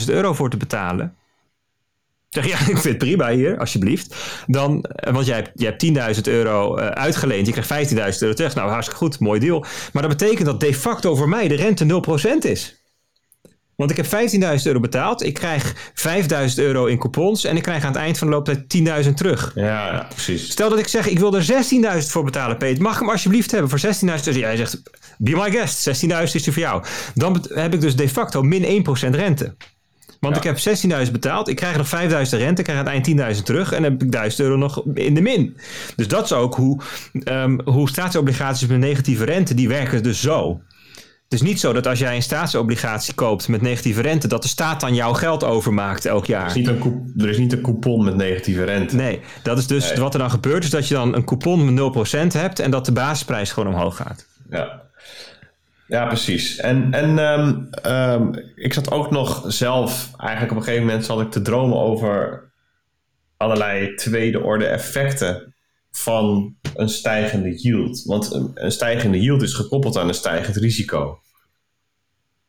[0.00, 1.16] 15.000 euro voor te betalen.
[2.28, 4.14] Zeg ja, ik vind het prima hier, alsjeblieft.
[4.46, 8.34] Dan, eh, want jij hebt, jij hebt 10.000 euro eh, uitgeleend, je krijgt 15.000 euro
[8.34, 8.54] terug.
[8.54, 9.64] Nou, hartstikke goed, mooi deal.
[9.92, 12.76] Maar dat betekent dat de facto voor mij de rente 0% is.
[13.76, 15.22] Want ik heb 15.000 euro betaald.
[15.22, 17.44] Ik krijg 5.000 euro in coupons.
[17.44, 19.52] En ik krijg aan het eind van de looptijd 10.000 terug.
[19.54, 20.50] Ja, ja, precies.
[20.50, 21.46] Stel dat ik zeg, ik wil er
[22.02, 22.82] 16.000 voor betalen, Peter.
[22.82, 24.24] Mag ik hem alsjeblieft hebben voor 16.000?
[24.24, 24.82] Dus jij zegt,
[25.18, 25.88] be my guest.
[26.04, 26.84] 16.000 is er voor jou.
[27.14, 29.56] Dan heb ik dus de facto min 1% rente.
[30.20, 30.40] Want Ja.
[30.40, 30.58] ik heb
[31.06, 31.48] 16.000 betaald.
[31.48, 32.60] Ik krijg nog 5.000 rente.
[32.60, 33.04] Ik krijg aan het eind
[33.38, 33.72] 10.000 terug.
[33.72, 35.56] En dan heb ik 1000 euro nog in de min.
[35.96, 36.80] Dus dat is ook hoe,
[37.24, 40.60] ehm, hoe staatsobligaties met negatieve rente, die werken dus zo.
[41.28, 44.48] Het is niet zo dat als jij een staatsobligatie koopt met negatieve rente, dat de
[44.48, 46.46] staat dan jouw geld overmaakt elk Er jaar.
[46.46, 48.96] is, niet een er is niet een coupon met negatieve rente.
[48.96, 49.98] Nee, dat is dus Nee.
[50.00, 52.84] wat er dan gebeurt, is dat je dan een coupon met 0% hebt en dat
[52.84, 54.26] de basisprijs gewoon omhoog gaat.
[54.50, 54.82] Ja,
[55.88, 56.56] ja precies.
[56.56, 61.20] En, en ehm, ehm, ik zat ook nog zelf, eigenlijk op een gegeven moment zat
[61.20, 62.46] ik te dromen over
[63.36, 65.54] allerlei tweede orde effecten
[65.90, 68.02] van een stijgende yield.
[68.04, 71.20] Want een, een stijgende yield is gekoppeld aan een stijgend risico.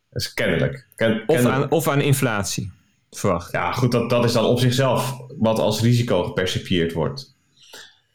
[0.09, 0.87] Dat is kennelijk.
[0.95, 1.63] Ken- Of, kennelijk.
[1.63, 2.71] aan, of aan inflatie,
[3.11, 3.51] verwacht.
[3.51, 7.35] Ja, goed, dat, dat is dan op zichzelf wat als risico gepercipieerd wordt.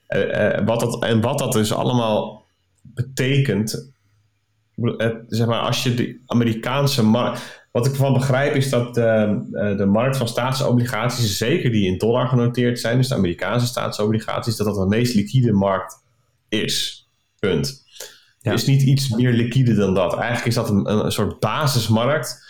[0.07, 2.47] Eh, eh, wat dat, en wat dat dus allemaal
[2.83, 3.93] betekent.
[4.83, 7.63] Het- zeg maar, als je de Amerikaanse markt.
[7.71, 9.39] Wat ik ervan begrijp is dat eh, eh,
[9.77, 14.67] de markt van staatsobligaties, zeker die in dollar genoteerd zijn, dus de Amerikaanse staatsobligaties, dat
[14.67, 16.03] dat de meest liquide markt
[16.49, 17.09] is.
[17.39, 17.83] Punt.
[18.41, 18.51] Ja.
[18.51, 20.15] Er is niet iets meer liquide dan dat.
[20.15, 22.45] Eigenlijk is dat een, een, soort basismarkt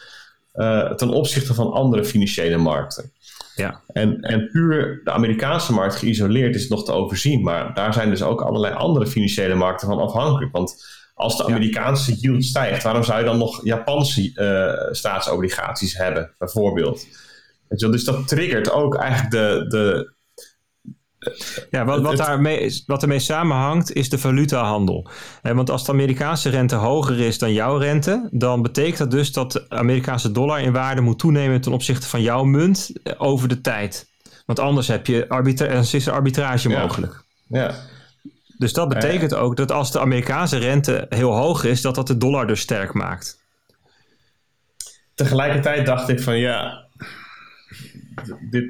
[0.52, 3.12] eh, ten opzichte van andere financiële markten.
[3.54, 3.80] Ja.
[3.86, 7.42] En, en puur de Amerikaanse markt geïsoleerd is nog te overzien.
[7.42, 10.52] Maar daar zijn dus ook allerlei andere financiële markten van afhankelijk.
[10.52, 16.34] Want als de Amerikaanse yield stijgt, waarom zou je dan nog Japanse eh, staatsobligaties hebben,
[16.38, 17.06] bijvoorbeeld?
[17.68, 20.12] Dus dat triggert ook eigenlijk de, de,
[21.70, 25.08] Ja, wat, wat, daarmee, wat ermee samenhangt is de valutahandel.
[25.42, 29.32] Hè, want als de Amerikaanse rente hoger is dan jouw rente, dan betekent dat dus
[29.32, 33.48] dat de Amerikaanse dollar in waarde moet toenemen ten opzichte van jouw munt eh, over
[33.48, 34.12] de tijd.
[34.46, 36.80] Want anders heb je arbitra is er arbitrage Ja.
[36.80, 37.24] mogelijk.
[37.48, 37.74] ja,
[38.58, 42.16] Dus dat betekent ook dat als de Amerikaanse rente heel hoog is, dat dat de
[42.16, 43.42] dollar dus sterk maakt.
[45.14, 46.86] tegelijkertijd dacht ik van ja,
[48.50, 48.64] dit,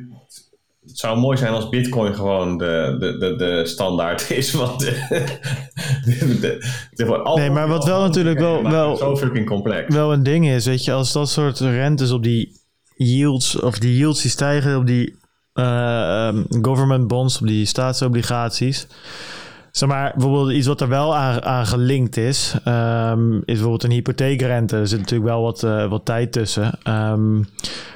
[0.87, 4.53] het zou mooi zijn als Bitcoin gewoon de, de, de, de standaard is.
[4.53, 4.91] Want de,
[6.05, 9.95] de, de- de wordt al- Nee, maar wat wel natuurlijk wel- wel- zo fucking complex.
[9.95, 12.61] wel een ding is, weet je, als dat soort rentes op die
[12.97, 15.17] yields, of die yields die stijgen op die
[15.53, 18.87] eh, ehm, government bonds, op die staatsobligaties.
[19.75, 23.91] Zeg maar, bijvoorbeeld iets wat er wel aan, aan gelinkt is, ehm, is bijvoorbeeld een
[23.91, 24.77] hypotheekrente.
[24.77, 26.79] Er zit natuurlijk wel wat, eh, wat tijd tussen.
[26.83, 27.37] Ehm,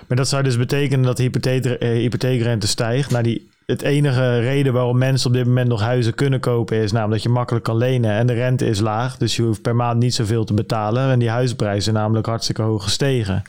[0.07, 3.11] maar dat zou dus betekenen dat de hypotheek, eh, hypotheekrente stijgt.
[3.11, 6.93] Nou, die, het enige reden waarom mensen op dit moment nog huizen kunnen kopen is
[6.93, 9.17] namelijk dat je makkelijk kan lenen en de rente is laag.
[9.17, 11.11] Dus je hoeft per maand niet zoveel te betalen.
[11.11, 13.43] En die huizenprijzen zijn namelijk hartstikke hoog gestegen.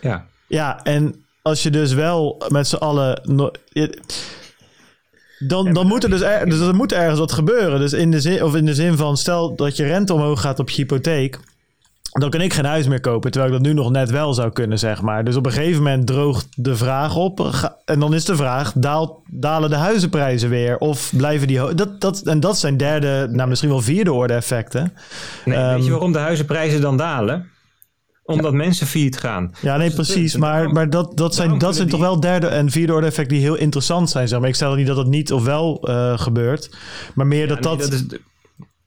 [0.00, 0.24] Ja.
[0.46, 3.20] Ja, en als je dus wel met z'n allen.
[3.24, 3.98] no- je-
[5.38, 7.78] dan, dan moet er dus, er, dus er moet ergens wat gebeuren.
[7.78, 10.58] Dus in de, zin, of in de zin van, stel dat je rente omhoog gaat
[10.58, 11.38] op je hypotheek.
[12.10, 14.52] Dan kan ik geen huis meer kopen, terwijl ik dat nu nog net wel zou
[14.52, 15.24] kunnen, zeg maar.
[15.24, 17.50] Dus op een gegeven moment droogt de vraag op.
[17.84, 20.78] En dan is de vraag, daalt, dalen de huizenprijzen weer?
[20.78, 21.74] Of blijven die...
[21.74, 24.92] Dat, dat, en dat zijn derde, nou misschien wel vierde orde effecten.
[25.44, 27.50] Nee, weet je Ehm, waarom de huizenprijzen dan dalen?
[28.26, 29.52] Omdat mensen failliet gaan.
[29.62, 30.36] Ja, nee, Dat het precies.
[30.36, 33.44] Maar, maar dat, dat zijn, dat zijn toch wel derde en vierde orde effecten die
[33.44, 34.28] heel interessant zijn.
[34.28, 34.48] Zeg maar.
[34.48, 36.76] Ik stel niet dat het niet of wel eh, gebeurt.
[37.14, 37.92] Maar meer dat nee, dat...
[37.92, 38.04] is,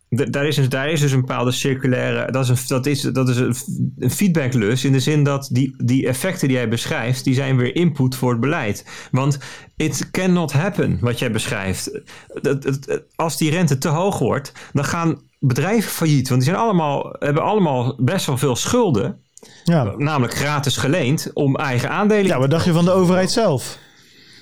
[0.09, 2.31] daar, is een, daar is dus een bepaalde circulaire.
[2.31, 3.55] Dat is een, dat is, dat is een,
[3.99, 4.85] een feedbacklus.
[4.85, 7.23] In de zin dat die, die effecten die jij beschrijft.
[7.23, 8.85] die zijn weer input voor het beleid.
[9.11, 9.39] Want
[9.75, 12.01] it cannot happen wat jij beschrijft.
[12.41, 14.51] Dat- dat- als die rente te hoog wordt.
[14.73, 16.29] dan gaan bedrijven failliet.
[16.29, 19.19] Want die zijn allemaal, hebben allemaal best wel veel schulden.
[19.63, 19.93] Ja.
[19.97, 21.31] Namelijk gratis geleend.
[21.33, 23.77] om eigen aandelen ja, wat dacht je van de overheid zelf?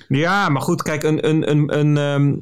[0.08, 2.36] ja, maar goed, kijk, een, een, een, een ehm,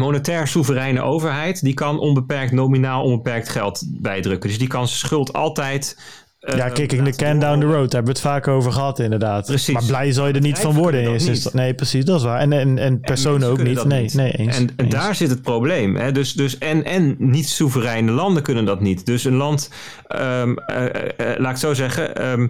[0.00, 4.48] monetair soevereine overheid, die kan onbeperkt nominaal onbeperkt geld bijdrukken.
[4.48, 5.98] Dus die kan zijn schuld altijd.
[6.38, 7.90] Ja, kicking the can down the road.
[7.90, 9.46] Daar hebben we het vaak over gehad, inderdaad.
[9.46, 9.74] Precies.
[9.74, 11.50] Maar blij zal je er niet van worden in eerste.
[11.52, 12.40] Nee, precies, dat is waar.
[12.40, 13.84] En, en, en personen ook niet.
[13.84, 14.14] Nee, niet.
[14.14, 14.56] nee, eens.
[14.56, 14.94] En, en eens.
[14.94, 15.96] daar zit het probleem.
[15.96, 16.12] Hè?
[16.12, 19.06] Dus, dus en, en niet-soevereine landen kunnen dat niet.
[19.06, 19.70] Dus een land,
[20.06, 22.16] ehm, eh, eh, eh, laat ik zo zeggen.
[22.16, 22.46] ehm,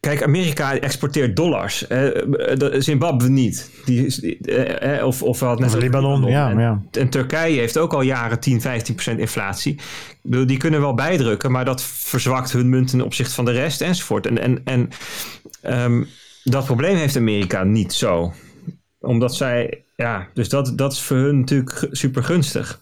[0.00, 1.86] Kijk, Amerika exporteert dollars.
[1.86, 3.70] eh, eh, de- Zimbabwe niet.
[3.84, 6.82] Die, eh, eh, of, of, net over Libanon, ja, En, ja.
[6.90, 9.80] en Turkije heeft ook al jaren 10, 15 procent inflatie.
[10.22, 14.26] Die kunnen wel bijdrukken, maar dat verzwakt hun munt ten opzichte van de rest enzovoort.
[14.26, 14.88] En, en, en
[15.62, 16.02] ehm,
[16.44, 18.32] dat probleem heeft Amerika niet zo.
[19.00, 22.80] Omdat zij, ja, dus dat, dat is voor hun natuurlijk super gunstig.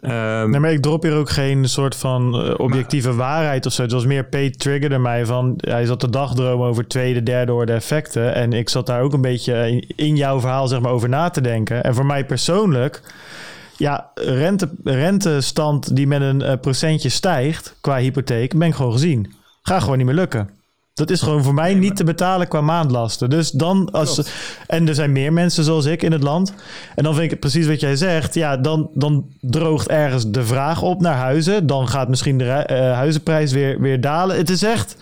[0.00, 3.82] Ehm, Nee, maar ik drop hier ook geen soort van eh, objectieve waarheid of zo.
[3.82, 5.54] Het was meer Pete triggerde mij van...
[5.56, 8.34] Hij zat te dagdromen over tweede, derde orde effecten.
[8.34, 11.30] En ik zat daar ook een beetje in, in jouw verhaal zeg maar, over na
[11.30, 11.84] te denken.
[11.84, 13.02] En voor mij persoonlijk...
[13.76, 18.58] Ja, rente, rentestand die met een eh, procentje stijgt qua hypotheek...
[18.58, 19.32] ben ik gewoon gezien.
[19.62, 20.57] Gaat gewoon niet meer lukken.
[20.98, 23.30] Dat is gewoon voor mij niet te betalen qua maandlasten.
[23.30, 24.20] Dus dan als.
[24.66, 26.54] En er zijn meer mensen zoals ik in het land.
[26.94, 28.34] En dan vind ik het precies wat jij zegt.
[28.34, 31.66] Ja, dan, dan droogt ergens de vraag op naar huizen.
[31.66, 34.36] Dan gaat misschien de eh, huizenprijs weer, weer dalen.
[34.36, 34.96] Het is echt.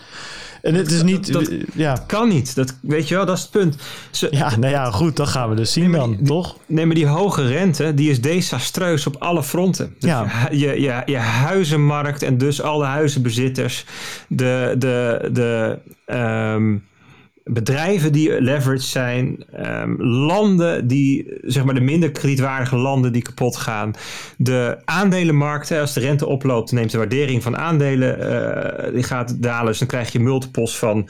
[0.61, 1.33] En het is niet.
[1.33, 2.03] dat- ja.
[2.07, 2.55] kan niet.
[2.55, 3.75] Dat, weet je wel, dat is het punt.
[4.11, 5.15] Ze, ja, nou ja, goed.
[5.15, 6.57] Dat gaan we dus zien dan, die- toch?
[6.65, 9.95] Nee, maar die hoge rente, die is desastreus op alle fronten.
[9.99, 10.47] Dus Ja.
[10.51, 13.85] je, je, je huizenmarkt en dus alle huizenbezitters,
[14.27, 16.75] de, de, de ehm,
[17.47, 23.57] bedrijven die leveraged zijn, ehm, landen die, zeg maar de minder kredietwaardige landen die kapot
[23.57, 23.93] gaan,
[24.37, 29.65] de aandelenmarkten, als de rente oploopt, neemt de waardering van aandelen, eh, die gaat dalen,
[29.65, 31.09] dus dan krijg je multiples van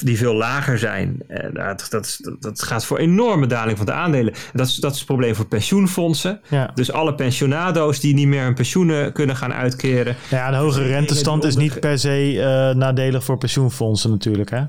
[0.00, 1.22] die veel lager zijn.
[1.28, 4.34] En dat, dat, dat, gaat voor enorme daling van de aandelen.
[4.52, 6.40] Dat is, dat is het probleem voor pensioenfondsen.
[6.48, 6.70] Ja.
[6.74, 10.16] Dus alle pensionado's die niet meer hun pensioenen kunnen gaan uitkeren.
[10.30, 14.50] Ja, de hoge rentestand is niet per se eh, nadelig voor pensioenfondsen, natuurlijk.
[14.50, 14.62] Hè?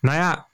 [0.00, 0.46] Nou ja,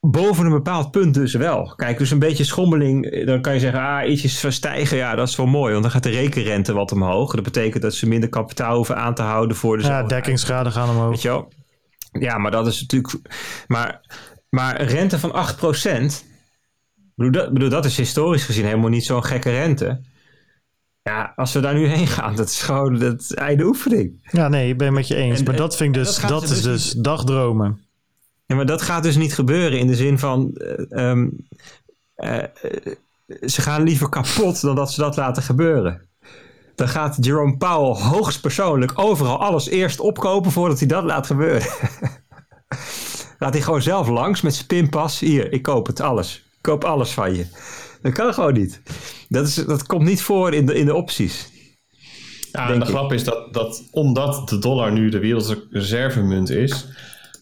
[0.00, 1.72] boven een bepaald punt dus wel.
[1.76, 5.36] Kijk, dus een beetje schommeling, dan kan je zeggen, ah, ietsjes verstijgen, ja, dat is
[5.36, 7.34] wel mooi, want dan gaat de rekenrente wat omhoog.
[7.34, 10.88] Dat betekent dat ze minder kapitaal hoeven aan te houden voor de Ja, dekkingsgraden gaan
[10.88, 11.10] omhoog.
[11.10, 11.52] Weet je wel?
[12.12, 13.14] Ja, maar dat is natuurlijk.
[13.66, 14.00] Maar,
[14.48, 16.28] maar rente van 8%.
[17.14, 20.00] Bedoel, dat, bedoel, dat is historisch gezien helemaal niet zo'n gekke rente.
[21.10, 24.28] Ja, als we daar nu heen gaan, dat is gewoon het einde oefening.
[24.30, 25.38] Ja, nee, ik ben het met je eens.
[25.38, 27.80] En- maar en- dat vind ik dus, dat ze is dus dus dagdromen.
[28.46, 30.52] Ja, maar dat gaat dus niet gebeuren in de zin van.
[30.54, 31.28] eh, ehm,
[32.14, 32.48] eh, eh,
[33.46, 36.08] ze gaan liever kapot dan dat ze dat laten gebeuren.
[36.74, 41.68] Dan gaat Jerome Powell hoogstpersoonlijk overal alles eerst opkopen voordat hij dat laat gebeuren.
[43.38, 45.18] Laat hij gewoon zelf langs met zijn pinpas.
[45.20, 46.36] Hier, ik koop het, alles.
[46.36, 47.46] Ik koop alles van je.
[48.02, 48.80] Dat kan gewoon niet.
[49.28, 51.48] Dat, is, dat komt niet voor in de, in de opties.
[52.52, 52.90] Ja, en de ik.
[52.90, 56.86] grap is dat, dat omdat de dollar nu de wereldreservemunt is,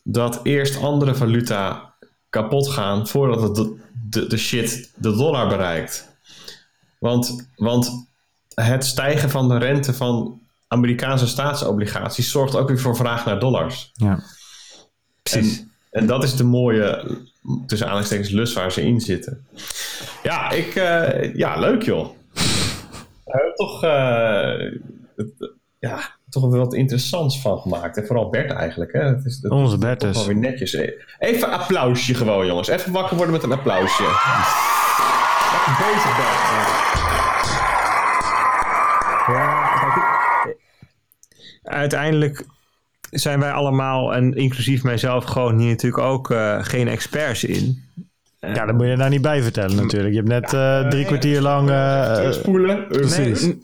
[0.02, 1.94] dat eerst andere valuta
[2.30, 3.76] kapot gaan voordat het de,
[4.08, 6.16] de, de shit de dollar bereikt.
[6.98, 8.08] Want, want
[8.54, 13.90] het stijgen van de rente van Amerikaanse staatsobligaties zorgt ook weer voor vraag naar dollars.
[13.94, 14.22] Ja.
[15.22, 15.58] Precies.
[15.58, 17.18] En, en dat is de mooie,
[17.66, 19.46] tussen aanhalingstekens, lust waar ze in zitten.
[20.22, 22.08] Ja, ik, eh, ja leuk joh.
[23.24, 24.72] We hebben toch, eh,
[25.16, 25.98] het- ja,
[26.30, 27.96] toch wel wat interessants van gemaakt.
[27.96, 28.92] En vooral Bert eigenlijk.
[28.92, 29.00] Hè?
[29.00, 30.16] Het is, dat Onze is Bert dus.
[30.16, 30.72] wel weer netjes.
[31.18, 32.68] Even een applausje gewoon jongens.
[32.68, 34.02] Even wakker worden met een applausje.
[35.52, 36.36] Lekker bezig Bert.
[39.36, 39.76] Ja,
[41.62, 42.44] uiteindelijk
[43.10, 47.86] zijn wij allemaal, en inclusief mijzelf, gewoon hier natuurlijk ook eh, geen experts in.
[48.40, 50.10] ja, dat moet je daar niet bij vertellen natuurlijk.
[50.14, 51.68] Je hebt net eh, drie kwartier lang...
[51.70, 52.86] eh, eh, Spoelen.
[52.88, 53.42] Precies.
[53.42, 53.58] Nee,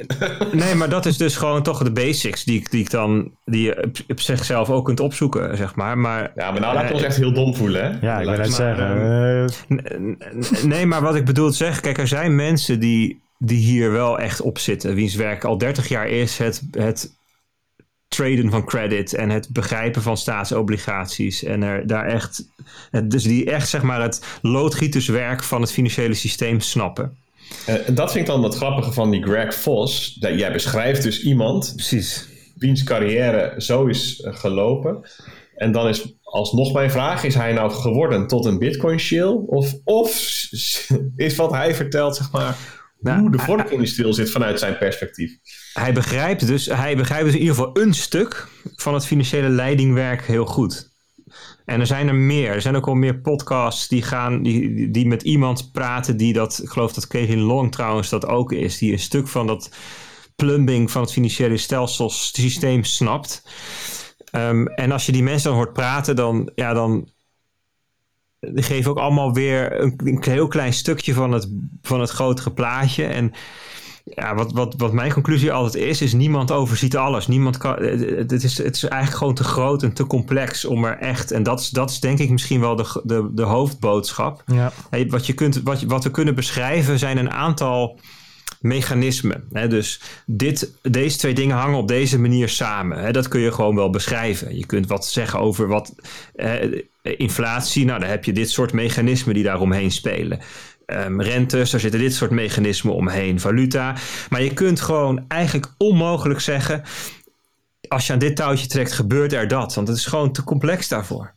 [0.53, 3.63] nee, maar dat is dus gewoon toch de basics die, ik- die ik dan, die
[3.63, 5.99] je op, op zichzelf ook kunt opzoeken, zeg maar.
[5.99, 8.07] Maar, Ja, maar nou laten we ons echt heel dom voelen hè.
[8.07, 8.87] ja, ik wil Maar, zeggen.
[8.87, 9.49] eh, eh,
[9.81, 10.19] n-
[10.69, 14.19] Nee, maar wat ik bedoel te zeggen, kijk, er zijn mensen die, die hier wel
[14.19, 14.95] echt op zitten.
[14.95, 17.11] Wiens werk al 30 jaar is het, het
[18.15, 21.43] traden van credit en het begrijpen van staatsobligaties.
[21.45, 22.45] En er daar echt,
[22.91, 27.17] het- dus die echt zeg maar het loodgieterswerk van het financiële systeem snappen.
[27.67, 30.17] Eh, en dat vind ik dan het grappige van die Greg Vos.
[30.21, 32.29] Dat jij beschrijft dus iemand Precies.
[32.57, 35.01] wiens carrière zo is eh, gelopen.
[35.57, 39.39] En dan is alsnog mijn vraag: is hij nou geworden tot een bitcoin shill?
[39.47, 40.11] Of, of
[41.17, 42.57] is wat hij vertelt, zeg maar,
[43.05, 45.37] Nou, hoe de vorming stil zit vanuit zijn perspectief?
[45.73, 50.23] Hij begrijpt, dus, hij begrijpt dus in ieder geval een stuk van het financiële leidingwerk
[50.27, 50.93] heel goed.
[51.65, 52.51] En er zijn er meer.
[52.51, 56.61] Er zijn ook al meer podcasts die gaan, die, die- met iemand praten die dat,
[56.63, 59.71] ik geloof dat Kevin Long trouwens dat ook is, die een stuk van dat
[60.37, 63.43] plumbing van het financiële stelselsysteem snapt.
[64.31, 67.09] Ehm, en als je die mensen dan hoort praten, dan, ja, dan
[68.53, 71.49] die geven ook allemaal weer een, een heel klein stukje van het,
[71.83, 73.05] van het grotere plaatje.
[73.05, 73.33] En
[74.05, 77.27] ja, wat, wat, wat mijn conclusie altijd is, is niemand overziet alles.
[77.27, 80.99] Niemand kan, het, is, het is eigenlijk gewoon te groot en te complex om er
[80.99, 84.43] echt, en dat is, dat is denk ik misschien wel de, de, de hoofdboodschap.
[84.47, 84.73] ja.
[84.91, 87.99] Hey, wat, je kunt, wat, wat we kunnen beschrijven zijn een aantal
[88.65, 89.45] mechanismen.
[89.53, 89.69] Hè?
[89.69, 92.99] Dus dit, deze twee dingen hangen op deze manier samen.
[92.99, 93.13] Hè?
[93.13, 94.57] Dat kun je gewoon wel beschrijven.
[94.57, 95.95] Je kunt wat zeggen over wat
[96.35, 97.85] eh, inflatie.
[97.85, 100.39] Nou, dan heb je dit soort mechanismen die daaromheen spelen.
[100.87, 103.95] ehm, rentes, daar zitten dit soort mechanismen omheen, valuta.
[104.31, 106.83] Maar je kunt gewoon eigenlijk onmogelijk zeggen,
[107.89, 109.75] als je aan dit touwtje trekt, gebeurt er dat.
[109.75, 111.35] Want het is gewoon te complex daarvoor.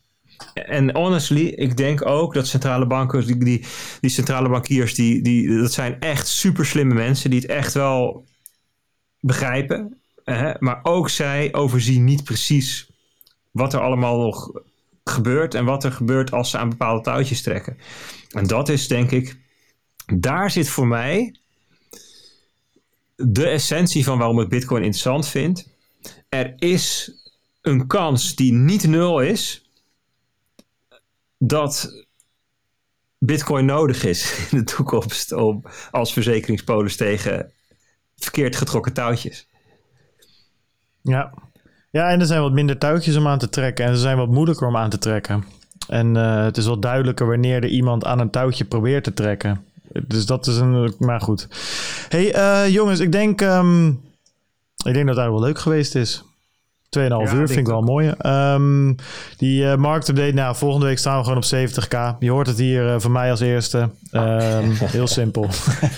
[0.54, 3.64] En honestly, ik denk ook dat centrale banken, die, die,
[4.00, 8.24] die centrale bankiers, die, die, dat zijn echt super slimme mensen die het echt wel
[9.20, 10.00] begrijpen.
[10.24, 10.52] Hè?
[10.58, 12.90] Maar ook zij overzien niet precies
[13.50, 14.50] wat er allemaal nog
[15.04, 17.76] gebeurt en wat er gebeurt als ze aan bepaalde touwtjes trekken.
[18.30, 19.38] En dat is denk ik,
[20.14, 21.34] daar zit voor mij
[23.16, 25.68] de essentie van waarom ik Bitcoin interessant vind.
[26.28, 27.12] Er is
[27.62, 29.67] een kans die niet nul is
[31.38, 32.04] dat
[33.18, 37.52] Bitcoin nodig is in de toekomst om, als verzekeringspolis tegen
[38.16, 39.46] verkeerd getrokken touwtjes.
[41.02, 41.32] Ja.
[41.90, 44.28] ja, en er zijn wat minder touwtjes om aan te trekken en ze zijn wat
[44.28, 45.44] moeilijker om aan te trekken.
[45.88, 49.64] En uh, het is wel duidelijker wanneer er iemand aan een touwtje probeert te trekken.
[50.06, 50.94] Dus dat is een.
[50.98, 51.48] Maar goed.
[52.08, 53.40] hey, uh, jongens, ik denk.
[53.40, 54.00] Um,
[54.84, 56.24] ik denk dat het wel leuk geweest is.
[56.96, 58.12] 2,5 ja, uur vind ik wel mooi.
[58.26, 58.94] Um,
[59.36, 62.18] die uh, marktupdate, nou, volgende week staan we gewoon op 70k.
[62.18, 63.90] Je hoort het hier uh, van mij als eerste.
[64.12, 65.48] Um, heel simpel.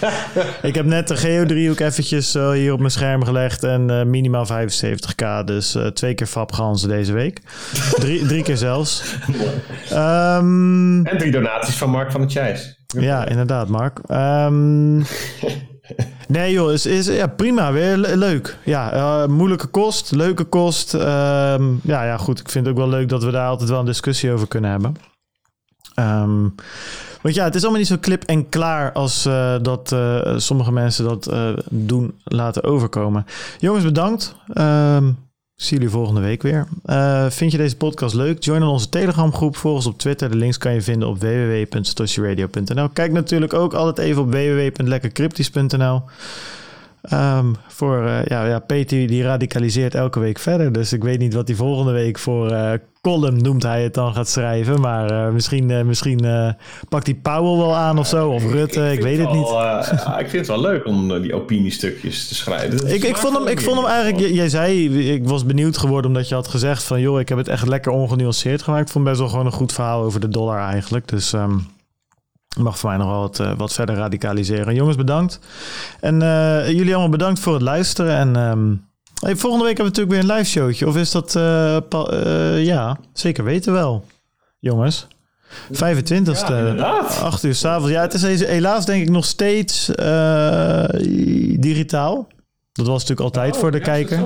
[0.62, 5.44] ik heb net de geodriehoek eventjes uh, hier op mijn scherm gelegd en minimaal 75k.
[5.44, 7.40] Dus twee keer fapganzen deze week.
[7.98, 9.14] drie, drie keer zelfs.
[9.92, 12.78] Um, en drie donaties van Mark van der Chijs.
[12.86, 14.00] Ja, inderdaad, Mark.
[16.28, 17.72] Nee joh, is, is ja, prima.
[17.72, 18.56] Weer leuk.
[18.64, 20.94] Ja, uh, moeilijke kost, leuke kost.
[20.94, 21.00] Uh,
[21.82, 22.40] ja, ja, goed.
[22.40, 24.70] Ik vind het ook wel leuk dat we daar altijd wel een discussie over kunnen
[24.70, 24.94] hebben.
[25.94, 26.54] Um,
[27.22, 29.96] want ja, het is allemaal niet zo klip en klaar als uh, dat
[30.36, 31.32] sommige mensen dat
[31.70, 33.26] doen laten overkomen.
[33.58, 34.34] Jongens, bedankt.
[34.54, 35.29] Um,
[35.60, 36.66] zie jullie volgende week weer.
[36.86, 38.44] Uh, vind je deze podcast leuk?
[38.44, 39.56] Join onze Telegram groep.
[39.56, 40.30] Volg ons op Twitter.
[40.30, 42.88] De links kan je vinden op www.stoshiradio.nl.
[42.88, 46.02] Kijk natuurlijk ook altijd even op www.lekkercryptisch.nl.
[47.12, 50.72] Um, voor uh, ja, ja, Peter die radicaliseert elke week verder.
[50.72, 54.14] Dus ik weet niet wat hij volgende week voor uh, column noemt hij het dan
[54.14, 54.80] gaat schrijven.
[54.80, 56.54] Maar uh, misschien, misschien
[56.88, 58.28] pakt hij Powell wel aan of zo.
[58.30, 59.48] Of Rutte, ik, ik weet het, niet.
[60.18, 62.94] ik vind het wel leuk om die opiniestukjes te schrijven.
[62.94, 64.34] ik, ik, vond hem, ik vond hem eigenlijk...
[64.34, 67.00] Jij zei, ik was benieuwd geworden omdat je had gezegd van...
[67.00, 68.86] joh, ik heb het echt lekker ongenuanceerd gemaakt.
[68.86, 71.08] Ik vond best wel gewoon een goed verhaal over de dollar eigenlijk.
[71.08, 71.32] Dus...
[71.32, 71.66] Um,
[72.58, 74.74] mag voor mij nog wat, uh, wat verder radicaliseren.
[74.74, 75.38] Jongens, bedankt.
[76.00, 78.16] En uh, jullie allemaal bedankt voor het luisteren.
[78.16, 78.84] En um,
[79.20, 80.86] hey, volgende week hebben we natuurlijk weer een live showtje.
[80.86, 81.34] Of is dat...
[81.34, 84.04] Uh, ja, zeker weten wel.
[84.58, 85.06] Jongens.
[85.70, 87.90] 25 e ja, 8 uur s'avonds.
[87.90, 89.90] Ja, het is helaas denk ik nog steeds
[91.58, 92.28] digitaal.
[92.84, 94.18] Dat was natuurlijk altijd oh, voor de kijker.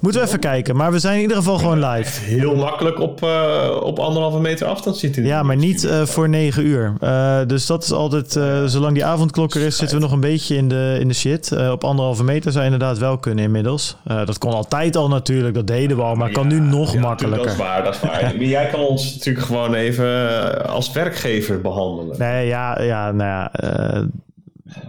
[0.00, 0.76] Moeten we even kijken.
[0.76, 2.24] Maar we zijn in ieder geval gewoon live.
[2.24, 5.24] Heel makkelijk op, uh, op anderhalve meter afstand zitten.
[5.24, 6.92] Ja, maar niet uh, voor negen uur.
[7.02, 8.32] Uh, dus dat is altijd,
[8.66, 11.70] zolang die avondklok er is, zitten we nog een beetje in de, in de shit.
[11.70, 13.96] op anderhalve meter zou je inderdaad wel kunnen inmiddels.
[14.04, 16.14] dat kon altijd al natuurlijk, dat deden we al.
[16.14, 17.44] Maar ja, kan nu nog ja, makkelijker.
[17.44, 18.36] Dat is waar, dat is waar.
[18.44, 22.18] Jij kan ons natuurlijk gewoon even als werkgever behandelen.
[22.18, 23.50] Nee, ja, ja nou ja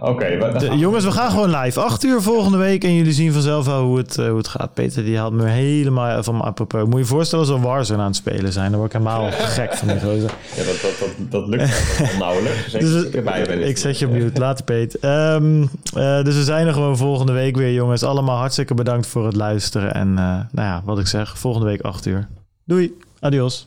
[0.00, 1.80] Oké, okay, jongens, we gaan gewoon live.
[1.80, 4.74] Acht uur volgende week en jullie zien vanzelf wel hoe het, uh, hoe het gaat.
[4.74, 6.84] Peter die had me helemaal van me apropos.
[6.84, 8.70] Moet je je voorstellen als we Warzone aan het spelen zijn.
[8.70, 10.30] Dan word ik helemaal gek van die gozer.
[10.56, 12.72] Ja, dat, dat, dat, dat lukt nauwelijks.
[12.72, 14.40] Dus, dus ik, ik zet je op mute.
[14.40, 15.34] Later, Peter.
[15.34, 15.60] Um,
[15.96, 18.02] uh, dus we zijn er gewoon volgende week weer, jongens.
[18.02, 19.94] Allemaal hartstikke bedankt voor het luisteren.
[19.94, 22.28] En uh, nou ja, wat ik zeg, volgende week acht uur.
[22.64, 22.96] Doei.
[23.20, 23.66] Adios.